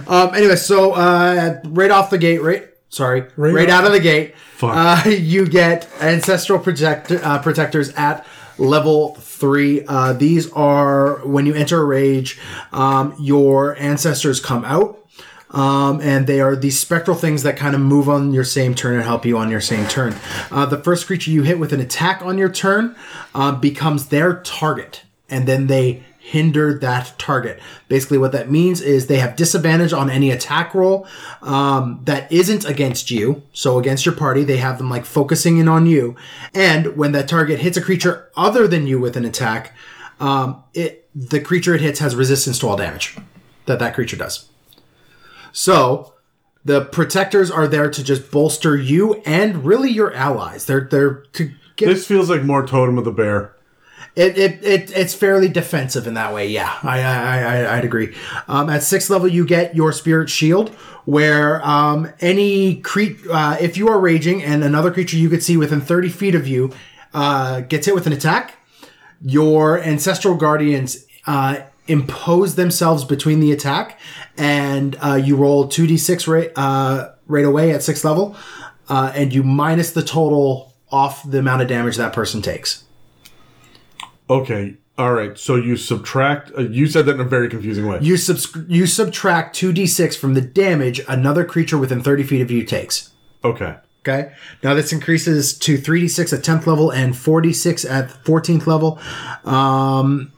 Um, 0.08 0.34
anyway, 0.34 0.56
so 0.56 0.92
uh, 0.92 1.60
right 1.64 1.90
off 1.90 2.10
the 2.10 2.18
gate, 2.18 2.42
right? 2.42 2.68
Sorry, 2.88 3.24
right, 3.36 3.68
off- 3.68 3.80
out 3.80 3.84
of 3.86 3.92
the 3.92 4.00
gate, 4.00 4.34
uh, 4.62 5.02
you 5.06 5.46
get 5.48 5.88
ancestral 6.00 6.58
projector, 6.58 7.20
uh, 7.24 7.38
protectors 7.42 7.90
at 7.94 8.24
level 8.59 9.14
three. 9.16 9.84
Uh, 9.86 10.12
these 10.12 10.50
are 10.52 11.16
when 11.26 11.46
you 11.46 11.55
enter 11.55 11.80
a 11.80 11.84
rage, 11.84 12.38
um, 12.72 13.14
your 13.18 13.76
ancestors 13.78 14.40
come 14.40 14.64
out. 14.64 15.00
Um, 15.50 16.00
and 16.00 16.26
they 16.26 16.40
are 16.40 16.57
these 16.57 16.80
spectral 16.80 17.16
things 17.16 17.44
that 17.44 17.57
kind 17.57 17.76
of 17.76 17.80
move 17.80 18.09
on 18.09 18.34
your 18.34 18.42
same 18.42 18.74
turn 18.74 18.94
and 18.94 19.05
help 19.05 19.24
you 19.24 19.38
on 19.38 19.50
your 19.50 19.61
same 19.61 19.86
turn. 19.86 20.16
Uh, 20.50 20.66
the 20.66 20.78
first 20.78 21.07
creature 21.07 21.30
you 21.30 21.44
hit 21.44 21.61
with 21.61 21.72
an 21.72 21.78
attack 21.78 22.22
on 22.22 22.38
your 22.38 22.48
turn 22.48 22.96
uh, 23.36 23.52
becomes 23.52 24.09
their 24.09 24.40
target, 24.40 25.02
and 25.30 25.46
then 25.46 25.68
they 25.68 26.02
hinder 26.24 26.78
that 26.78 27.12
target. 27.18 27.60
Basically, 27.86 28.16
what 28.16 28.32
that 28.32 28.50
means 28.50 28.80
is 28.80 29.06
they 29.06 29.18
have 29.18 29.36
disadvantage 29.36 29.92
on 29.92 30.08
any 30.08 30.30
attack 30.30 30.74
roll 30.74 31.06
um, 31.42 32.00
that 32.04 32.32
isn't 32.32 32.64
against 32.64 33.10
you. 33.10 33.42
So 33.52 33.78
against 33.78 34.06
your 34.06 34.14
party, 34.14 34.42
they 34.42 34.56
have 34.56 34.78
them 34.78 34.88
like 34.88 35.04
focusing 35.04 35.58
in 35.58 35.68
on 35.68 35.84
you. 35.84 36.16
And 36.54 36.96
when 36.96 37.12
that 37.12 37.28
target 37.28 37.60
hits 37.60 37.76
a 37.76 37.82
creature 37.82 38.30
other 38.36 38.66
than 38.66 38.86
you 38.86 38.98
with 38.98 39.18
an 39.18 39.26
attack, 39.26 39.76
um, 40.18 40.64
it 40.72 41.10
the 41.14 41.40
creature 41.40 41.74
it 41.74 41.82
hits 41.82 41.98
has 42.00 42.16
resistance 42.16 42.58
to 42.60 42.68
all 42.68 42.76
damage 42.76 43.18
that 43.66 43.78
that 43.78 43.94
creature 43.94 44.16
does. 44.16 44.48
So 45.52 46.14
the 46.64 46.86
protectors 46.86 47.50
are 47.50 47.68
there 47.68 47.90
to 47.90 48.02
just 48.02 48.30
bolster 48.30 48.76
you 48.76 49.14
and 49.26 49.62
really 49.64 49.90
your 49.90 50.14
allies. 50.14 50.64
They're 50.64 50.88
they're 50.90 51.24
to 51.34 51.52
get 51.76 51.86
this 51.86 52.06
feels 52.06 52.30
like 52.30 52.42
more 52.42 52.66
Totem 52.66 52.96
of 52.96 53.04
the 53.04 53.12
Bear. 53.12 53.55
It, 54.16 54.39
it, 54.39 54.65
it 54.65 54.97
it's 54.97 55.15
fairly 55.15 55.49
defensive 55.49 56.07
in 56.07 56.15
that 56.15 56.32
way. 56.32 56.49
Yeah, 56.49 56.78
I 56.82 57.01
I, 57.01 57.39
I 57.39 57.77
I'd 57.77 57.85
agree. 57.85 58.15
Um, 58.47 58.70
at 58.70 58.82
sixth 58.82 59.11
level, 59.11 59.28
you 59.28 59.45
get 59.45 59.74
your 59.74 59.93
spirit 59.93 60.31
shield, 60.31 60.70
where 61.05 61.66
um, 61.66 62.12
any 62.20 62.77
cre- 62.77 63.19
uh, 63.31 63.57
if 63.61 63.77
you 63.77 63.89
are 63.89 63.99
raging 63.99 64.43
and 64.43 64.62
another 64.62 64.93
creature 64.93 65.16
you 65.16 65.28
could 65.28 65.43
see 65.43 65.57
within 65.57 65.81
thirty 65.81 66.09
feet 66.09 66.35
of 66.35 66.47
you 66.47 66.73
uh, 67.12 67.61
gets 67.62 67.86
hit 67.86 67.95
with 67.95 68.07
an 68.07 68.12
attack, 68.12 68.57
your 69.20 69.81
ancestral 69.82 70.36
guardians 70.36 71.05
uh, 71.27 71.57
impose 71.89 72.55
themselves 72.55 73.05
between 73.05 73.41
the 73.41 73.51
attack, 73.51 73.99
and 74.39 74.97
uh, 75.05 75.15
you 75.15 75.35
roll 75.35 75.66
two 75.66 75.86
d 75.86 75.97
six 75.97 76.28
right 76.28 76.53
uh, 76.55 77.11
right 77.27 77.45
away 77.45 77.73
at 77.73 77.82
sixth 77.82 78.05
level, 78.05 78.36
uh, 78.89 79.11
and 79.15 79.35
you 79.35 79.43
minus 79.43 79.91
the 79.91 80.03
total 80.03 80.73
off 80.93 81.28
the 81.28 81.41
amount 81.41 81.61
of 81.61 81.66
damage 81.66 81.97
that 81.97 82.12
person 82.12 82.41
takes. 82.41 82.84
Okay, 84.30 84.76
all 84.96 85.12
right. 85.12 85.36
So 85.38 85.56
you 85.56 85.76
subtract. 85.76 86.51
Uh, 86.56 86.62
you 86.62 86.86
said 86.86 87.06
that 87.06 87.14
in 87.16 87.20
a 87.20 87.24
very 87.24 87.48
confusing 87.48 87.86
way. 87.86 87.98
You 88.01 88.16
subs- 88.16 88.56
you 88.68 88.86
subtract 88.86 89.55
two 89.55 89.72
d 89.72 89.86
six 89.86 90.16
from 90.16 90.34
the 90.34 90.40
damage 90.40 91.01
another 91.09 91.44
creature 91.44 91.76
within 91.78 92.02
thirty 92.02 92.22
feet 92.22 92.40
of 92.40 92.51
you 92.51 92.64
takes. 92.64 93.10
okay. 93.44 93.76
Okay. 94.06 94.32
Now 94.62 94.74
this 94.74 94.92
increases 94.92 95.56
to 95.60 95.78
three 95.78 96.02
d 96.02 96.09
six 96.09 96.30
at 96.32 96.44
tenth 96.44 96.66
level 96.66 96.90
and 96.90 97.16
four 97.16 97.40
d 97.40 97.52
six 97.55 97.84
at 97.84 98.10
fourteenth 98.24 98.66
level. 98.66 98.98
Um, 99.44 100.30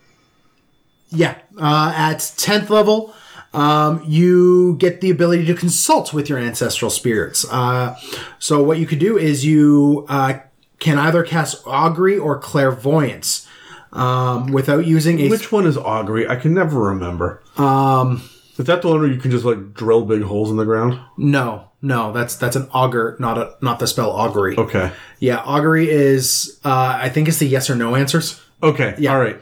yeah. 1.11 1.39
Uh, 1.59 1.93
at 1.97 2.33
tenth 2.37 2.71
level, 2.71 3.13
um, 3.53 4.05
you 4.07 4.77
get 4.77 5.01
the 5.01 5.11
ability 5.11 5.47
to 5.47 5.55
consult 5.55 6.13
with 6.13 6.29
your 6.29 6.39
ancestral 6.39 6.91
spirits. 6.91 7.45
Uh, 7.51 7.99
so 8.39 8.63
what 8.63 8.79
you 8.79 8.87
could 8.87 8.99
do 9.01 9.19
is 9.19 9.45
you 9.45 10.07
uh, 10.09 10.35
can 10.79 10.99
either 10.99 11.23
cast 11.25 11.61
augury 11.67 12.17
or 12.17 12.39
clairvoyance 12.39 13.49
um, 13.93 14.53
without 14.53 14.87
using 14.87 15.21
a 15.21 15.29
Which 15.29 15.53
one 15.53 15.67
is 15.67 15.77
Augury? 15.77 16.29
I 16.29 16.37
can 16.37 16.55
never 16.55 16.81
remember. 16.81 17.43
Um, 17.57 18.23
is 18.59 18.67
that 18.67 18.83
the 18.83 18.89
one 18.89 19.01
where 19.01 19.09
you 19.09 19.19
can 19.19 19.31
just 19.31 19.45
like 19.45 19.75
drill 19.75 20.05
big 20.05 20.23
holes 20.23 20.51
in 20.51 20.57
the 20.57 20.65
ground? 20.65 20.99
No, 21.17 21.71
no, 21.83 22.13
that's 22.13 22.37
that's 22.37 22.57
an 22.57 22.69
augur, 22.73 23.17
not 23.19 23.39
a 23.39 23.55
not 23.61 23.79
the 23.79 23.87
spell 23.87 24.11
augury. 24.11 24.57
Okay. 24.57 24.91
Yeah, 25.19 25.39
augury 25.39 25.91
is 25.91 26.59
uh, 26.65 26.99
I 27.01 27.09
think 27.09 27.29
it's 27.29 27.39
the 27.39 27.47
yes 27.47 27.69
or 27.69 27.75
no 27.77 27.95
answers. 27.95 28.41
Okay. 28.63 28.95
Yeah. 28.99 29.13
All 29.15 29.21
right. 29.21 29.37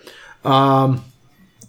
Um. 0.45 1.05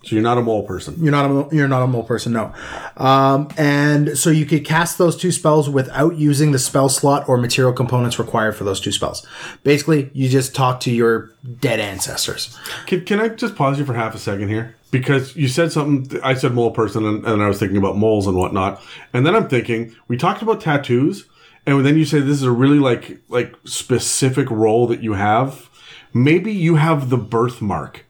So 0.06 0.14
you're 0.14 0.22
not 0.22 0.38
a 0.38 0.42
mole 0.42 0.62
person. 0.62 0.96
You're 1.02 1.12
not 1.12 1.52
a 1.52 1.56
you're 1.56 1.68
not 1.68 1.82
a 1.82 1.88
mole 1.88 2.04
person, 2.04 2.34
no. 2.34 2.54
Um, 2.96 3.50
and 3.58 4.16
so 4.16 4.30
you 4.30 4.46
could 4.46 4.64
cast 4.64 5.00
those 5.00 5.18
two 5.18 5.32
spells 5.32 5.68
without 5.68 6.16
using 6.16 6.52
the 6.52 6.60
spell 6.60 6.90
slot 6.90 7.28
or 7.28 7.38
material 7.38 7.74
components 7.74 8.20
required 8.20 8.56
for 8.56 8.66
those 8.66 8.80
two 8.80 8.92
spells. 8.92 9.26
Basically, 9.64 10.12
you 10.14 10.30
just 10.30 10.54
talk 10.54 10.80
to 10.82 10.92
your 10.92 11.34
dead 11.60 11.80
ancestors. 11.80 12.56
Can, 12.86 13.04
can 13.04 13.20
I 13.20 13.30
just 13.30 13.56
pause 13.56 13.80
you 13.80 13.86
for 13.86 13.96
half 13.96 14.14
a 14.14 14.20
second 14.20 14.50
here? 14.50 14.76
Because 14.92 15.36
you 15.36 15.48
said 15.48 15.72
something, 15.72 16.22
I 16.22 16.36
said 16.36 16.54
mole 16.54 16.72
person, 16.72 17.04
and, 17.04 17.26
and 17.26 17.42
I 17.42 17.48
was 17.48 17.58
thinking 17.58 17.78
about 17.78 17.98
moles 17.98 18.28
and 18.28 18.38
whatnot. 18.38 18.82
And 19.12 19.26
then 19.26 19.36
I'm 19.36 19.50
thinking, 19.50 19.96
we 20.08 20.18
talked 20.18 20.44
about 20.44 20.62
tattoos, 20.62 21.26
and 21.66 21.84
then 21.84 21.98
you 21.98 22.06
say 22.06 22.20
this 22.20 22.38
is 22.38 22.44
a 22.44 22.52
really 22.52 22.80
like 22.80 23.22
like 23.28 23.56
specific 23.66 24.52
role 24.52 24.86
that 24.88 25.02
you 25.02 25.14
have. 25.14 25.70
Maybe 26.14 26.54
you 26.54 26.76
have 26.76 27.10
the 27.10 27.18
birthmark, 27.18 28.05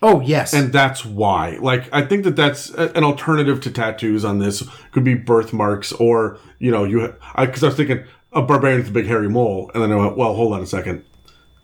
Oh 0.00 0.20
yes, 0.20 0.52
and 0.54 0.72
that's 0.72 1.04
why. 1.04 1.58
Like, 1.60 1.88
I 1.92 2.02
think 2.02 2.24
that 2.24 2.36
that's 2.36 2.70
a- 2.74 2.92
an 2.96 3.02
alternative 3.04 3.60
to 3.62 3.70
tattoos 3.70 4.24
on 4.24 4.38
this. 4.38 4.62
Could 4.92 5.04
be 5.04 5.14
birthmarks, 5.14 5.92
or 5.92 6.38
you 6.58 6.70
know, 6.70 6.84
you. 6.84 7.14
Because 7.36 7.62
I, 7.64 7.66
was 7.66 7.76
thinking 7.76 8.04
a 8.32 8.42
barbarian 8.42 8.80
with 8.80 8.88
a 8.88 8.92
big 8.92 9.06
hairy 9.06 9.28
mole, 9.28 9.70
and 9.74 9.82
then 9.82 9.90
I 9.92 9.96
went, 9.96 10.16
well, 10.16 10.34
hold 10.34 10.52
on 10.52 10.62
a 10.62 10.66
second. 10.66 11.04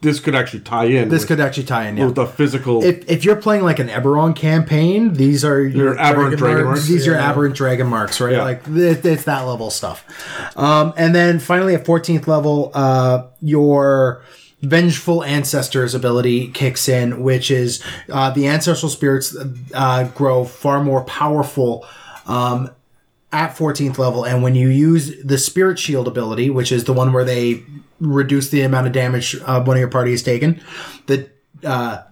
This 0.00 0.20
could 0.20 0.34
actually 0.34 0.60
tie 0.60 0.84
in. 0.84 1.08
this 1.08 1.22
with, 1.22 1.28
could 1.28 1.40
actually 1.40 1.64
tie 1.64 1.88
in. 1.88 1.96
Yeah. 1.96 2.06
with 2.06 2.14
the 2.16 2.26
physical. 2.26 2.84
if, 2.84 3.08
if 3.08 3.24
you're 3.24 3.36
playing 3.36 3.62
like 3.62 3.78
an 3.78 3.88
Eberron 3.88 4.36
campaign, 4.36 5.14
these 5.14 5.46
are 5.46 5.64
Your 5.64 5.98
aberrant 5.98 6.36
dragon 6.36 6.64
marks? 6.64 6.86
These 6.86 7.08
are 7.08 7.14
aberrant 7.14 7.54
dragon 7.54 7.86
marks, 7.86 8.20
right? 8.20 8.32
Yeah. 8.32 8.42
Like 8.42 8.68
it, 8.68 9.06
it's 9.06 9.24
that 9.24 9.42
level 9.42 9.70
stuff. 9.70 10.04
Um, 10.58 10.92
and 10.98 11.14
then 11.14 11.38
finally 11.38 11.74
at 11.74 11.86
14th 11.86 12.26
level, 12.26 12.70
uh, 12.74 13.28
your 13.40 14.22
vengeful 14.64 15.22
ancestors 15.24 15.94
ability 15.94 16.48
kicks 16.48 16.88
in, 16.88 17.22
which 17.22 17.50
is 17.50 17.82
uh, 18.10 18.30
the 18.30 18.46
ancestral 18.46 18.90
spirits 18.90 19.36
uh, 19.74 20.04
grow 20.14 20.44
far 20.44 20.82
more 20.82 21.04
powerful. 21.04 21.86
Um, 22.26 22.70
at 23.32 23.56
14th 23.56 23.98
level, 23.98 24.24
and 24.24 24.44
when 24.44 24.54
you 24.54 24.68
use 24.68 25.20
the 25.24 25.38
Spirit 25.38 25.76
Shield 25.76 26.06
ability, 26.06 26.50
which 26.50 26.70
is 26.70 26.84
the 26.84 26.92
one 26.92 27.12
where 27.12 27.24
they 27.24 27.64
reduce 27.98 28.50
the 28.50 28.62
amount 28.62 28.86
of 28.86 28.92
damage 28.92 29.34
uh, 29.44 29.60
one 29.60 29.76
of 29.76 29.80
your 29.80 29.90
party 29.90 30.12
has 30.12 30.22
taken, 30.22 30.62
the 31.06 31.28
uh, 31.64 32.02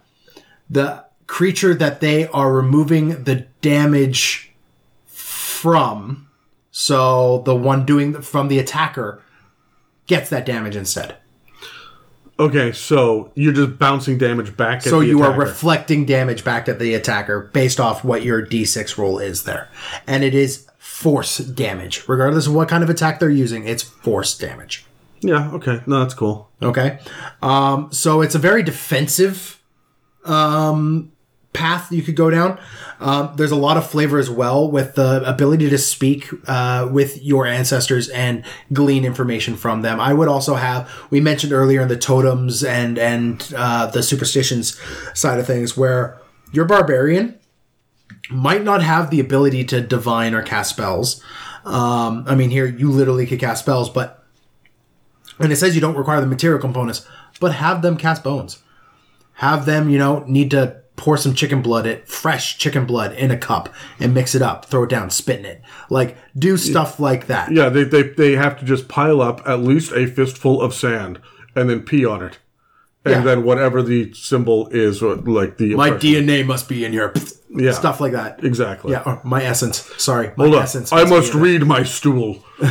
the 0.69 1.05
creature 1.29 1.75
that 1.75 2.01
they 2.01 2.27
are 2.27 2.53
removing 2.53 3.23
the 3.23 3.47
damage 3.61 4.53
from, 5.07 6.29
so 6.73 7.39
the 7.45 7.55
one 7.55 7.87
doing 7.87 8.21
from 8.21 8.49
the 8.49 8.59
attacker 8.59 9.23
gets 10.09 10.29
that 10.31 10.45
damage 10.45 10.75
instead. 10.75 11.17
Okay, 12.43 12.73
so 12.73 13.31
you're 13.37 13.53
just 13.53 13.79
bouncing 13.79 14.19
damage 14.19 14.57
back 14.57 14.79
at 14.79 14.83
So 14.83 14.99
the 14.99 15.07
you 15.07 15.23
are 15.23 15.33
reflecting 15.33 16.05
damage 16.05 16.43
back 16.43 16.69
at 16.69 16.81
the 16.81 16.93
attacker 16.95 17.51
based 17.53 17.79
off 17.79 18.03
what 18.03 18.25
your 18.25 18.45
d6 18.45 18.99
roll 18.99 19.21
is 19.21 19.45
there. 19.45 19.69
And 20.09 20.25
it 20.25 20.35
is 20.35 20.67
force 20.77 21.39
damage. 21.39 22.03
Regardless 22.09 22.49
of 22.49 22.55
what 22.55 22.69
kind 22.69 22.83
of 22.83 22.91
attack 22.91 23.21
they're 23.21 23.31
using, 23.31 23.65
it's 23.69 23.85
force 23.85 24.37
damage. 24.37 24.85
Yeah, 25.21 25.53
okay. 25.53 25.83
No, 25.87 26.01
that's 26.01 26.15
cool. 26.15 26.51
Okay. 26.61 26.99
Um, 27.43 27.93
so 27.93 28.23
it's 28.23 28.35
a 28.35 28.41
very 28.41 28.65
defensive 28.65 29.63
um, 30.25 31.12
path 31.53 31.93
you 31.93 32.03
could 32.03 32.17
go 32.17 32.31
down. 32.31 32.59
Um, 32.99 33.35
there's 33.37 33.51
a 33.51 33.57
lot 33.57 33.77
of 33.77 33.89
flavor 33.89 34.19
as 34.19 34.31
well 34.31 34.71
with 34.71 34.95
the 34.95 35.23
ability 35.29 35.69
to 35.71 35.79
speak 35.79 36.29
uh, 36.47 36.89
with 36.91 37.23
your 37.23 37.47
ancestors 37.47 38.09
and 38.09 38.45
glean 38.73 39.05
information 39.05 39.57
from 39.57 39.83
them. 39.83 40.01
I 40.01 40.15
would 40.15 40.29
also 40.29 40.55
have, 40.55 40.91
we 41.11 41.21
mentioned 41.21 41.53
earlier 41.53 41.83
in 41.83 41.89
the 41.89 41.97
totems 41.97 42.65
and, 42.65 42.99
and 42.99 43.53
uh, 43.57 43.87
the 43.87 44.03
superstitions 44.03 44.81
side 45.15 45.39
of 45.39 45.47
things, 45.47 45.77
where 45.77 46.19
your 46.53 46.65
barbarian 46.65 47.39
might 48.31 48.63
not 48.63 48.83
have 48.83 49.11
the 49.11 49.21
ability 49.21 49.65
to 49.65 49.81
divine 49.81 50.35
or 50.35 50.43
cast 50.43 50.71
spells. 50.71 51.23
Um, 51.65 52.25
I 52.27 52.35
mean, 52.35 52.51
here 52.51 52.67
you 52.67 52.91
literally 52.91 53.27
could 53.27 53.41
cast 53.41 53.63
spells, 53.63 53.91
but 53.91 54.25
and 55.39 55.53
it 55.53 55.57
says 55.57 55.75
you 55.75 55.81
don't 55.81 55.97
require 55.97 56.21
the 56.21 56.27
material 56.27 56.61
components, 56.61 57.07
but 57.41 57.55
have 57.55 57.83
them 57.83 57.97
cast 57.97 58.23
bones. 58.23 58.63
Have 59.35 59.67
them, 59.67 59.89
you 59.89 59.99
know, 59.99 60.25
need 60.29 60.51
to 60.53 60.82
pour 60.97 61.17
some 61.17 61.35
chicken 61.35 61.63
blood, 61.63 61.87
it 61.87 62.07
fresh 62.09 62.59
chicken 62.59 62.85
blood 62.87 63.13
in 63.15 63.31
a 63.31 63.37
cup 63.37 63.69
and 63.99 64.13
mix 64.15 64.35
it 64.35 64.43
up, 64.43 64.67
throw 64.67 64.85
it 64.85 64.91
down, 64.91 65.11
spit 65.11 65.41
in 65.41 65.45
it. 65.47 65.63
Like 65.91 66.17
do 66.39 66.57
stuff 66.57 67.01
like 67.01 67.27
that. 67.27 67.51
Yeah, 67.51 67.69
they, 67.69 67.85
they, 67.85 68.03
they 68.03 68.33
have 68.33 68.59
to 68.61 68.65
just 68.65 68.89
pile 68.89 69.21
up 69.21 69.41
at 69.47 69.61
least 69.61 69.93
a 69.93 70.07
fistful 70.07 70.61
of 70.61 70.75
sand 70.75 71.21
and 71.57 71.69
then 71.71 71.81
pee 71.83 72.05
on 72.05 72.23
it. 72.23 72.39
And 73.05 73.15
Yeah. 73.15 73.21
then 73.23 73.43
whatever 73.45 73.83
the 73.83 74.13
symbol 74.15 74.69
is, 74.69 75.03
or 75.03 75.17
like 75.17 75.57
the. 75.57 75.75
My 75.75 75.89
oppression- 75.89 76.25
DNA 76.27 76.47
must 76.47 76.69
be 76.69 76.85
in 76.85 76.93
your 76.93 77.13
Yeah. 77.51 77.73
stuff 77.73 78.01
like 78.01 78.13
that. 78.13 78.45
Exactly. 78.45 78.93
Yeah, 78.93 79.03
or 79.05 79.21
my 79.25 79.43
essence. 79.43 79.91
Sorry, 79.99 80.31
my 80.37 80.45
Hold 80.45 80.55
on. 80.57 80.63
essence. 80.63 80.93
I 80.93 81.03
must 81.05 81.33
in 81.35 81.41
it. 81.41 81.43
read 81.43 81.67
my 81.67 81.83
stool. 81.83 82.45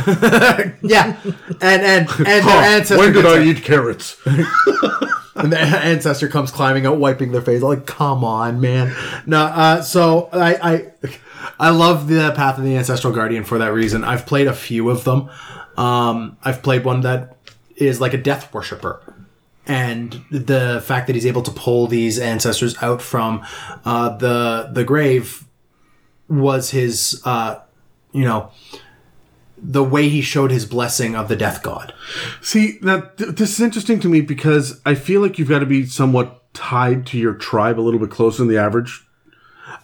Yeah, 0.82 1.16
and 1.60 1.82
and 1.82 2.08
and 2.08 2.08
Huh, 2.44 2.96
when 2.96 3.12
did 3.12 3.26
I 3.26 3.42
eat 3.44 3.62
carrots? 3.62 4.16
and 5.34 5.52
the 5.52 5.58
ancestor 5.60 6.28
comes 6.28 6.50
climbing 6.50 6.86
out, 6.86 6.98
wiping 6.98 7.32
their 7.32 7.42
face. 7.42 7.62
Like, 7.62 7.86
come 7.86 8.24
on, 8.24 8.60
man. 8.60 8.94
No, 9.26 9.44
uh, 9.44 9.82
so 9.82 10.28
I, 10.32 10.72
I, 10.72 10.92
I 11.58 11.70
love 11.70 12.08
the 12.08 12.32
Path 12.36 12.58
of 12.58 12.64
the 12.64 12.76
Ancestral 12.76 13.12
Guardian 13.12 13.44
for 13.44 13.58
that 13.58 13.72
reason. 13.72 14.04
I've 14.04 14.26
played 14.26 14.46
a 14.46 14.54
few 14.54 14.90
of 14.90 15.04
them. 15.04 15.30
Um, 15.76 16.36
I've 16.44 16.62
played 16.62 16.84
one 16.84 17.00
that 17.02 17.36
is 17.76 18.00
like 18.00 18.14
a 18.14 18.18
death 18.18 18.52
worshiper. 18.52 19.00
And 19.66 20.24
the 20.30 20.82
fact 20.84 21.06
that 21.06 21.14
he's 21.14 21.26
able 21.26 21.42
to 21.42 21.50
pull 21.50 21.86
these 21.86 22.18
ancestors 22.18 22.76
out 22.82 23.00
from 23.00 23.46
uh, 23.84 24.16
the 24.16 24.70
the 24.72 24.82
grave 24.82 25.46
was 26.28 26.70
his, 26.70 27.22
uh, 27.24 27.60
you 28.10 28.24
know, 28.24 28.50
the 29.62 29.84
way 29.84 30.08
he 30.08 30.20
showed 30.20 30.50
his 30.50 30.66
blessing 30.66 31.14
of 31.14 31.28
the 31.28 31.36
death 31.36 31.62
god. 31.62 31.94
See, 32.40 32.78
now 32.82 33.00
th- 33.00 33.36
this 33.36 33.52
is 33.52 33.60
interesting 33.60 34.00
to 34.00 34.08
me 34.08 34.20
because 34.20 34.80
I 34.84 34.94
feel 34.94 35.20
like 35.20 35.38
you've 35.38 35.48
got 35.48 35.60
to 35.60 35.66
be 35.66 35.86
somewhat 35.86 36.42
tied 36.52 37.06
to 37.06 37.18
your 37.18 37.34
tribe 37.34 37.78
a 37.78 37.82
little 37.82 38.00
bit 38.00 38.10
closer 38.10 38.38
than 38.38 38.48
the 38.48 38.58
average. 38.58 39.06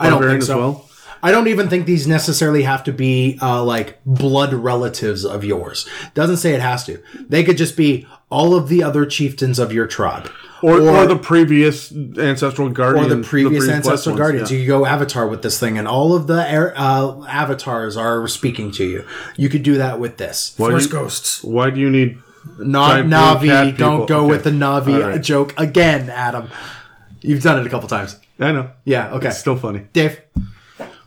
I 0.01 0.11
don't 0.11 0.23
think 0.23 0.41
as 0.41 0.47
so. 0.47 0.59
well? 0.59 0.91
I 1.23 1.33
don't 1.33 1.49
even 1.49 1.69
think 1.69 1.87
these 1.87 2.07
necessarily 2.07 2.63
have 2.63 2.85
to 2.85 2.93
be 2.93 3.39
uh, 3.43 3.63
like 3.65 4.03
blood 4.05 4.53
relatives 4.53 5.25
of 5.25 5.45
yours. 5.45 5.89
Doesn't 6.15 6.37
say 6.37 6.55
it 6.55 6.61
has 6.61 6.85
to. 6.87 7.03
They 7.29 7.43
could 7.43 7.57
just 7.57 7.77
be 7.77 8.07
all 8.31 8.55
of 8.55 8.69
the 8.69 8.83
other 8.83 9.05
chieftains 9.07 9.59
of 9.59 9.73
your 9.73 9.87
tribe, 9.87 10.31
Or, 10.63 10.81
or, 10.81 11.07
the 11.07 11.17
previous 11.17 11.93
ancestral 11.93 12.69
guardian. 12.71 13.05
or 13.07 13.09
the 13.15 13.23
previous 13.23 13.65
blessed 13.67 13.77
ancestral 13.87 14.15
ones, 14.15 14.21
guardians. 14.21 14.51
yeah. 14.53 14.59
You 14.59 14.67
go 14.67 14.87
avatar 14.87 15.29
with 15.29 15.43
this 15.43 15.59
thing, 15.61 15.79
and 15.79 15.87
all 15.87 16.15
of 16.15 16.27
the 16.27 16.51
air, 16.51 16.75
uh, 16.77 17.25
avatars 17.27 17.97
are 17.97 18.27
speaking 18.27 18.73
to 18.73 18.85
you. 18.85 19.05
You 19.37 19.49
could 19.49 19.63
do 19.63 19.77
that 19.77 20.01
with 20.01 20.17
this. 20.17 20.55
Why 20.57 20.67
do 20.69 20.73
Force 20.73 20.85
you- 20.87 20.91
ghosts. 20.91 21.45
Why 21.45 21.71
do 21.71 21.81
you 21.81 21.91
need? 21.91 22.19
Not 22.59 23.05
Navi. 23.05 23.77
Don't 23.77 24.09
go 24.09 24.21
Okay. 24.21 24.31
with 24.31 24.45
the 24.45 24.51
Navi 24.51 24.95
All 25.03 25.11
right. 25.11 25.23
joke 25.23 25.55
again, 25.59 26.09
Adam. 26.11 26.49
You've 27.21 27.43
done 27.43 27.59
it 27.61 27.67
a 27.67 27.71
couple 27.71 27.89
times. 27.89 28.17
I 28.41 28.53
know. 28.53 28.71
Yeah. 28.85 29.11
Okay. 29.15 29.29
It's 29.29 29.39
still 29.39 29.57
funny. 29.57 29.83
Dave. 29.93 30.21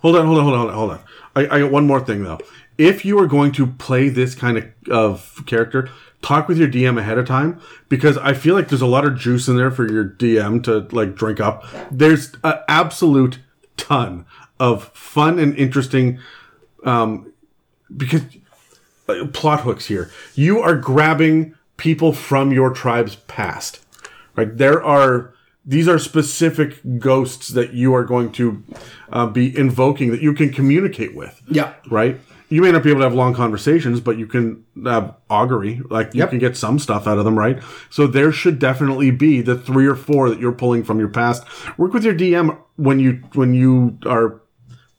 Hold 0.02 0.16
on, 0.18 0.26
hold 0.26 0.38
on, 0.40 0.44
hold 0.46 0.54
on, 0.54 0.60
hold 0.60 0.70
on, 0.70 0.76
hold 0.76 0.92
on. 0.92 1.00
I, 1.36 1.56
I 1.56 1.60
got 1.62 1.72
one 1.72 1.88
more 1.88 2.00
thing 2.00 2.24
though. 2.24 2.40
If 2.78 3.06
you 3.06 3.18
are 3.20 3.28
going 3.28 3.52
to 3.54 3.68
play 3.68 4.10
this 4.10 4.34
kind 4.36 4.58
of, 4.58 4.66
of 4.90 5.44
character, 5.46 5.90
talk 6.22 6.48
with 6.48 6.58
your 6.58 6.68
DM 6.68 7.00
ahead 7.00 7.18
of 7.18 7.28
time 7.28 7.60
because 7.90 8.18
I 8.18 8.34
feel 8.34 8.56
like 8.56 8.70
there's 8.70 8.82
a 8.82 8.88
lot 8.88 9.06
of 9.06 9.18
juice 9.18 9.48
in 9.48 9.58
there 9.58 9.72
for 9.72 9.90
your 9.90 10.06
DM 10.06 10.64
to 10.64 10.88
like 10.96 11.16
drink 11.16 11.40
up. 11.40 11.66
There's 11.90 12.34
an 12.44 12.60
absolute 12.68 13.40
ton 13.78 14.26
of 14.60 14.86
fun 14.90 15.40
and 15.40 15.56
interesting, 15.56 16.20
um, 16.84 17.34
because 17.96 18.22
uh, 19.10 19.28
plot 19.34 19.62
hooks 19.62 19.86
here. 19.86 20.12
You 20.36 20.60
are 20.60 20.76
grabbing 20.76 21.56
people 21.78 22.14
from 22.14 22.52
your 22.52 22.72
tribe's 22.72 23.16
past, 23.16 23.84
right? 24.36 24.56
There 24.56 24.82
are 24.84 25.34
these 25.66 25.88
are 25.88 26.00
specific 26.00 26.80
ghosts 26.98 27.50
that 27.50 27.74
you 27.74 27.94
are 27.94 28.04
going 28.04 28.32
to 28.34 28.64
uh, 29.12 29.28
be 29.28 29.56
invoking 29.56 30.12
that 30.12 30.22
you 30.22 30.34
can 30.34 30.52
communicate 30.52 31.16
with. 31.16 31.42
Yeah. 31.48 31.74
Right. 31.90 32.20
You 32.52 32.62
may 32.62 32.72
not 32.72 32.84
be 32.84 32.90
able 32.90 33.00
to 33.00 33.06
have 33.06 33.14
long 33.16 33.34
conversations, 33.34 34.02
but 34.02 34.18
you 34.18 34.28
can 34.28 34.66
have 34.86 35.16
augury. 35.30 35.82
Like 35.90 36.14
you 36.14 36.20
Yep. 36.20 36.30
can 36.32 36.40
get 36.40 36.58
some 36.58 36.80
stuff 36.80 37.08
out 37.08 37.18
of 37.18 37.24
them, 37.26 37.40
right? 37.40 37.58
So 37.90 38.08
there 38.08 38.32
should 38.34 38.60
definitely 38.60 39.10
be 39.10 39.42
the 39.42 39.56
three 39.56 39.88
or 39.88 39.96
four 39.96 40.30
that 40.30 40.40
you're 40.40 40.52
pulling 40.52 40.84
from 40.84 41.00
your 41.00 41.08
past. 41.08 41.44
Work 41.78 41.94
with 41.94 42.04
your 42.04 42.14
DM 42.14 42.58
when 42.76 43.00
you 43.00 43.20
when 43.36 43.54
you 43.54 43.98
are 44.06 44.42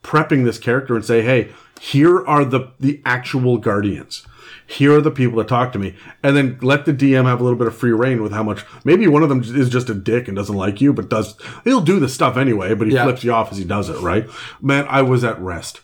prepping 0.03 0.45
this 0.45 0.59
character 0.59 0.97
and 0.97 1.05
say, 1.05 1.21
hey, 1.23 1.51
here 1.81 2.25
are 2.27 2.45
the 2.45 2.69
the 2.81 3.03
actual 3.05 3.59
guardians. 3.59 4.27
Here 4.67 4.97
are 4.97 5.01
the 5.03 5.11
people 5.11 5.37
that 5.39 5.49
talk 5.49 5.73
to 5.73 5.79
me, 5.79 5.95
and 6.23 6.35
then 6.35 6.59
let 6.63 6.87
the 6.87 6.95
DM 6.95 7.27
have 7.27 7.41
a 7.41 7.45
little 7.45 7.59
bit 7.59 7.67
of 7.67 7.77
free 7.77 7.93
reign 7.93 8.23
with 8.23 8.33
how 8.33 8.43
much. 8.43 8.65
Maybe 8.85 9.07
one 9.07 9.23
of 9.23 9.29
them 9.29 9.43
is 9.43 9.69
just 9.69 9.91
a 9.91 9.95
dick 9.95 10.27
and 10.29 10.37
doesn't 10.37 10.57
like 10.57 10.81
you, 10.81 10.95
but 10.95 11.11
does 11.11 11.35
he'll 11.65 11.83
do 11.83 12.01
the 12.01 12.09
stuff 12.09 12.39
anyway. 12.39 12.73
But 12.75 12.87
he 12.89 12.95
Yeah. 12.95 13.05
flips 13.05 13.23
you 13.25 13.33
off 13.33 13.53
as 13.53 13.59
he 13.59 13.65
does 13.65 13.91
it, 13.91 14.01
right? 14.01 14.27
Man, 14.63 14.87
I 14.89 15.03
was 15.03 15.23
at 15.25 15.39
rest. 15.39 15.83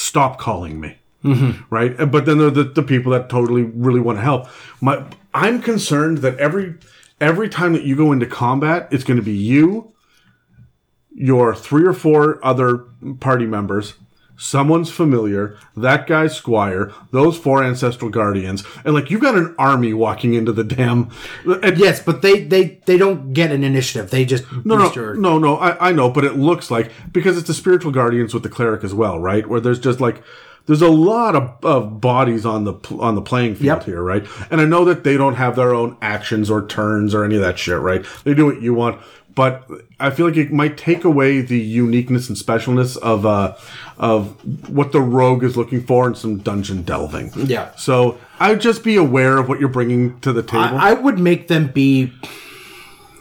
Stop 0.00 0.38
calling 0.38 0.80
me. 0.80 0.96
Mm-hmm. 1.22 1.62
Right, 1.68 2.10
but 2.10 2.24
then 2.24 2.38
there 2.38 2.46
are 2.46 2.50
the, 2.50 2.64
the 2.64 2.82
people 2.82 3.12
that 3.12 3.28
totally 3.28 3.62
really 3.62 4.00
want 4.00 4.16
to 4.16 4.22
help. 4.22 4.48
My, 4.80 5.04
I'm 5.34 5.60
concerned 5.60 6.18
that 6.18 6.38
every 6.38 6.76
every 7.20 7.50
time 7.50 7.74
that 7.74 7.82
you 7.82 7.94
go 7.94 8.10
into 8.10 8.24
combat, 8.24 8.88
it's 8.90 9.04
going 9.04 9.18
to 9.18 9.22
be 9.22 9.36
you, 9.36 9.92
your 11.14 11.54
three 11.54 11.84
or 11.84 11.92
four 11.92 12.42
other 12.42 12.86
party 13.20 13.44
members, 13.44 13.94
someone's 14.42 14.90
familiar, 14.90 15.58
that 15.76 16.06
guy's 16.06 16.34
squire, 16.34 16.90
those 17.10 17.36
four 17.36 17.62
ancestral 17.62 18.10
guardians, 18.10 18.64
and 18.86 18.94
like 18.94 19.10
you've 19.10 19.20
got 19.20 19.36
an 19.36 19.54
army 19.58 19.92
walking 19.92 20.32
into 20.32 20.50
the 20.50 20.64
damn. 20.64 21.10
And 21.62 21.76
Yes, 21.76 22.02
but 22.02 22.22
they 22.22 22.44
they 22.44 22.80
they 22.86 22.96
don't 22.96 23.32
get 23.34 23.52
an 23.52 23.62
initiative. 23.62 24.10
They 24.10 24.24
just 24.24 24.50
no, 24.64 24.76
no, 24.78 24.92
your- 24.92 25.14
no, 25.14 25.38
no. 25.38 25.56
I, 25.58 25.90
I 25.90 25.92
know, 25.92 26.10
but 26.10 26.24
it 26.24 26.36
looks 26.36 26.70
like 26.70 26.90
because 27.12 27.36
it's 27.36 27.46
the 27.48 27.54
spiritual 27.54 27.92
guardians 27.92 28.32
with 28.32 28.42
the 28.42 28.48
cleric 28.48 28.82
as 28.82 28.94
well, 28.94 29.18
right? 29.20 29.46
Where 29.46 29.60
there's 29.60 29.78
just 29.78 30.00
like 30.00 30.22
there's 30.66 30.82
a 30.82 30.88
lot 30.90 31.34
of, 31.34 31.64
of 31.64 32.00
bodies 32.00 32.46
on 32.46 32.64
the 32.64 32.74
on 32.98 33.14
the 33.16 33.22
playing 33.22 33.54
field 33.56 33.78
Yep. 33.78 33.84
here, 33.84 34.02
right? 34.02 34.26
And 34.50 34.60
I 34.60 34.64
know 34.64 34.84
that 34.86 35.04
they 35.04 35.16
don't 35.16 35.34
have 35.34 35.56
their 35.56 35.74
own 35.74 35.96
actions 36.00 36.50
or 36.50 36.66
turns 36.66 37.14
or 37.14 37.24
any 37.24 37.34
of 37.36 37.42
that 37.42 37.58
shit, 37.58 37.78
right? 37.78 38.04
They 38.24 38.34
do 38.34 38.46
what 38.46 38.62
you 38.62 38.72
want, 38.74 39.00
but 39.34 39.68
I 39.98 40.10
feel 40.10 40.26
like 40.26 40.36
it 40.36 40.52
might 40.52 40.76
take 40.76 41.04
away 41.04 41.40
the 41.40 41.58
uniqueness 41.58 42.28
and 42.28 42.36
specialness 42.36 42.96
of 42.98 43.26
uh 43.26 43.56
of 43.98 44.68
what 44.68 44.92
the 44.92 45.00
rogue 45.00 45.44
is 45.44 45.56
looking 45.56 45.84
for 45.84 46.08
in 46.08 46.14
some 46.14 46.38
dungeon 46.38 46.82
delving. 46.82 47.30
Yeah. 47.34 47.74
So 47.76 48.18
I'd 48.38 48.60
just 48.60 48.82
be 48.82 48.96
aware 48.96 49.38
of 49.38 49.48
what 49.48 49.60
you're 49.60 49.68
bringing 49.68 50.18
to 50.20 50.32
the 50.32 50.42
table. 50.42 50.78
I, 50.78 50.90
I 50.90 50.92
would 50.94 51.18
make 51.18 51.48
them 51.48 51.68
be 51.68 52.12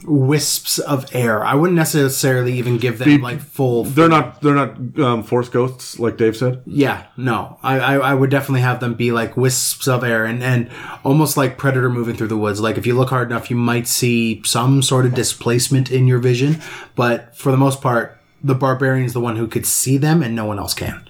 wisps 0.06 0.80
of 0.80 1.14
air. 1.14 1.44
I 1.44 1.56
wouldn't 1.56 1.76
necessarily 1.76 2.54
even 2.54 2.78
give 2.78 3.00
them 3.00 3.22
like 3.22 3.40
full. 3.40 3.84
they're 3.84 4.10
not 4.10 4.42
they're 4.42 4.56
not 4.56 5.00
um, 5.00 5.24
force 5.24 5.50
ghosts 5.50 6.00
like 6.00 6.18
Dave 6.18 6.36
said. 6.36 6.62
Yeah, 6.66 7.06
no, 7.18 7.58
I, 7.64 7.80
I 7.80 7.96
I 7.98 8.14
would 8.14 8.30
definitely 8.30 8.62
have 8.62 8.80
them 8.80 8.94
be 8.94 9.12
like 9.12 9.36
wisps 9.38 9.88
of 9.88 10.04
air 10.04 10.26
and 10.26 10.44
and 10.44 10.70
almost 11.04 11.38
like 11.38 11.58
predator 11.58 11.90
moving 11.90 12.16
through 12.16 12.28
the 12.28 12.38
woods. 12.38 12.60
Like 12.62 12.78
if 12.78 12.86
you 12.86 12.96
look 12.96 13.10
hard 13.10 13.30
enough, 13.30 13.50
you 13.50 13.56
might 13.56 13.88
see 13.88 14.42
some 14.44 14.82
sort 14.82 15.06
of 15.06 15.14
displacement 15.14 15.92
in 15.92 16.08
your 16.08 16.20
vision, 16.20 16.62
but 16.96 17.36
for 17.36 17.52
the 17.52 17.58
most 17.58 17.82
part, 17.82 18.18
the 18.44 18.56
barbarian 18.56 19.06
is 19.06 19.14
the 19.14 19.20
one 19.20 19.36
who 19.36 19.48
could 19.48 19.66
see 19.66 19.98
them, 19.98 20.24
and 20.24 20.36
no 20.36 20.46
one 20.46 20.60
else 20.60 20.74
can. 20.74 21.10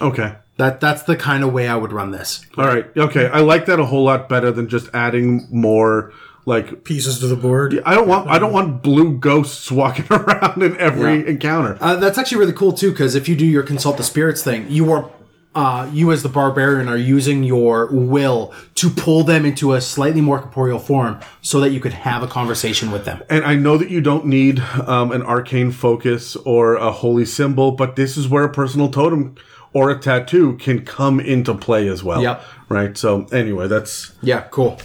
Okay. 0.00 0.36
That 0.56 0.80
that's 0.80 1.02
the 1.02 1.16
kind 1.16 1.42
of 1.42 1.52
way 1.52 1.66
I 1.66 1.76
would 1.76 1.92
run 1.92 2.12
this. 2.12 2.46
All 2.56 2.66
right. 2.66 2.86
Okay. 2.96 3.26
I 3.26 3.40
like 3.40 3.66
that 3.66 3.80
a 3.80 3.84
whole 3.84 4.04
lot 4.04 4.28
better 4.28 4.52
than 4.52 4.68
just 4.68 4.88
adding 4.94 5.48
more 5.50 6.12
like 6.46 6.84
Pieces 6.84 7.18
to 7.20 7.26
the 7.26 7.36
board. 7.36 7.80
I 7.86 7.94
don't 7.94 8.06
want 8.08 8.28
I 8.28 8.38
don't 8.38 8.52
want 8.52 8.82
blue 8.82 9.16
ghosts 9.18 9.70
walking 9.70 10.06
around 10.10 10.62
in 10.62 10.76
every 10.78 11.20
Yeah. 11.20 11.30
encounter. 11.30 11.78
Uh, 11.80 11.96
that's 11.96 12.18
actually 12.18 12.38
really 12.38 12.52
cool 12.52 12.72
too, 12.72 12.90
because 12.90 13.14
if 13.14 13.28
you 13.28 13.36
do 13.36 13.46
your 13.46 13.62
consult 13.62 13.96
the 13.96 14.02
spirits 14.02 14.42
thing, 14.42 14.66
you 14.68 14.92
are, 14.92 15.08
uh, 15.54 15.88
you 15.92 16.10
as 16.12 16.22
the 16.22 16.28
barbarian 16.28 16.88
are 16.88 16.96
using 16.96 17.44
your 17.44 17.86
will 17.92 18.52
to 18.74 18.90
pull 18.90 19.22
them 19.24 19.46
into 19.46 19.72
a 19.72 19.80
slightly 19.80 20.20
more 20.20 20.38
corporeal 20.40 20.78
form, 20.80 21.18
so 21.40 21.60
that 21.60 21.70
you 21.70 21.80
could 21.80 21.92
have 21.92 22.22
a 22.22 22.26
conversation 22.26 22.90
with 22.90 23.04
them. 23.04 23.22
And 23.30 23.44
I 23.44 23.54
know 23.54 23.76
that 23.78 23.88
you 23.88 24.00
don't 24.00 24.26
need 24.26 24.60
um, 24.86 25.12
an 25.12 25.22
arcane 25.22 25.70
focus 25.70 26.34
or 26.36 26.74
a 26.74 26.90
holy 26.90 27.24
symbol, 27.24 27.70
but 27.72 27.96
this 27.96 28.16
is 28.16 28.28
where 28.28 28.44
a 28.44 28.52
personal 28.52 28.90
totem 28.90 29.36
or 29.72 29.90
a 29.90 29.98
tattoo 29.98 30.56
can 30.58 30.84
come 30.84 31.18
into 31.20 31.54
play 31.54 31.88
as 31.88 32.02
well. 32.04 32.20
Yep. 32.22 32.42
Right. 32.68 32.96
So 32.98 33.26
anyway, 33.32 33.66
that's 33.68 34.12
Yeah, 34.22 34.42
cool. 34.50 34.78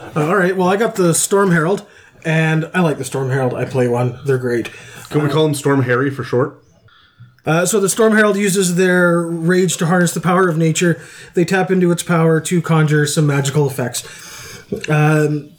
Uh, 0.00 0.26
all 0.28 0.36
right. 0.36 0.56
Well, 0.56 0.68
I 0.68 0.76
got 0.76 0.96
the 0.96 1.14
Storm 1.14 1.50
Herald, 1.50 1.86
and 2.24 2.70
I 2.74 2.80
like 2.80 2.98
the 2.98 3.04
Storm 3.04 3.30
Herald. 3.30 3.54
I 3.54 3.64
play 3.64 3.86
one. 3.86 4.18
They're 4.24 4.38
great. 4.38 4.70
can 5.10 5.22
we 5.22 5.28
call 5.28 5.46
him 5.46 5.54
Storm 5.54 5.82
Harry 5.82 6.10
for 6.10 6.24
short? 6.24 6.62
Uh, 7.46 7.64
so 7.64 7.80
the 7.80 7.88
Storm 7.88 8.14
Herald 8.14 8.36
uses 8.36 8.76
their 8.76 9.22
rage 9.22 9.76
to 9.78 9.86
harness 9.86 10.12
the 10.12 10.20
power 10.20 10.48
of 10.48 10.58
nature. 10.58 11.00
They 11.34 11.44
tap 11.44 11.70
into 11.70 11.90
its 11.90 12.02
power 12.02 12.40
to 12.40 12.60
conjure 12.60 13.06
some 13.06 13.26
magical 13.26 13.66
effects. 13.66 14.04
Um, 14.88 15.50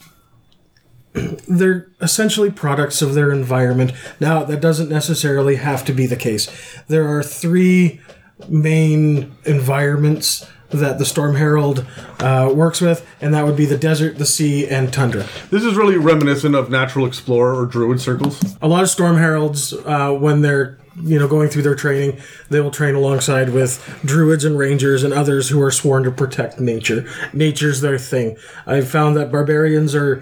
they're 1.48 1.88
essentially 2.00 2.52
products 2.52 3.02
of 3.02 3.14
their 3.14 3.32
environment. 3.32 3.94
Now, 4.20 4.44
that 4.44 4.62
doesn't 4.62 4.90
necessarily 4.90 5.56
have 5.56 5.84
to 5.86 5.94
be 5.94 6.06
the 6.06 6.16
case. 6.16 6.50
There 6.88 7.08
are 7.08 7.24
three 7.24 8.00
main 8.48 9.36
environments 9.46 10.48
that 10.72 10.98
the 11.00 11.06
Storm 11.06 11.36
Herald 11.36 11.86
uh, 12.20 12.52
works 12.54 12.82
with, 12.82 13.06
and 13.22 13.34
that 13.34 13.46
would 13.46 13.56
be 13.58 13.66
the 13.66 13.78
desert, 13.78 14.18
the 14.18 14.26
sea, 14.26 14.68
and 14.68 14.92
tundra. 14.92 15.26
This 15.50 15.64
is 15.64 15.76
really 15.76 15.98
reminiscent 15.98 16.56
of 16.56 16.70
Natural 16.70 17.06
Explorer 17.06 17.56
or 17.62 17.66
Druid 17.66 18.00
circles. 18.02 18.56
a 18.62 18.68
lot 18.68 18.84
of 18.84 18.90
storm 18.90 19.18
heralds 19.18 19.74
uh, 19.74 20.12
when 20.12 20.42
they're 20.42 20.78
you 21.02 21.18
know 21.18 21.28
going 21.28 21.48
through 21.48 21.62
their 21.62 21.74
training 21.76 22.20
they 22.50 22.60
will 22.60 22.70
train 22.70 22.96
alongside 22.96 23.50
with 23.54 23.80
druids 24.04 24.44
and 24.44 24.58
rangers 24.58 25.04
and 25.06 25.14
others 25.14 25.48
who 25.48 25.62
are 25.62 25.72
sworn 25.72 26.04
to 26.04 26.12
protect 26.12 26.60
nature 26.60 27.08
nature's 27.32 27.80
their 27.80 27.98
thing 27.98 28.36
i've 28.68 28.90
found 28.90 29.16
that 29.16 29.32
barbarians 29.32 29.96
are 29.96 30.22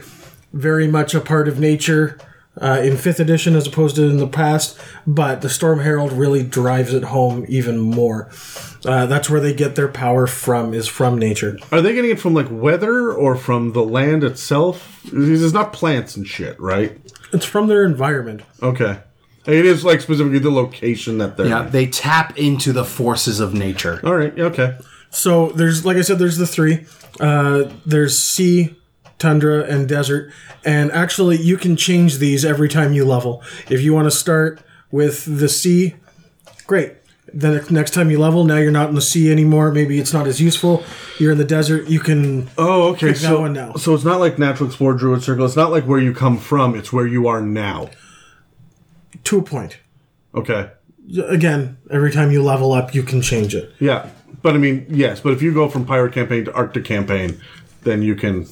very 0.54 0.88
much 0.88 1.16
a 1.16 1.20
part 1.20 1.48
of 1.48 1.60
nature 1.60 2.20
uh, 2.60 2.80
in 2.84 2.98
fifth 2.98 3.20
edition 3.20 3.56
as 3.56 3.66
opposed 3.68 3.96
to 3.96 4.04
in 4.04 4.18
the 4.18 4.28
past 4.28 4.78
but 5.08 5.42
the 5.42 5.50
storm 5.50 5.80
herald 5.80 6.12
really 6.12 6.44
drives 6.44 6.94
it 6.94 7.04
home 7.06 7.46
even 7.48 7.78
more 7.78 8.30
uh, 8.86 9.06
that's 9.06 9.30
where 9.30 9.42
they 9.42 9.54
get 9.54 9.76
their 9.76 9.88
power 9.90 10.26
from 10.28 10.74
is 10.74 10.88
from 10.88 11.18
nature 11.18 11.58
Are 11.72 11.82
they 11.82 11.94
getting 11.94 12.12
it 12.12 12.20
from 12.20 12.34
like 12.34 12.48
weather 12.50 13.12
or 13.12 13.36
from 13.36 13.74
the 13.74 13.84
land 13.84 14.24
itself? 14.24 15.02
It's 15.12 15.54
not 15.54 15.74
plants 15.74 16.16
and 16.16 16.26
shit, 16.26 16.60
right? 16.60 16.98
it's 17.34 17.46
from 17.46 17.68
their 17.68 17.84
environment 17.86 18.42
Okay. 18.64 19.00
It 19.46 19.66
is 19.66 19.84
like 19.84 20.02
specifically 20.02 20.40
the 20.40 20.52
location 20.52 21.18
that 21.20 21.36
they're. 21.38 21.48
Yeah, 21.48 21.66
in. 21.66 21.72
they 21.72 21.88
tap 21.88 22.38
into 22.38 22.72
the 22.72 22.86
forces 22.86 23.40
of 23.40 23.54
nature. 23.54 24.00
All 24.04 24.16
right. 24.16 24.38
Okay. 24.38 24.78
So 25.10 25.50
there's, 25.50 25.86
like 25.86 25.98
I 25.98 26.02
said, 26.02 26.20
there's 26.20 26.38
the 26.38 26.46
three. 26.46 26.86
Uh, 27.20 27.72
there's 27.86 28.18
sea, 28.18 28.76
tundra, 29.20 29.64
and 29.64 29.88
desert. 29.88 30.32
And 30.66 30.92
actually, 30.92 31.38
you 31.38 31.58
can 31.58 31.76
change 31.76 32.18
these 32.18 32.44
every 32.44 32.70
time 32.70 32.94
you 32.94 33.06
level. 33.06 33.44
If 33.70 33.82
you 33.82 33.94
want 33.94 34.06
to 34.06 34.12
start 34.12 34.62
with 34.92 35.26
the 35.26 35.50
sea, 35.50 35.96
great. 36.66 36.96
Then 37.34 37.64
next 37.70 37.94
time 37.94 38.10
you 38.10 38.20
level, 38.20 38.44
now 38.44 38.58
you're 38.58 38.72
not 38.72 38.90
in 38.90 38.96
the 38.96 39.02
sea 39.02 39.32
anymore. 39.32 39.72
Maybe 39.72 40.00
it's 40.00 40.14
not 40.14 40.26
as 40.28 40.42
useful. 40.42 40.84
You're 41.20 41.34
in 41.34 41.38
the 41.38 41.46
desert. 41.46 41.88
You 41.88 42.00
can. 42.00 42.50
Oh, 42.58 42.90
okay. 42.90 43.10
Pick 43.10 43.18
that 43.18 43.28
so, 43.28 43.42
one 43.42 43.54
now. 43.54 43.74
so 43.74 43.94
it's 43.94 44.04
not 44.04 44.20
like 44.20 44.40
Natural 44.40 44.68
Explorer 44.68 44.96
Druid 44.96 45.24
Circle. 45.24 45.46
It's 45.46 45.56
not 45.56 45.72
like 45.72 45.84
where 45.84 46.00
you 46.00 46.14
come 46.14 46.38
from. 46.38 46.76
It's 46.76 46.92
where 46.92 47.06
you 47.06 47.28
are 47.28 47.42
now. 47.42 47.90
To 49.26 49.40
a 49.40 49.44
point. 49.44 49.80
Okay. 50.34 50.72
Again, 51.28 51.78
every 51.92 52.12
time 52.12 52.32
you 52.32 52.44
level 52.44 52.72
up, 52.72 52.94
you 52.94 53.04
can 53.04 53.22
change 53.22 53.54
it. 53.56 53.74
Yeah. 53.80 54.10
But 54.42 54.56
I 54.56 54.58
mean, 54.58 54.86
yes. 54.90 55.20
But 55.20 55.34
if 55.34 55.42
you 55.42 55.54
go 55.54 55.68
from 55.70 55.86
Pirate 55.86 56.14
Campaign 56.14 56.46
to 56.46 56.54
Arctic 56.54 56.86
Campaign, 56.86 57.40
then 57.84 58.02
you 58.02 58.16
can 58.16 58.48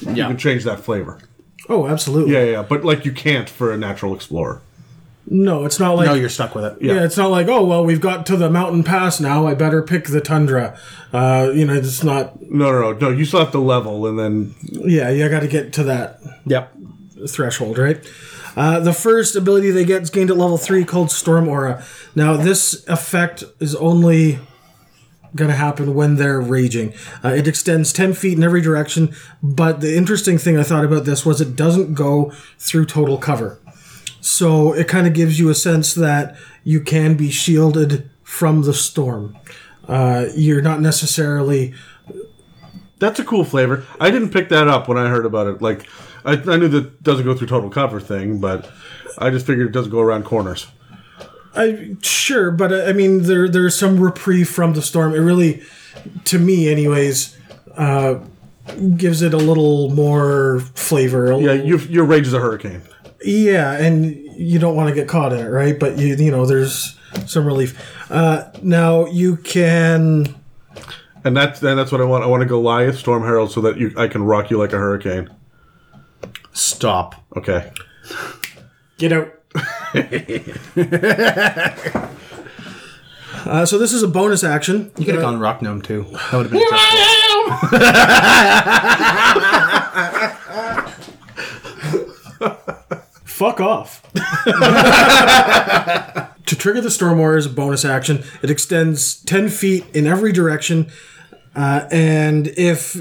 you 0.00 0.12
Yeah. 0.14 0.26
can 0.28 0.36
change 0.38 0.64
that 0.64 0.80
flavor. 0.80 1.18
Oh, 1.68 1.86
absolutely. 1.86 2.32
Yeah, 2.34 2.44
yeah. 2.44 2.62
But 2.62 2.84
like 2.84 3.04
you 3.04 3.12
can't 3.12 3.48
for 3.48 3.72
a 3.72 3.76
Natural 3.76 4.14
Explorer. 4.14 4.60
No, 5.32 5.64
it's 5.64 5.78
not 5.78 5.92
like. 5.96 6.06
No, 6.06 6.14
you're 6.14 6.28
stuck 6.30 6.54
with 6.56 6.64
it. 6.64 6.78
Yeah. 6.80 7.04
it's 7.04 7.16
not 7.16 7.30
like, 7.30 7.46
oh, 7.46 7.64
well, 7.64 7.84
we've 7.84 8.00
got 8.00 8.26
to 8.26 8.36
the 8.36 8.50
mountain 8.50 8.82
pass 8.82 9.20
now. 9.20 9.46
I 9.46 9.54
better 9.54 9.80
pick 9.82 10.06
the 10.06 10.20
tundra. 10.20 10.76
Uh, 11.12 11.52
you 11.54 11.64
know, 11.66 11.74
it's 11.74 12.02
not. 12.02 12.40
No, 12.50 12.72
no, 12.72 12.80
no. 12.80 12.92
No. 12.98 13.10
You 13.10 13.24
still 13.24 13.40
have 13.40 13.52
to 13.52 13.60
level, 13.60 14.06
and 14.08 14.18
then 14.18 14.54
Yeah, 14.62 15.10
you 15.10 15.28
got 15.28 15.40
to 15.40 15.46
get 15.48 15.72
to 15.74 15.84
that 15.84 16.18
Yep. 16.46 16.72
threshold, 17.28 17.78
right? 17.78 18.04
Uh, 18.56 18.80
the 18.80 18.92
first 18.94 19.36
ability 19.36 19.70
they 19.70 19.84
get 19.84 20.02
is 20.02 20.10
gained 20.10 20.30
at 20.30 20.36
level 20.36 20.58
3 20.58 20.84
called 20.84 21.12
Storm 21.12 21.46
Aura. 21.46 21.84
Now, 22.16 22.36
this 22.36 22.84
effect 22.88 23.44
is 23.60 23.76
only 23.76 24.40
going 25.34 25.50
to 25.50 25.56
happen 25.56 25.94
when 25.94 26.16
they're 26.16 26.40
raging. 26.40 26.92
Uh, 27.24 27.28
it 27.28 27.46
extends 27.46 27.92
10 27.92 28.14
feet 28.14 28.36
in 28.36 28.44
every 28.44 28.60
direction, 28.60 29.14
but 29.42 29.80
the 29.80 29.96
interesting 29.96 30.38
thing 30.38 30.56
I 30.58 30.62
thought 30.62 30.84
about 30.84 31.04
this 31.04 31.24
was 31.24 31.40
it 31.40 31.56
doesn't 31.56 31.94
go 31.94 32.32
through 32.58 32.86
total 32.86 33.18
cover. 33.18 33.58
So 34.20 34.72
it 34.72 34.88
kind 34.88 35.06
of 35.06 35.14
gives 35.14 35.38
you 35.38 35.48
a 35.48 35.54
sense 35.54 35.94
that 35.94 36.36
you 36.64 36.80
can 36.80 37.16
be 37.16 37.30
shielded 37.30 38.10
from 38.22 38.62
the 38.62 38.74
storm. 38.74 39.36
Uh, 39.88 40.26
you're 40.34 40.62
not 40.62 40.80
necessarily 40.80 41.74
That's 42.98 43.18
a 43.18 43.24
cool 43.24 43.44
flavor. 43.44 43.84
I 43.98 44.10
didn't 44.10 44.30
pick 44.30 44.50
that 44.50 44.68
up 44.68 44.88
when 44.88 44.98
I 44.98 45.08
heard 45.08 45.24
about 45.24 45.46
it. 45.46 45.62
Like, 45.62 45.86
I, 46.24 46.32
I 46.32 46.56
knew 46.56 46.68
that 46.68 47.02
doesn't 47.02 47.24
go 47.24 47.34
through 47.34 47.46
total 47.46 47.70
cover 47.70 47.98
thing, 47.98 48.40
but 48.40 48.70
I 49.16 49.30
just 49.30 49.46
figured 49.46 49.68
it 49.68 49.72
doesn't 49.72 49.90
go 49.90 50.00
around 50.00 50.24
corners. 50.24 50.66
I 51.54 51.96
sure, 52.02 52.50
but 52.50 52.72
uh, 52.72 52.84
I 52.84 52.92
mean, 52.92 53.24
there 53.24 53.48
there's 53.48 53.76
some 53.76 53.98
reprieve 53.98 54.48
from 54.48 54.74
the 54.74 54.82
storm. 54.82 55.14
It 55.14 55.18
really, 55.18 55.62
to 56.26 56.38
me, 56.38 56.70
anyways, 56.70 57.36
uh, 57.76 58.20
gives 58.96 59.22
it 59.22 59.34
a 59.34 59.38
little 59.38 59.90
more 59.90 60.60
flavor. 60.74 61.32
a 61.32 61.38
Yeah, 61.38 61.52
you, 61.52 61.78
your 61.78 62.04
rage 62.04 62.26
is 62.26 62.32
a 62.32 62.38
hurricane. 62.40 62.82
yeah, 63.24 63.72
and 63.72 64.14
you 64.36 64.58
don't 64.58 64.76
want 64.76 64.88
to 64.88 64.94
get 64.94 65.08
caught 65.08 65.32
in 65.32 65.40
it, 65.40 65.48
right? 65.48 65.78
But 65.78 65.98
you 65.98 66.14
you 66.14 66.30
know, 66.30 66.46
there's 66.46 66.96
some 67.26 67.44
relief. 67.44 67.78
Uh, 68.10 68.50
now 68.62 69.06
you 69.06 69.36
can. 69.36 70.36
And 71.24 71.36
that's 71.36 71.62
and 71.62 71.78
that's 71.78 71.92
what 71.92 72.00
I 72.00 72.04
want. 72.04 72.24
I 72.24 72.28
want 72.28 72.42
a 72.42 72.46
Goliath 72.46 72.96
Storm 72.98 73.22
Herald 73.24 73.50
so 73.50 73.60
that 73.62 73.76
you 73.76 73.92
I 73.96 74.06
can 74.08 74.22
rock 74.22 74.50
you 74.50 74.56
like 74.56 74.72
a 74.72 74.78
hurricane. 74.78 75.28
Stop. 76.52 77.14
Okay. 77.36 77.72
Get 78.98 79.12
out. 79.12 79.34
Uh, 83.46 83.64
so 83.64 83.78
this 83.78 83.94
is 83.94 84.02
a 84.02 84.08
bonus 84.08 84.44
action. 84.44 84.90
You 84.98 85.06
could 85.06 85.14
have 85.14 85.22
gone 85.22 85.40
rock 85.40 85.62
gnome 85.62 85.80
too. 85.80 86.04
That 86.30 86.32
would 86.34 86.50
have 86.50 86.52
been. 86.52 86.60
Fuck 93.24 93.60
off. 93.60 94.02
to 96.46 96.56
trigger 96.56 96.80
the 96.82 96.90
Storm 96.90 97.18
Aura 97.18 97.38
as 97.38 97.46
a 97.46 97.50
bonus 97.50 97.84
action, 97.86 98.22
it 98.42 98.50
extends 98.50 99.22
10 99.22 99.48
feet 99.48 99.86
in 99.94 100.06
every 100.06 100.32
direction, 100.32 100.90
uh, 101.56 101.88
and 101.90 102.48
if 102.48 102.96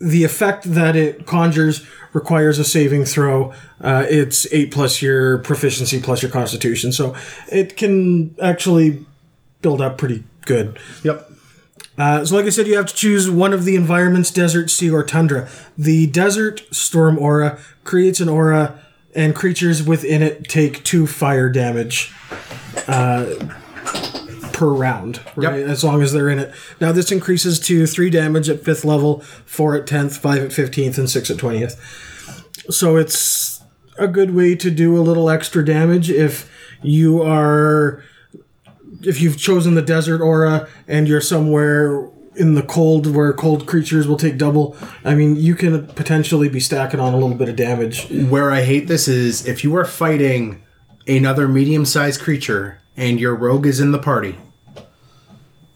the 0.00 0.24
effect 0.24 0.64
that 0.64 0.96
it 0.96 1.26
conjures 1.26 1.86
requires 2.12 2.58
a 2.58 2.64
saving 2.64 3.04
throw, 3.04 3.52
uh, 3.80 4.06
it's 4.08 4.52
8 4.52 4.70
plus 4.70 5.02
your 5.02 5.38
proficiency 5.38 6.00
plus 6.00 6.22
your 6.22 6.30
constitution. 6.30 6.92
So 6.92 7.16
it 7.50 7.76
can 7.76 8.34
actually 8.40 9.04
build 9.62 9.80
up 9.80 9.98
pretty 9.98 10.24
good. 10.46 10.78
Yep. 11.04 11.32
Uh, 11.96 12.24
so, 12.24 12.36
like 12.36 12.46
I 12.46 12.50
said, 12.50 12.68
you 12.68 12.76
have 12.76 12.86
to 12.86 12.94
choose 12.94 13.28
one 13.28 13.52
of 13.52 13.64
the 13.64 13.74
environments 13.74 14.30
desert, 14.30 14.70
sea, 14.70 14.88
or 14.88 15.02
tundra. 15.02 15.48
The 15.76 16.06
desert 16.06 16.62
storm 16.70 17.18
aura 17.18 17.58
creates 17.82 18.20
an 18.20 18.28
aura, 18.28 18.78
and 19.16 19.34
creatures 19.34 19.82
within 19.82 20.22
it 20.22 20.48
take 20.48 20.84
two 20.84 21.08
fire 21.08 21.48
damage 21.48 22.12
uh, 22.86 23.26
per 24.58 24.68
round, 24.68 25.20
right? 25.36 25.60
Yep. 25.60 25.68
As 25.68 25.84
long 25.84 26.02
as 26.02 26.12
they're 26.12 26.28
in 26.28 26.40
it. 26.40 26.52
Now, 26.80 26.90
this 26.90 27.12
increases 27.12 27.60
to 27.60 27.86
three 27.86 28.10
damage 28.10 28.48
at 28.48 28.64
fifth 28.64 28.84
level, 28.84 29.20
four 29.46 29.76
at 29.76 29.86
10th, 29.86 30.18
five 30.18 30.42
at 30.42 30.50
15th, 30.50 30.98
and 30.98 31.08
six 31.08 31.30
at 31.30 31.36
20th. 31.36 31.78
So, 32.72 32.96
it's 32.96 33.62
a 33.98 34.08
good 34.08 34.34
way 34.34 34.56
to 34.56 34.70
do 34.70 34.98
a 34.98 35.00
little 35.00 35.30
extra 35.30 35.64
damage 35.64 36.10
if 36.10 36.50
you 36.82 37.22
are 37.22 38.02
if 39.02 39.20
you've 39.20 39.38
chosen 39.38 39.74
the 39.74 39.82
desert 39.82 40.20
aura 40.20 40.68
and 40.88 41.06
you're 41.06 41.20
somewhere 41.20 42.08
in 42.34 42.54
the 42.54 42.62
cold 42.62 43.06
where 43.06 43.32
cold 43.32 43.66
creatures 43.66 44.08
will 44.08 44.16
take 44.16 44.38
double, 44.38 44.76
I 45.04 45.14
mean, 45.14 45.36
you 45.36 45.54
can 45.54 45.86
potentially 45.88 46.48
be 46.48 46.60
stacking 46.60 46.98
on 46.98 47.14
a 47.14 47.16
little 47.16 47.36
bit 47.36 47.48
of 47.48 47.56
damage. 47.56 48.08
Where 48.10 48.50
I 48.50 48.62
hate 48.62 48.88
this 48.88 49.06
is 49.06 49.46
if 49.46 49.62
you 49.62 49.76
are 49.76 49.84
fighting 49.84 50.62
another 51.06 51.46
medium 51.46 51.84
sized 51.84 52.20
creature 52.20 52.80
and 52.96 53.20
your 53.20 53.34
rogue 53.34 53.66
is 53.66 53.80
in 53.80 53.92
the 53.92 53.98
party, 53.98 54.36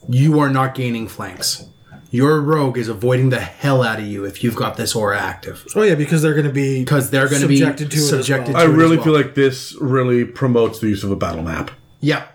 you 0.08 0.38
are 0.40 0.48
not 0.50 0.74
gaining 0.74 1.08
flanks. 1.08 1.66
Your 2.10 2.40
rogue 2.42 2.76
is 2.76 2.88
avoiding 2.88 3.30
the 3.30 3.40
hell 3.40 3.82
out 3.82 3.98
of 3.98 4.04
you 4.06 4.24
if 4.26 4.44
you've 4.44 4.54
got 4.54 4.76
this 4.76 4.94
aura 4.94 5.18
active. 5.18 5.64
Oh 5.74 5.82
yeah, 5.82 5.94
because 5.94 6.20
they're 6.20 6.34
going 6.34 6.46
to 6.46 6.52
be 6.52 6.80
Because 6.80 7.08
they're 7.10 7.28
going 7.28 7.40
to 7.42 7.48
be 7.48 7.56
subjected 7.58 7.90
to 7.90 7.98
subjected 7.98 8.50
it 8.50 8.56
as 8.56 8.62
I 8.62 8.66
well. 8.66 8.66
to 8.66 8.70
it 8.70 8.74
as 8.74 8.76
really 8.78 8.96
well. 8.96 9.04
feel 9.04 9.12
like 9.14 9.34
this 9.34 9.74
really 9.80 10.24
promotes 10.26 10.80
the 10.80 10.88
use 10.88 11.04
of 11.04 11.10
a 11.10 11.16
battle 11.16 11.42
map. 11.42 11.70
Yeah. 12.00 12.26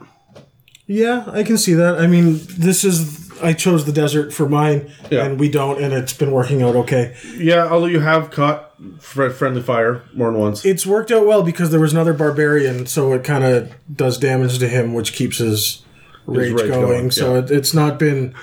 Yeah, 0.88 1.26
I 1.32 1.44
can 1.44 1.58
see 1.58 1.74
that. 1.74 2.00
I 2.00 2.08
mean, 2.08 2.40
this 2.58 2.84
is 2.84 3.30
I 3.42 3.54
chose 3.54 3.86
the 3.86 3.92
desert 3.92 4.34
for 4.34 4.50
mine, 4.50 4.90
Yeah. 5.12 5.26
and 5.26 5.40
we 5.40 5.48
don't, 5.50 5.80
and 5.80 5.94
it's 5.94 6.14
been 6.14 6.32
working 6.32 6.64
out 6.64 6.76
okay. 6.78 7.16
Yeah, 7.36 7.68
although 7.68 7.86
you 7.86 8.00
have 8.00 8.32
caught 8.32 8.74
fr- 9.00 9.30
friendly 9.30 9.62
fire 9.62 10.02
more 10.16 10.32
than 10.32 10.40
once. 10.42 10.66
It's 10.66 10.88
worked 10.88 11.12
out 11.12 11.28
well 11.28 11.44
because 11.44 11.70
there 11.70 11.80
was 11.80 11.92
another 11.92 12.14
barbarian, 12.14 12.88
so 12.88 13.14
it 13.14 13.24
kind 13.24 13.44
of 13.44 13.72
does 13.96 14.18
damage 14.18 14.58
to 14.60 14.68
him, 14.68 14.94
which 14.96 15.14
keeps 15.14 15.38
his 15.38 15.84
rage, 16.28 16.54
rage 16.54 16.68
going. 16.70 16.82
going, 16.88 17.12
So 17.12 17.34
yeah. 17.34 17.40
it, 17.40 17.52
it's 17.52 17.74
not 17.74 17.98
been 18.00 18.34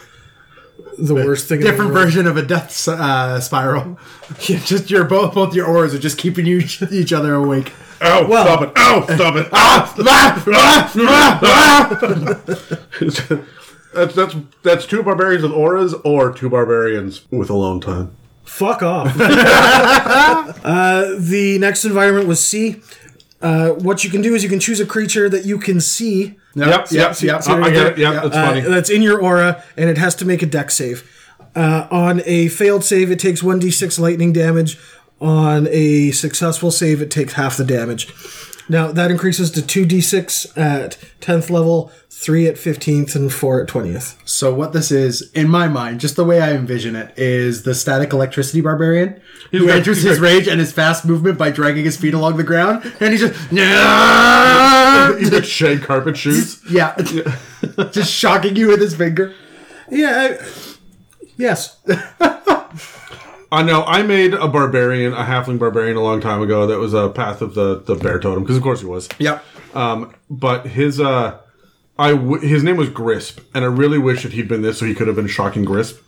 the 0.98 1.14
worst 1.14 1.48
thing. 1.48 1.58
in 1.60 1.64
the 1.64 1.70
Different 1.70 1.92
world. 1.92 2.04
version 2.06 2.26
of 2.26 2.36
a 2.36 2.42
death 2.42 2.86
uh, 2.88 3.40
spiral. 3.40 3.98
just 4.38 4.90
your 4.90 5.04
both 5.04 5.34
both 5.34 5.54
your 5.54 5.66
auras 5.66 5.94
are 5.94 5.98
just 5.98 6.18
keeping 6.18 6.46
you 6.46 6.58
each 6.90 7.12
other 7.12 7.34
awake. 7.34 7.72
Ow! 8.02 8.26
Well- 8.26 8.44
stop 8.44 8.62
it! 8.62 8.72
Ow! 8.76 9.04
Stop 9.14 9.36
it! 9.36 9.48
Ah, 9.52 9.94
ah, 9.98 10.42
ah, 11.44 12.40
that's 13.94 14.14
that's 14.14 14.36
that's 14.62 14.86
two 14.86 15.02
barbarians 15.02 15.42
with 15.42 15.52
auras 15.52 15.94
or 16.04 16.32
two 16.32 16.48
barbarians 16.50 17.22
with 17.30 17.50
alone 17.50 17.80
time. 17.80 18.14
Fuck 18.44 18.82
off. 18.82 19.14
uh, 19.18 21.14
the 21.18 21.58
next 21.60 21.84
environment 21.84 22.26
was 22.28 22.42
sea. 22.42 22.82
Uh, 23.44 23.70
what 23.74 24.02
you 24.02 24.10
can 24.10 24.22
do 24.22 24.34
is 24.34 24.42
you 24.42 24.48
can 24.48 24.58
choose 24.58 24.80
a 24.80 24.86
creature 24.86 25.28
that 25.28 25.44
you 25.44 25.58
can 25.58 25.80
see 25.80 26.36
Yep, 26.54 26.92
yep, 26.92 27.20
yep. 27.20 27.42
I, 27.48 27.60
I 27.62 27.70
get 27.70 27.86
it. 27.86 27.98
Yep, 27.98 28.22
that's 28.22 28.36
uh, 28.36 28.46
funny. 28.46 28.60
that's 28.60 28.90
in 28.90 29.02
your 29.02 29.20
aura, 29.20 29.62
and 29.76 29.90
it 29.90 29.98
has 29.98 30.14
to 30.16 30.24
make 30.24 30.42
a 30.42 30.46
Dex 30.46 30.74
save. 30.74 31.10
Uh, 31.54 31.86
on 31.90 32.22
a 32.24 32.48
failed 32.48 32.84
save, 32.84 33.10
it 33.10 33.18
takes 33.18 33.42
1d6 33.42 33.98
lightning 33.98 34.32
damage. 34.32 34.78
On 35.20 35.66
a 35.70 36.10
successful 36.10 36.70
save, 36.70 37.00
it 37.00 37.10
takes 37.10 37.34
half 37.34 37.56
the 37.56 37.64
damage. 37.64 38.12
Now, 38.68 38.90
that 38.92 39.10
increases 39.10 39.50
to 39.52 39.60
2d6 39.60 40.56
at 40.56 40.98
10th 41.20 41.50
level, 41.50 41.92
3 42.16 42.46
at 42.48 42.54
15th, 42.56 43.14
and 43.16 43.32
4 43.32 43.62
at 43.62 43.68
20th. 43.68 44.16
So 44.24 44.54
what 44.54 44.72
this 44.72 44.90
is, 44.90 45.30
in 45.32 45.48
my 45.48 45.68
mind, 45.68 46.00
just 46.00 46.16
the 46.16 46.24
way 46.24 46.40
I 46.40 46.52
envision 46.52 46.94
it, 46.96 47.12
is 47.18 47.64
the 47.64 47.74
static 47.74 48.12
electricity 48.12 48.60
barbarian 48.60 49.20
who 49.50 49.66
got- 49.66 49.76
enters 49.76 50.02
his 50.02 50.18
got- 50.18 50.22
rage 50.24 50.48
and 50.48 50.58
his 50.60 50.72
fast 50.72 51.04
movement 51.04 51.36
by 51.38 51.50
dragging 51.50 51.84
his 51.84 51.96
feet 51.96 52.14
along 52.14 52.36
the 52.36 52.44
ground, 52.44 52.84
and 53.00 53.12
he's 53.12 53.20
just 53.20 53.34
He's 55.18 55.30
got 55.30 55.44
shag 55.44 55.82
carpet 55.82 56.16
shoes. 56.16 56.60
yeah, 56.70 56.94
just 57.90 58.12
shocking 58.12 58.56
you 58.56 58.68
with 58.68 58.80
his 58.80 58.94
finger. 58.94 59.34
Yeah, 59.90 60.36
I, 60.40 60.46
yes. 61.36 61.76
I 63.52 63.62
know. 63.62 63.84
I 63.84 64.02
made 64.02 64.34
a 64.34 64.48
barbarian, 64.48 65.12
a 65.12 65.24
halfling 65.24 65.58
barbarian, 65.58 65.96
a 65.96 66.00
long 66.02 66.20
time 66.20 66.42
ago. 66.42 66.66
That 66.66 66.78
was 66.78 66.94
a 66.94 67.08
path 67.10 67.42
of 67.42 67.54
the 67.54 67.80
the 67.80 67.94
bear 67.94 68.18
totem, 68.18 68.42
because 68.42 68.56
of 68.56 68.62
course 68.62 68.80
he 68.80 68.86
was. 68.86 69.08
Yep. 69.18 69.44
Um, 69.74 70.14
but 70.30 70.66
his 70.66 70.98
uh, 71.00 71.38
I 71.98 72.10
w- 72.12 72.40
his 72.40 72.62
name 72.64 72.76
was 72.76 72.88
Grisp, 72.90 73.40
and 73.54 73.64
I 73.64 73.68
really 73.68 73.98
wish 73.98 74.22
that 74.24 74.32
he'd 74.32 74.48
been 74.48 74.62
this, 74.62 74.78
so 74.78 74.86
he 74.86 74.94
could 74.94 75.06
have 75.06 75.16
been 75.16 75.26
shocking 75.28 75.64
Grisp. 75.64 76.00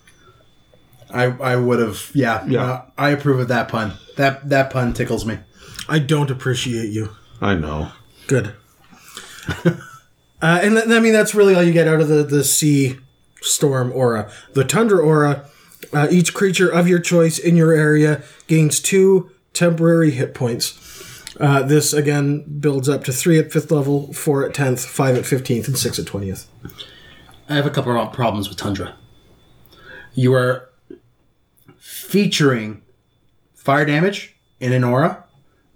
I 1.10 1.24
I 1.26 1.56
would 1.56 1.78
have 1.78 2.10
yeah 2.14 2.44
Yeah. 2.46 2.62
uh, 2.64 2.82
I 2.98 3.10
approve 3.10 3.38
of 3.40 3.48
that 3.48 3.68
pun. 3.68 3.92
That 4.16 4.48
that 4.48 4.70
pun 4.70 4.92
tickles 4.92 5.24
me. 5.24 5.38
I 5.88 6.00
don't 6.00 6.30
appreciate 6.30 6.88
you. 6.90 7.10
I 7.40 7.54
know. 7.54 7.92
Good. 8.26 8.54
uh, 9.64 9.70
and 10.42 10.74
th- 10.76 10.88
I 10.88 11.00
mean, 11.00 11.12
that's 11.12 11.34
really 11.34 11.54
all 11.54 11.62
you 11.62 11.72
get 11.72 11.86
out 11.88 12.00
of 12.00 12.08
the, 12.08 12.22
the 12.24 12.42
sea 12.44 12.98
storm 13.40 13.92
aura. 13.92 14.30
The 14.54 14.64
tundra 14.64 14.98
aura, 14.98 15.48
uh, 15.92 16.08
each 16.10 16.34
creature 16.34 16.68
of 16.68 16.88
your 16.88 16.98
choice 16.98 17.38
in 17.38 17.56
your 17.56 17.72
area 17.72 18.22
gains 18.48 18.80
two 18.80 19.30
temporary 19.52 20.10
hit 20.10 20.34
points. 20.34 20.95
Uh, 21.38 21.62
this 21.62 21.92
again 21.92 22.44
builds 22.60 22.88
up 22.88 23.04
to 23.04 23.12
three 23.12 23.38
at 23.38 23.52
fifth 23.52 23.70
level, 23.70 24.12
four 24.12 24.44
at 24.46 24.54
tenth, 24.54 24.84
five 24.84 25.16
at 25.16 25.26
fifteenth, 25.26 25.68
and 25.68 25.76
six 25.78 25.98
at 25.98 26.06
twentieth. 26.06 26.48
I 27.48 27.54
have 27.54 27.66
a 27.66 27.70
couple 27.70 27.96
of 27.96 28.12
problems 28.12 28.48
with 28.48 28.58
Tundra. 28.58 28.96
You 30.14 30.32
are 30.34 30.70
featuring 31.78 32.82
fire 33.54 33.84
damage 33.84 34.34
in 34.60 34.72
an 34.72 34.82
aura, 34.84 35.24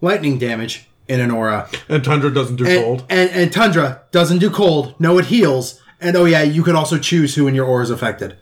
lightning 0.00 0.38
damage 0.38 0.88
in 1.08 1.20
an 1.20 1.30
aura, 1.30 1.68
And 1.88 2.04
Tundra 2.04 2.32
doesn't 2.32 2.56
do 2.56 2.64
and, 2.66 2.84
cold. 2.84 3.04
and, 3.10 3.30
and 3.30 3.52
Tundra 3.52 4.02
doesn't 4.12 4.38
do 4.38 4.48
cold. 4.48 4.94
No, 5.00 5.18
it 5.18 5.26
heals. 5.26 5.80
And 6.00 6.16
oh 6.16 6.24
yeah, 6.24 6.42
you 6.42 6.62
can 6.62 6.76
also 6.76 6.98
choose 6.98 7.34
who 7.34 7.46
in 7.48 7.54
your 7.54 7.66
aura 7.66 7.82
is 7.82 7.90
affected. 7.90 8.36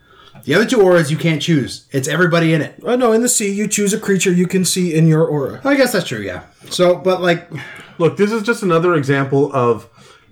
The 0.49 0.55
other 0.55 0.65
two 0.65 0.81
auras 0.81 1.11
you 1.11 1.19
can't 1.19 1.43
choose. 1.43 1.87
It's 1.93 2.09
everybody 2.09 2.55
in 2.55 2.63
it. 2.63 2.81
Oh 2.83 2.97
no! 2.97 3.13
In 3.13 3.21
the 3.21 3.29
sea, 3.29 3.53
you 3.53 3.69
choose 3.69 3.93
a 3.93 4.01
creature 4.01 4.33
you 4.33 4.47
can 4.47 4.65
see 4.65 4.95
in 4.95 5.07
your 5.07 5.27
aura. 5.27 5.61
I 5.63 5.77
guess 5.77 5.93
that's 5.93 6.09
true. 6.09 6.21
Yeah. 6.21 6.45
So, 6.71 6.97
but 6.97 7.21
like, 7.21 7.51
Look, 7.99 8.17
this 8.17 8.33
is 8.33 8.45
just 8.45 8.63
another 8.63 8.95
example 8.95 9.53
of 9.53 9.91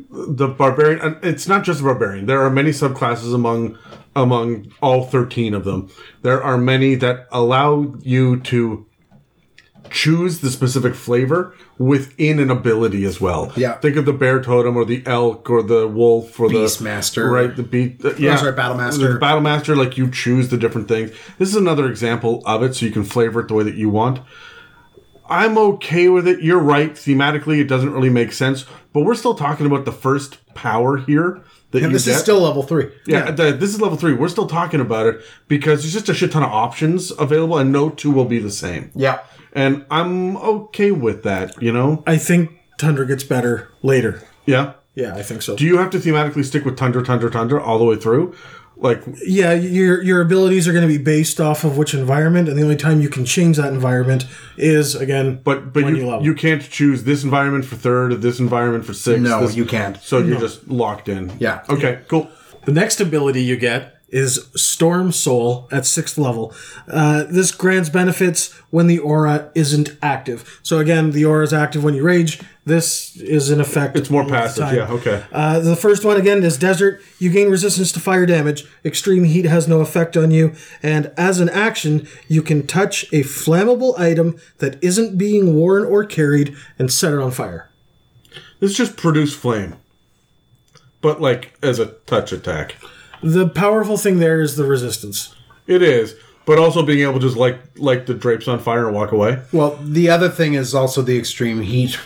the 0.09 0.49
barbarian. 0.49 1.01
And 1.01 1.25
it's 1.25 1.49
not 1.49 1.65
just 1.65 1.81
the 1.81 1.85
barbarian. 1.85 2.27
There 2.27 2.41
are 2.41 2.51
many 2.51 2.71
subclasses 2.71 3.35
among 3.35 3.77
among 4.15 4.73
all 4.81 5.05
thirteen 5.05 5.53
of 5.53 5.65
them. 5.65 5.91
There 6.23 6.43
are 6.43 6.57
many 6.57 6.95
that 6.95 7.27
allow 7.31 7.95
you 8.01 8.41
to 8.41 8.86
choose 9.91 10.41
the 10.41 10.51
specific 10.51 10.95
flavor 10.95 11.55
within 11.79 12.39
an 12.39 12.51
ability 12.51 13.05
as 13.05 13.21
well. 13.21 13.53
Yeah. 13.57 13.75
Think 13.79 13.97
of 13.97 14.05
the 14.05 14.13
bear 14.13 14.43
totem 14.43 14.77
or 14.77 14.85
the 14.85 15.03
elk 15.07 15.49
or 15.51 15.63
the 15.63 15.87
wolf 15.89 16.39
or 16.39 16.49
Beastmaster. 16.49 16.79
the 16.79 16.85
master, 16.85 17.31
right 17.31 17.57
the 17.57 17.63
beat. 17.63 18.01
The, 18.01 18.11
uh, 18.11 18.17
yeah, 18.19 18.37
sorry, 18.37 18.53
Battlemaster. 18.53 19.15
The 19.15 19.19
Battlemaster, 19.21 19.77
like 19.77 19.97
you 19.99 20.11
choose 20.11 20.49
the 20.49 20.57
different 20.57 20.89
things. 20.89 21.11
This 21.39 21.49
is 21.49 21.57
another 21.57 21.89
example 21.89 22.43
of 22.47 22.63
it, 22.63 22.75
so 22.75 22.87
you 22.87 22.93
can 22.93 23.05
flavor 23.05 23.41
it 23.41 23.49
the 23.49 23.55
way 23.55 23.65
that 23.65 23.77
you 23.77 23.91
want. 23.91 24.21
I'm 25.29 25.59
okay 25.59 26.09
with 26.09 26.29
it. 26.29 26.41
You're 26.43 26.61
right. 26.61 26.93
Thematically, 26.93 27.59
it 27.61 27.65
doesn't 27.65 27.93
really 27.93 28.11
make 28.11 28.33
sense, 28.33 28.65
but 28.93 29.01
we're 29.01 29.17
still 29.17 29.35
talking 29.35 29.67
about 29.67 29.85
the 29.85 29.93
first 29.93 30.39
power 30.55 30.99
here. 30.99 31.43
That 31.73 31.83
and 31.83 31.91
you 31.91 31.95
this 31.95 32.07
get. 32.07 32.15
is 32.15 32.21
still 32.21 32.41
level 32.41 32.63
three. 32.63 32.93
yeah. 33.07 33.33
The, 33.33 33.51
this 33.53 33.75
is 33.75 33.81
level 33.81 33.99
three. 33.99 34.13
We're 34.15 34.29
still 34.29 34.47
talking 34.47 34.81
about 34.81 35.07
it 35.07 35.21
because 35.49 35.83
there's 35.83 35.93
just 35.93 36.09
a 36.09 36.15
shit 36.15 36.31
ton 36.31 36.45
of 36.45 36.51
options 36.51 37.11
available, 37.19 37.59
and 37.59 37.73
no 37.73 37.91
two 37.91 38.13
will 38.13 38.25
be 38.25 38.39
the 38.39 38.53
same. 38.53 38.93
Yeah. 38.95 39.19
And 39.57 39.85
I'm 39.91 40.37
okay 40.37 40.93
with 40.93 41.23
that. 41.25 41.61
You 41.61 41.73
know. 41.73 42.05
I 42.07 42.17
think 42.19 42.51
Tundra 42.79 43.07
gets 43.07 43.25
better 43.25 43.69
later. 43.83 44.23
Yeah. 44.45 44.75
Yeah, 44.95 45.15
I 45.15 45.23
think 45.23 45.43
so. 45.43 45.57
Do 45.57 45.65
you 45.65 45.77
have 45.79 45.91
to 45.91 45.99
thematically 45.99 46.45
stick 46.45 46.65
with 46.65 46.77
Tundra, 46.79 47.05
Tundra, 47.05 47.31
Tundra 47.31 47.63
all 47.63 47.79
the 47.79 47.85
way 47.85 47.97
through? 47.97 48.35
Like, 48.79 49.03
Yeah, 49.25 49.53
your 49.55 50.03
your 50.03 50.21
abilities 50.21 50.69
are 50.69 50.73
going 50.73 50.87
to 50.87 50.99
be 50.99 51.03
based 51.03 51.41
off 51.41 51.65
of 51.65 51.79
which 51.79 51.95
environment, 51.95 52.49
and 52.49 52.59
the 52.59 52.63
only 52.63 52.77
time 52.77 53.01
you 53.01 53.09
can 53.09 53.25
change 53.25 53.57
that 53.57 53.73
environment 53.73 54.27
is 54.59 54.95
again. 54.95 55.41
but 55.43 55.73
but 55.73 55.85
when 55.85 55.97
you 55.97 56.07
level. 56.07 56.23
you 56.25 56.35
can't 56.35 56.63
choose 56.63 57.05
this 57.05 57.25
environment 57.25 57.65
for 57.65 57.77
third, 57.77 58.21
this 58.21 58.39
environment 58.39 58.85
for 58.85 58.93
sixth. 58.93 59.23
No, 59.23 59.41
this- 59.41 59.57
you 59.57 59.65
can't. 59.65 59.97
So 60.03 60.19
you're 60.19 60.39
just 60.41 60.69
locked 60.69 61.09
in. 61.09 61.33
Yeah. 61.39 61.63
Okay. 61.71 62.01
Cool. 62.09 62.29
The 62.67 62.73
next 62.73 63.01
ability 63.01 63.43
you 63.43 63.57
get 63.57 63.96
is 64.09 64.49
Storm 64.55 65.11
Soul 65.11 65.69
at 65.73 65.85
sixth 65.85 66.17
level. 66.17 66.55
Uh, 66.89 67.25
this 67.25 67.51
grants 67.51 67.89
benefits 67.89 68.53
when 68.71 68.87
the 68.87 68.99
aura 68.99 69.51
isn't 69.55 69.97
active. 70.01 70.61
So 70.63 70.79
again, 70.79 71.11
the 71.11 71.25
aura 71.25 71.43
is 71.43 71.53
active 71.53 71.83
when 71.83 71.95
you 71.95 72.05
rage. 72.05 72.41
This 72.65 73.17
is 73.17 73.51
in 73.51 73.61
effect. 73.61 73.97
It's 73.97 74.11
more 74.11 74.27
passive. 74.27 74.65
time. 74.65 74.77
Yeah. 74.77 74.91
Okay. 74.91 75.25
Uh, 75.33 75.61
the 75.61 75.77
first 75.77 76.05
one 76.05 76.17
again 76.17 76.43
is 76.45 76.57
desert. 76.57 77.01
You 77.19 77.31
gain 77.31 77.49
resistance 77.49 77.93
to 77.93 78.01
fire 78.01 78.27
damage. 78.27 78.65
Extreme 78.85 79.25
heat 79.25 79.45
has 79.45 79.67
no 79.67 79.81
effect 79.81 80.17
on 80.17 80.31
you. 80.31 80.55
And 80.83 81.13
as 81.17 81.41
an 81.41 81.49
action, 81.49 82.09
you 82.29 82.43
can 82.43 82.67
touch 82.67 83.05
a 83.13 83.23
flammable 83.23 83.99
item 83.99 84.39
that 84.59 84.83
isn't 84.83 85.19
being 85.19 85.55
worn 85.55 85.85
or 85.85 86.05
carried 86.05 86.57
and 86.79 86.93
set 86.93 87.13
it 87.13 87.19
on 87.19 87.31
fire. 87.31 87.71
This 88.59 88.75
just 88.75 88.97
produce 88.97 89.35
flame, 89.35 89.77
but 91.01 91.21
like 91.21 91.57
as 91.63 91.79
a 91.79 91.87
touch 92.07 92.33
attack. 92.33 92.77
The 93.23 93.49
powerful 93.49 93.97
thing 93.97 94.19
there 94.19 94.41
is 94.41 94.57
the 94.57 94.65
resistance. 94.65 95.35
It 95.67 95.83
is, 95.83 96.15
but 96.45 96.59
also 96.59 96.85
being 96.85 97.01
able 97.01 97.15
to 97.21 97.27
just 97.27 97.37
like 97.37 97.59
like 97.77 98.07
the 98.07 98.15
drapes 98.15 98.47
on 98.49 98.59
fire 98.59 98.87
and 98.87 98.95
walk 98.95 99.13
away. 99.13 99.43
Well, 99.53 99.77
the 99.83 100.11
other 100.11 100.29
thing 100.29 100.55
is 100.55 100.75
also 100.75 101.03
the 101.03 101.19
extreme 101.19 101.61
heat. 101.63 101.99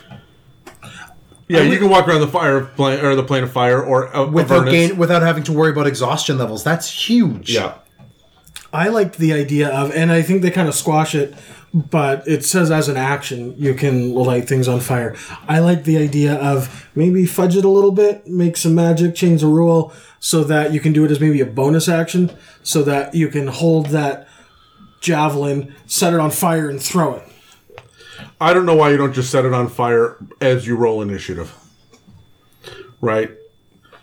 Yeah, 1.48 1.62
you 1.62 1.78
can 1.78 1.90
walk 1.90 2.06
around 2.06 2.20
the 2.20 2.28
fire 2.28 2.60
plane 2.64 3.04
or 3.04 3.16
the 3.16 3.24
plane 3.24 3.42
of 3.42 3.50
fire 3.50 3.82
or 3.82 4.14
uh, 4.16 4.24
Without 4.26 4.58
Avernus. 4.68 4.72
gain, 4.72 4.96
without 4.98 5.22
having 5.22 5.42
to 5.44 5.52
worry 5.52 5.72
about 5.72 5.88
exhaustion 5.88 6.38
levels. 6.38 6.62
That's 6.62 6.88
huge. 7.08 7.52
Yeah. 7.52 7.74
I 8.72 8.86
liked 8.86 9.18
the 9.18 9.32
idea 9.32 9.68
of, 9.68 9.90
and 9.90 10.12
I 10.12 10.22
think 10.22 10.42
they 10.42 10.50
kind 10.52 10.68
of 10.68 10.76
squash 10.76 11.12
it, 11.16 11.34
but 11.74 12.22
it 12.28 12.44
says 12.44 12.70
as 12.70 12.88
an 12.88 12.96
action 12.96 13.52
you 13.58 13.74
can 13.74 14.14
light 14.14 14.48
things 14.48 14.68
on 14.68 14.78
fire. 14.78 15.16
I 15.48 15.58
like 15.58 15.82
the 15.82 15.98
idea 15.98 16.34
of 16.36 16.88
maybe 16.94 17.26
fudge 17.26 17.56
it 17.56 17.64
a 17.64 17.68
little 17.68 17.90
bit, 17.90 18.28
make 18.28 18.56
some 18.56 18.76
magic, 18.76 19.16
change 19.16 19.40
the 19.40 19.48
rule 19.48 19.92
so 20.20 20.44
that 20.44 20.72
you 20.72 20.78
can 20.78 20.92
do 20.92 21.04
it 21.04 21.10
as 21.10 21.18
maybe 21.18 21.40
a 21.40 21.46
bonus 21.46 21.88
action, 21.88 22.30
so 22.62 22.82
that 22.84 23.14
you 23.14 23.28
can 23.28 23.48
hold 23.48 23.86
that 23.86 24.28
javelin, 25.00 25.74
set 25.86 26.12
it 26.12 26.20
on 26.20 26.30
fire, 26.30 26.68
and 26.68 26.80
throw 26.80 27.14
it. 27.14 27.26
I 28.40 28.52
don't 28.52 28.66
know 28.66 28.76
why 28.76 28.90
you 28.90 28.96
don't 28.98 29.14
just 29.14 29.30
set 29.30 29.44
it 29.44 29.52
on 29.52 29.68
fire 29.68 30.16
as 30.40 30.66
you 30.66 30.76
roll 30.76 31.02
initiative. 31.02 31.56
Right? 33.00 33.30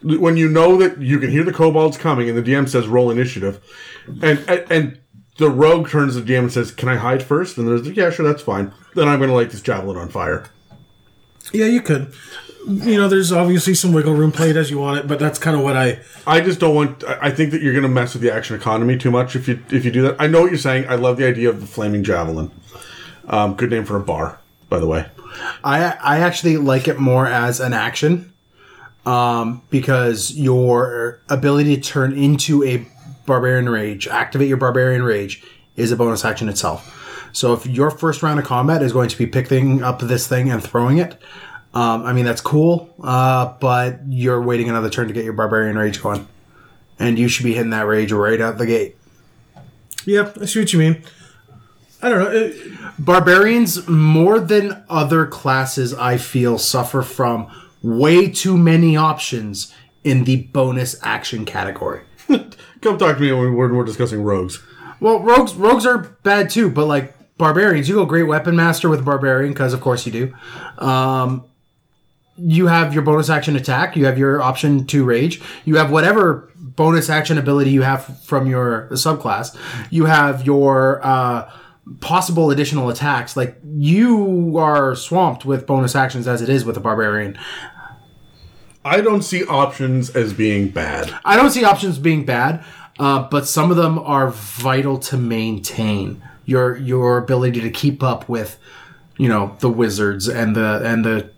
When 0.03 0.38
you 0.38 0.49
know 0.49 0.76
that 0.77 1.02
you 1.02 1.19
can 1.19 1.30
hear 1.30 1.44
the 1.44 1.53
kobolds 1.53 1.98
coming 1.98 2.30
and 2.30 2.38
the 2.38 2.44
DM 2.44 2.68
says 2.68 2.88
roll 2.88 3.11
initiative, 3.11 3.64
and 4.22 4.39
and, 4.48 4.72
and 4.72 4.99
the 5.38 5.49
rogue 5.49 5.89
turns 5.89 6.15
to 6.15 6.22
the 6.22 6.34
DM 6.34 6.39
and 6.39 6.52
says, 6.52 6.72
"Can 6.72 6.89
I 6.89 6.95
hide 6.95 7.22
first? 7.22 7.57
And 7.57 7.68
there's 7.68 7.88
yeah, 7.95 8.10
sure, 8.10 8.26
that's 8.26 8.41
fine. 8.41 8.73
Then 8.95 9.07
I'm 9.07 9.19
going 9.19 9.30
to 9.30 9.35
light 9.35 9.52
this 9.52 9.61
javelin 9.61 9.98
on 9.98 10.10
fire. 10.10 10.49
Yeah, 11.53 11.65
you 11.65 11.81
could. 11.81 12.14
You 12.68 12.98
know, 12.98 13.07
there's 13.07 13.31
obviously 13.31 13.73
some 13.76 13.94
wiggle 13.94 14.14
room, 14.14 14.34
play 14.34 14.49
it 14.49 14.57
as 14.57 14.69
you 14.69 14.77
want 14.77 14.99
it, 14.99 15.07
but 15.07 15.19
that's 15.19 15.39
kind 15.39 15.56
of 15.56 15.64
what 15.64 15.77
I. 15.77 15.99
I 16.26 16.41
just 16.41 16.60
don't 16.60 16.76
want. 16.76 17.02
I 17.06 17.27
I 17.27 17.31
think 17.31 17.52
that 17.52 17.61
you're 17.61 17.72
going 17.72 17.84
to 17.84 17.89
mess 17.89 18.14
with 18.14 18.22
the 18.22 18.30
action 18.30 18.57
economy 18.57 18.98
too 18.98 19.10
much 19.10 19.38
if 19.38 19.48
you 19.48 19.64
if 19.72 19.85
you 19.85 19.91
do 19.91 20.02
that. 20.02 20.18
I 20.19 20.27
know 20.27 20.41
what 20.41 20.52
you're 20.52 20.57
saying. 20.57 20.85
I 20.89 20.95
love 20.95 21.15
the 21.15 21.26
idea 21.26 21.48
of 21.48 21.61
the 21.61 21.65
flaming 21.65 22.03
javelin. 22.03 22.52
Um, 23.30 23.56
good 23.56 23.69
name 23.69 23.85
for 23.85 23.95
a 23.95 24.02
bar, 24.02 24.39
by 24.68 24.80
the 24.80 24.88
way. 24.88 25.06
I 25.64 25.95
I 26.02 26.19
actually 26.19 26.57
like 26.57 26.89
it 26.89 26.99
more 26.99 27.26
as 27.26 27.61
an 27.61 27.72
action, 27.72 28.34
um, 29.06 29.61
because 29.69 30.35
your 30.35 31.22
ability 31.30 31.77
to 31.77 31.81
turn 31.81 32.18
into 32.18 32.65
a 32.65 32.85
barbarian 33.26 33.69
rage, 33.69 34.10
activate 34.10 34.49
your 34.49 34.57
barbarian 34.57 35.03
rage, 35.03 35.41
is 35.77 35.94
a 35.94 35.95
bonus 35.95 36.26
action 36.26 36.49
itself. 36.49 36.94
So 37.31 37.53
if 37.53 37.65
your 37.65 37.91
first 37.91 38.23
round 38.23 38.39
of 38.39 38.45
combat 38.45 38.81
is 38.81 38.91
going 38.91 39.07
to 39.07 39.18
be 39.18 39.27
picking 39.27 39.84
up 39.84 39.99
this 40.02 40.27
thing 40.27 40.49
and 40.49 40.61
throwing 40.61 40.98
it, 40.98 41.22
um, 41.73 42.03
I 42.03 42.14
mean 42.14 42.26
that's 42.26 42.41
cool, 42.41 42.94
uh, 43.03 43.53
but 43.60 43.99
you're 44.07 44.41
waiting 44.41 44.69
another 44.69 44.89
turn 44.89 45.07
to 45.07 45.14
get 45.14 45.23
your 45.23 45.34
barbarian 45.34 45.77
rage 45.77 46.02
going, 46.02 46.27
and 46.99 47.18
you 47.18 47.27
should 47.27 47.45
be 47.45 47.53
hitting 47.53 47.72
that 47.72 47.88
rage 47.88 48.11
right 48.11 48.39
out 48.39 48.57
the 48.57 48.65
gate. 48.65 48.95
Yep, 50.06 50.38
I 50.41 50.45
see 50.45 50.60
what 50.60 50.73
you 50.73 50.80
mean. 50.80 51.03
I 52.02 52.10
don't 52.10 52.19
know. 52.19 52.31
It, 52.31 52.77
Barbarians, 52.99 53.88
more 53.88 54.39
than 54.39 54.84
other 54.89 55.26
classes, 55.26 55.94
I 55.94 56.18
feel, 56.18 56.57
suffer 56.57 57.02
from 57.02 57.52
way 57.81 58.30
too 58.30 58.57
many 58.57 58.95
options 58.95 59.73
in 60.03 60.23
the 60.23 60.44
bonus 60.44 60.95
action 61.03 61.45
category. 61.45 62.03
Come 62.27 62.98
talk 62.98 63.18
to 63.18 63.22
me 63.22 63.31
when 63.31 63.53
we're, 63.53 63.68
when 63.68 63.76
we're 63.76 63.84
discussing 63.84 64.23
rogues. 64.23 64.64
Well, 64.99 65.19
rogues 65.19 65.53
rogues 65.53 65.85
are 65.85 65.99
bad 66.23 66.49
too, 66.49 66.69
but 66.69 66.85
like 66.85 67.14
barbarians, 67.38 67.88
you 67.88 67.95
go 67.95 68.06
great 68.06 68.23
weapon 68.23 68.56
master 68.56 68.89
with 68.89 69.06
barbarian 69.06 69.53
because 69.53 69.73
of 69.73 69.81
course 69.81 70.06
you 70.06 70.11
do. 70.11 70.34
Um, 70.84 71.45
you 72.38 72.68
have 72.68 72.93
your 72.93 73.03
bonus 73.03 73.30
action 73.30 73.55
attack. 73.55 73.95
You 73.95 74.05
have 74.05 74.18
your 74.18 74.41
option 74.41 74.85
to 74.88 75.03
rage. 75.03 75.41
You 75.65 75.76
have 75.76 75.91
whatever 75.91 76.51
bonus 76.55 77.09
action 77.09 77.38
ability 77.38 77.72
you 77.72 77.81
have 77.81 78.23
from 78.23 78.47
your 78.47 78.88
subclass. 78.91 79.57
You 79.89 80.05
have 80.05 80.45
your 80.45 81.05
uh, 81.05 81.51
possible 82.01 82.51
additional 82.51 82.89
attacks. 82.89 83.35
Like 83.35 83.57
you 83.64 84.57
are 84.57 84.95
swamped 84.95 85.45
with 85.45 85.65
bonus 85.65 85.95
actions 85.95 86.27
as 86.27 86.41
it 86.41 86.49
is 86.49 86.64
with 86.65 86.77
a 86.77 86.80
barbarian. 86.80 87.38
I 88.85 89.01
don't 89.01 89.23
see 89.23 89.43
options 89.45 90.09
as 90.11 90.34
being 90.34 90.69
bad. 90.69 91.14
I 91.26 91.35
don't 91.35 91.49
see 91.49 91.65
options 91.65 91.99
being 91.99 92.26
bad, 92.26 92.64
uh, 92.99 93.27
but 93.30 93.45
some 93.45 93.69
of 93.69 93.77
them 93.77 93.99
are 93.99 94.30
vital 94.30 94.97
to 94.99 95.18
maintain 95.18 96.23
your 96.45 96.77
your 96.77 97.18
ability 97.18 97.59
to 97.61 97.69
keep 97.69 98.01
up 98.01 98.30
with, 98.30 98.57
you 99.18 99.27
know, 99.27 99.57
the 99.59 99.69
wizards 99.69 100.30
and 100.30 100.55
the 100.55 100.81
and 100.85 101.03
the 101.03 101.31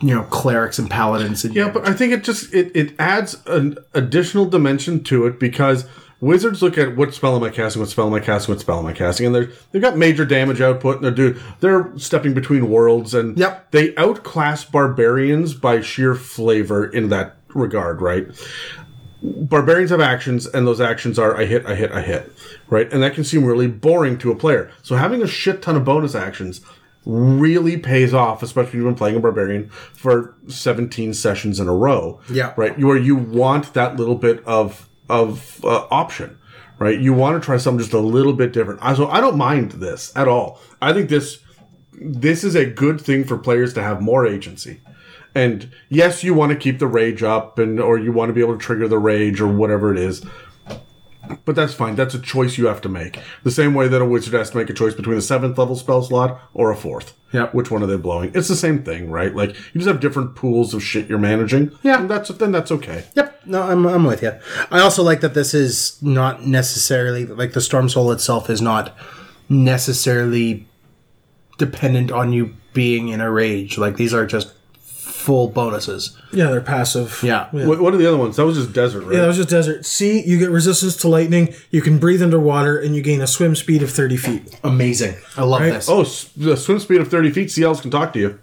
you 0.00 0.14
know 0.14 0.22
clerics 0.24 0.78
and 0.78 0.90
paladins. 0.90 1.44
And 1.44 1.54
Yeah, 1.54 1.70
but 1.70 1.86
I 1.86 1.92
think 1.92 2.12
it 2.12 2.24
just 2.24 2.52
it, 2.54 2.70
it 2.74 2.94
adds 2.98 3.42
an 3.46 3.78
additional 3.94 4.44
dimension 4.46 5.02
to 5.04 5.26
it 5.26 5.38
because 5.38 5.86
wizards 6.20 6.62
look 6.62 6.78
at 6.78 6.96
what 6.96 7.12
spell 7.14 7.36
am 7.36 7.42
I 7.42 7.50
casting, 7.50 7.80
what 7.80 7.88
spell 7.90 8.06
am 8.06 8.14
I 8.14 8.20
casting, 8.20 8.54
what 8.54 8.60
spell 8.60 8.78
am 8.78 8.86
I 8.86 8.92
casting, 8.92 9.26
and 9.26 9.34
they're 9.34 9.50
they've 9.72 9.82
got 9.82 9.96
major 9.96 10.24
damage 10.24 10.60
output 10.60 10.96
and 10.96 11.04
they're 11.04 11.10
do 11.10 11.40
they're 11.60 11.96
stepping 11.98 12.34
between 12.34 12.68
worlds 12.70 13.14
and 13.14 13.36
Yep. 13.38 13.70
they 13.72 13.94
outclass 13.96 14.64
barbarians 14.64 15.54
by 15.54 15.80
sheer 15.80 16.14
flavor 16.14 16.84
in 16.86 17.08
that 17.10 17.36
regard, 17.54 18.00
right? 18.00 18.26
Barbarians 19.22 19.90
have 19.90 20.00
actions, 20.02 20.46
and 20.46 20.66
those 20.66 20.82
actions 20.82 21.18
are 21.18 21.34
I 21.34 21.46
hit, 21.46 21.64
I 21.64 21.74
hit, 21.74 21.90
I 21.92 22.02
hit, 22.02 22.30
right? 22.68 22.92
And 22.92 23.02
that 23.02 23.14
can 23.14 23.24
seem 23.24 23.42
really 23.44 23.68
boring 23.68 24.18
to 24.18 24.30
a 24.30 24.34
player. 24.36 24.70
So 24.82 24.96
having 24.96 25.22
a 25.22 25.26
shit 25.26 25.62
ton 25.62 25.76
of 25.76 25.84
bonus 25.84 26.14
actions 26.14 26.60
really 27.06 27.76
pays 27.76 28.14
off, 28.14 28.42
especially 28.42 28.78
when 28.78 28.78
you've 28.80 28.86
been 28.94 28.98
playing 28.98 29.16
a 29.16 29.20
barbarian 29.20 29.68
for 29.92 30.34
17 30.48 31.14
sessions 31.14 31.60
in 31.60 31.68
a 31.68 31.74
row. 31.74 32.20
Yeah. 32.30 32.52
Right. 32.56 32.78
Where 32.78 32.96
you 32.96 33.16
want 33.16 33.74
that 33.74 33.96
little 33.96 34.14
bit 34.16 34.42
of 34.46 34.88
of 35.10 35.62
uh, 35.64 35.86
option, 35.90 36.38
right? 36.78 36.98
You 36.98 37.12
want 37.12 37.40
to 37.40 37.44
try 37.44 37.58
something 37.58 37.80
just 37.80 37.92
a 37.92 37.98
little 37.98 38.32
bit 38.32 38.52
different. 38.54 38.80
I- 38.82 38.94
So 38.94 39.06
I 39.08 39.20
don't 39.20 39.36
mind 39.36 39.72
this 39.72 40.12
at 40.16 40.28
all. 40.28 40.60
I 40.80 40.92
think 40.94 41.10
this 41.10 41.40
this 41.92 42.42
is 42.42 42.54
a 42.56 42.64
good 42.66 43.00
thing 43.00 43.22
for 43.24 43.36
players 43.38 43.72
to 43.74 43.82
have 43.82 44.00
more 44.00 44.26
agency. 44.26 44.80
And 45.34 45.70
yes, 45.88 46.24
you 46.24 46.32
want 46.32 46.52
to 46.52 46.56
keep 46.58 46.78
the 46.78 46.86
rage 46.86 47.22
up 47.22 47.58
and 47.58 47.78
or 47.80 47.98
you 47.98 48.12
want 48.12 48.30
to 48.30 48.32
be 48.32 48.40
able 48.40 48.54
to 48.54 48.58
trigger 48.64 48.88
the 48.88 48.98
rage 48.98 49.40
or 49.40 49.48
whatever 49.48 49.92
it 49.92 49.98
is. 49.98 50.24
But 51.44 51.56
that's 51.56 51.74
fine. 51.74 51.96
That's 51.96 52.14
a 52.14 52.18
choice 52.18 52.58
you 52.58 52.66
have 52.66 52.80
to 52.82 52.88
make. 52.88 53.18
The 53.42 53.50
same 53.50 53.74
way 53.74 53.88
that 53.88 54.00
a 54.02 54.04
wizard 54.04 54.34
has 54.34 54.50
to 54.50 54.56
make 54.56 54.70
a 54.70 54.74
choice 54.74 54.94
between 54.94 55.16
a 55.16 55.22
seventh 55.22 55.58
level 55.58 55.76
spell 55.76 56.02
slot 56.02 56.40
or 56.52 56.70
a 56.70 56.76
fourth. 56.76 57.14
Yeah. 57.32 57.48
Which 57.48 57.70
one 57.70 57.82
are 57.82 57.86
they 57.86 57.96
blowing? 57.96 58.30
It's 58.34 58.48
the 58.48 58.56
same 58.56 58.84
thing, 58.84 59.10
right? 59.10 59.34
Like 59.34 59.50
you 59.50 59.80
just 59.80 59.88
have 59.88 60.00
different 60.00 60.36
pools 60.36 60.72
of 60.72 60.82
shit 60.82 61.08
you're 61.08 61.18
managing. 61.18 61.76
Yeah. 61.82 62.00
And 62.00 62.10
that's 62.10 62.28
then 62.30 62.52
that's 62.52 62.70
okay. 62.70 63.04
Yep. 63.14 63.42
No, 63.46 63.62
I'm, 63.62 63.86
I'm 63.86 64.04
with 64.04 64.22
you. 64.22 64.32
I 64.70 64.80
also 64.80 65.02
like 65.02 65.20
that 65.20 65.34
this 65.34 65.52
is 65.52 66.00
not 66.02 66.46
necessarily 66.46 67.26
like 67.26 67.52
the 67.52 67.60
Storm 67.60 67.88
Soul 67.88 68.12
itself 68.12 68.48
is 68.48 68.62
not 68.62 68.96
necessarily 69.48 70.66
dependent 71.58 72.10
on 72.10 72.32
you 72.32 72.54
being 72.72 73.08
in 73.08 73.20
a 73.20 73.30
rage. 73.30 73.78
Like 73.78 73.96
these 73.96 74.14
are 74.14 74.26
just 74.26 74.54
full 75.24 75.48
bonuses. 75.48 76.16
yeah, 76.32 76.50
they're 76.50 76.60
passive. 76.60 77.20
Yeah. 77.22 77.48
What, 77.50 77.80
what 77.80 77.94
are 77.94 77.96
the 77.96 78.06
other 78.06 78.18
ones? 78.18 78.36
That 78.36 78.44
was 78.44 78.56
just 78.56 78.72
desert, 78.74 79.04
right? 79.04 79.14
Yeah, 79.14 79.20
that 79.22 79.26
was 79.28 79.36
just 79.38 79.48
desert. 79.48 79.86
Sea, 79.86 80.22
you 80.24 80.38
get 80.38 80.50
resistance 80.50 80.96
to 80.98 81.08
lightning, 81.08 81.54
you 81.70 81.80
can 81.80 81.98
breathe 81.98 82.22
underwater, 82.22 82.78
and 82.78 82.94
you 82.94 83.00
gain 83.02 83.20
a 83.22 83.26
swim 83.26 83.56
speed 83.56 83.82
of 83.82 83.90
30 83.90 84.16
feet. 84.18 84.60
Amazing. 84.62 85.14
I 85.36 85.44
love 85.44 85.62
Right. 85.62 85.72
this. 85.72 85.88
oh, 85.88 86.04
the 86.36 86.56
swim 86.56 86.78
speed 86.78 87.00
of 87.00 87.08
30 87.08 87.30
feet, 87.30 87.50
sea 87.50 87.64
elves 87.64 87.80
can 87.80 87.90
talk 87.90 88.12
to 88.12 88.18
you. 88.18 88.38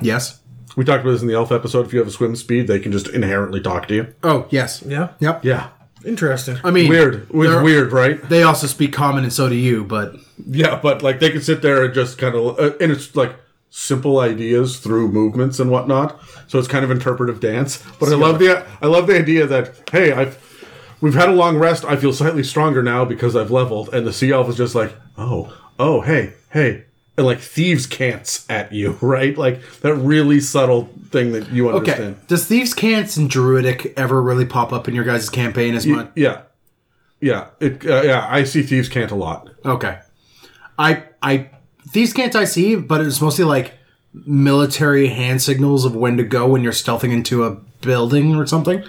yes. 0.00 0.40
We 0.76 0.84
talked 0.84 1.00
about 1.02 1.12
this 1.12 1.22
in 1.22 1.28
the 1.28 1.34
elf 1.34 1.50
episode. 1.50 1.86
If 1.86 1.92
you 1.92 1.98
have 1.98 2.06
a 2.08 2.12
swim 2.12 2.36
speed, 2.36 2.68
they 2.68 2.78
can 2.78 2.92
just 2.92 3.08
inherently 3.08 3.60
talk 3.60 3.88
to 3.88 3.94
you. 3.94 4.14
Oh, 4.22 4.46
yes. 4.50 4.82
Yeah? 4.86 5.08
Yep. 5.18 5.44
Yeah. 5.44 5.70
Interesting. 6.04 6.58
I 6.62 6.70
mean, 6.70 6.88
Weird. 6.88 7.14
It 7.14 7.34
was 7.34 7.48
they're- 7.50 7.62
weird, 7.62 7.90
right? 7.90 8.22
They 8.28 8.44
also 8.44 8.68
speak 8.68 8.92
common, 8.92 9.24
and 9.24 9.32
so 9.32 9.48
do 9.48 9.56
you. 9.56 9.82
But 9.82 10.14
Yeah, 10.46 10.78
but 10.80 11.02
like 11.02 11.18
they 11.18 11.30
can 11.30 11.40
sit 11.40 11.62
there 11.62 11.84
and 11.84 11.92
just 11.92 12.16
kind 12.18 12.36
of, 12.36 12.60
uh, 12.60 12.72
and 12.80 12.92
it's 12.92 13.16
like 13.16 13.34
simple 13.70 14.18
ideas 14.20 14.78
through 14.78 15.08
movements 15.12 15.60
and 15.60 15.70
whatnot. 15.70 16.18
So 16.46 16.58
it's 16.58 16.68
kind 16.68 16.84
of 16.84 16.90
interpretive 16.90 17.40
dance. 17.40 17.82
But 18.00 18.08
I 18.10 18.14
love 18.16 18.38
the 18.38 18.66
I 18.82 18.86
love 18.86 19.06
the 19.06 19.16
idea 19.18 19.46
that 19.46 19.88
hey, 19.90 20.12
I've 20.12 20.38
we've 21.00 21.14
had 21.14 21.28
a 21.28 21.32
long 21.32 21.58
rest. 21.58 21.84
I 21.84 21.96
feel 21.96 22.12
slightly 22.12 22.42
stronger 22.44 22.82
now 22.82 23.04
because 23.04 23.36
I've 23.36 23.50
leveled. 23.50 23.92
And 23.94 24.06
the 24.06 24.12
sea 24.12 24.32
elf 24.32 24.48
is 24.48 24.56
just 24.56 24.74
like, 24.74 24.94
oh, 25.16 25.54
oh, 25.78 26.00
hey, 26.00 26.32
hey, 26.50 26.84
and 27.16 27.26
like 27.26 27.38
thieves' 27.40 27.86
cants 27.86 28.46
at 28.50 28.72
you, 28.72 28.92
right? 29.00 29.36
Like 29.36 29.60
that 29.80 29.94
really 29.94 30.40
subtle 30.40 30.88
thing 31.10 31.32
that 31.32 31.50
you 31.50 31.68
Okay. 31.70 31.78
understand. 31.92 32.26
Does 32.26 32.46
thieves' 32.46 32.74
cants 32.74 33.16
and 33.16 33.28
druidic 33.28 33.92
ever 33.96 34.22
really 34.22 34.44
pop 34.46 34.72
up 34.72 34.88
in 34.88 34.94
your 34.94 35.04
guys' 35.04 35.28
campaign 35.30 35.74
as 35.74 35.86
much? 35.86 36.10
Yeah, 36.16 36.42
yeah, 37.20 37.48
it, 37.60 37.84
uh, 37.86 38.02
yeah. 38.02 38.26
I 38.30 38.44
see 38.44 38.62
thieves' 38.62 38.88
cant 38.88 39.10
a 39.10 39.14
lot. 39.16 39.48
Okay. 39.64 39.98
I 40.78 41.04
I 41.20 41.50
thieves' 41.90 42.12
cant 42.12 42.34
I 42.36 42.44
see, 42.44 42.76
but 42.76 43.00
it's 43.00 43.20
mostly 43.20 43.44
like 43.44 43.74
military 44.12 45.08
hand 45.08 45.42
signals 45.42 45.84
of 45.84 45.94
when 45.94 46.16
to 46.16 46.22
go 46.24 46.48
when 46.48 46.62
you're 46.62 46.72
stealthing 46.72 47.12
into 47.12 47.44
a 47.44 47.56
building 47.80 48.34
or 48.34 48.46
something. 48.46 48.82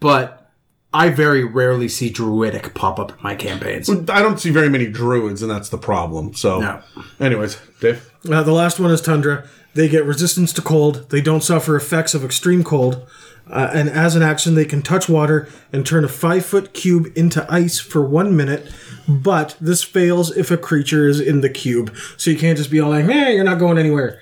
But 0.00 0.50
I 0.92 1.10
very 1.10 1.44
rarely 1.44 1.88
see 1.88 2.10
druidic 2.10 2.74
pop 2.74 2.98
up 2.98 3.10
in 3.10 3.16
my 3.22 3.34
campaigns. 3.34 3.88
I 3.90 4.22
don't 4.22 4.38
see 4.40 4.50
very 4.50 4.68
many 4.68 4.86
druids, 4.86 5.42
and 5.42 5.50
that's 5.50 5.68
the 5.68 5.78
problem. 5.78 6.34
So, 6.34 6.60
No. 6.60 6.80
anyways, 7.20 7.58
Dave. 7.80 8.10
Uh, 8.30 8.42
the 8.42 8.52
last 8.52 8.80
one 8.80 8.90
is 8.90 9.00
Tundra. 9.00 9.44
They 9.74 9.88
get 9.88 10.04
resistance 10.06 10.52
to 10.54 10.62
cold. 10.62 11.10
They 11.10 11.20
don't 11.20 11.42
suffer 11.42 11.76
effects 11.76 12.14
of 12.14 12.24
extreme 12.24 12.64
cold. 12.64 13.06
Uh, 13.48 13.70
and 13.72 13.88
as 13.88 14.16
an 14.16 14.22
action, 14.22 14.54
they 14.54 14.64
can 14.64 14.82
touch 14.82 15.08
water 15.08 15.48
and 15.72 15.86
turn 15.86 16.04
a 16.04 16.08
five 16.08 16.44
foot 16.44 16.72
cube 16.74 17.12
into 17.14 17.46
ice 17.52 17.78
for 17.78 18.04
one 18.04 18.36
minute. 18.36 18.72
But 19.08 19.56
this 19.60 19.84
fails 19.84 20.36
if 20.36 20.50
a 20.50 20.56
creature 20.56 21.06
is 21.06 21.20
in 21.20 21.42
the 21.42 21.50
cube. 21.50 21.94
So 22.16 22.30
you 22.30 22.38
can't 22.38 22.58
just 22.58 22.70
be 22.70 22.80
all 22.80 22.90
like, 22.90 23.04
"Hey, 23.04 23.34
you're 23.34 23.44
not 23.44 23.60
going 23.60 23.78
anywhere." 23.78 24.20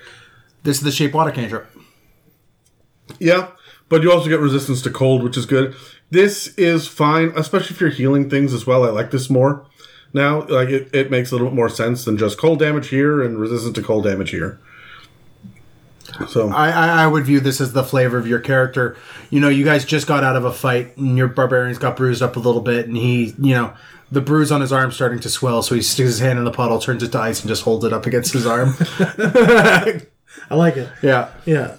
This 0.63 0.77
is 0.77 0.83
the 0.83 0.91
shape 0.91 1.13
water 1.13 1.31
cantrip. 1.31 1.65
Yeah, 3.19 3.49
but 3.89 4.03
you 4.03 4.11
also 4.11 4.29
get 4.29 4.39
resistance 4.39 4.81
to 4.83 4.91
cold, 4.91 5.23
which 5.23 5.37
is 5.37 5.45
good. 5.45 5.75
This 6.11 6.47
is 6.55 6.87
fine, 6.87 7.31
especially 7.35 7.75
if 7.75 7.81
you're 7.81 7.89
healing 7.89 8.29
things 8.29 8.53
as 8.53 8.67
well. 8.67 8.83
I 8.83 8.89
like 8.89 9.11
this 9.11 9.29
more 9.29 9.65
now. 10.13 10.45
Like 10.45 10.69
it, 10.69 10.89
it 10.93 11.09
makes 11.09 11.31
a 11.31 11.35
little 11.35 11.47
bit 11.49 11.55
more 11.55 11.69
sense 11.69 12.05
than 12.05 12.17
just 12.17 12.37
cold 12.37 12.59
damage 12.59 12.89
here 12.89 13.23
and 13.23 13.39
resistance 13.39 13.75
to 13.75 13.81
cold 13.81 14.03
damage 14.03 14.29
here. 14.29 14.59
So 16.29 16.49
I, 16.49 16.69
I, 16.69 17.03
I 17.03 17.07
would 17.07 17.25
view 17.25 17.39
this 17.39 17.59
as 17.59 17.73
the 17.73 17.83
flavor 17.83 18.17
of 18.17 18.27
your 18.27 18.39
character. 18.39 18.95
You 19.29 19.39
know, 19.39 19.49
you 19.49 19.65
guys 19.65 19.85
just 19.85 20.07
got 20.07 20.23
out 20.23 20.35
of 20.35 20.45
a 20.45 20.53
fight, 20.53 20.95
and 20.97 21.17
your 21.17 21.27
barbarian's 21.27 21.77
got 21.77 21.97
bruised 21.97 22.21
up 22.21 22.35
a 22.35 22.39
little 22.39 22.61
bit, 22.61 22.87
and 22.87 22.95
he, 22.95 23.33
you 23.39 23.53
know, 23.53 23.73
the 24.11 24.21
bruise 24.21 24.51
on 24.51 24.61
his 24.61 24.71
arm 24.71 24.91
starting 24.91 25.19
to 25.19 25.29
swell, 25.29 25.61
so 25.63 25.75
he 25.75 25.81
sticks 25.81 26.07
his 26.07 26.19
hand 26.19 26.37
in 26.37 26.45
the 26.45 26.51
puddle, 26.51 26.79
turns 26.79 27.03
it 27.03 27.11
to 27.11 27.19
ice, 27.19 27.41
and 27.41 27.49
just 27.49 27.63
holds 27.63 27.83
it 27.83 27.91
up 27.91 28.05
against 28.05 28.33
his 28.33 28.45
arm. 28.45 28.75
I 28.99 30.01
like 30.51 30.77
it. 30.77 30.89
yeah. 31.01 31.31
Yeah. 31.45 31.77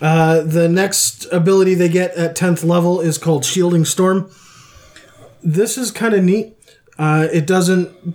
Uh, 0.00 0.42
the 0.42 0.68
next 0.68 1.24
ability 1.32 1.74
they 1.74 1.88
get 1.88 2.14
at 2.14 2.36
10th 2.36 2.64
level 2.64 3.00
is 3.00 3.16
called 3.16 3.44
Shielding 3.44 3.84
Storm. 3.86 4.30
This 5.42 5.78
is 5.78 5.90
kind 5.90 6.14
of 6.14 6.22
neat. 6.22 6.56
Uh, 6.98 7.28
it 7.32 7.46
doesn't 7.46 8.14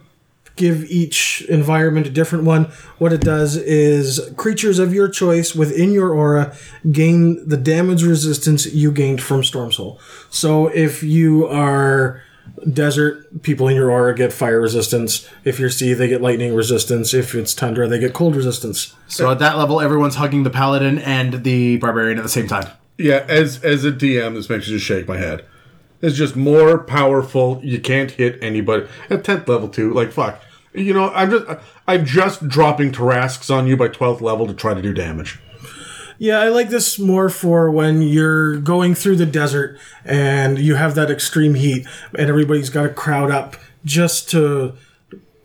give 0.59 0.83
each 0.91 1.41
environment 1.49 2.05
a 2.05 2.11
different 2.11 2.43
one. 2.43 2.65
What 2.99 3.13
it 3.13 3.21
does 3.21 3.55
is 3.55 4.31
creatures 4.37 4.77
of 4.77 4.93
your 4.93 5.07
choice 5.07 5.55
within 5.55 5.91
your 5.91 6.13
aura 6.13 6.55
gain 6.91 7.47
the 7.47 7.57
damage 7.57 8.03
resistance 8.03 8.67
you 8.67 8.91
gained 8.91 9.23
from 9.23 9.43
Storm 9.43 9.71
Soul. 9.71 9.99
So 10.29 10.67
if 10.67 11.01
you 11.01 11.47
are 11.47 12.21
desert, 12.73 13.41
people 13.41 13.67
in 13.69 13.75
your 13.75 13.89
aura 13.89 14.13
get 14.13 14.33
fire 14.33 14.59
resistance. 14.59 15.27
If 15.45 15.59
you're 15.59 15.69
sea, 15.69 15.93
they 15.93 16.07
get 16.07 16.21
lightning 16.21 16.53
resistance. 16.53 17.13
If 17.13 17.33
it's 17.33 17.53
tundra, 17.53 17.87
they 17.87 17.99
get 17.99 18.13
cold 18.13 18.35
resistance. 18.35 18.93
So 19.07 19.31
at 19.31 19.39
that 19.39 19.57
level, 19.57 19.79
everyone's 19.81 20.15
hugging 20.15 20.43
the 20.43 20.49
paladin 20.49 20.99
and 20.99 21.43
the 21.43 21.77
barbarian 21.77 22.17
at 22.17 22.23
the 22.23 22.29
same 22.29 22.47
time. 22.47 22.67
yeah, 22.97 23.25
as 23.29 23.63
as 23.63 23.85
a 23.85 23.91
DM, 23.91 24.33
this 24.35 24.49
makes 24.49 24.67
me 24.67 24.73
just 24.73 24.85
shake 24.85 25.07
my 25.07 25.17
head. 25.17 25.45
It's 26.01 26.15
just 26.17 26.35
more 26.35 26.77
powerful. 26.79 27.59
You 27.63 27.79
can't 27.79 28.11
hit 28.11 28.37
anybody 28.41 28.87
at 29.09 29.23
tenth 29.23 29.47
level 29.47 29.67
too. 29.69 29.93
Like 29.93 30.11
fuck, 30.11 30.41
you 30.73 30.93
know. 30.93 31.11
I'm 31.11 31.31
just 31.31 31.45
I'm 31.87 32.05
just 32.05 32.47
dropping 32.47 32.91
Tarrasques 32.91 33.53
on 33.53 33.67
you 33.67 33.77
by 33.77 33.87
twelfth 33.87 34.21
level 34.21 34.47
to 34.47 34.53
try 34.53 34.73
to 34.73 34.81
do 34.81 34.93
damage. 34.93 35.39
Yeah, 36.19 36.39
I 36.39 36.49
like 36.49 36.67
this 36.67 36.99
more 36.99 37.29
for 37.29 37.71
when 37.71 38.01
you're 38.01 38.57
going 38.57 38.93
through 38.93 39.15
the 39.15 39.25
desert 39.25 39.79
and 40.03 40.59
you 40.59 40.75
have 40.75 40.93
that 40.95 41.09
extreme 41.09 41.53
heat 41.53 41.87
and 42.17 42.29
everybody's 42.29 42.69
got 42.69 42.83
to 42.83 42.89
crowd 42.89 43.31
up 43.31 43.55
just 43.85 44.29
to 44.31 44.73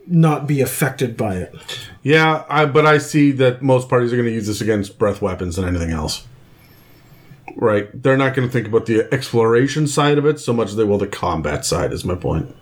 not 0.08 0.48
be 0.48 0.60
affected 0.60 1.16
by 1.16 1.36
it. 1.36 1.54
Yeah, 2.02 2.44
I, 2.48 2.66
but 2.66 2.86
I 2.86 2.98
see 2.98 3.30
that 3.32 3.62
most 3.62 3.88
parties 3.88 4.12
are 4.12 4.16
going 4.16 4.28
to 4.28 4.34
use 4.34 4.48
this 4.48 4.60
against 4.60 4.98
breath 4.98 5.22
weapons 5.22 5.56
and 5.58 5.66
anything 5.66 5.90
else. 5.90 6.26
Right? 7.56 7.88
They're 8.02 8.16
not 8.16 8.34
going 8.34 8.48
to 8.48 8.52
think 8.52 8.66
about 8.66 8.86
the 8.86 9.08
exploration 9.14 9.86
side 9.86 10.18
of 10.18 10.26
it 10.26 10.40
so 10.40 10.52
much 10.52 10.70
as 10.70 10.76
they 10.76 10.84
will 10.84 10.98
the 10.98 11.06
combat 11.06 11.64
side, 11.64 11.92
is 11.92 12.04
my 12.04 12.16
point. 12.16 12.54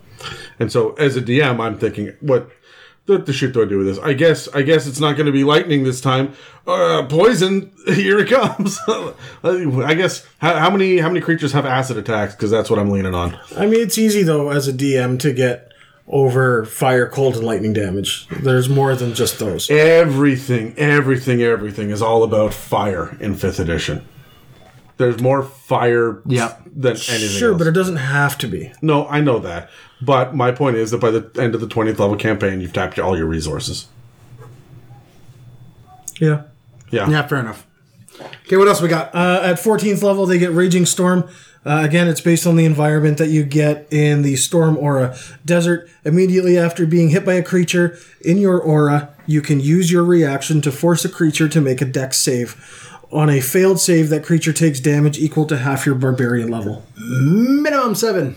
And 0.58 0.70
so, 0.70 0.92
as 0.94 1.16
a 1.16 1.22
DM, 1.22 1.60
I'm 1.60 1.78
thinking, 1.78 2.14
what 2.20 2.50
the, 3.06 3.18
the 3.18 3.32
shit 3.32 3.52
do 3.52 3.62
I 3.62 3.64
do 3.64 3.78
with 3.78 3.86
this? 3.86 3.98
I 3.98 4.12
guess, 4.12 4.48
I 4.48 4.62
guess 4.62 4.86
it's 4.86 5.00
not 5.00 5.16
going 5.16 5.26
to 5.26 5.32
be 5.32 5.44
lightning 5.44 5.84
this 5.84 6.00
time. 6.00 6.34
Uh, 6.66 7.04
poison, 7.08 7.72
here 7.86 8.18
it 8.20 8.28
comes. 8.28 8.78
I 9.44 9.94
guess 9.94 10.26
how, 10.38 10.56
how 10.58 10.70
many 10.70 10.98
how 10.98 11.08
many 11.08 11.20
creatures 11.20 11.52
have 11.52 11.66
acid 11.66 11.96
attacks? 11.96 12.34
Because 12.34 12.50
that's 12.50 12.70
what 12.70 12.78
I'm 12.78 12.90
leaning 12.90 13.14
on. 13.14 13.38
I 13.56 13.66
mean, 13.66 13.80
it's 13.80 13.98
easy 13.98 14.22
though 14.22 14.50
as 14.50 14.68
a 14.68 14.72
DM 14.72 15.18
to 15.20 15.32
get 15.32 15.72
over 16.08 16.64
fire, 16.64 17.08
cold, 17.08 17.36
and 17.36 17.44
lightning 17.44 17.72
damage. 17.72 18.28
There's 18.28 18.68
more 18.68 18.94
than 18.94 19.14
just 19.14 19.38
those. 19.38 19.70
Everything, 19.70 20.74
everything, 20.76 21.42
everything 21.42 21.90
is 21.90 22.02
all 22.02 22.22
about 22.22 22.52
fire 22.52 23.16
in 23.20 23.34
fifth 23.34 23.58
edition. 23.58 24.06
There's 24.98 25.20
more 25.20 25.42
fire 25.42 26.20
Yep. 26.26 26.62
than 26.76 26.92
anything 26.92 27.28
Sure, 27.30 27.50
else. 27.52 27.58
but 27.58 27.66
it 27.66 27.72
doesn't 27.72 27.96
have 27.96 28.36
to 28.38 28.46
be. 28.46 28.72
no, 28.82 29.06
I 29.08 29.20
know 29.20 29.38
that. 29.40 29.68
But 30.00 30.34
my 30.34 30.50
point 30.52 30.76
is 30.76 30.90
that 30.90 30.98
by 31.00 31.10
the 31.10 31.28
end 31.40 31.54
of 31.54 31.60
the 31.60 31.66
20th 31.66 31.98
level 31.98 32.16
campaign, 32.16 32.60
you've 32.60 32.72
tapped 32.72 32.98
all 32.98 33.16
your 33.16 33.26
resources. 33.26 33.86
Yeah. 36.20 36.42
Yeah. 36.90 37.08
Yeah, 37.08 37.26
fair 37.26 37.38
enough. 37.40 37.66
Okay, 38.46 38.56
what 38.56 38.68
else 38.68 38.80
we 38.82 38.88
got? 38.88 39.14
Uh, 39.14 39.40
at 39.42 39.56
14th 39.58 40.02
level, 40.02 40.26
they 40.26 40.38
get 40.38 40.52
Raging 40.52 40.86
Storm. 40.86 41.28
Uh, 41.64 41.80
again, 41.84 42.08
it's 42.08 42.20
based 42.20 42.46
on 42.46 42.56
the 42.56 42.64
environment 42.64 43.18
that 43.18 43.28
you 43.28 43.44
get 43.44 43.86
in 43.92 44.22
the 44.22 44.36
Storm 44.36 44.76
Aura 44.76 45.16
Desert. 45.44 45.88
Immediately 46.04 46.58
after 46.58 46.84
being 46.86 47.10
hit 47.10 47.24
by 47.24 47.34
a 47.34 47.42
creature 47.42 47.96
in 48.20 48.38
your 48.38 48.58
aura, 48.60 49.10
you 49.26 49.40
can 49.40 49.60
use 49.60 49.90
your 49.90 50.04
reaction 50.04 50.60
to 50.62 50.72
force 50.72 51.04
a 51.04 51.08
creature 51.08 51.48
to 51.48 51.60
make 51.60 51.80
a 51.80 51.84
dex 51.84 52.18
save. 52.18 52.90
On 53.12 53.28
a 53.28 53.40
failed 53.40 53.78
save, 53.78 54.08
that 54.08 54.24
creature 54.24 54.52
takes 54.54 54.80
damage 54.80 55.18
equal 55.18 55.44
to 55.46 55.58
half 55.58 55.84
your 55.84 55.94
barbarian 55.94 56.48
level. 56.50 56.82
Minimum 56.96 57.94
seven. 57.94 58.36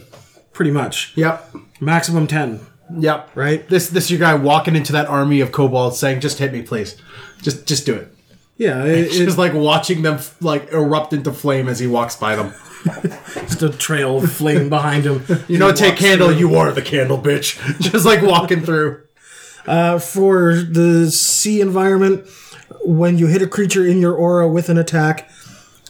Pretty 0.52 0.72
much. 0.72 1.14
Yep. 1.16 1.56
Maximum 1.80 2.28
10, 2.28 2.60
Yep. 3.00 3.30
right? 3.36 3.68
This 3.70 3.90
this 3.90 4.12
your 4.12 4.20
guy 4.20 4.36
walking 4.36 4.76
into 4.76 4.92
that 4.94 5.08
army 5.08 5.40
of 5.42 5.52
kobolds 5.52 5.98
saying, 5.98 6.20
"Just 6.22 6.40
hit 6.40 6.52
me, 6.54 6.62
please. 6.62 6.96
Just 7.42 7.66
just 7.66 7.86
do 7.86 7.94
it." 7.96 8.14
Yeah, 8.58 8.84
it, 8.86 9.06
Just 9.08 9.20
it's 9.22 9.38
like 9.38 9.54
watching 9.54 10.02
them 10.02 10.20
like 10.42 10.72
erupt 10.72 11.14
into 11.14 11.32
flame 11.34 11.68
as 11.68 11.80
he 11.80 11.88
walks 11.88 12.16
by 12.16 12.36
them. 12.36 12.54
just 13.48 13.62
a 13.64 13.70
trail 13.70 14.18
of 14.18 14.32
flame 14.32 14.70
behind 14.70 15.06
him. 15.06 15.24
You 15.48 15.58
know, 15.58 15.72
take 15.74 15.96
candle. 15.98 16.32
You 16.32 16.56
are 16.56 16.72
the 16.72 16.82
candle, 16.82 17.18
bitch. 17.18 17.58
Just 17.80 18.06
like 18.06 18.22
walking 18.22 18.62
through. 18.62 19.02
Uh, 19.66 19.98
for 19.98 20.54
the 20.54 21.10
sea 21.10 21.60
environment, 21.60 22.28
when 22.84 23.18
you 23.18 23.28
hit 23.28 23.42
a 23.42 23.48
creature 23.48 23.86
in 23.86 24.00
your 24.00 24.14
aura 24.14 24.48
with 24.48 24.70
an 24.70 24.78
attack, 24.78 25.30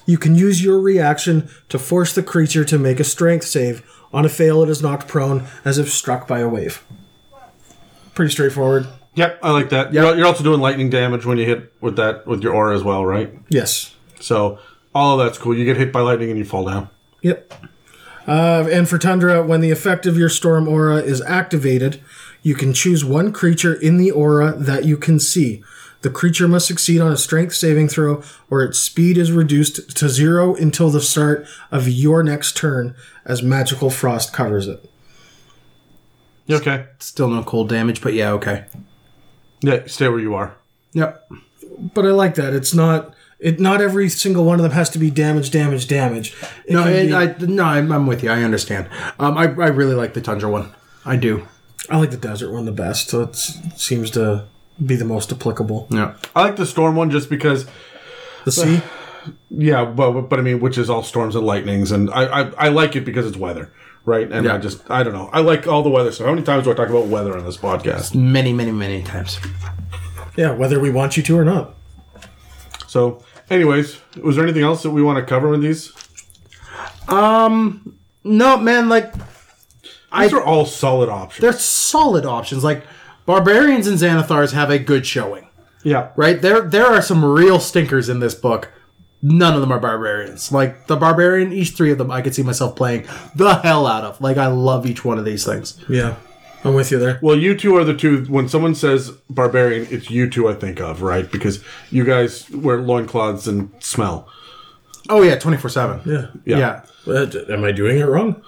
you 0.06 0.18
can 0.18 0.36
use 0.36 0.64
your 0.64 0.80
reaction 0.80 1.50
to 1.70 1.80
force 1.80 2.14
the 2.14 2.24
creature 2.24 2.64
to 2.66 2.78
make 2.78 3.00
a 3.00 3.04
strength 3.04 3.46
save. 3.46 3.84
On 4.14 4.26
a 4.26 4.30
fail, 4.30 4.62
it 4.64 4.70
is 4.70 4.82
knocked 4.82 5.08
prone 5.08 5.46
as 5.64 5.78
if 5.78 5.92
struck 5.92 6.28
by 6.28 6.40
a 6.40 6.48
wave. 6.48 6.86
Pretty 8.14 8.32
straightforward. 8.32 8.88
Yep, 9.16 9.40
I 9.42 9.52
like 9.52 9.70
that. 9.70 9.94
You're, 9.94 10.16
you're 10.16 10.28
also 10.28 10.44
doing 10.44 10.60
lightning 10.60 10.90
damage 10.90 11.26
when 11.26 11.38
you 11.38 11.46
hit 11.46 11.74
with 11.82 11.96
that 11.96 12.28
with 12.28 12.44
your 12.44 12.54
aura 12.54 12.76
as 12.76 12.84
well, 12.84 13.06
right? 13.06 13.34
Yes. 13.50 13.96
So 14.20 14.60
all 14.94 15.20
of 15.20 15.26
that's 15.26 15.38
cool. 15.38 15.58
You 15.58 15.66
get 15.66 15.78
hit 15.78 15.92
by 15.92 16.02
lightning 16.02 16.30
and 16.30 16.38
you 16.38 16.46
fall 16.46 16.66
down. 16.66 16.90
Yep. 17.22 17.54
Uh, 18.28 18.68
and 18.72 18.90
for 18.90 18.98
Tundra, 18.98 19.44
when 19.44 19.62
the 19.62 19.72
effect 19.72 20.06
of 20.06 20.18
your 20.18 20.30
storm 20.30 20.68
aura 20.68 20.98
is 20.98 21.22
activated, 21.22 22.02
you 22.42 22.56
can 22.56 22.74
choose 22.74 23.06
one 23.06 23.32
creature 23.32 23.74
in 23.74 23.98
the 23.98 24.12
aura 24.12 24.54
that 24.54 24.86
you 24.86 24.98
can 24.98 25.20
see. 25.20 25.64
The 26.06 26.12
creature 26.12 26.48
must 26.48 26.68
succeed 26.68 27.02
on 27.02 27.12
a 27.12 27.18
strength 27.18 27.56
saving 27.56 27.88
throw, 27.88 28.22
or 28.52 28.62
its 28.62 28.78
speed 28.78 29.18
is 29.18 29.32
reduced 29.32 29.98
to 29.98 30.08
zero 30.08 30.54
until 30.54 30.92
the 30.92 31.02
start 31.02 31.48
of 31.72 31.90
your 31.90 32.22
next 32.22 32.56
turn, 32.56 32.94
as 33.26 33.42
magical 33.42 33.90
frost 33.90 34.32
covers 34.32 34.68
it. 34.68 34.88
Okay? 36.48 36.86
Still 37.00 37.28
no 37.30 37.42
cold 37.42 37.70
damage, 37.70 38.02
but 38.02 38.14
yeah, 38.14 38.34
okay. 38.34 38.66
Yeah, 39.62 39.80
stay 39.88 40.08
where 40.08 40.20
you 40.20 40.36
are. 40.36 40.56
Yep. 40.94 41.28
But 41.96 42.06
I 42.06 42.10
like 42.12 42.36
that. 42.36 42.54
It's 42.54 42.76
not. 42.76 43.16
It 43.40 43.60
not 43.60 43.82
every 43.82 44.08
single 44.08 44.46
one 44.46 44.60
of 44.60 44.62
them 44.64 44.74
has 44.74 44.92
to 44.92 45.00
be 45.00 45.10
damage, 45.10 45.50
damage, 45.50 45.88
damage. 45.88 46.36
It 46.68 46.74
No, 46.74 46.84
can 46.84 47.14
I, 47.16 47.26
be- 47.26 47.46
I, 47.46 47.48
no, 47.50 47.64
I'm, 47.64 47.92
I'm 47.92 48.06
with 48.06 48.22
you. 48.22 48.30
I 48.30 48.44
understand. 48.44 48.90
Um, 49.18 49.40
I, 49.40 49.46
I 49.46 49.70
really 49.70 49.96
like 49.96 50.14
the 50.14 50.22
tundra 50.22 50.52
one. 50.52 50.72
I 51.04 51.16
do. 51.16 51.48
I 51.90 51.98
like 51.98 52.12
the 52.12 52.18
desert 52.18 52.52
one 52.52 52.66
the 52.66 52.72
best. 52.72 53.10
So 53.10 53.24
it 53.24 53.36
seems 53.36 54.12
to 54.12 54.46
be 54.84 54.96
the 54.96 55.06
most 55.06 55.32
applicable. 55.32 55.88
Yeah. 55.90 56.16
I 56.36 56.44
like 56.44 56.56
the 56.56 56.66
storm 56.66 56.96
one 56.96 57.12
just 57.12 57.30
because 57.30 57.66
The 58.46 58.52
sea. 58.52 58.82
Yeah, 59.50 59.86
but 59.86 60.22
but 60.30 60.38
I 60.38 60.44
mean, 60.44 60.60
which 60.60 60.78
is 60.78 60.88
all 60.88 61.02
storms 61.02 61.36
and 61.36 61.44
lightnings, 61.44 61.92
and 61.92 62.12
I 62.12 62.26
I, 62.26 62.52
I 62.66 62.68
like 62.70 62.96
it 62.96 63.06
because 63.06 63.26
it's 63.26 63.38
weather, 63.38 63.72
right? 64.06 64.32
And 64.32 64.48
I 64.48 64.60
just 64.60 64.88
I 64.92 65.02
don't 65.02 65.14
know. 65.14 65.32
I 65.34 65.40
like 65.40 65.66
all 65.68 65.82
the 65.82 65.90
weather 65.90 66.12
stuff. 66.12 66.28
How 66.28 66.34
many 66.34 66.46
times 66.46 66.66
do 66.66 66.72
I 66.72 66.76
talk 66.76 66.90
about 66.90 67.08
weather 67.08 67.36
on 67.36 67.44
this 67.44 67.58
podcast? 67.58 68.14
Many, 68.14 68.54
many, 68.54 68.72
many 68.72 69.02
times. 69.02 69.40
Yeah, 70.38 70.52
whether 70.52 70.80
we 70.80 70.92
want 70.92 71.18
you 71.18 71.24
to 71.24 71.38
or 71.40 71.44
not. 71.44 71.74
So, 72.88 73.24
anyways, 73.50 74.00
was 74.22 74.36
there 74.36 74.46
anything 74.46 74.62
else 74.62 74.84
that 74.84 74.92
we 74.92 75.02
want 75.02 75.18
to 75.18 75.26
cover 75.26 75.56
in 75.56 75.62
these? 75.62 75.92
Um, 77.08 77.98
no, 78.24 78.58
man, 78.58 78.90
like 78.90 79.12
These 80.20 80.34
are 80.34 80.44
all 80.44 80.66
solid 80.68 81.10
options. 81.10 81.42
they're 81.42 81.54
solid 81.54 82.26
options. 82.28 82.64
Like 82.64 82.84
barbarians 83.26 83.88
and 83.88 83.98
Xanathars 83.98 84.54
have 84.54 84.70
a 84.70 84.80
good 84.80 85.06
showing, 85.06 85.48
yeah. 85.84 86.10
right? 86.16 86.42
There, 86.42 86.62
there 86.62 86.88
are 86.88 87.02
some 87.02 87.24
real 87.24 87.60
stinkers 87.60 88.10
in 88.10 88.20
this 88.20 88.36
book. 88.36 88.72
None 89.22 89.56
of 89.56 89.62
them 89.62 89.72
are 89.72 89.80
barbarians. 89.80 90.52
Like 90.52 90.88
the 90.88 90.96
barbarian, 90.96 91.52
each 91.52 91.72
three 91.72 91.92
of 91.92 91.98
them, 91.98 92.12
I 92.12 92.22
could 92.22 92.36
see 92.36 92.44
myself 92.44 92.76
playing 92.76 93.08
the 93.36 93.56
hell 93.56 93.88
out 93.88 94.04
of. 94.04 94.22
Like 94.22 94.38
I 94.38 94.48
love 94.48 94.86
each 94.86 95.04
one 95.04 95.18
of 95.18 95.26
these 95.26 95.44
things. 95.44 95.84
Yeah, 95.90 96.18
I'm 96.64 96.76
with 96.76 96.92
you 96.92 97.00
there. 97.00 97.18
Well, 97.24 97.36
you 97.36 97.58
two 97.58 97.76
are 97.76 97.84
the 97.84 97.96
two. 97.96 98.26
When 98.26 98.48
someone 98.48 98.76
says 98.76 99.10
barbarian, 99.30 99.88
it's 99.90 100.12
you 100.12 100.30
two 100.30 100.48
I 100.48 100.54
think 100.54 100.80
of, 100.80 101.02
right? 101.02 101.32
Because 101.32 101.64
you 101.90 102.04
guys 102.04 102.48
wear 102.52 102.80
loincloths 102.82 103.48
and 103.48 103.72
smell. 103.80 104.30
Oh 105.10 105.24
yeah, 105.24 105.40
twenty 105.40 105.58
four 105.58 105.70
seven. 105.70 106.02
Yeah. 106.06 106.28
Yeah. 106.46 106.84
Yeah. 107.08 107.42
Am 107.50 107.64
I 107.64 107.72
doing 107.72 107.98
it 107.98 108.04
wrong? 108.04 108.44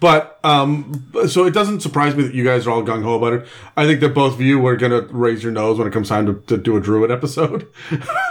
But 0.00 0.38
um, 0.44 1.10
so 1.28 1.44
it 1.46 1.52
doesn't 1.54 1.80
surprise 1.80 2.14
me 2.14 2.24
that 2.24 2.34
you 2.34 2.44
guys 2.44 2.66
are 2.66 2.70
all 2.70 2.82
gung 2.82 3.02
ho 3.02 3.14
about 3.14 3.32
it. 3.32 3.46
I 3.76 3.86
think 3.86 4.00
that 4.00 4.14
both 4.14 4.34
of 4.34 4.40
you 4.40 4.58
were 4.58 4.76
gonna 4.76 5.02
raise 5.10 5.42
your 5.42 5.52
nose 5.52 5.78
when 5.78 5.86
it 5.86 5.92
comes 5.92 6.08
time 6.08 6.26
to, 6.26 6.34
to 6.46 6.56
do 6.56 6.76
a 6.76 6.80
druid 6.80 7.10
episode. 7.10 7.68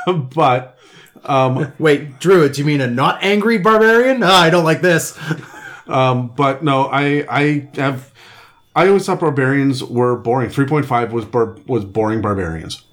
but 0.36 0.78
um, 1.26 1.74
Wait, 1.80 2.20
druids? 2.20 2.60
You 2.60 2.66
mean 2.66 2.82
a 2.82 2.88
not 2.88 3.24
angry 3.24 3.58
barbarian? 3.58 4.22
Ah, 4.24 4.42
I 4.42 4.50
don't 4.50 4.66
like 4.66 4.82
this. 4.82 5.18
um, 5.88 6.28
but 6.36 6.64
no, 6.64 6.86
I 6.86 7.26
I 7.30 7.70
have 7.76 8.14
I 8.76 8.88
always 8.88 9.06
thought 9.06 9.20
barbarians 9.20 9.84
were 9.84 10.16
boring. 10.18 10.50
Three 10.50 10.66
point 10.66 10.86
five 10.86 11.14
was 11.14 11.26
bar, 11.26 11.58
was 11.66 11.86
boring 11.86 12.22
barbarians. 12.22 12.84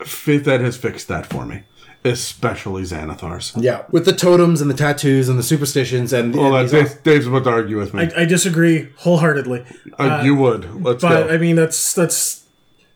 Fifth 0.00 0.48
Ed 0.48 0.60
has 0.60 0.76
fixed 0.76 1.08
that 1.08 1.26
for 1.26 1.46
me, 1.46 1.62
especially 2.04 2.82
Xanathars. 2.82 3.52
Yeah, 3.62 3.84
with 3.90 4.04
the 4.04 4.12
totems 4.12 4.60
and 4.60 4.70
the 4.70 4.74
tattoos 4.74 5.28
and 5.28 5.38
the 5.38 5.42
superstitions 5.42 6.12
and, 6.12 6.34
Well, 6.34 6.54
and 6.56 6.68
that, 6.68 6.72
Dave, 6.72 7.02
Dave's 7.02 7.26
about 7.26 7.44
to 7.44 7.50
argue 7.50 7.78
with 7.78 7.94
me. 7.94 8.04
I, 8.16 8.22
I 8.22 8.24
disagree 8.24 8.88
wholeheartedly. 8.96 9.64
Uh, 9.98 10.22
you 10.24 10.34
would. 10.34 10.82
Let's 10.82 11.02
But 11.02 11.28
go. 11.28 11.34
I 11.34 11.38
mean, 11.38 11.56
that's 11.56 11.94
that's 11.94 12.44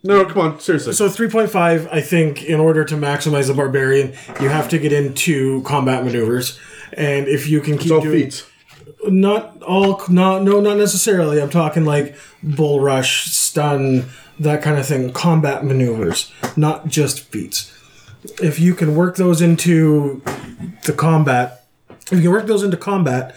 no, 0.02 0.24
come 0.24 0.38
on, 0.38 0.60
seriously. 0.60 0.92
so 0.92 1.08
3.5. 1.08 1.88
I 1.92 2.00
think 2.00 2.44
in 2.44 2.60
order 2.60 2.84
to 2.84 2.94
maximize 2.94 3.48
the 3.48 3.54
barbarian, 3.54 4.14
you 4.40 4.48
have 4.48 4.68
to 4.68 4.78
get 4.78 4.92
into 4.92 5.62
combat 5.62 6.04
maneuvers, 6.04 6.58
and 6.92 7.26
if 7.26 7.48
you 7.48 7.60
can 7.60 7.74
keep 7.76 7.86
it's 7.86 7.90
all 7.92 8.00
doing 8.00 8.24
feats. 8.24 8.46
not 9.08 9.60
all 9.62 10.00
not 10.08 10.42
no 10.42 10.60
not 10.60 10.76
necessarily 10.76 11.40
i'm 11.40 11.50
talking 11.50 11.84
like 11.84 12.16
bull 12.42 12.80
rush 12.80 13.26
stun 13.26 14.04
that 14.38 14.62
kind 14.62 14.78
of 14.78 14.86
thing 14.86 15.12
combat 15.12 15.64
maneuvers 15.64 16.32
not 16.56 16.86
just 16.88 17.20
feats 17.20 17.72
if 18.42 18.58
you 18.60 18.74
can 18.74 18.94
work 18.94 19.16
those 19.16 19.40
into 19.40 20.22
the 20.84 20.92
combat 20.92 21.64
if 22.06 22.12
you 22.12 22.22
can 22.22 22.30
work 22.30 22.46
those 22.46 22.62
into 22.62 22.76
combat 22.76 23.34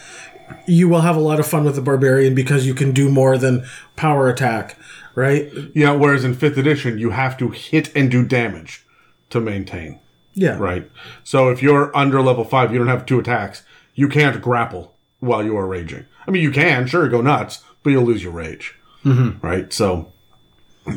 you 0.66 0.88
will 0.88 1.00
have 1.02 1.16
a 1.16 1.20
lot 1.20 1.38
of 1.40 1.46
fun 1.46 1.64
with 1.64 1.74
the 1.76 1.82
barbarian 1.82 2.34
because 2.34 2.66
you 2.66 2.74
can 2.74 2.92
do 2.92 3.08
more 3.10 3.38
than 3.38 3.64
power 3.96 4.28
attack 4.28 4.76
right 5.14 5.50
Yeah, 5.74 5.92
whereas 5.92 6.24
in 6.24 6.34
fifth 6.34 6.56
edition, 6.58 6.98
you 6.98 7.10
have 7.10 7.36
to 7.38 7.50
hit 7.50 7.94
and 7.96 8.10
do 8.10 8.24
damage 8.24 8.84
to 9.30 9.40
maintain. 9.40 9.98
yeah 10.34 10.56
Right. 10.58 10.90
So 11.24 11.50
if 11.50 11.62
you're 11.62 11.94
under 11.96 12.20
level 12.20 12.44
five, 12.44 12.72
you 12.72 12.78
don't 12.78 12.88
have 12.88 13.06
two 13.06 13.18
attacks. 13.18 13.62
You 13.94 14.08
can't 14.08 14.40
grapple 14.42 14.94
while 15.20 15.44
you 15.44 15.56
are 15.56 15.66
raging. 15.66 16.06
I 16.26 16.30
mean, 16.30 16.42
you 16.42 16.50
can, 16.50 16.86
sure, 16.86 17.08
go 17.08 17.20
nuts, 17.20 17.62
but 17.82 17.90
you'll 17.90 18.04
lose 18.04 18.22
your 18.22 18.32
rage. 18.32 18.74
Mm-hmm. 19.04 19.44
Right. 19.46 19.72
So, 19.72 20.12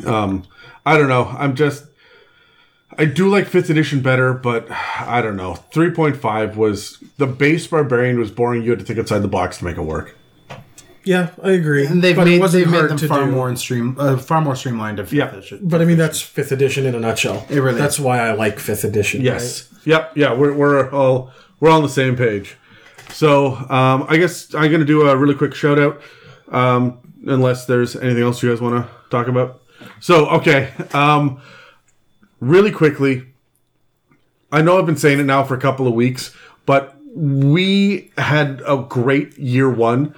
um, 0.06 0.44
I 0.86 0.96
don't 0.98 1.08
know. 1.08 1.26
I'm 1.38 1.54
just. 1.54 1.84
I 2.98 3.04
do 3.06 3.28
like 3.28 3.46
fifth 3.46 3.70
edition 3.70 4.00
better, 4.00 4.32
but 4.34 4.70
I 4.70 5.20
don't 5.22 5.36
know. 5.36 5.54
Three 5.54 5.90
point 5.90 6.16
five 6.16 6.56
was 6.56 7.02
the 7.18 7.26
base 7.26 7.66
barbarian 7.66 8.18
was 8.18 8.30
boring. 8.30 8.62
You 8.62 8.70
had 8.70 8.78
to 8.80 8.84
think 8.84 8.98
outside 8.98 9.20
the 9.20 9.28
box 9.28 9.58
to 9.58 9.64
make 9.64 9.76
it 9.76 9.82
work. 9.82 10.16
yeah 11.06 11.30
i 11.42 11.50
agree 11.50 11.84
and 11.86 12.00
they've 12.02 12.16
but 12.16 12.26
it 12.26 12.30
made 12.30 12.40
wasn't 12.40 12.64
they've 12.64 12.72
made 12.72 12.78
hard 12.78 12.90
them 12.90 12.96
to 12.96 13.08
far 13.08 13.24
do. 13.26 13.30
more 13.30 13.50
in 13.50 13.56
stream, 13.56 13.94
uh, 13.98 14.16
far 14.16 14.40
more 14.40 14.56
streamlined. 14.56 14.98
Of 14.98 15.12
Yeah. 15.12 15.38
but 15.60 15.82
i 15.82 15.84
mean 15.84 15.98
that's 15.98 16.20
fifth 16.22 16.50
edition 16.50 16.86
in 16.86 16.94
a 16.94 17.00
nutshell 17.00 17.44
It 17.50 17.58
really 17.60 17.78
that's 17.78 17.98
why 18.00 18.20
i 18.20 18.32
like 18.32 18.58
fifth 18.58 18.84
edition 18.84 19.20
Yes. 19.20 19.68
Yep. 19.84 20.16
Yeah. 20.16 20.32
We're, 20.32 20.54
we're 20.54 20.90
all 20.90 21.30
we're 21.60 21.68
all 21.70 21.76
on 21.76 21.82
the 21.82 21.88
same 22.02 22.16
page. 22.16 22.56
So 23.10 23.54
um, 23.68 24.06
I 24.08 24.16
guess 24.16 24.54
I'm 24.54 24.70
gonna 24.72 24.86
do 24.86 25.02
a 25.06 25.14
really 25.14 25.34
quick 25.34 25.54
shout 25.54 25.78
out. 25.78 26.00
Um, 26.48 26.98
unless 27.26 27.66
there's 27.66 27.94
anything 27.96 28.22
else 28.22 28.42
you 28.42 28.48
guys 28.50 28.62
want 28.62 28.74
to 28.86 28.90
talk 29.10 29.28
about. 29.28 29.60
So 30.00 30.26
okay. 30.40 30.72
Um, 30.94 31.40
really 32.48 32.70
quickly. 32.70 33.26
I 34.52 34.62
know 34.62 34.78
I've 34.78 34.86
been 34.86 34.96
saying 34.96 35.18
it 35.20 35.24
now 35.24 35.42
for 35.42 35.54
a 35.54 35.60
couple 35.60 35.86
of 35.86 35.94
weeks, 35.94 36.34
but 36.66 36.96
we 37.14 38.12
had 38.18 38.62
a 38.66 38.78
great 38.88 39.36
year 39.38 39.70
one, 39.70 40.14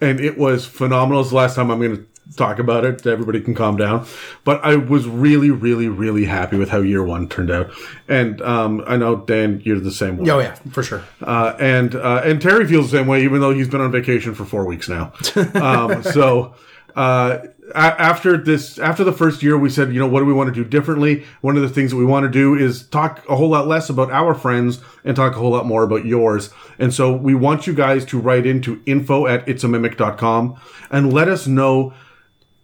and 0.00 0.20
it 0.20 0.38
was 0.38 0.66
phenomenal. 0.66 1.20
It's 1.20 1.30
the 1.30 1.36
last 1.36 1.56
time 1.56 1.70
I'm 1.70 1.80
going 1.80 1.96
to 1.96 2.06
talk 2.36 2.58
about 2.58 2.84
it. 2.84 3.06
Everybody 3.06 3.40
can 3.40 3.54
calm 3.54 3.76
down. 3.76 4.06
But 4.44 4.64
I 4.64 4.76
was 4.76 5.08
really, 5.08 5.50
really, 5.50 5.88
really 5.88 6.24
happy 6.24 6.56
with 6.56 6.68
how 6.68 6.80
year 6.80 7.02
one 7.02 7.28
turned 7.28 7.50
out. 7.50 7.70
And 8.08 8.40
um, 8.42 8.84
I 8.86 8.96
know 8.96 9.16
Dan, 9.16 9.60
you're 9.64 9.80
the 9.80 9.92
same 9.92 10.16
way. 10.18 10.30
Oh 10.30 10.38
yeah, 10.38 10.54
for 10.70 10.82
sure. 10.82 11.02
Uh, 11.20 11.54
and 11.58 11.94
uh, 11.94 12.22
and 12.24 12.40
Terry 12.40 12.66
feels 12.66 12.90
the 12.90 12.98
same 12.98 13.06
way, 13.06 13.24
even 13.24 13.40
though 13.40 13.52
he's 13.52 13.68
been 13.68 13.80
on 13.80 13.90
vacation 13.90 14.34
for 14.34 14.44
four 14.44 14.64
weeks 14.66 14.88
now. 14.88 15.12
Um, 15.60 16.02
so 16.02 16.54
uh, 16.96 17.38
after 17.74 18.36
this, 18.36 18.78
after 18.78 19.04
the 19.04 19.12
first 19.12 19.42
year, 19.42 19.56
we 19.58 19.70
said, 19.70 19.92
you 19.92 19.98
know, 19.98 20.06
what 20.06 20.20
do 20.20 20.26
we 20.26 20.32
want 20.32 20.52
to 20.52 20.64
do 20.64 20.68
differently? 20.68 21.24
One 21.40 21.56
of 21.56 21.62
the 21.62 21.68
things 21.68 21.90
that 21.90 21.96
we 21.96 22.04
want 22.04 22.24
to 22.24 22.30
do 22.30 22.54
is 22.54 22.84
talk 22.84 23.24
a 23.28 23.36
whole 23.36 23.50
lot 23.50 23.66
less 23.66 23.88
about 23.88 24.10
our 24.10 24.34
friends 24.34 24.80
and 25.04 25.16
talk 25.16 25.34
a 25.34 25.38
whole 25.38 25.50
lot 25.50 25.66
more 25.66 25.82
about 25.82 26.04
yours. 26.04 26.50
And 26.78 26.92
so 26.92 27.14
we 27.14 27.34
want 27.34 27.66
you 27.66 27.74
guys 27.74 28.04
to 28.06 28.18
write 28.18 28.46
into 28.46 28.82
info 28.86 29.26
at 29.26 29.46
itsamimic.com 29.46 30.60
and 30.90 31.12
let 31.12 31.28
us 31.28 31.46
know 31.46 31.92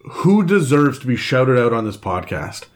who 0.01 0.45
deserves 0.45 0.99
to 1.01 1.07
be 1.07 1.17
shouted 1.17 1.59
out 1.59 1.73
on 1.73 1.85
this 1.85 1.97
podcast 1.97 2.67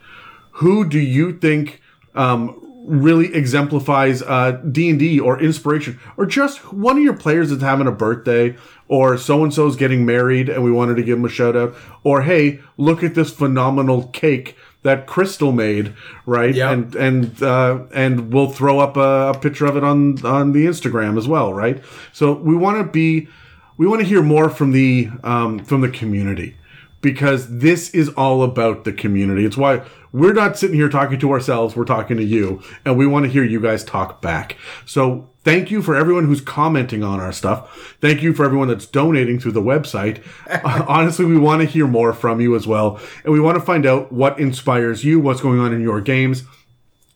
who 0.61 0.87
do 0.87 0.99
you 0.99 1.33
think 1.39 1.81
um, 2.15 2.60
really 2.83 3.35
exemplifies 3.35 4.23
uh, 4.23 4.53
d&d 4.71 5.21
or 5.21 5.41
inspiration 5.41 5.99
or 6.17 6.27
just 6.27 6.73
one 6.73 6.97
of 6.97 7.03
your 7.03 7.17
players 7.17 7.51
that's 7.51 7.63
having 7.63 7.87
a 7.87 7.93
birthday 7.93 8.57
or 8.89 9.17
so-and-so's 9.17 9.77
getting 9.77 10.07
married 10.07 10.49
and 10.49 10.65
we 10.65 10.73
wanted 10.73 10.97
to 10.97 11.03
give 11.03 11.19
them 11.19 11.25
a 11.25 11.29
shout 11.29 11.57
out 11.57 11.75
or 12.05 12.23
hey 12.23 12.61
look 12.77 13.03
at 13.03 13.15
this 13.15 13.31
phenomenal 13.31 14.09
cake 14.09 14.57
that 14.83 15.07
crystal 15.07 15.53
made 15.53 15.95
right? 16.27 16.55
Yep. 16.55 16.73
and 16.73 16.95
and 16.95 17.43
uh, 17.43 17.85
and 17.93 18.33
we'll 18.33 18.51
throw 18.51 18.79
up 18.79 18.97
a, 18.97 19.31
a 19.31 19.39
picture 19.39 19.67
of 19.67 19.77
it 19.77 19.85
on 19.85 20.25
on 20.25 20.53
the 20.53 20.67
instagram 20.67 21.19
as 21.19 21.29
well 21.29 21.53
right? 21.53 21.83
So 22.13 22.33
we 22.33 22.57
want 22.57 22.79
to 22.79 22.91
be 22.91 23.29
we 23.77 23.87
want 23.87 24.01
to 24.01 24.07
hear 24.07 24.23
more 24.23 24.49
from 24.49 24.73
the 24.73 25.11
um, 25.23 25.59
from 25.61 25.81
the 25.81 25.89
community 25.89 26.57
because 27.01 27.59
this 27.59 27.91
is 27.91 28.09
all 28.11 28.43
about 28.43 28.85
the 28.85 28.93
community. 28.93 29.45
It's 29.45 29.57
why 29.57 29.83
we're 30.13 30.33
not 30.33 30.59
sitting 30.59 30.77
here 30.77 30.89
talking 30.89 31.19
to 31.21 31.33
ourselves, 31.33 31.77
we're 31.77 31.85
talking 31.85 32.17
to 32.17 32.25
you, 32.25 32.63
and 32.85 32.99
we 32.99 33.07
want 33.07 33.27
to 33.27 33.31
hear 33.31 33.45
you 33.45 33.61
guys 33.61 33.85
talk 33.85 34.21
back. 34.21 34.57
So 34.85 35.31
thank 35.45 35.71
you 35.71 35.83
for 35.83 35.95
everyone 35.95 36.27
who's 36.27 36.41
commenting 36.41 37.05
on 37.05 37.21
our 37.21 37.33
stuff. 37.33 37.97
Thank 38.01 38.23
you 38.23 38.35
for 38.35 38.45
everyone 38.45 38.69
that's 38.69 38.87
donating 38.87 39.39
through 39.39 39.53
the 39.53 39.63
website. 39.63 40.25
Uh, 40.63 40.85
Honestly, 40.89 41.25
we 41.25 41.39
want 41.39 41.63
to 41.63 41.67
hear 41.67 41.87
more 41.87 42.13
from 42.13 42.41
you 42.41 42.55
as 42.57 42.67
well, 42.67 43.01
and 43.25 43.33
we 43.33 43.41
want 43.41 43.57
to 43.57 43.65
find 43.65 43.87
out 43.87 44.13
what 44.13 44.39
inspires 44.39 45.05
you, 45.05 45.21
what's 45.21 45.41
going 45.41 45.59
on 45.61 45.73
in 45.73 45.81
your 45.81 46.01
games. 46.01 46.43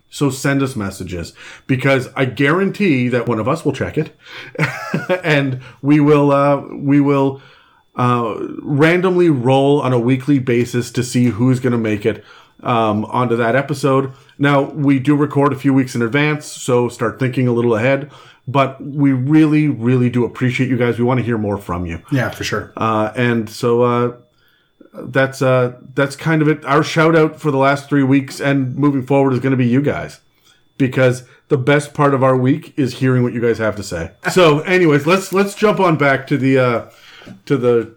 So 0.08 0.30
send 0.30 0.62
us 0.62 0.76
messages 0.76 1.34
because 1.66 2.08
I 2.14 2.26
guarantee 2.26 3.08
that 3.08 3.26
one 3.26 3.40
of 3.40 3.48
us 3.48 3.64
will 3.64 3.72
check 3.72 3.98
it, 3.98 4.16
and 5.24 5.60
we 5.82 5.98
will 5.98 6.30
uh, 6.30 6.60
we 6.72 7.00
will 7.00 7.42
uh, 7.96 8.36
randomly 8.60 9.30
roll 9.30 9.80
on 9.80 9.92
a 9.92 9.98
weekly 9.98 10.38
basis 10.38 10.90
to 10.92 11.02
see 11.02 11.26
who's 11.26 11.60
going 11.60 11.72
to 11.72 11.78
make 11.78 12.04
it 12.04 12.24
um, 12.62 13.04
onto 13.06 13.36
that 13.36 13.54
episode. 13.54 14.12
Now 14.38 14.62
we 14.62 14.98
do 14.98 15.14
record 15.14 15.52
a 15.52 15.56
few 15.56 15.72
weeks 15.72 15.94
in 15.94 16.02
advance, 16.02 16.46
so 16.46 16.88
start 16.88 17.18
thinking 17.18 17.46
a 17.46 17.52
little 17.52 17.74
ahead. 17.74 18.10
But 18.46 18.82
we 18.84 19.12
really, 19.12 19.68
really 19.68 20.10
do 20.10 20.24
appreciate 20.24 20.68
you 20.68 20.76
guys. 20.76 20.98
We 20.98 21.04
want 21.04 21.18
to 21.18 21.24
hear 21.24 21.38
more 21.38 21.56
from 21.56 21.86
you. 21.86 22.02
Yeah, 22.12 22.28
for 22.28 22.44
sure. 22.44 22.74
Uh, 22.76 23.10
and 23.16 23.48
so 23.48 23.82
uh, 23.82 24.16
that's 24.92 25.40
uh, 25.40 25.78
that's 25.94 26.14
kind 26.14 26.42
of 26.42 26.48
it. 26.48 26.64
Our 26.64 26.82
shout 26.82 27.16
out 27.16 27.40
for 27.40 27.50
the 27.50 27.56
last 27.56 27.88
three 27.88 28.02
weeks 28.02 28.40
and 28.40 28.76
moving 28.76 29.04
forward 29.06 29.32
is 29.32 29.40
going 29.40 29.52
to 29.52 29.56
be 29.56 29.66
you 29.66 29.80
guys 29.80 30.20
because 30.76 31.24
the 31.48 31.56
best 31.56 31.94
part 31.94 32.14
of 32.14 32.22
our 32.22 32.36
week 32.36 32.74
is 32.76 32.98
hearing 32.98 33.22
what 33.22 33.32
you 33.32 33.40
guys 33.40 33.58
have 33.58 33.76
to 33.76 33.82
say. 33.82 34.12
So, 34.30 34.60
anyways, 34.60 35.06
let's 35.06 35.32
let's 35.32 35.54
jump 35.54 35.80
on 35.80 35.96
back 35.96 36.26
to 36.26 36.36
the 36.36 36.58
uh, 36.58 36.90
to 37.46 37.56
the 37.56 37.96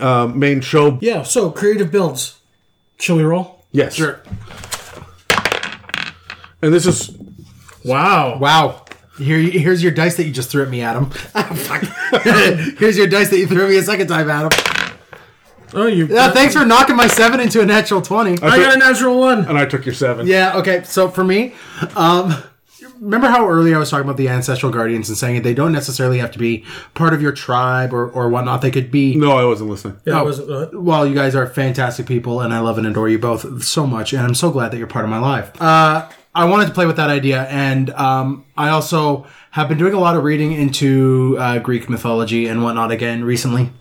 uh, 0.00 0.26
main 0.26 0.60
show. 0.60 0.98
yeah 1.00 1.22
so 1.22 1.50
creative 1.50 1.90
builds 1.90 2.40
shall 2.98 3.16
we 3.16 3.22
roll 3.22 3.64
Yes, 3.72 3.94
Sure. 3.94 4.20
And 6.62 6.72
this 6.72 6.86
is 6.86 7.16
wow 7.84 8.38
Wow. 8.38 8.84
Here, 9.18 9.38
here's 9.38 9.82
your 9.82 9.92
dice 9.92 10.16
that 10.18 10.24
you 10.26 10.32
just 10.32 10.50
threw 10.50 10.62
at 10.62 10.68
me, 10.68 10.82
Adam. 10.82 11.10
Here's 12.78 12.98
your 12.98 13.06
dice 13.06 13.30
that 13.30 13.38
you 13.38 13.46
threw 13.46 13.64
at 13.64 13.70
me 13.70 13.76
a 13.78 13.82
second 13.82 14.08
time, 14.08 14.28
Adam. 14.28 14.50
Oh, 15.72 15.86
you. 15.86 16.06
Yeah, 16.06 16.32
thanks 16.32 16.54
for 16.54 16.66
knocking 16.66 16.96
my 16.96 17.06
seven 17.06 17.40
into 17.40 17.62
a 17.62 17.66
natural 17.66 18.02
twenty. 18.02 18.32
I 18.42 18.58
got 18.58 18.74
a 18.74 18.78
natural 18.78 19.18
one. 19.18 19.46
And 19.46 19.56
I 19.56 19.64
took 19.64 19.86
your 19.86 19.94
seven. 19.94 20.26
Yeah, 20.26 20.58
okay. 20.58 20.82
So 20.84 21.08
for 21.08 21.24
me, 21.24 21.54
um, 21.96 22.34
remember 23.00 23.28
how 23.28 23.48
earlier 23.48 23.76
I 23.76 23.78
was 23.78 23.90
talking 23.90 24.04
about 24.04 24.16
the 24.16 24.28
ancestral 24.28 24.70
guardians 24.72 25.08
and 25.08 25.16
saying 25.18 25.36
that 25.36 25.42
they 25.44 25.54
don't 25.54 25.72
necessarily 25.72 26.18
have 26.18 26.30
to 26.32 26.38
be 26.38 26.64
part 26.94 27.12
of 27.14 27.20
your 27.22 27.32
tribe 27.32 27.92
or, 27.92 28.08
or 28.08 28.28
whatnot. 28.28 28.62
They 28.62 28.70
could 28.70 28.90
be. 28.90 29.14
No, 29.16 29.32
I 29.36 29.44
wasn't 29.44 29.70
listening. 29.70 29.96
Yeah, 30.04 30.18
I 30.18 30.20
Oh. 30.20 30.24
wasn't. 30.24 30.50
Uh, 30.50 30.66
Well, 30.72 31.06
you 31.06 31.14
guys 31.14 31.34
are 31.34 31.46
fantastic 31.46 32.06
people, 32.06 32.40
and 32.40 32.52
I 32.54 32.60
love 32.60 32.78
and 32.78 32.86
adore 32.86 33.08
you 33.08 33.18
both 33.18 33.62
so 33.64 33.86
much, 33.86 34.12
and 34.12 34.22
I'm 34.22 34.34
so 34.34 34.50
glad 34.50 34.70
that 34.72 34.78
you're 34.78 34.86
part 34.86 35.04
of 35.04 35.10
my 35.10 35.18
life. 35.18 35.50
Uh, 35.60 36.06
I 36.34 36.44
wanted 36.44 36.66
to 36.66 36.72
play 36.72 36.84
with 36.86 36.96
that 36.96 37.08
idea, 37.10 37.44
and 37.44 37.90
um, 37.90 38.44
I 38.58 38.68
also 38.68 39.26
have 39.52 39.68
been 39.68 39.78
doing 39.78 39.94
a 39.94 40.00
lot 40.00 40.16
of 40.16 40.22
reading 40.24 40.52
into 40.52 41.36
uh, 41.40 41.58
Greek 41.60 41.88
mythology 41.88 42.46
and 42.46 42.62
whatnot 42.62 42.90
again 42.90 43.24
recently. 43.24 43.72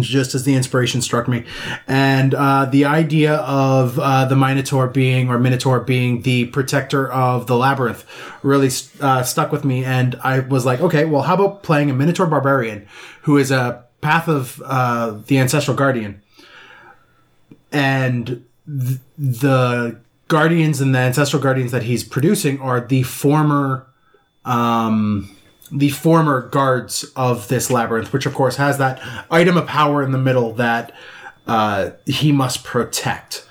Just 0.00 0.34
as 0.34 0.44
the 0.44 0.54
inspiration 0.54 1.00
struck 1.00 1.28
me, 1.28 1.44
and 1.86 2.34
uh, 2.34 2.66
the 2.66 2.84
idea 2.84 3.36
of 3.36 3.98
uh, 3.98 4.26
the 4.26 4.36
Minotaur 4.36 4.86
being 4.86 5.30
or 5.30 5.38
Minotaur 5.38 5.80
being 5.80 6.22
the 6.22 6.44
protector 6.46 7.10
of 7.10 7.46
the 7.46 7.56
labyrinth 7.56 8.04
really 8.42 8.68
uh, 9.00 9.22
stuck 9.22 9.50
with 9.50 9.64
me, 9.64 9.86
and 9.86 10.14
I 10.22 10.40
was 10.40 10.66
like, 10.66 10.80
okay, 10.80 11.06
well, 11.06 11.22
how 11.22 11.34
about 11.34 11.62
playing 11.62 11.88
a 11.88 11.94
Minotaur 11.94 12.26
barbarian 12.26 12.86
who 13.22 13.38
is 13.38 13.50
a 13.50 13.82
path 14.02 14.28
of 14.28 14.60
uh, 14.66 15.16
the 15.26 15.38
ancestral 15.38 15.74
guardian, 15.74 16.20
and 17.72 18.44
th- 18.66 19.00
the 19.16 19.98
guardians 20.28 20.82
and 20.82 20.94
the 20.94 20.98
ancestral 20.98 21.42
guardians 21.42 21.72
that 21.72 21.84
he's 21.84 22.04
producing 22.04 22.60
are 22.60 22.80
the 22.80 23.02
former 23.04 23.86
um 24.44 25.34
the 25.70 25.90
former 25.90 26.48
guards 26.48 27.04
of 27.16 27.48
this 27.48 27.70
labyrinth 27.70 28.12
which 28.12 28.26
of 28.26 28.34
course 28.34 28.56
has 28.56 28.78
that 28.78 29.00
item 29.30 29.56
of 29.56 29.66
power 29.66 30.02
in 30.02 30.12
the 30.12 30.18
middle 30.18 30.52
that 30.52 30.92
uh 31.46 31.90
he 32.06 32.32
must 32.32 32.64
protect. 32.64 33.46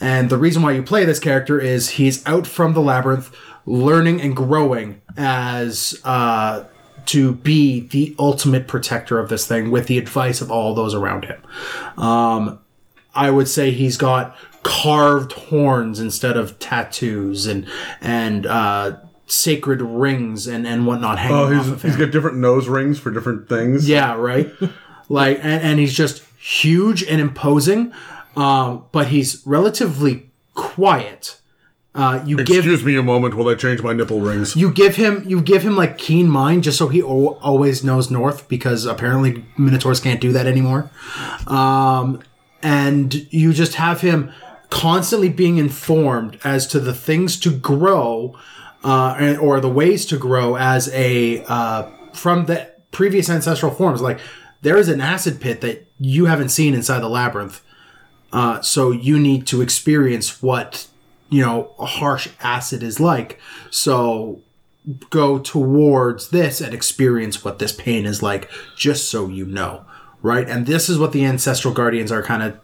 And 0.00 0.30
the 0.30 0.38
reason 0.38 0.62
why 0.62 0.72
you 0.72 0.82
play 0.82 1.04
this 1.04 1.18
character 1.18 1.60
is 1.60 1.90
he's 1.90 2.24
out 2.26 2.46
from 2.46 2.74
the 2.74 2.80
labyrinth 2.80 3.34
learning 3.66 4.20
and 4.20 4.34
growing 4.34 5.00
as 5.16 6.00
uh 6.04 6.64
to 7.08 7.32
be 7.32 7.80
the 7.88 8.14
ultimate 8.18 8.68
protector 8.68 9.18
of 9.18 9.30
this 9.30 9.46
thing 9.46 9.70
with 9.70 9.86
the 9.86 9.96
advice 9.96 10.42
of 10.42 10.50
all 10.50 10.74
those 10.74 10.94
around 10.94 11.24
him. 11.24 11.42
Um, 11.96 12.58
I 13.14 13.30
would 13.30 13.48
say 13.48 13.70
he's 13.70 13.96
got 13.96 14.36
carved 14.62 15.32
horns 15.32 16.00
instead 16.00 16.36
of 16.36 16.58
tattoos 16.58 17.46
and 17.46 17.66
and 18.02 18.44
uh, 18.44 18.98
sacred 19.28 19.80
rings 19.82 20.46
and 20.46 20.66
and 20.66 20.86
whatnot 20.86 21.18
hanging 21.18 21.36
Oh, 21.36 21.44
off 21.58 21.64
he's, 21.64 21.72
of 21.72 21.82
him. 21.82 21.90
he's 21.90 21.98
got 22.00 22.10
different 22.10 22.38
nose 22.38 22.66
rings 22.68 22.98
for 22.98 23.10
different 23.10 23.48
things. 23.48 23.88
Yeah, 23.88 24.14
right. 24.14 24.50
like, 25.08 25.38
and, 25.38 25.62
and 25.62 25.78
he's 25.78 25.94
just 25.94 26.22
huge 26.38 27.02
and 27.04 27.20
imposing, 27.20 27.92
um, 28.36 28.84
but 28.92 29.08
he's 29.08 29.42
relatively 29.46 30.30
quiet. 30.54 31.40
Uh, 31.94 32.22
you 32.24 32.36
give 32.36 32.58
Excuse 32.58 32.84
me 32.84 32.96
a 32.96 33.02
moment 33.02 33.34
while 33.34 33.48
I 33.48 33.54
change 33.54 33.82
my 33.82 33.92
nipple 33.92 34.20
rings. 34.20 34.54
you 34.54 34.70
give 34.70 34.94
him 34.96 35.24
you 35.26 35.40
give 35.40 35.62
him 35.62 35.74
like 35.74 35.98
keen 35.98 36.28
mind 36.28 36.62
just 36.62 36.78
so 36.78 36.86
he 36.88 37.02
o- 37.02 37.38
always 37.40 37.82
knows 37.82 38.08
north 38.10 38.48
because 38.48 38.84
apparently 38.84 39.44
minotaurs 39.56 39.98
can't 39.98 40.20
do 40.20 40.30
that 40.32 40.46
anymore 40.46 40.90
um 41.48 42.20
and 42.62 43.26
you 43.32 43.52
just 43.52 43.74
have 43.76 44.00
him 44.02 44.30
constantly 44.70 45.28
being 45.28 45.56
informed 45.56 46.38
as 46.44 46.66
to 46.68 46.78
the 46.78 46.94
things 46.94 47.40
to 47.40 47.50
grow 47.50 48.36
uh 48.84 49.36
or 49.40 49.60
the 49.60 49.68
ways 49.68 50.06
to 50.06 50.16
grow 50.16 50.56
as 50.56 50.88
a 50.92 51.44
uh 51.44 51.90
from 52.12 52.46
the 52.46 52.70
previous 52.90 53.28
ancestral 53.28 53.72
forms. 53.72 54.00
Like 54.00 54.20
there 54.62 54.76
is 54.76 54.88
an 54.88 55.00
acid 55.00 55.40
pit 55.40 55.60
that 55.60 55.86
you 55.98 56.26
haven't 56.26 56.50
seen 56.50 56.74
inside 56.74 57.00
the 57.00 57.08
labyrinth. 57.08 57.62
Uh 58.32 58.60
so 58.60 58.90
you 58.90 59.18
need 59.18 59.46
to 59.48 59.62
experience 59.62 60.42
what 60.42 60.86
you 61.30 61.44
know 61.44 61.74
a 61.78 61.86
harsh 61.86 62.28
acid 62.40 62.82
is 62.82 63.00
like. 63.00 63.38
So 63.70 64.42
go 65.10 65.38
towards 65.38 66.30
this 66.30 66.60
and 66.60 66.72
experience 66.72 67.44
what 67.44 67.58
this 67.58 67.72
pain 67.72 68.06
is 68.06 68.22
like 68.22 68.50
just 68.74 69.10
so 69.10 69.28
you 69.28 69.44
know 69.44 69.84
right? 70.22 70.48
And 70.48 70.66
this 70.66 70.88
is 70.88 70.98
what 70.98 71.12
the 71.12 71.24
ancestral 71.24 71.74
guardians 71.74 72.10
are 72.12 72.22
kind 72.22 72.42
of 72.42 72.58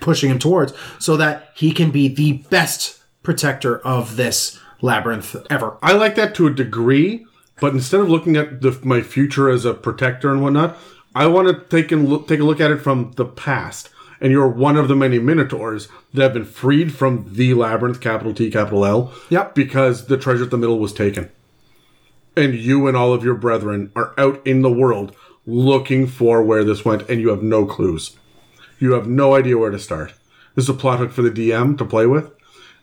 pushing 0.00 0.30
him 0.30 0.38
towards 0.38 0.72
so 0.98 1.16
that 1.16 1.52
he 1.54 1.72
can 1.72 1.90
be 1.90 2.08
the 2.08 2.44
best 2.50 3.02
protector 3.22 3.78
of 3.80 4.16
this 4.16 4.58
labyrinth 4.80 5.36
ever 5.50 5.76
I 5.82 5.92
like 5.92 6.14
that 6.16 6.34
to 6.36 6.46
a 6.46 6.52
degree, 6.52 7.26
but 7.60 7.72
instead 7.74 8.00
of 8.00 8.08
looking 8.08 8.36
at 8.36 8.60
the, 8.60 8.78
my 8.82 9.00
future 9.02 9.48
as 9.48 9.64
a 9.64 9.74
protector 9.74 10.30
and 10.30 10.42
whatnot, 10.42 10.76
I 11.14 11.26
want 11.26 11.48
to 11.48 11.64
take 11.76 11.90
and 11.90 12.08
look, 12.08 12.28
take 12.28 12.40
a 12.40 12.44
look 12.44 12.60
at 12.60 12.70
it 12.70 12.78
from 12.78 13.12
the 13.16 13.24
past. 13.24 13.90
And 14.20 14.32
you're 14.32 14.48
one 14.48 14.76
of 14.76 14.88
the 14.88 14.96
many 14.96 15.18
minotaurs 15.18 15.88
that 16.12 16.22
have 16.22 16.32
been 16.32 16.44
freed 16.44 16.92
from 16.92 17.32
the 17.32 17.54
labyrinth, 17.54 18.00
capital 18.00 18.34
T, 18.34 18.50
capital 18.50 18.84
L. 18.84 19.12
Yep. 19.28 19.54
Because 19.54 20.06
the 20.06 20.16
treasure 20.16 20.44
at 20.44 20.50
the 20.50 20.58
middle 20.58 20.78
was 20.78 20.92
taken. 20.92 21.30
And 22.36 22.54
you 22.54 22.86
and 22.86 22.96
all 22.96 23.12
of 23.12 23.24
your 23.24 23.34
brethren 23.34 23.92
are 23.94 24.14
out 24.18 24.44
in 24.46 24.62
the 24.62 24.70
world 24.70 25.14
looking 25.46 26.06
for 26.06 26.42
where 26.42 26.62
this 26.62 26.84
went, 26.84 27.08
and 27.08 27.20
you 27.20 27.30
have 27.30 27.42
no 27.42 27.64
clues. 27.64 28.16
You 28.78 28.92
have 28.92 29.08
no 29.08 29.34
idea 29.34 29.56
where 29.56 29.70
to 29.70 29.78
start. 29.78 30.12
This 30.54 30.64
is 30.64 30.68
a 30.68 30.74
plot 30.74 30.98
hook 30.98 31.10
for 31.10 31.22
the 31.22 31.30
DM 31.30 31.78
to 31.78 31.84
play 31.84 32.06
with. 32.06 32.30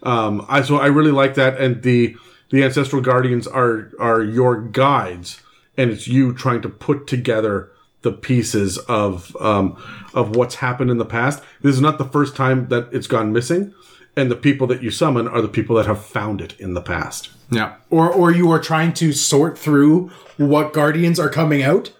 Um, 0.05 0.45
I 0.47 0.61
so 0.61 0.77
I 0.77 0.87
really 0.87 1.11
like 1.11 1.35
that, 1.35 1.59
and 1.59 1.81
the 1.81 2.15
the 2.51 2.63
ancestral 2.63 3.01
guardians 3.01 3.47
are 3.47 3.91
are 3.99 4.23
your 4.23 4.61
guides, 4.61 5.41
and 5.77 5.91
it's 5.91 6.07
you 6.07 6.33
trying 6.33 6.61
to 6.61 6.69
put 6.69 7.07
together 7.07 7.71
the 8.03 8.11
pieces 8.11 8.77
of 8.77 9.35
um, 9.41 9.81
of 10.13 10.35
what's 10.35 10.55
happened 10.55 10.91
in 10.91 10.97
the 10.99 11.05
past. 11.05 11.43
This 11.61 11.75
is 11.75 11.81
not 11.81 11.97
the 11.97 12.05
first 12.05 12.35
time 12.35 12.67
that 12.69 12.87
it's 12.93 13.07
gone 13.07 13.33
missing, 13.33 13.73
and 14.15 14.29
the 14.29 14.35
people 14.35 14.67
that 14.67 14.83
you 14.83 14.91
summon 14.91 15.27
are 15.27 15.41
the 15.41 15.47
people 15.47 15.75
that 15.77 15.87
have 15.87 16.05
found 16.05 16.39
it 16.39 16.57
in 16.59 16.75
the 16.75 16.81
past. 16.81 17.31
yeah. 17.49 17.75
Or 17.89 18.09
or 18.11 18.31
you 18.31 18.51
are 18.51 18.59
trying 18.59 18.93
to 18.93 19.11
sort 19.11 19.57
through 19.57 20.11
what 20.37 20.71
guardians 20.71 21.19
are 21.19 21.29
coming 21.29 21.63
out 21.63 21.91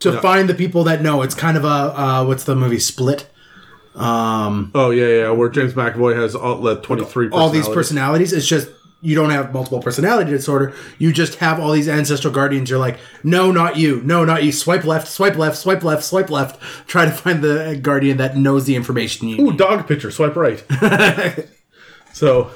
to 0.00 0.20
find 0.20 0.48
the 0.48 0.54
people 0.54 0.84
that 0.84 1.02
know. 1.02 1.22
It's 1.22 1.34
kind 1.34 1.56
of 1.56 1.64
a 1.64 1.68
uh, 1.68 2.24
what's 2.26 2.44
the 2.44 2.56
movie? 2.56 2.80
Split 2.80 3.30
Oh 4.74 4.90
yeah, 4.90 5.06
yeah, 5.06 5.30
where 5.30 5.48
James 5.48 5.74
McAvoy 5.74 6.16
has 6.16 6.34
all 6.34 6.60
the 6.60 6.80
twenty 6.80 7.04
three 7.04 7.28
all 7.30 7.50
these 7.50 7.68
personalities. 7.68 8.32
It's 8.32 8.46
just 8.46 8.68
you 9.04 9.14
don't 9.14 9.28
have 9.30 9.52
multiple 9.52 9.82
personality 9.82 10.30
disorder. 10.30 10.72
You 10.98 11.12
just 11.12 11.34
have 11.36 11.60
all 11.60 11.72
these 11.72 11.88
ancestral 11.88 12.32
guardians. 12.32 12.70
You're 12.70 12.78
like, 12.78 12.98
no, 13.22 13.52
not 13.52 13.76
you. 13.76 14.00
No, 14.02 14.24
not 14.24 14.44
you. 14.44 14.50
Swipe 14.50 14.84
left, 14.84 15.08
swipe 15.08 15.36
left, 15.36 15.58
swipe 15.58 15.84
left, 15.84 16.02
swipe 16.02 16.30
left. 16.30 16.58
Try 16.88 17.04
to 17.04 17.10
find 17.10 17.42
the 17.42 17.78
guardian 17.80 18.16
that 18.16 18.34
knows 18.36 18.64
the 18.64 18.74
information 18.74 19.28
you 19.28 19.36
need. 19.36 19.42
Ooh, 19.42 19.56
dog 19.56 19.86
picture. 19.86 20.10
Swipe 20.10 20.34
right. 20.36 20.64
so 22.14 22.50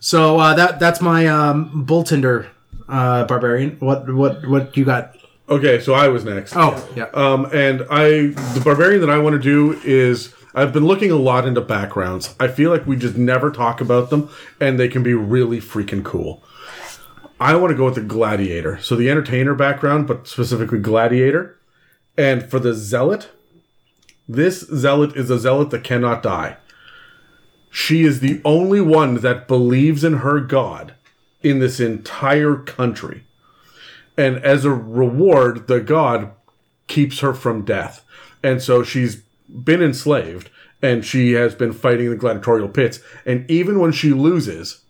So 0.00 0.38
uh, 0.40 0.54
that 0.54 0.80
that's 0.80 1.00
my 1.00 1.26
um, 1.28 1.84
bull 1.84 2.02
tinder 2.02 2.50
uh, 2.88 3.24
barbarian. 3.24 3.76
What 3.78 4.12
what 4.12 4.46
what 4.48 4.76
you 4.76 4.84
got? 4.84 5.16
Okay, 5.48 5.80
so 5.80 5.94
I 5.94 6.08
was 6.08 6.24
next. 6.24 6.54
Oh 6.56 6.88
yeah. 6.96 7.10
Um, 7.14 7.46
and 7.52 7.82
I, 7.90 8.28
the 8.54 8.62
barbarian 8.64 9.00
that 9.00 9.10
I 9.10 9.18
want 9.18 9.34
to 9.34 9.42
do 9.42 9.80
is, 9.84 10.34
I've 10.54 10.72
been 10.72 10.86
looking 10.86 11.10
a 11.10 11.16
lot 11.16 11.46
into 11.46 11.60
backgrounds. 11.60 12.34
I 12.38 12.48
feel 12.48 12.70
like 12.70 12.86
we 12.86 12.96
just 12.96 13.16
never 13.16 13.50
talk 13.50 13.80
about 13.80 14.10
them, 14.10 14.30
and 14.60 14.78
they 14.78 14.88
can 14.88 15.02
be 15.02 15.14
really 15.14 15.60
freaking 15.60 16.04
cool. 16.04 16.42
I 17.40 17.56
want 17.56 17.72
to 17.72 17.76
go 17.76 17.86
with 17.86 17.96
the 17.96 18.00
gladiator. 18.00 18.78
So 18.78 18.94
the 18.94 19.10
entertainer 19.10 19.54
background, 19.54 20.06
but 20.06 20.28
specifically 20.28 20.78
gladiator. 20.78 21.58
And 22.16 22.48
for 22.48 22.60
the 22.60 22.72
zealot, 22.72 23.30
this 24.28 24.60
zealot 24.60 25.16
is 25.16 25.30
a 25.30 25.38
zealot 25.38 25.70
that 25.70 25.82
cannot 25.82 26.22
die. 26.22 26.56
She 27.70 28.04
is 28.04 28.20
the 28.20 28.40
only 28.44 28.80
one 28.80 29.16
that 29.16 29.48
believes 29.48 30.04
in 30.04 30.18
her 30.18 30.38
god 30.38 30.94
in 31.42 31.58
this 31.58 31.80
entire 31.80 32.54
country. 32.54 33.24
And 34.16 34.36
as 34.38 34.64
a 34.64 34.70
reward, 34.70 35.66
the 35.66 35.80
god 35.80 36.32
keeps 36.86 37.20
her 37.20 37.34
from 37.34 37.64
death. 37.64 38.04
And 38.42 38.62
so 38.62 38.82
she's 38.82 39.22
been 39.48 39.82
enslaved 39.82 40.50
and 40.82 41.04
she 41.04 41.32
has 41.32 41.54
been 41.54 41.72
fighting 41.72 42.10
the 42.10 42.16
gladiatorial 42.16 42.68
pits. 42.68 43.00
And 43.24 43.50
even 43.50 43.80
when 43.80 43.92
she 43.92 44.10
loses, 44.10 44.84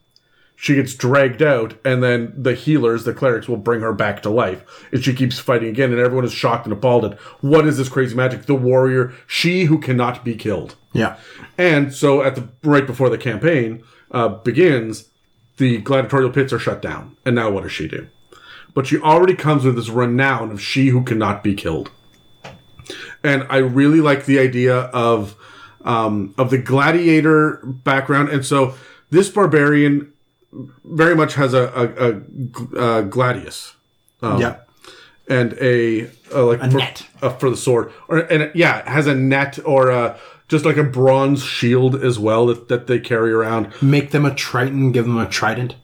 she 0.56 0.76
gets 0.76 0.94
dragged 0.94 1.42
out, 1.42 1.74
and 1.84 2.02
then 2.02 2.32
the 2.36 2.54
healers, 2.54 3.04
the 3.04 3.12
clerics, 3.12 3.48
will 3.48 3.56
bring 3.56 3.80
her 3.80 3.92
back 3.92 4.22
to 4.22 4.30
life. 4.30 4.88
And 4.92 5.02
she 5.02 5.12
keeps 5.12 5.38
fighting 5.38 5.68
again, 5.68 5.90
and 5.90 6.00
everyone 6.00 6.24
is 6.24 6.32
shocked 6.32 6.64
and 6.66 6.72
appalled 6.72 7.04
at 7.04 7.20
what 7.40 7.66
is 7.66 7.76
this 7.76 7.88
crazy 7.88 8.14
magic? 8.14 8.46
The 8.46 8.54
warrior, 8.54 9.12
she 9.26 9.64
who 9.64 9.78
cannot 9.78 10.24
be 10.24 10.34
killed. 10.36 10.76
Yeah. 10.92 11.16
And 11.58 11.92
so, 11.92 12.22
at 12.22 12.36
the 12.36 12.48
right 12.62 12.86
before 12.86 13.10
the 13.10 13.18
campaign 13.18 13.82
uh, 14.10 14.28
begins, 14.28 15.10
the 15.56 15.78
gladiatorial 15.78 16.30
pits 16.30 16.52
are 16.52 16.58
shut 16.58 16.80
down. 16.80 17.16
And 17.24 17.34
now, 17.34 17.50
what 17.50 17.64
does 17.64 17.72
she 17.72 17.88
do? 17.88 18.08
But 18.74 18.86
she 18.86 18.98
already 18.98 19.34
comes 19.34 19.64
with 19.64 19.76
this 19.76 19.88
renown 19.88 20.50
of 20.50 20.60
she 20.60 20.88
who 20.88 21.04
cannot 21.04 21.42
be 21.42 21.54
killed. 21.54 21.90
And 23.22 23.46
I 23.48 23.58
really 23.58 24.00
like 24.00 24.26
the 24.26 24.38
idea 24.38 24.76
of 24.76 25.36
um, 25.84 26.34
of 26.36 26.50
the 26.50 26.58
gladiator 26.58 27.60
background. 27.64 28.30
And 28.30 28.44
so, 28.44 28.74
this 29.10 29.28
barbarian 29.28 30.12
very 30.84 31.14
much 31.14 31.34
has 31.34 31.54
a, 31.54 31.62
a, 31.74 32.08
a, 32.08 33.00
a 33.00 33.04
gladius 33.04 33.74
yeah. 34.22 34.56
and 35.28 35.56
a, 35.60 36.10
uh 36.32 36.44
like 36.46 36.62
A 36.62 36.70
for, 36.70 36.78
net. 36.78 37.06
uh, 37.22 37.30
for 37.30 37.50
the 37.50 37.56
sword, 37.56 37.92
or 38.08 38.18
and 38.18 38.50
yeah, 38.54 38.78
it 38.80 38.88
has 38.88 39.06
a 39.06 39.14
net 39.14 39.58
or 39.64 39.90
a, 39.90 40.18
just 40.48 40.64
like 40.64 40.76
a 40.76 40.84
bronze 40.84 41.42
shield 41.42 41.96
as 42.02 42.18
well 42.18 42.46
that, 42.46 42.68
that 42.68 42.86
they 42.86 42.98
carry 42.98 43.32
around. 43.32 43.72
Make 43.82 44.10
them 44.10 44.24
a 44.24 44.34
Triton, 44.34 44.92
give 44.92 45.06
them 45.06 45.18
a 45.18 45.28
trident, 45.28 45.76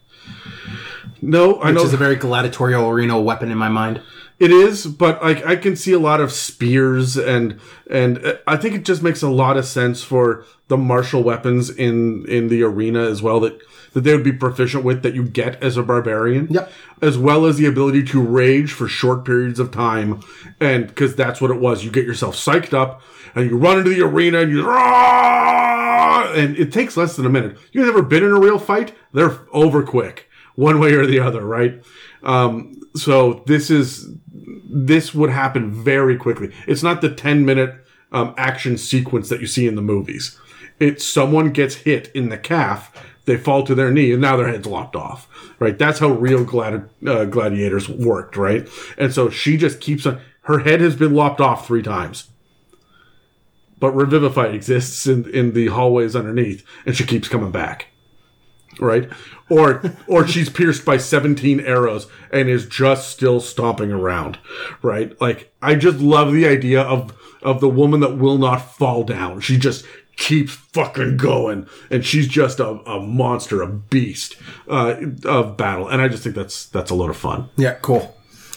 No, 1.23 1.57
I 1.57 1.67
which 1.67 1.77
know 1.77 1.83
is 1.85 1.93
a 1.93 1.97
very 1.97 2.17
gladiatorial 2.17 2.89
arena 2.89 3.21
weapon 3.21 3.51
in 3.51 3.59
my 3.59 3.69
mind. 3.69 4.01
It 4.39 4.51
is, 4.51 4.87
but 4.87 5.23
like 5.23 5.45
I 5.45 5.57
can 5.57 5.77
see 5.77 5.93
a 5.93 5.99
lot 5.99 6.21
of 6.21 6.33
spears 6.33 7.19
and 7.19 7.61
and 7.91 8.25
uh, 8.25 8.35
I 8.47 8.57
think 8.57 8.75
it 8.75 8.87
just 8.87 9.03
makes 9.03 9.21
a 9.21 9.29
lot 9.29 9.59
of 9.59 9.67
sense 9.67 10.03
for 10.03 10.47
the 10.69 10.79
martial 10.79 11.23
weapons 11.23 11.69
in 11.69 12.25
in 12.27 12.49
the 12.49 12.63
arena 12.63 13.03
as 13.03 13.21
well 13.21 13.39
that 13.41 13.61
that 13.93 14.01
they 14.01 14.15
would 14.15 14.25
be 14.25 14.33
proficient 14.33 14.83
with 14.83 15.03
that 15.03 15.15
you 15.15 15.25
get 15.25 15.63
as 15.63 15.77
a 15.77 15.83
barbarian. 15.83 16.49
Yep. 16.49 16.73
As 17.03 17.19
well 17.19 17.45
as 17.45 17.59
the 17.59 17.67
ability 17.67 18.05
to 18.05 18.23
rage 18.23 18.73
for 18.73 18.89
short 18.89 19.25
periods 19.27 19.59
of 19.59 19.71
time, 19.71 20.23
and 20.59 20.87
because 20.87 21.15
that's 21.17 21.41
what 21.41 21.51
it 21.51 21.61
was, 21.61 21.85
you 21.85 21.91
get 21.91 22.07
yourself 22.07 22.35
psyched 22.35 22.73
up 22.73 23.03
and 23.35 23.51
you 23.51 23.59
run 23.59 23.79
into 23.79 23.91
the 23.91 24.03
arena 24.03 24.41
and 24.41 24.53
you. 24.53 24.67
"Rah!" 24.67 26.33
And 26.33 26.57
it 26.57 26.73
takes 26.73 26.97
less 26.97 27.17
than 27.17 27.27
a 27.27 27.31
minute. 27.31 27.59
You've 27.73 27.87
never 27.87 28.03
been 28.03 28.23
in 28.23 28.31
a 28.31 28.41
real 28.41 28.59
fight? 28.59 28.95
They're 29.13 29.41
over 29.53 29.83
quick, 29.83 30.29
one 30.61 30.79
way 30.79 30.93
or 30.93 31.07
the 31.07 31.19
other, 31.19 31.45
right? 31.45 31.83
Um, 32.23 32.79
so 32.95 33.43
this 33.47 33.71
is 33.71 34.09
this 34.73 35.15
would 35.15 35.31
happen 35.31 35.71
very 35.71 36.17
quickly. 36.17 36.53
It's 36.69 36.83
not 36.83 37.01
the 37.01 37.13
10 37.13 37.45
minute 37.45 37.75
um, 38.13 38.35
action 38.37 38.77
sequence 38.77 39.29
that 39.31 39.41
you 39.41 39.47
see 39.47 39.67
in 39.67 39.75
the 39.75 39.83
movies. 39.83 40.39
It's 40.79 41.07
someone 41.07 41.51
gets 41.51 41.77
hit 41.77 42.11
in 42.15 42.29
the 42.29 42.39
calf, 42.39 42.93
they 43.25 43.37
fall 43.37 43.65
to 43.65 43.75
their 43.75 43.91
knee, 43.91 44.13
and 44.13 44.21
now 44.21 44.37
their 44.37 44.49
head's 44.49 44.67
lopped 44.67 44.97
off. 44.97 45.29
Right? 45.59 45.79
That's 45.79 45.99
how 45.99 46.11
real 46.11 46.45
gladi- 46.45 46.89
uh, 47.07 47.25
gladiators 47.25 47.89
worked, 47.89 48.37
right? 48.37 48.69
And 48.99 49.13
so 49.13 49.31
she 49.31 49.57
just 49.57 49.81
keeps 49.81 50.07
on. 50.07 50.21
Her 50.43 50.61
head 50.61 50.81
has 50.81 50.97
been 50.97 51.15
lopped 51.15 51.41
off 51.41 51.67
three 51.67 51.83
times. 51.83 52.29
But 53.79 53.93
Revivify 53.93 54.49
exists 54.49 55.07
in, 55.07 55.29
in 55.31 55.53
the 55.53 55.69
hallways 55.69 56.15
underneath, 56.15 56.67
and 56.85 56.95
she 56.95 57.05
keeps 57.05 57.29
coming 57.29 57.51
back 57.51 57.87
right? 58.79 59.09
Or 59.51 59.83
or 60.07 60.27
she's 60.27 60.49
pierced 60.49 60.85
by 60.85 60.97
17 60.97 61.61
arrows 61.61 62.07
and 62.33 62.49
is 62.49 62.67
just 62.67 63.11
still 63.11 63.41
stomping 63.41 63.91
around, 63.91 64.39
right? 64.81 65.21
Like 65.21 65.53
I 65.61 65.75
just 65.75 65.99
love 65.99 66.33
the 66.33 66.47
idea 66.47 66.83
of 66.83 67.13
of 67.43 67.61
the 67.61 67.69
woman 67.69 68.01
that 68.01 68.17
will 68.17 68.39
not 68.39 68.59
fall 68.59 69.03
down. 69.03 69.41
She 69.41 69.59
just 69.59 69.85
keeps 70.17 70.53
fucking 70.53 71.17
going 71.17 71.67
and 71.91 72.05
she's 72.05 72.29
just 72.29 72.61
a, 72.61 72.69
a 72.89 73.01
monster, 73.01 73.63
a 73.63 73.67
beast 73.67 74.37
uh, 74.69 74.97
of 75.25 75.57
battle. 75.57 75.89
And 75.89 76.01
I 76.01 76.09
just 76.09 76.23
think 76.23 76.37
that's 76.37 76.67
that's 76.67 76.91
a 76.91 76.95
lot 76.95 77.11
of 77.11 77.17
fun. 77.17 77.49
Yeah, 77.57 77.75
cool. 77.83 78.17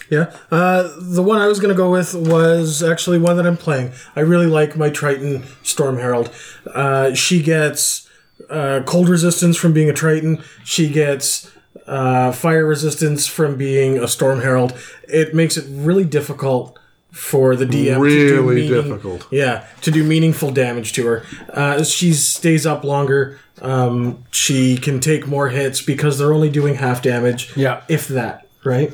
Yeah. 0.10 0.36
Uh, 0.52 0.94
the 1.00 1.24
one 1.24 1.42
I 1.42 1.48
was 1.48 1.60
going 1.60 1.74
to 1.74 1.78
go 1.78 1.90
with 1.90 2.14
was 2.14 2.84
actually 2.84 3.18
one 3.18 3.38
that 3.38 3.48
I'm 3.48 3.58
playing. 3.58 3.94
I 4.16 4.20
really 4.20 4.46
like 4.46 4.76
my 4.76 4.90
Triton 4.90 5.44
Storm 5.64 5.98
Herald. 5.98 6.30
Uh, 6.68 7.14
she 7.14 7.42
gets 7.42 8.03
uh, 8.50 8.82
cold 8.86 9.10
resistance 9.10 9.58
from 9.58 9.74
being 9.74 9.90
a 9.90 9.94
Triton. 9.94 10.44
She 10.64 10.90
gets 10.90 11.52
uh, 11.88 12.32
fire 12.32 12.66
resistance 12.66 13.28
from 13.28 13.58
being 13.58 13.98
a 13.98 14.08
Storm 14.08 14.42
Herald. 14.42 14.74
It 15.08 15.34
makes 15.34 15.58
it 15.58 15.66
really 15.70 16.04
difficult 16.06 16.78
for 17.12 17.56
the 17.56 17.66
DM 17.66 17.70
to 18.02 18.28
do 18.28 18.42
Really 18.42 18.62
meaning- 18.68 18.70
difficult. 18.90 19.28
Yeah, 19.32 19.68
to 19.82 19.92
do 19.92 20.04
meaningful 20.04 20.52
damage 20.52 20.94
to 20.94 21.06
her. 21.06 21.24
Uh, 21.50 21.84
she 21.84 22.12
stays 22.14 22.66
up 22.66 22.84
longer. 22.84 23.40
Um, 23.62 24.24
she 24.32 24.78
can 24.78 25.00
take 25.00 25.28
more 25.28 25.50
hits 25.50 25.80
because 25.82 26.18
they're 26.18 26.34
only 26.34 26.50
doing 26.50 26.76
half 26.76 27.02
damage. 27.04 27.56
Yeah. 27.56 27.84
if 27.88 28.08
that, 28.08 28.48
right? 28.64 28.92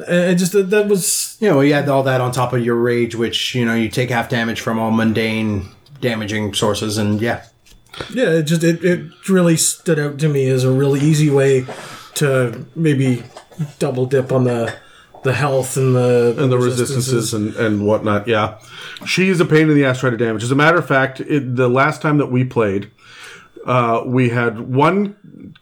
Uh, 0.00 0.32
just 0.32 0.52
that, 0.52 0.70
that 0.70 0.88
was 0.88 1.36
You 1.40 1.50
know, 1.50 1.60
you 1.60 1.74
had 1.74 1.88
all 1.88 2.04
that 2.04 2.20
on 2.22 2.32
top 2.32 2.52
of 2.54 2.64
your 2.64 2.76
rage, 2.76 3.14
which, 3.14 3.54
you 3.54 3.64
know, 3.66 3.74
you 3.74 3.88
take 3.90 4.08
half 4.10 4.28
damage 4.30 4.60
from 4.60 4.78
all 4.78 4.90
mundane 4.90 5.68
damaging 6.00 6.54
sources, 6.54 6.96
and 6.98 7.20
yeah. 7.20 7.44
Yeah. 8.10 8.30
It 8.30 8.44
just 8.44 8.62
it, 8.62 8.84
it 8.84 9.28
really 9.28 9.56
stood 9.56 9.98
out 9.98 10.18
to 10.20 10.28
me 10.28 10.48
as 10.48 10.64
a 10.64 10.72
really 10.72 11.00
easy 11.00 11.30
way 11.30 11.66
to 12.14 12.66
maybe 12.74 13.22
double 13.78 14.06
dip 14.06 14.32
on 14.32 14.44
the 14.44 14.74
the 15.24 15.32
health 15.32 15.76
and 15.76 15.94
the 15.94 16.34
and 16.38 16.50
the 16.50 16.58
resistances 16.58 17.34
and, 17.34 17.54
and 17.56 17.86
whatnot. 17.86 18.26
Yeah, 18.26 18.58
she's 19.06 19.40
a 19.40 19.44
pain 19.44 19.68
in 19.68 19.74
the 19.74 19.84
ass 19.84 20.00
trying 20.00 20.12
to 20.12 20.24
damage. 20.24 20.42
As 20.42 20.50
a 20.50 20.56
matter 20.56 20.78
of 20.78 20.86
fact, 20.86 21.20
it, 21.20 21.56
the 21.56 21.68
last 21.68 22.02
time 22.02 22.18
that 22.18 22.26
we 22.26 22.44
played, 22.44 22.90
uh, 23.66 24.02
we 24.06 24.30
had 24.30 24.60
one 24.60 25.16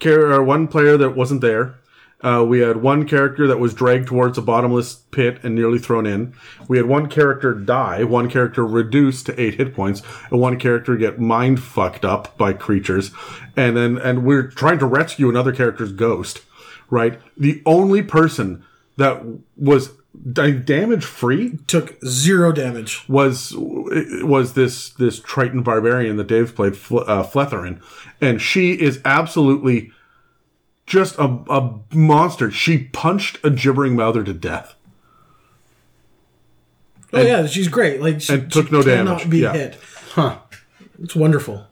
or 0.04 0.42
one 0.42 0.68
player 0.68 0.96
that 0.96 1.10
wasn't 1.10 1.40
there. 1.40 1.74
Uh, 2.22 2.44
we 2.48 2.60
had 2.60 2.78
one 2.78 3.06
character 3.06 3.46
that 3.46 3.60
was 3.60 3.74
dragged 3.74 4.08
towards 4.08 4.38
a 4.38 4.42
bottomless 4.42 4.94
pit 5.10 5.38
and 5.42 5.54
nearly 5.54 5.78
thrown 5.78 6.06
in. 6.06 6.34
We 6.66 6.78
had 6.78 6.86
one 6.86 7.08
character 7.08 7.52
die, 7.52 8.04
one 8.04 8.30
character 8.30 8.66
reduced 8.66 9.26
to 9.26 9.40
eight 9.40 9.54
hit 9.54 9.74
points, 9.74 10.02
and 10.30 10.40
one 10.40 10.58
character 10.58 10.96
get 10.96 11.20
mind 11.20 11.62
fucked 11.62 12.04
up 12.04 12.36
by 12.38 12.54
creatures. 12.54 13.10
And 13.54 13.76
then, 13.76 13.98
and 13.98 14.24
we're 14.24 14.48
trying 14.48 14.78
to 14.78 14.86
rescue 14.86 15.28
another 15.28 15.52
character's 15.52 15.92
ghost, 15.92 16.40
right? 16.88 17.20
The 17.36 17.62
only 17.66 18.02
person 18.02 18.64
that 18.96 19.22
was 19.56 19.90
damage 20.32 21.04
free 21.04 21.58
took 21.66 22.02
zero 22.04 22.50
damage. 22.50 23.06
was 23.08 23.52
was 23.56 24.54
this 24.54 24.88
this 24.90 25.20
Triton 25.20 25.62
barbarian 25.62 26.16
that 26.16 26.26
Dave 26.26 26.54
played, 26.54 26.76
Fle- 26.76 27.04
uh, 27.06 27.22
Fletherin, 27.22 27.82
and 28.20 28.40
she 28.40 28.72
is 28.72 29.00
absolutely 29.04 29.92
just 30.86 31.16
a, 31.18 31.24
a 31.24 31.80
monster. 31.92 32.50
She 32.50 32.78
punched 32.78 33.38
a 33.44 33.50
gibbering 33.50 33.96
mouther 33.96 34.22
to 34.24 34.32
death. 34.32 34.74
Oh 37.12 37.20
yeah, 37.22 37.46
she's 37.46 37.68
great. 37.68 38.00
Like 38.00 38.20
she, 38.20 38.34
and 38.34 38.50
took 38.52 38.66
she 38.66 38.72
no 38.72 38.82
cannot 38.82 39.18
damage. 39.18 39.30
Be 39.30 39.38
Yeah. 39.38 39.52
hit. 39.52 39.78
Huh? 40.12 40.38
It's 41.02 41.14
wonderful. 41.14 41.66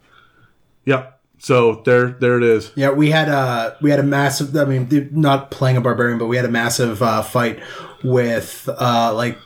Yep. 0.84 1.10
So 1.38 1.82
there 1.84 2.10
there 2.10 2.36
it 2.38 2.42
is. 2.44 2.72
Yeah, 2.74 2.90
we 2.90 3.10
had 3.10 3.28
a 3.28 3.76
we 3.82 3.90
had 3.90 4.00
a 4.00 4.04
massive. 4.04 4.56
I 4.56 4.64
mean, 4.64 5.08
not 5.12 5.50
playing 5.50 5.76
a 5.76 5.80
barbarian, 5.80 6.18
but 6.18 6.26
we 6.26 6.36
had 6.36 6.44
a 6.44 6.50
massive 6.50 7.02
uh, 7.02 7.22
fight 7.22 7.60
with 8.02 8.68
uh, 8.78 9.12
like 9.14 9.38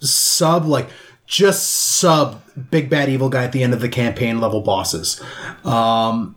sub 0.00 0.66
like 0.66 0.88
just 1.26 1.70
sub 1.70 2.42
big 2.70 2.90
bad 2.90 3.08
evil 3.08 3.28
guy 3.28 3.44
at 3.44 3.52
the 3.52 3.62
end 3.62 3.72
of 3.72 3.80
the 3.80 3.88
campaign 3.88 4.40
level 4.40 4.60
bosses, 4.60 5.22
um, 5.64 6.34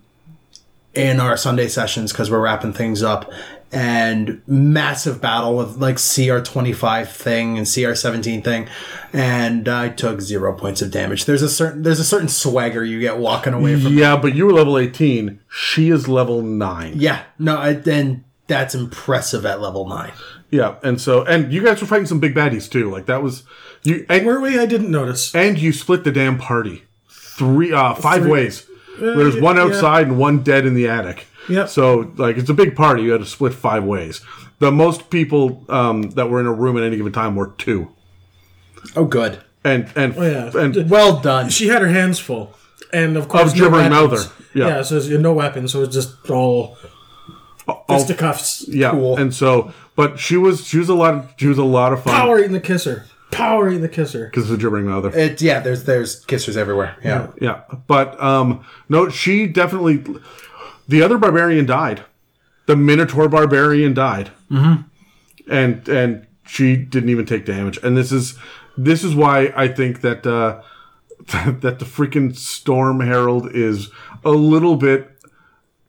in 0.94 1.20
our 1.20 1.36
Sunday 1.38 1.68
sessions 1.68 2.11
because 2.11 2.30
we're 2.30 2.40
wrapping 2.41 2.74
things 2.74 3.02
up. 3.03 3.32
And 3.72 4.44
massive 4.45 5.20
battle 5.20 5.57
with 5.57 5.78
like 5.78 5.98
CR 5.98 6.40
twenty 6.44 6.74
five 6.74 7.11
thing 7.11 7.57
and 7.57 7.65
CR 7.65 7.95
seventeen 7.95 8.44
thing, 8.44 8.68
and 9.11 9.68
I 9.68 9.90
took 9.90 10.22
zero 10.22 10.53
points 10.53 10.84
of 10.84 10.91
damage. 10.91 11.26
There's 11.26 11.41
a 11.41 11.49
certain 11.49 11.82
there's 11.82 11.99
a 11.99 12.03
certain 12.03 12.28
swagger 12.28 12.86
you 12.86 12.99
get 12.99 13.18
walking 13.18 13.52
away 13.53 13.80
from 13.80 13.98
Yeah, 13.98 14.15
but 14.15 14.36
you 14.36 14.45
were 14.45 14.53
level 14.53 14.78
eighteen. 14.78 15.40
She 15.49 15.90
is 15.90 16.07
level 16.07 16.44
nine. 16.44 16.94
Yeah, 16.98 17.24
no, 17.40 17.57
I, 17.57 17.74
then 17.74 18.24
that's 18.45 18.76
impressive 18.76 19.44
at 19.44 19.60
level 19.60 19.88
nine. 19.88 20.11
Yeah, 20.52 20.76
and 20.84 21.02
so 21.02 21.24
and 21.24 21.52
you 21.52 21.64
guys 21.64 21.82
were 21.82 21.88
fighting 21.88 22.06
some 22.06 22.20
big 22.20 22.36
baddies 22.36 22.70
too. 22.70 22.91
Like 22.91 23.07
that 23.07 23.24
was 23.24 23.41
you 23.82 24.06
and, 24.07 24.24
Were 24.24 24.40
we? 24.40 24.60
I 24.60 24.68
didn't 24.68 24.91
notice. 24.91 25.34
and 25.34 25.57
you 25.57 25.74
split 25.74 26.03
the 26.03 26.11
damn 26.11 26.38
party 26.38 26.84
three 27.10 27.74
uh 27.74 27.95
five 27.95 28.22
Three- 28.22 28.32
ways. 28.32 28.68
There's 28.99 29.36
yeah, 29.36 29.41
one 29.41 29.56
yeah. 29.56 29.64
outside 29.64 30.07
and 30.07 30.18
one 30.18 30.44
dead 30.44 30.65
in 30.65 30.74
the 30.76 30.88
attic. 30.88 31.26
Yeah. 31.49 31.65
So 31.65 32.11
like 32.18 32.38
it's 32.38 32.49
a 32.49 32.53
big 32.53 32.76
party. 32.76 33.03
You 33.03 33.11
had 33.11 33.22
to 33.22 33.26
split 33.28 33.53
five 33.53 33.84
ways. 33.84 34.22
The 34.60 34.72
most 34.72 35.10
people 35.10 35.65
um, 35.70 36.11
that 36.11 36.30
were 36.30 36.40
in 36.40 36.45
a 36.45 36.53
room 36.53 36.78
at 36.78 36.84
any 36.84 36.95
given 36.98 37.11
time 37.11 37.36
were 37.36 37.48
two. 37.57 37.91
Oh, 38.95 39.06
good. 39.06 39.40
And 39.64 39.90
and 39.95 40.14
Oh, 40.18 40.22
yeah. 40.24 40.61
and 40.61 40.90
Well 40.90 41.20
done. 41.20 41.49
She 41.49 41.68
had 41.68 41.82
her 41.82 41.88
hands 41.88 42.20
full, 42.20 42.53
and 42.91 43.18
of 43.18 43.28
course, 43.28 43.52
Of 43.52 43.57
gibbering 43.57 43.91
weapons. 43.91 44.28
mouther. 44.28 44.34
Yeah. 44.53 44.82
so 44.84 44.98
it's 44.98 45.07
no 45.07 45.34
weapons. 45.34 45.72
So 45.72 45.82
it's 45.84 45.94
just 45.94 46.30
all 46.30 46.78
all- 47.68 47.84
fisticuffs. 47.88 48.65
yeah. 48.68 48.91
Cool. 48.91 49.18
And 49.18 49.34
so, 49.34 49.74
but 49.95 50.20
she 50.20 50.38
was 50.38 50.65
she 50.68 50.78
was 50.78 50.90
a 50.90 50.94
lot 50.95 51.14
of 51.15 51.34
she 51.38 51.48
was 51.48 51.57
a 51.57 51.64
lot 51.64 51.94
of 51.94 52.03
fun 52.03 52.14
Power 52.14 52.40
eating 52.40 52.52
the 52.52 52.60
kisser. 52.60 53.06
Power 53.34 53.69
eating 53.69 53.81
the 53.81 53.89
kisser. 53.89 54.26
because 54.26 54.49
of 54.49 54.57
the 54.57 54.64
gibbering 54.64 54.85
mouther. 54.85 55.10
It, 55.18 55.41
yeah, 55.41 55.60
there's 55.60 55.84
there's 55.84 56.26
kissers 56.26 56.57
everywhere. 56.57 56.97
Yeah. 57.03 57.31
Yeah, 57.39 57.61
but 57.88 58.22
um, 58.22 58.65
no, 58.89 59.10
she 59.10 59.47
definitely. 59.47 60.03
The 60.88 61.01
other 61.01 61.18
barbarian 61.18 61.65
died. 61.65 62.03
The 62.65 62.76
Minotaur 62.76 63.27
barbarian 63.27 63.93
died, 63.93 64.31
mm-hmm. 64.49 64.84
and 65.51 65.88
and 65.89 66.27
she 66.45 66.76
didn't 66.76 67.10
even 67.10 67.26
take 67.26 67.45
damage. 67.45 67.77
And 67.84 67.97
this 67.97 68.11
is 68.11 68.38
this 68.77 69.03
is 69.03 69.15
why 69.15 69.53
I 69.55 69.68
think 69.68 70.01
that 70.01 70.26
uh, 70.26 70.61
that 71.51 71.80
the 71.80 71.85
freaking 71.85 72.35
Storm 72.35 72.99
Herald 72.99 73.53
is 73.53 73.89
a 74.23 74.31
little 74.31 74.76
bit 74.76 75.10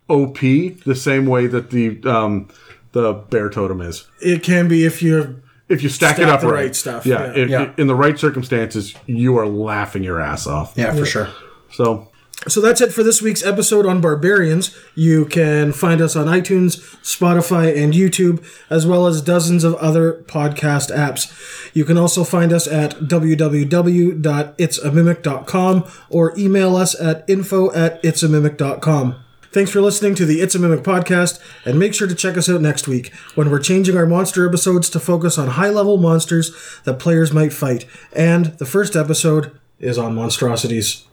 OP, 0.08 0.38
the 0.38 0.96
same 0.96 1.26
way 1.26 1.46
that 1.46 1.70
the 1.70 2.02
um, 2.04 2.48
the 2.92 3.12
Bear 3.12 3.50
Totem 3.50 3.80
is. 3.80 4.06
It 4.20 4.42
can 4.42 4.68
be 4.68 4.84
if 4.84 5.02
you're 5.02 5.36
If 5.68 5.82
you 5.82 5.88
stack, 5.88 6.18
it 6.18 6.22
Stack 6.22 6.28
up 6.34 6.40
the 6.40 6.46
right, 6.48 6.64
right 6.64 6.76
stuff, 6.76 7.06
yeah, 7.06 7.26
yeah. 7.26 7.32
if- 7.42 7.48
Yeah. 7.50 7.70
in 7.78 7.86
the 7.86 7.94
right 7.94 8.18
circumstances, 8.18 8.94
you 9.06 9.38
are 9.38 9.46
laughing 9.46 10.02
your 10.04 10.20
ass 10.20 10.46
off. 10.46 10.74
Yeah, 10.76 10.92
for 10.92 11.06
sure. 11.06 11.28
So 11.72 12.08
So 12.46 12.60
that's 12.60 12.82
it 12.82 12.92
for 12.92 13.02
this 13.02 13.22
week's 13.22 13.42
episode 13.46 13.86
on 13.86 14.02
barbarians. 14.02 14.76
You 14.94 15.24
can 15.24 15.72
find 15.72 16.02
us 16.02 16.14
on 16.16 16.26
iTunes, 16.26 16.76
Spotify, 17.02 17.74
and 17.82 17.94
YouTube, 17.94 18.44
as 18.68 18.86
well 18.86 19.06
as 19.06 19.22
dozens 19.22 19.64
of 19.64 19.74
other 19.76 20.22
podcast 20.26 20.94
apps. 20.94 21.32
You 21.72 21.86
can 21.86 21.96
also 21.96 22.22
find 22.24 22.52
us 22.52 22.66
at 22.66 22.98
www.itsamimic.com 23.00 25.84
or 26.10 26.34
email 26.38 26.76
us 26.76 27.00
at 27.00 27.24
info 27.28 27.72
at 27.72 28.02
itsamimic.com. 28.02 29.14
Thanks 29.54 29.70
for 29.70 29.80
listening 29.80 30.16
to 30.16 30.26
the 30.26 30.40
It's 30.40 30.56
a 30.56 30.58
Mimic 30.58 30.80
podcast, 30.80 31.38
and 31.64 31.78
make 31.78 31.94
sure 31.94 32.08
to 32.08 32.14
check 32.16 32.36
us 32.36 32.50
out 32.50 32.60
next 32.60 32.88
week 32.88 33.14
when 33.36 33.52
we're 33.52 33.60
changing 33.60 33.96
our 33.96 34.04
monster 34.04 34.44
episodes 34.48 34.90
to 34.90 34.98
focus 34.98 35.38
on 35.38 35.50
high 35.50 35.68
level 35.68 35.96
monsters 35.96 36.52
that 36.82 36.98
players 36.98 37.32
might 37.32 37.52
fight. 37.52 37.86
And 38.12 38.46
the 38.58 38.66
first 38.66 38.96
episode 38.96 39.56
is 39.78 39.96
on 39.96 40.16
monstrosities. 40.16 41.06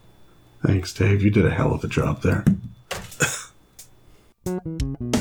Thanks, 0.65 0.91
Dave. 0.91 1.21
You 1.21 1.29
did 1.29 1.45
a 1.45 1.51
hell 1.51 1.71
of 1.71 1.83
a 1.83 1.87
job 1.87 2.23
there. 2.23 2.43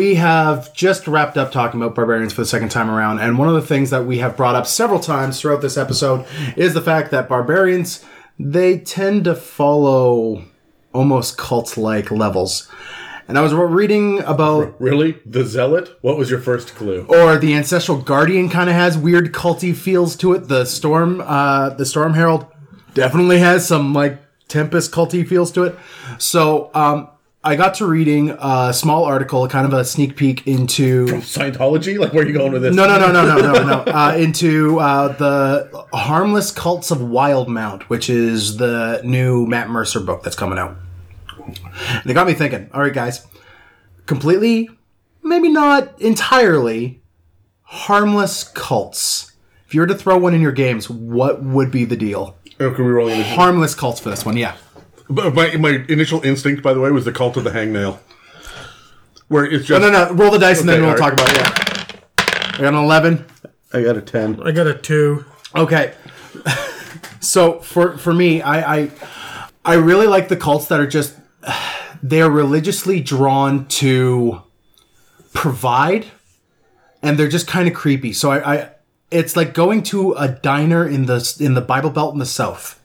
we 0.00 0.14
have 0.14 0.72
just 0.72 1.06
wrapped 1.06 1.36
up 1.36 1.52
talking 1.52 1.78
about 1.78 1.94
barbarians 1.94 2.32
for 2.32 2.40
the 2.40 2.46
second 2.46 2.70
time 2.70 2.90
around, 2.90 3.18
and 3.18 3.36
one 3.36 3.48
of 3.48 3.54
the 3.54 3.60
things 3.60 3.90
that 3.90 4.06
we 4.06 4.16
have 4.16 4.34
brought 4.34 4.54
up 4.54 4.66
several 4.66 4.98
times 4.98 5.38
throughout 5.38 5.60
this 5.60 5.76
episode 5.76 6.24
is 6.56 6.72
the 6.72 6.80
fact 6.80 7.10
that 7.10 7.28
barbarians 7.28 8.02
they 8.38 8.78
tend 8.78 9.24
to 9.24 9.34
follow 9.34 10.42
almost 10.94 11.36
cult-like 11.36 12.10
levels. 12.10 12.66
And 13.28 13.36
I 13.36 13.42
was 13.42 13.52
reading 13.52 14.20
about 14.22 14.80
Really? 14.80 15.18
The 15.26 15.44
Zealot? 15.44 15.90
What 16.00 16.16
was 16.16 16.30
your 16.30 16.40
first 16.40 16.74
clue? 16.74 17.04
or 17.06 17.36
the 17.36 17.54
ancestral 17.54 17.98
guardian 18.00 18.48
kind 18.48 18.70
of 18.70 18.76
has 18.76 18.96
weird 18.96 19.34
culty 19.34 19.76
feels 19.76 20.16
to 20.16 20.32
it. 20.32 20.48
The 20.48 20.64
storm, 20.64 21.20
uh, 21.20 21.74
the 21.74 21.84
storm 21.84 22.14
herald 22.14 22.46
definitely 22.94 23.40
has 23.40 23.68
some 23.68 23.92
like 23.92 24.18
tempest 24.48 24.92
culty 24.92 25.28
feels 25.28 25.52
to 25.52 25.64
it. 25.64 25.78
So, 26.16 26.70
um, 26.72 27.10
I 27.42 27.56
got 27.56 27.74
to 27.76 27.86
reading 27.86 28.36
a 28.38 28.70
small 28.74 29.04
article, 29.04 29.48
kind 29.48 29.66
of 29.66 29.72
a 29.72 29.82
sneak 29.82 30.14
peek 30.14 30.46
into 30.46 31.06
Scientology? 31.06 31.98
Like, 31.98 32.12
where 32.12 32.22
are 32.22 32.26
you 32.26 32.34
going 32.34 32.52
with 32.52 32.60
this? 32.60 32.76
no, 32.76 32.86
no, 32.86 32.98
no, 32.98 33.10
no, 33.10 33.24
no, 33.24 33.52
no, 33.52 33.64
no. 33.64 33.92
Uh, 33.92 34.14
into 34.18 34.78
uh, 34.78 35.08
the 35.16 35.86
harmless 35.94 36.50
cults 36.50 36.90
of 36.90 36.98
Wildemount, 36.98 37.84
which 37.84 38.10
is 38.10 38.58
the 38.58 39.00
new 39.04 39.46
Matt 39.46 39.70
Mercer 39.70 40.00
book 40.00 40.22
that's 40.22 40.36
coming 40.36 40.58
out. 40.58 40.76
And 41.46 42.10
it 42.10 42.12
got 42.12 42.26
me 42.26 42.34
thinking. 42.34 42.68
All 42.74 42.82
right, 42.82 42.92
guys, 42.92 43.26
completely, 44.04 44.68
maybe 45.22 45.48
not 45.48 45.98
entirely, 45.98 47.00
harmless 47.62 48.44
cults. 48.44 49.32
If 49.66 49.74
you 49.74 49.80
were 49.80 49.86
to 49.86 49.94
throw 49.94 50.18
one 50.18 50.34
in 50.34 50.42
your 50.42 50.52
games, 50.52 50.90
what 50.90 51.42
would 51.42 51.70
be 51.70 51.86
the 51.86 51.96
deal? 51.96 52.36
Oh, 52.58 52.70
can 52.72 52.84
we 52.84 52.90
roll? 52.90 53.08
Harmless 53.08 53.74
cults 53.74 53.98
for 53.98 54.10
this 54.10 54.26
one, 54.26 54.36
yeah. 54.36 54.56
But 55.10 55.34
my, 55.34 55.56
my 55.56 55.84
initial 55.88 56.22
instinct, 56.22 56.62
by 56.62 56.72
the 56.72 56.80
way, 56.80 56.90
was 56.90 57.04
the 57.04 57.12
cult 57.12 57.36
of 57.36 57.44
the 57.44 57.50
hangnail. 57.50 57.98
Where 59.28 59.44
it's 59.44 59.64
oh, 59.64 59.66
just. 59.66 59.82
No, 59.82 59.90
no, 59.90 60.08
no. 60.08 60.14
Roll 60.14 60.30
the 60.30 60.38
dice 60.38 60.60
and 60.60 60.68
then 60.68 60.76
Okay, 60.76 60.82
we'll 60.82 60.90
all 60.90 60.96
talk 60.96 61.18
right. 61.18 61.20
about 61.20 61.36
it. 61.36 61.96
Yeah. 61.98 62.54
I 62.54 62.62
got 62.62 62.74
an 62.74 62.84
eleven. 62.84 63.26
I 63.72 63.82
got 63.82 63.96
a 63.96 64.00
10. 64.00 64.42
I 64.42 64.50
got 64.52 64.66
a 64.66 64.74
two. 64.74 65.24
Okay. 65.54 65.94
so 67.20 67.60
for 67.60 67.96
for 67.96 68.12
me, 68.12 68.42
I, 68.42 68.76
I 68.76 68.90
I 69.64 69.74
really 69.74 70.06
like 70.06 70.28
the 70.28 70.36
cults 70.36 70.66
that 70.66 70.80
are 70.80 70.86
just 70.86 71.16
they're 72.02 72.30
religiously 72.30 73.00
drawn 73.00 73.66
to 73.66 74.42
provide 75.32 76.06
and 77.02 77.18
they're 77.18 77.28
just 77.28 77.46
kind 77.46 77.68
of 77.68 77.74
creepy. 77.74 78.12
So 78.12 78.30
I, 78.30 78.54
I 78.54 78.70
it's 79.10 79.36
like 79.36 79.54
going 79.54 79.82
to 79.84 80.12
a 80.12 80.28
diner 80.28 80.86
in 80.86 81.06
the 81.06 81.36
in 81.40 81.54
the 81.54 81.60
Bible 81.60 81.90
Belt 81.90 82.12
in 82.12 82.18
the 82.18 82.26
South. 82.26 82.79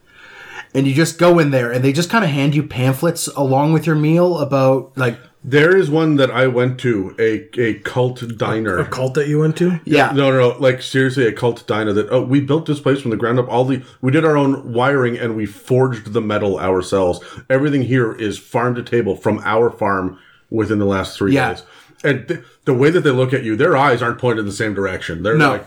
And 0.75 0.85
you 0.85 0.93
just 0.93 1.17
go 1.17 1.39
in 1.39 1.51
there 1.51 1.71
and 1.71 1.83
they 1.83 1.93
just 1.93 2.09
kind 2.09 2.23
of 2.25 2.29
hand 2.29 2.53
you 2.53 2.61
pamphlets 2.63 3.27
along 3.27 3.73
with 3.73 3.87
your 3.87 3.95
meal 3.95 4.39
about 4.39 4.95
like 4.97 5.17
There 5.43 5.75
is 5.77 5.89
one 5.89 6.17
that 6.17 6.29
I 6.29 6.47
went 6.47 6.79
to, 6.81 7.15
a, 7.17 7.47
a 7.59 7.75
cult 7.79 8.37
diner. 8.37 8.77
A 8.79 8.85
cult 8.85 9.13
that 9.13 9.27
you 9.29 9.39
went 9.39 9.55
to? 9.57 9.79
yeah. 9.85 10.11
No, 10.11 10.31
no, 10.31 10.51
no, 10.51 10.57
like 10.59 10.81
seriously, 10.81 11.25
a 11.27 11.31
cult 11.31 11.65
diner 11.65 11.93
that 11.93 12.09
oh, 12.11 12.23
we 12.23 12.41
built 12.41 12.65
this 12.65 12.79
place 12.81 13.01
from 13.01 13.11
the 13.11 13.17
ground 13.17 13.39
up. 13.39 13.47
All 13.47 13.63
the 13.63 13.83
we 14.01 14.11
did 14.11 14.25
our 14.25 14.35
own 14.35 14.73
wiring 14.73 15.17
and 15.17 15.35
we 15.35 15.45
forged 15.45 16.11
the 16.13 16.21
metal 16.21 16.59
ourselves. 16.59 17.19
Everything 17.49 17.83
here 17.83 18.13
is 18.13 18.37
farm 18.37 18.75
to 18.75 18.83
table 18.83 19.15
from 19.15 19.39
our 19.45 19.69
farm 19.71 20.19
within 20.49 20.79
the 20.79 20.85
last 20.85 21.17
three 21.17 21.33
Yeah. 21.33 21.53
days. 21.53 21.63
And 22.03 22.27
th- 22.27 22.41
the 22.65 22.73
way 22.73 22.89
that 22.91 23.01
they 23.01 23.11
look 23.11 23.33
at 23.33 23.43
you, 23.43 23.55
their 23.55 23.77
eyes 23.77 24.01
aren't 24.03 24.19
pointed 24.19 24.41
in 24.41 24.45
the 24.45 24.51
same 24.51 24.73
direction. 24.73 25.23
They're 25.23 25.37
No. 25.37 25.51
like 25.51 25.65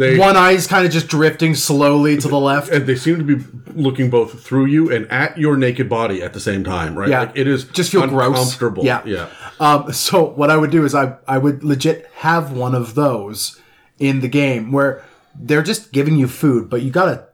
they 0.00 0.18
One 0.18 0.36
eye's 0.36 0.66
kind 0.66 0.84
of 0.86 0.90
just 0.92 1.08
drifting 1.08 1.54
slowly 1.54 2.16
to 2.16 2.28
the 2.28 2.38
left. 2.50 2.70
and 2.70 2.86
they 2.86 2.96
seem 2.96 3.18
to 3.18 3.24
be 3.36 3.44
looking 3.74 4.10
both 4.10 4.42
through 4.42 4.66
you 4.66 4.90
and 4.92 5.06
at 5.12 5.38
your 5.38 5.56
naked 5.56 5.88
body 5.88 6.22
at 6.22 6.32
the 6.32 6.40
same 6.40 6.64
time, 6.64 6.98
right? 6.98 7.08
Yeah, 7.08 7.20
like 7.20 7.36
it 7.36 7.46
is 7.46 7.64
just 7.64 7.92
feel 7.92 8.06
gross. 8.06 8.28
uncomfortable. 8.28 8.84
Yeah, 8.84 9.02
yeah. 9.04 9.28
Um, 9.60 9.92
so 9.92 10.24
what 10.24 10.50
I 10.50 10.56
would 10.56 10.70
do 10.70 10.84
is 10.84 10.94
I 10.94 11.16
I 11.28 11.38
would 11.38 11.62
legit 11.62 12.06
have 12.16 12.52
one 12.52 12.74
of 12.74 12.94
those 12.94 13.60
in 13.98 14.20
the 14.20 14.28
game 14.28 14.72
where 14.72 15.04
they're 15.34 15.62
just 15.62 15.92
giving 15.92 16.16
you 16.16 16.26
food, 16.26 16.68
but 16.70 16.82
you 16.82 16.90
gotta 16.90 17.26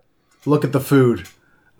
look 0.44 0.64
at 0.64 0.72
the 0.72 0.80
food 0.80 1.28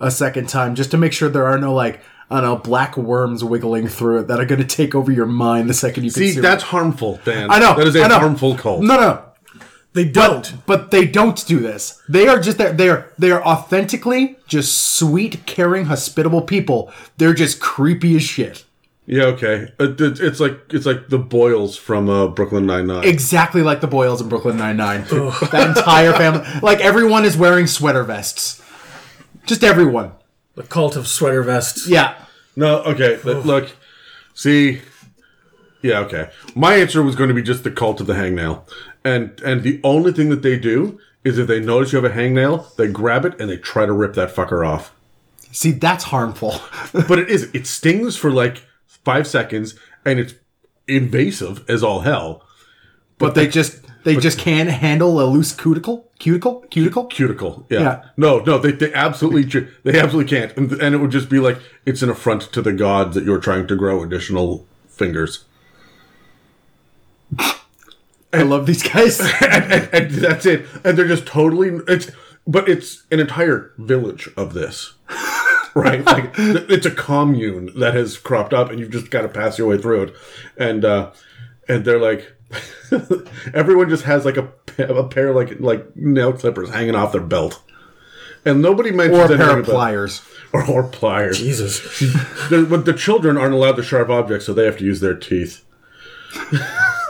a 0.01 0.11
second 0.11 0.49
time 0.49 0.75
just 0.75 0.91
to 0.93 0.97
make 0.97 1.13
sure 1.13 1.29
there 1.29 1.47
are 1.47 1.59
no 1.59 1.75
like 1.75 2.01
I 2.31 2.41
don't 2.41 2.45
know 2.45 2.57
black 2.57 2.97
worms 2.97 3.43
wiggling 3.45 3.87
through 3.89 4.21
it 4.21 4.29
that 4.29 4.41
are 4.41 4.45
going 4.45 4.61
to 4.61 4.67
take 4.67 4.95
over 4.97 5.13
your 5.13 5.27
mind 5.27 5.69
the 5.71 5.75
second 5.75 6.03
you 6.05 6.11
See, 6.11 6.33
that's 6.41 6.65
it. 6.65 6.67
harmful, 6.67 7.21
Dan. 7.25 7.51
I 7.51 7.59
know 7.61 7.77
that 7.77 7.87
is 7.87 7.95
a 7.95 8.09
know. 8.09 8.19
harmful 8.19 8.57
cult. 8.57 8.83
No, 8.83 8.97
no, 8.97 9.23
They 9.97 10.05
don't. 10.05 10.55
but 10.67 10.91
they 10.91 11.07
don't 11.07 11.45
do 11.47 11.59
this. 11.59 12.01
They 12.09 12.29
are 12.29 12.39
just 12.39 12.59
they 12.59 12.89
are 12.89 13.11
they 13.19 13.31
are 13.31 13.43
authentically 13.43 14.37
just 14.47 14.95
sweet, 14.97 15.47
caring, 15.47 15.87
hospitable 15.87 16.43
people. 16.43 16.93
They're 17.17 17.35
just 17.35 17.61
creepy 17.61 18.15
as 18.17 18.23
shit. 18.23 18.65
Yeah, 19.07 19.25
okay. 19.35 19.73
It- 19.81 20.01
it- 20.01 20.21
it's 20.21 20.39
like 20.39 20.59
it's 20.71 20.85
like 20.85 21.09
the 21.09 21.19
Boyles 21.19 21.77
from 21.77 22.09
uh, 22.11 22.27
Brooklyn 22.29 22.67
Nine 22.67 22.87
Nine. 22.89 23.05
exactly 23.05 23.63
like 23.63 23.81
the 23.81 23.87
Boyles 23.87 24.21
in 24.21 24.29
Brooklyn 24.29 24.57
Nine 24.59 24.77
Nine. 24.77 25.03
that 25.53 25.75
entire 25.77 26.13
family, 26.13 26.45
like 26.63 26.81
everyone 26.81 27.25
is 27.25 27.37
wearing 27.39 27.67
sweater 27.67 28.03
vests. 28.05 28.63
Just 29.47 29.65
everyone. 29.65 30.13
The 30.57 30.65
cult 30.65 30.95
of 30.97 31.07
sweater 31.07 31.43
vests. 31.43 31.89
Yeah. 31.89 32.15
No, 32.57 32.83
okay. 32.83 33.19
th- 33.23 33.45
Look, 33.45 33.71
see, 34.35 34.81
yeah, 35.83 36.01
okay. 36.01 36.31
My 36.55 36.75
answer 36.77 37.03
was 37.03 37.15
going 37.15 37.29
to 37.29 37.35
be 37.35 37.43
just 37.43 37.63
the 37.63 37.71
cult 37.71 38.01
of 38.01 38.07
the 38.09 38.15
hangnail, 38.15 38.63
and 39.07 39.41
and 39.41 39.63
the 39.63 39.81
only 39.85 40.13
thing 40.13 40.29
that 40.31 40.43
they 40.43 40.59
do 40.59 40.99
is 41.25 41.39
if 41.39 41.47
they 41.47 41.61
notice 41.61 41.93
you 41.93 42.03
have 42.03 42.11
a 42.11 42.15
hangnail, 42.15 42.75
they 42.77 42.89
grab 42.89 43.25
it 43.25 43.41
and 43.41 43.49
they 43.49 43.57
try 43.57 43.87
to 43.87 43.93
rip 43.93 44.15
that 44.15 44.35
fucker 44.35 44.67
off. 44.67 44.93
See, 45.53 45.73
that's 45.73 46.05
harmful. 46.05 46.61
But 47.09 47.19
it 47.19 47.29
is 47.29 47.51
it 47.55 47.67
stings 47.67 48.17
for 48.17 48.31
like 48.31 48.65
five 48.87 49.27
seconds, 49.27 49.79
and 50.05 50.19
it's 50.19 50.35
invasive 50.89 51.69
as 51.71 51.83
all 51.83 52.01
hell. 52.01 52.43
but 53.19 53.35
they 53.35 53.49
just 53.49 53.81
they 54.05 54.17
just 54.17 54.39
can't 54.39 54.69
handle 54.69 55.21
a 55.21 55.27
loose 55.27 55.53
cuticle, 55.53 56.11
cuticle, 56.19 56.61
cuticle. 56.71 57.07
Cuticle, 57.07 57.67
yeah. 57.69 57.81
Yeah. 57.81 58.05
No, 58.17 58.39
no, 58.41 58.59
they, 58.59 58.73
they 58.73 58.93
absolutely 58.95 59.45
they 59.85 59.99
absolutely 59.99 60.31
can't, 60.31 60.57
and, 60.57 60.73
and 60.73 60.95
it 60.95 60.99
would 60.99 61.11
just 61.11 61.29
be 61.29 61.41
like 61.41 61.59
it's 61.85 62.03
an 62.03 62.11
affront 62.11 62.43
to 62.53 62.63
the 62.63 62.73
gods 62.73 63.15
that 63.15 63.25
you're 63.25 63.41
trying 63.41 63.67
to 63.67 63.77
grow 63.77 64.03
additional 64.03 64.67
fingers. 64.89 65.45
I 68.33 68.43
love 68.43 68.67
these 68.67 68.83
guys. 68.83 69.21
and, 69.21 69.31
and, 69.73 69.95
and 69.95 70.11
that's 70.11 70.47
it. 70.47 70.67
And 70.85 70.97
they're 70.99 71.09
just 71.09 71.27
totally 71.27 71.81
it's 71.89 72.11
but 72.47 72.69
it's 72.69 73.05
an 73.11 73.19
entire 73.21 73.73
village 73.79 74.29
of 74.37 74.55
this. 74.55 74.95
Right? 75.75 76.03
Like 76.07 76.33
it's 76.39 76.87
a 76.87 76.91
commune 76.91 77.79
that 77.81 77.93
has 77.93 78.17
cropped 78.17 78.55
up 78.55 78.71
and 78.71 78.81
you've 78.81 78.91
just 78.91 79.11
got 79.11 79.21
to 79.23 79.29
pass 79.29 79.59
your 79.59 79.69
way 79.69 79.77
through 79.77 80.05
it. 80.05 80.15
And 80.57 80.87
uh 80.87 81.13
and 81.69 81.85
they're 81.85 82.01
like 82.01 82.33
everyone 83.53 83.91
just 83.91 84.05
has 84.05 84.25
like 84.25 84.39
a, 84.39 84.49
a 84.79 85.05
pair 85.07 85.29
of 85.29 85.37
like 85.37 85.61
like 85.61 85.95
nail 85.95 86.33
clippers 86.33 86.71
hanging 86.71 86.95
off 86.95 87.13
their 87.13 87.21
belt. 87.21 87.61
And 88.47 88.63
nobody 88.63 88.91
mentions 88.91 89.31
or 89.31 89.35
a 89.35 89.37
pair 89.37 89.51
of 89.51 89.59
about- 89.59 89.65
pliers. 89.75 90.23
or, 90.55 90.65
or 90.67 90.83
pliers. 90.85 91.39
Jesus. 91.41 91.81
But 92.49 92.87
the 92.87 92.95
children 92.95 93.37
aren't 93.37 93.53
allowed 93.53 93.77
to 93.77 93.83
sharp 93.83 94.09
objects, 94.09 94.47
so 94.47 94.55
they 94.55 94.65
have 94.65 94.79
to 94.79 94.85
use 94.85 95.01
their 95.01 95.15
teeth. 95.15 95.63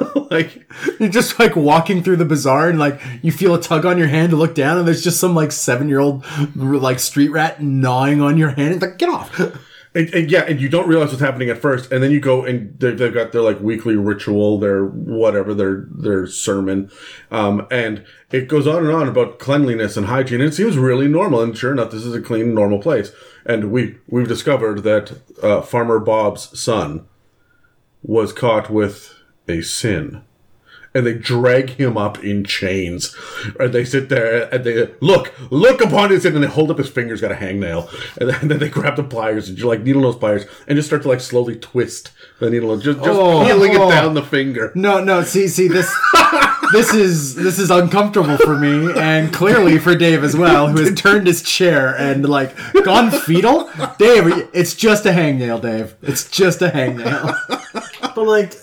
like 0.31 0.66
You're 0.98 1.09
just 1.09 1.39
like 1.39 1.56
walking 1.56 2.02
through 2.02 2.16
the 2.16 2.24
bazaar 2.24 2.68
and 2.68 2.78
like 2.78 3.01
you 3.23 3.32
feel 3.32 3.55
a 3.55 3.60
tug 3.60 3.86
on 3.86 3.98
your 3.98 4.09
hand 4.09 4.31
to 4.31 4.36
look 4.36 4.55
down 4.55 4.78
and 4.78 4.86
there's 4.86 5.05
just 5.05 5.20
some 5.20 5.35
like 5.35 5.52
seven 5.52 5.89
year 5.89 6.01
old 6.01 6.24
like 6.55 6.98
street 6.98 7.31
rat 7.31 7.62
gnawing 7.62 8.20
on 8.20 8.36
your 8.36 8.51
hand. 8.51 8.74
It's 8.74 8.82
like 8.82 8.98
get 8.98 9.09
off. 9.09 9.40
And, 9.97 10.12
and 10.12 10.31
yeah, 10.31 10.43
and 10.43 10.60
you 10.60 10.68
don't 10.68 10.86
realize 10.86 11.09
what's 11.09 11.23
happening 11.23 11.48
at 11.48 11.56
first, 11.56 11.90
and 11.90 12.02
then 12.02 12.10
you 12.10 12.20
go 12.20 12.44
and 12.44 12.78
they've, 12.78 12.98
they've 12.98 13.14
got 13.14 13.32
their 13.32 13.40
like 13.40 13.60
weekly 13.60 13.97
ritual, 13.97 14.59
their 14.59 14.85
whatever, 14.85 15.55
their 15.55 15.86
their 15.90 16.27
sermon, 16.27 16.90
um, 17.31 17.66
and 17.70 18.05
it 18.31 18.47
goes 18.47 18.66
on 18.66 18.85
and 18.85 18.93
on 18.93 19.09
about 19.09 19.39
cleanliness 19.39 19.97
and 19.97 20.05
hygiene. 20.05 20.43
And 20.43 20.51
it 20.51 20.55
seems 20.55 20.77
really 20.77 21.09
normal, 21.09 21.40
and 21.40 21.56
sure 21.56 21.73
enough, 21.73 21.93
this 21.93 22.05
is 22.05 22.14
a 22.14 22.20
clean, 22.20 22.52
normal 22.52 22.78
place. 22.78 23.10
And 23.47 23.73
we 23.73 23.97
we've 24.06 24.28
discovered 24.28 24.82
that 24.82 25.18
uh, 25.43 25.62
Farmer 25.62 25.98
Bob's 25.98 26.60
son 26.60 27.06
was 28.02 28.35
caught 28.35 28.68
with 28.68 29.15
a 29.48 29.62
sin 29.62 30.23
and 30.97 31.06
they 31.06 31.12
drag 31.12 31.70
him 31.70 31.98
up 31.98 32.24
in 32.24 32.43
chains. 32.43 33.14
And 33.60 33.73
they 33.74 33.85
sit 33.85 34.09
there 34.09 34.52
and 34.52 34.64
they 34.64 34.90
look, 35.01 35.35
look 35.51 35.82
upon 35.82 36.09
his 36.09 36.23
sin, 36.23 36.35
and 36.35 36.43
they 36.43 36.48
hold 36.48 36.70
up 36.70 36.78
his 36.78 36.89
fingers, 36.89 37.20
got 37.20 37.31
a 37.31 37.35
hangnail, 37.35 37.93
and 38.18 38.31
then, 38.31 38.40
and 38.40 38.51
then 38.51 38.59
they 38.59 38.70
grab 38.70 38.97
the 38.97 39.05
pliers 39.05 39.51
and 39.51 39.62
like 39.62 39.82
needle 39.82 40.01
nose 40.01 40.16
pliers, 40.16 40.47
and 40.66 40.77
just 40.77 40.89
start 40.89 41.02
to 41.02 41.09
like 41.09 41.20
slowly 41.20 41.56
twist 41.56 42.12
the 42.39 42.48
needle, 42.48 42.74
just 42.78 42.98
just 42.98 43.10
Oh, 43.10 43.44
peeling 43.44 43.77
oh. 43.77 43.89
it 43.89 43.90
down 43.90 44.14
the 44.14 44.23
finger. 44.23 44.73
No, 44.74 45.05
no. 45.05 45.23
See, 45.23 45.48
see 45.48 45.68
this. 45.68 45.94
this 46.73 46.94
is 46.94 47.35
this 47.35 47.59
is 47.59 47.70
uncomfortable 47.70 48.39
for 48.39 48.59
me, 48.59 48.98
and 48.98 49.32
clearly 49.35 49.78
for 49.78 49.94
Dave 49.94 50.24
as 50.24 50.35
well, 50.35 50.68
who 50.68 50.81
has 50.82 50.98
turned 50.98 51.27
his 51.27 51.43
chair 51.43 51.94
and 51.98 52.27
like 52.27 52.56
gone 52.85 53.10
fetal. 53.10 53.68
Dave, 53.98 54.48
it's 54.55 54.74
just 54.74 55.05
a 55.05 55.10
hangnail, 55.10 55.60
Dave. 55.60 55.94
It's 56.01 56.31
just 56.31 56.62
a 56.62 56.70
hangnail. 56.70 57.36
but 58.14 58.24
like 58.27 58.55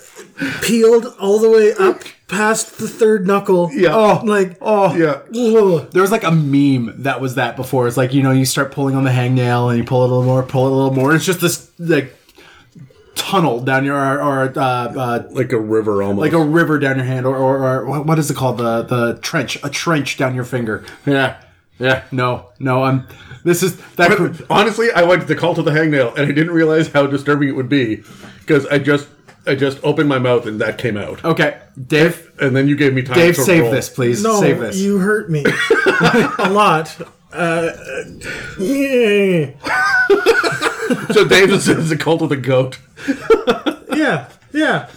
peeled 0.62 1.06
all 1.20 1.38
the 1.38 1.50
way 1.50 1.72
up 1.74 2.02
past 2.28 2.78
the 2.78 2.88
third 2.88 3.26
knuckle. 3.26 3.70
Yeah. 3.72 3.94
Oh, 3.94 4.20
Like 4.24 4.56
oh, 4.60 4.94
Yeah. 4.96 5.20
whoa. 5.30 5.80
There 5.80 6.02
was 6.02 6.10
like 6.10 6.24
a 6.24 6.30
meme 6.32 7.02
that 7.02 7.20
was 7.20 7.34
that 7.36 7.56
before. 7.56 7.86
It's 7.86 7.96
like 7.96 8.12
you 8.14 8.22
know 8.22 8.30
you 8.32 8.44
start 8.44 8.72
pulling 8.72 8.94
on 8.96 9.04
the 9.04 9.10
hangnail 9.10 9.68
and 9.70 9.78
you 9.78 9.84
pull 9.84 10.02
it 10.02 10.10
a 10.10 10.14
little 10.14 10.24
more, 10.24 10.42
pull 10.42 10.66
it 10.66 10.72
a 10.72 10.74
little 10.74 10.92
more. 10.94 11.14
It's 11.14 11.24
just 11.26 11.40
this 11.40 11.70
like 11.78 12.14
tunnel 13.14 13.60
down 13.60 13.84
your 13.84 13.96
or, 13.96 14.20
or 14.20 14.52
uh, 14.58 14.60
uh, 14.60 15.28
Like 15.30 15.52
a 15.52 15.58
river 15.60 16.02
almost. 16.02 16.20
like 16.20 16.32
a 16.32 16.44
river 16.44 16.78
down 16.78 16.96
your 16.96 17.04
hand, 17.06 17.26
or, 17.26 17.36
or, 17.36 17.64
or 17.64 17.86
what- 17.86 18.06
what 18.06 18.18
is 18.18 18.30
it 18.30 18.36
called? 18.36 18.58
The 18.58 18.82
the 18.82 19.18
trench, 19.22 19.58
a 19.62 19.70
trench 19.70 20.16
down 20.16 20.34
your 20.34 20.44
finger. 20.44 20.84
Yeah, 21.06 21.36
yeah. 21.78 22.04
No, 22.10 22.46
no. 22.58 22.82
I'm. 22.82 23.06
This 23.44 23.62
is 23.62 23.76
that. 23.96 24.08
But 24.18 24.42
honestly, 24.50 24.90
I 24.90 25.02
went 25.02 25.20
to 25.22 25.28
the 25.28 25.36
call 25.36 25.54
to 25.54 25.62
the 25.62 25.70
hangnail, 25.70 26.12
and 26.16 26.22
I 26.26 26.32
didn't 26.32 26.52
realize 26.52 26.88
how 26.88 27.06
disturbing 27.06 27.48
it 27.48 27.52
would 27.52 27.68
be 27.68 28.02
because 28.40 28.66
I 28.66 28.78
just 28.78 29.06
I 29.46 29.54
just 29.54 29.78
opened 29.84 30.08
my 30.08 30.18
mouth 30.18 30.46
and 30.46 30.60
that 30.60 30.78
came 30.78 30.96
out, 30.96 31.24
okay, 31.24 31.60
Dave. 31.86 32.30
and 32.40 32.56
then 32.56 32.66
you 32.68 32.76
gave 32.76 32.94
me 32.94 33.02
time. 33.02 33.16
Dave, 33.16 33.34
to 33.36 33.42
save 33.42 33.62
roll. 33.64 33.70
this, 33.72 33.88
please. 33.90 34.22
No, 34.22 34.40
save 34.40 34.58
this. 34.60 34.78
you 34.78 34.98
hurt 34.98 35.30
me 35.30 35.44
a 35.46 36.48
lot. 36.50 36.96
Uh, 37.32 37.70
yeah, 38.58 39.50
So 41.12 41.26
Dave 41.26 41.50
is, 41.50 41.68
is 41.68 41.88
the 41.90 41.96
cult 41.96 42.22
of 42.22 42.28
the 42.28 42.36
goat. 42.36 42.78
yeah, 43.96 44.28
yeah. 44.52 44.88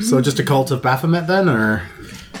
so 0.00 0.20
just 0.20 0.38
a 0.38 0.44
cult 0.44 0.70
of 0.70 0.82
Baphomet 0.82 1.26
then, 1.26 1.48
or 1.48 1.82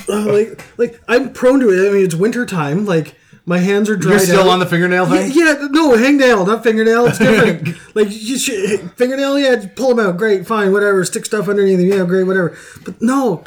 Uh, 0.08 0.24
like, 0.32 0.64
like 0.78 1.00
I'm 1.08 1.32
prone 1.32 1.60
to 1.60 1.70
it. 1.70 1.88
I 1.88 1.92
mean, 1.92 2.04
it's 2.04 2.14
winter 2.14 2.44
time. 2.46 2.84
Like 2.86 3.14
my 3.44 3.58
hands 3.58 3.90
are 3.90 3.96
dried 3.96 4.12
you're 4.12 4.20
still 4.20 4.40
out. 4.42 4.48
on 4.50 4.58
the 4.60 4.66
fingernail 4.66 5.06
thing? 5.06 5.32
yeah, 5.34 5.66
no, 5.70 5.92
hangnail, 5.96 6.46
not 6.46 6.62
fingernail. 6.62 7.06
It's 7.06 7.18
different. 7.18 7.76
like 7.96 8.08
you 8.10 8.38
should, 8.38 8.92
fingernail, 8.92 9.38
yeah, 9.38 9.64
pull 9.74 9.94
them 9.94 10.06
out. 10.06 10.16
Great, 10.16 10.46
fine, 10.46 10.72
whatever. 10.72 11.04
Stick 11.04 11.26
stuff 11.26 11.48
underneath 11.48 11.78
them. 11.78 11.88
Yeah, 11.88 12.04
great, 12.04 12.22
whatever. 12.24 12.56
But 12.84 13.02
no, 13.02 13.42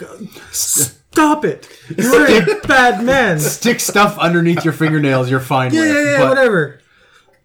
stop 0.52 1.46
it. 1.46 1.68
You're 1.98 2.26
a 2.26 2.62
bad 2.68 3.04
man. 3.06 3.40
Stick 3.40 3.80
stuff 3.80 4.18
underneath 4.20 4.64
your 4.66 4.74
fingernails. 4.74 5.30
You're 5.32 5.40
fine 5.40 5.74
Yeah, 5.74 5.82
with. 5.82 5.96
yeah, 5.96 6.04
yeah, 6.12 6.18
but, 6.20 6.30
whatever. 6.30 6.80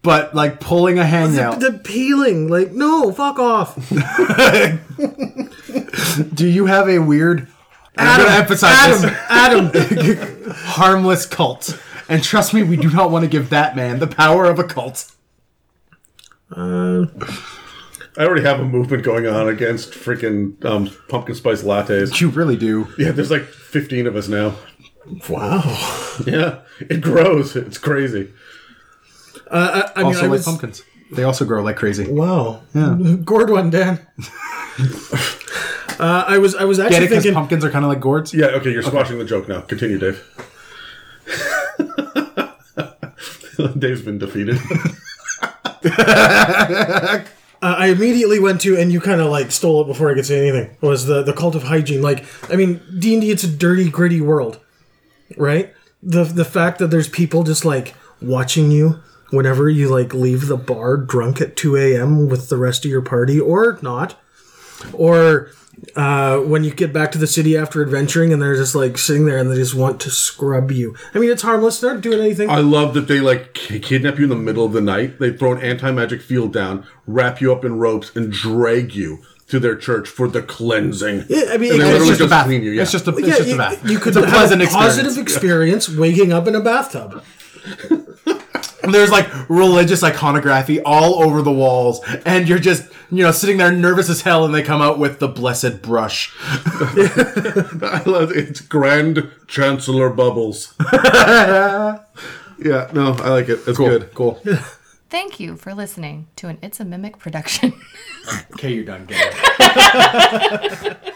But 0.03 0.35
like 0.35 0.59
pulling 0.59 0.99
a 0.99 1.03
hangnail. 1.03 1.59
The 1.59 1.73
peeling, 1.73 2.47
like, 2.49 2.71
no, 2.71 3.11
fuck 3.11 3.39
off. 3.39 3.75
Do 6.33 6.47
you 6.47 6.65
have 6.65 6.89
a 6.89 6.99
weird? 6.99 7.47
I'm 7.97 8.21
gonna 8.21 8.35
emphasize 8.37 9.03
Adam, 9.29 9.69
this. 9.71 9.91
Adam. 9.91 10.51
harmless 10.53 11.25
cult. 11.25 11.77
And 12.11 12.21
trust 12.21 12.53
me, 12.53 12.61
we 12.61 12.75
do 12.75 12.89
not 12.91 13.09
want 13.09 13.23
to 13.23 13.29
give 13.29 13.49
that 13.51 13.73
man 13.73 13.99
the 13.99 14.07
power 14.07 14.43
of 14.43 14.59
a 14.59 14.65
cult. 14.65 15.13
Uh, 16.53 17.05
I 18.17 18.25
already 18.25 18.41
have 18.41 18.59
a 18.59 18.65
movement 18.65 19.03
going 19.03 19.25
on 19.27 19.47
against 19.47 19.91
freaking 19.91 20.63
um, 20.65 20.89
pumpkin 21.07 21.35
spice 21.35 21.63
lattes. 21.63 22.19
You 22.19 22.27
really 22.27 22.57
do. 22.57 22.89
Yeah, 22.97 23.11
there's 23.11 23.31
like 23.31 23.43
15 23.43 24.07
of 24.07 24.17
us 24.17 24.27
now. 24.27 24.55
Wow. 25.29 25.61
Yeah, 26.27 26.59
it 26.81 26.99
grows. 26.99 27.55
It's 27.55 27.77
crazy. 27.77 28.33
Uh, 29.49 29.89
I, 29.95 30.01
I 30.01 30.03
mean, 30.03 30.07
Also 30.07 30.19
I 30.19 30.23
like 30.23 30.31
was, 30.31 30.45
pumpkins. 30.45 30.83
They 31.13 31.23
also 31.23 31.45
grow 31.45 31.63
like 31.63 31.77
crazy. 31.77 32.11
Wow. 32.11 32.61
Yeah. 32.75 33.15
Gourd 33.23 33.49
one, 33.49 33.69
Dan. 33.69 34.05
uh, 35.97 36.25
I 36.27 36.37
was 36.39 36.55
I 36.55 36.65
was 36.65 36.77
Get 36.77 36.87
actually 36.87 37.05
it? 37.05 37.09
Because 37.09 37.23
thinking 37.23 37.33
pumpkins 37.35 37.63
are 37.63 37.71
kind 37.71 37.85
of 37.85 37.89
like 37.89 38.01
gourds. 38.01 38.33
Yeah, 38.33 38.47
okay, 38.47 38.71
you're 38.73 38.83
squashing 38.83 39.17
the 39.17 39.23
joke 39.23 39.47
now. 39.47 39.61
Continue, 39.61 39.97
Dave. 39.97 40.21
Dave's 43.77 44.01
been 44.01 44.17
defeated. 44.17 44.57
uh, 45.83 47.25
I 47.61 47.87
immediately 47.87 48.39
went 48.39 48.61
to 48.61 48.77
and 48.77 48.91
you 48.91 48.99
kind 48.99 49.21
of 49.21 49.29
like 49.29 49.51
stole 49.51 49.81
it 49.81 49.87
before 49.87 50.09
I 50.09 50.13
could 50.13 50.25
say 50.25 50.47
anything. 50.47 50.75
Was 50.81 51.05
the 51.05 51.23
the 51.23 51.33
cult 51.33 51.55
of 51.55 51.63
hygiene 51.63 52.01
like 52.01 52.25
I 52.49 52.55
mean 52.55 52.81
D&D 52.97 53.31
it's 53.31 53.43
a 53.43 53.47
dirty 53.47 53.89
gritty 53.89 54.21
world. 54.21 54.59
Right? 55.37 55.73
The 56.03 56.23
the 56.23 56.45
fact 56.45 56.79
that 56.79 56.87
there's 56.87 57.09
people 57.09 57.43
just 57.43 57.65
like 57.65 57.93
watching 58.21 58.71
you 58.71 59.01
whenever 59.31 59.69
you 59.69 59.89
like 59.89 60.13
leave 60.13 60.47
the 60.47 60.57
bar 60.57 60.97
drunk 60.97 61.41
at 61.41 61.55
2 61.55 61.77
a.m. 61.77 62.27
with 62.27 62.49
the 62.49 62.57
rest 62.57 62.85
of 62.85 62.91
your 62.91 63.01
party 63.01 63.39
or 63.39 63.79
not. 63.81 64.15
Or 64.93 65.51
uh, 65.95 66.37
when 66.39 66.63
you 66.63 66.71
get 66.71 66.93
back 66.93 67.11
to 67.11 67.17
the 67.17 67.27
city 67.27 67.57
after 67.57 67.81
adventuring 67.81 68.31
and 68.31 68.41
they're 68.41 68.55
just 68.55 68.75
like 68.75 68.97
sitting 68.97 69.25
there 69.25 69.37
and 69.37 69.49
they 69.51 69.55
just 69.55 69.73
want 69.75 69.99
to 70.01 70.09
scrub 70.11 70.71
you. 70.71 70.95
I 71.13 71.19
mean, 71.19 71.29
it's 71.31 71.41
harmless. 71.41 71.79
They're 71.79 71.93
not 71.93 72.01
doing 72.03 72.19
anything. 72.19 72.49
I 72.49 72.59
love 72.59 72.93
that 72.93 73.07
they 73.07 73.19
like 73.19 73.53
ki- 73.53 73.79
kidnap 73.79 74.17
you 74.17 74.23
in 74.25 74.29
the 74.29 74.35
middle 74.35 74.63
of 74.65 74.73
the 74.73 74.81
night. 74.81 75.19
They 75.19 75.31
throw 75.31 75.53
an 75.53 75.61
anti 75.61 75.91
magic 75.91 76.21
field 76.21 76.53
down, 76.53 76.85
wrap 77.07 77.41
you 77.41 77.51
up 77.51 77.65
in 77.65 77.79
ropes, 77.79 78.15
and 78.15 78.31
drag 78.31 78.93
you 78.95 79.19
to 79.47 79.59
their 79.59 79.75
church 79.75 80.07
for 80.07 80.27
the 80.29 80.41
cleansing. 80.41 81.25
Yeah, 81.27 81.45
I 81.49 81.57
mean, 81.57 81.73
it- 81.73 81.75
it's 81.75 81.83
literally 81.83 82.07
just 82.09 82.21
a 82.21 82.27
bath. 82.27 82.49
you. 82.49 82.59
Yeah. 82.59 82.83
It's 82.83 82.91
just 82.91 83.07
a, 83.07 83.11
it's 83.11 83.27
yeah, 83.27 83.35
just 83.37 83.49
you, 83.49 83.55
a 83.55 83.57
bath. 83.57 83.89
you 83.89 83.99
could 83.99 84.15
it's 84.15 84.17
a 84.17 84.21
have 84.25 84.29
pleasant 84.33 84.61
a 84.61 84.65
experience. 84.65 84.95
positive 84.95 85.17
experience 85.21 85.89
waking 85.89 86.31
up 86.31 86.47
in 86.47 86.55
a 86.55 86.61
bathtub. 86.61 87.23
And 88.83 88.93
there's 88.93 89.11
like 89.11 89.27
religious 89.49 90.03
iconography 90.03 90.81
all 90.81 91.23
over 91.23 91.41
the 91.41 91.51
walls, 91.51 92.01
and 92.25 92.47
you're 92.47 92.59
just 92.59 92.91
you 93.11 93.23
know 93.23 93.31
sitting 93.31 93.57
there 93.57 93.71
nervous 93.71 94.09
as 94.09 94.21
hell, 94.21 94.45
and 94.45 94.53
they 94.53 94.63
come 94.63 94.81
out 94.81 94.97
with 94.99 95.19
the 95.19 95.27
blessed 95.27 95.81
brush. 95.81 96.33
I 96.41 98.01
love 98.05 98.31
it. 98.31 98.49
It's 98.49 98.61
Grand 98.61 99.29
Chancellor 99.47 100.09
Bubbles. 100.09 100.73
yeah, 100.93 101.99
no, 102.93 103.15
I 103.19 103.29
like 103.29 103.49
it. 103.49 103.59
It's 103.67 103.77
good. 103.77 104.13
cool. 104.13 104.41
Thank 105.09 105.39
you 105.41 105.57
for 105.57 105.73
listening 105.73 106.27
to 106.37 106.47
an 106.47 106.57
It's 106.61 106.79
a 106.79 106.85
Mimic 106.85 107.19
production. 107.19 107.73
Okay, 108.53 108.71
you're 108.71 108.85
done. 108.85 109.05
Get 109.07 109.33
it. 109.33 111.13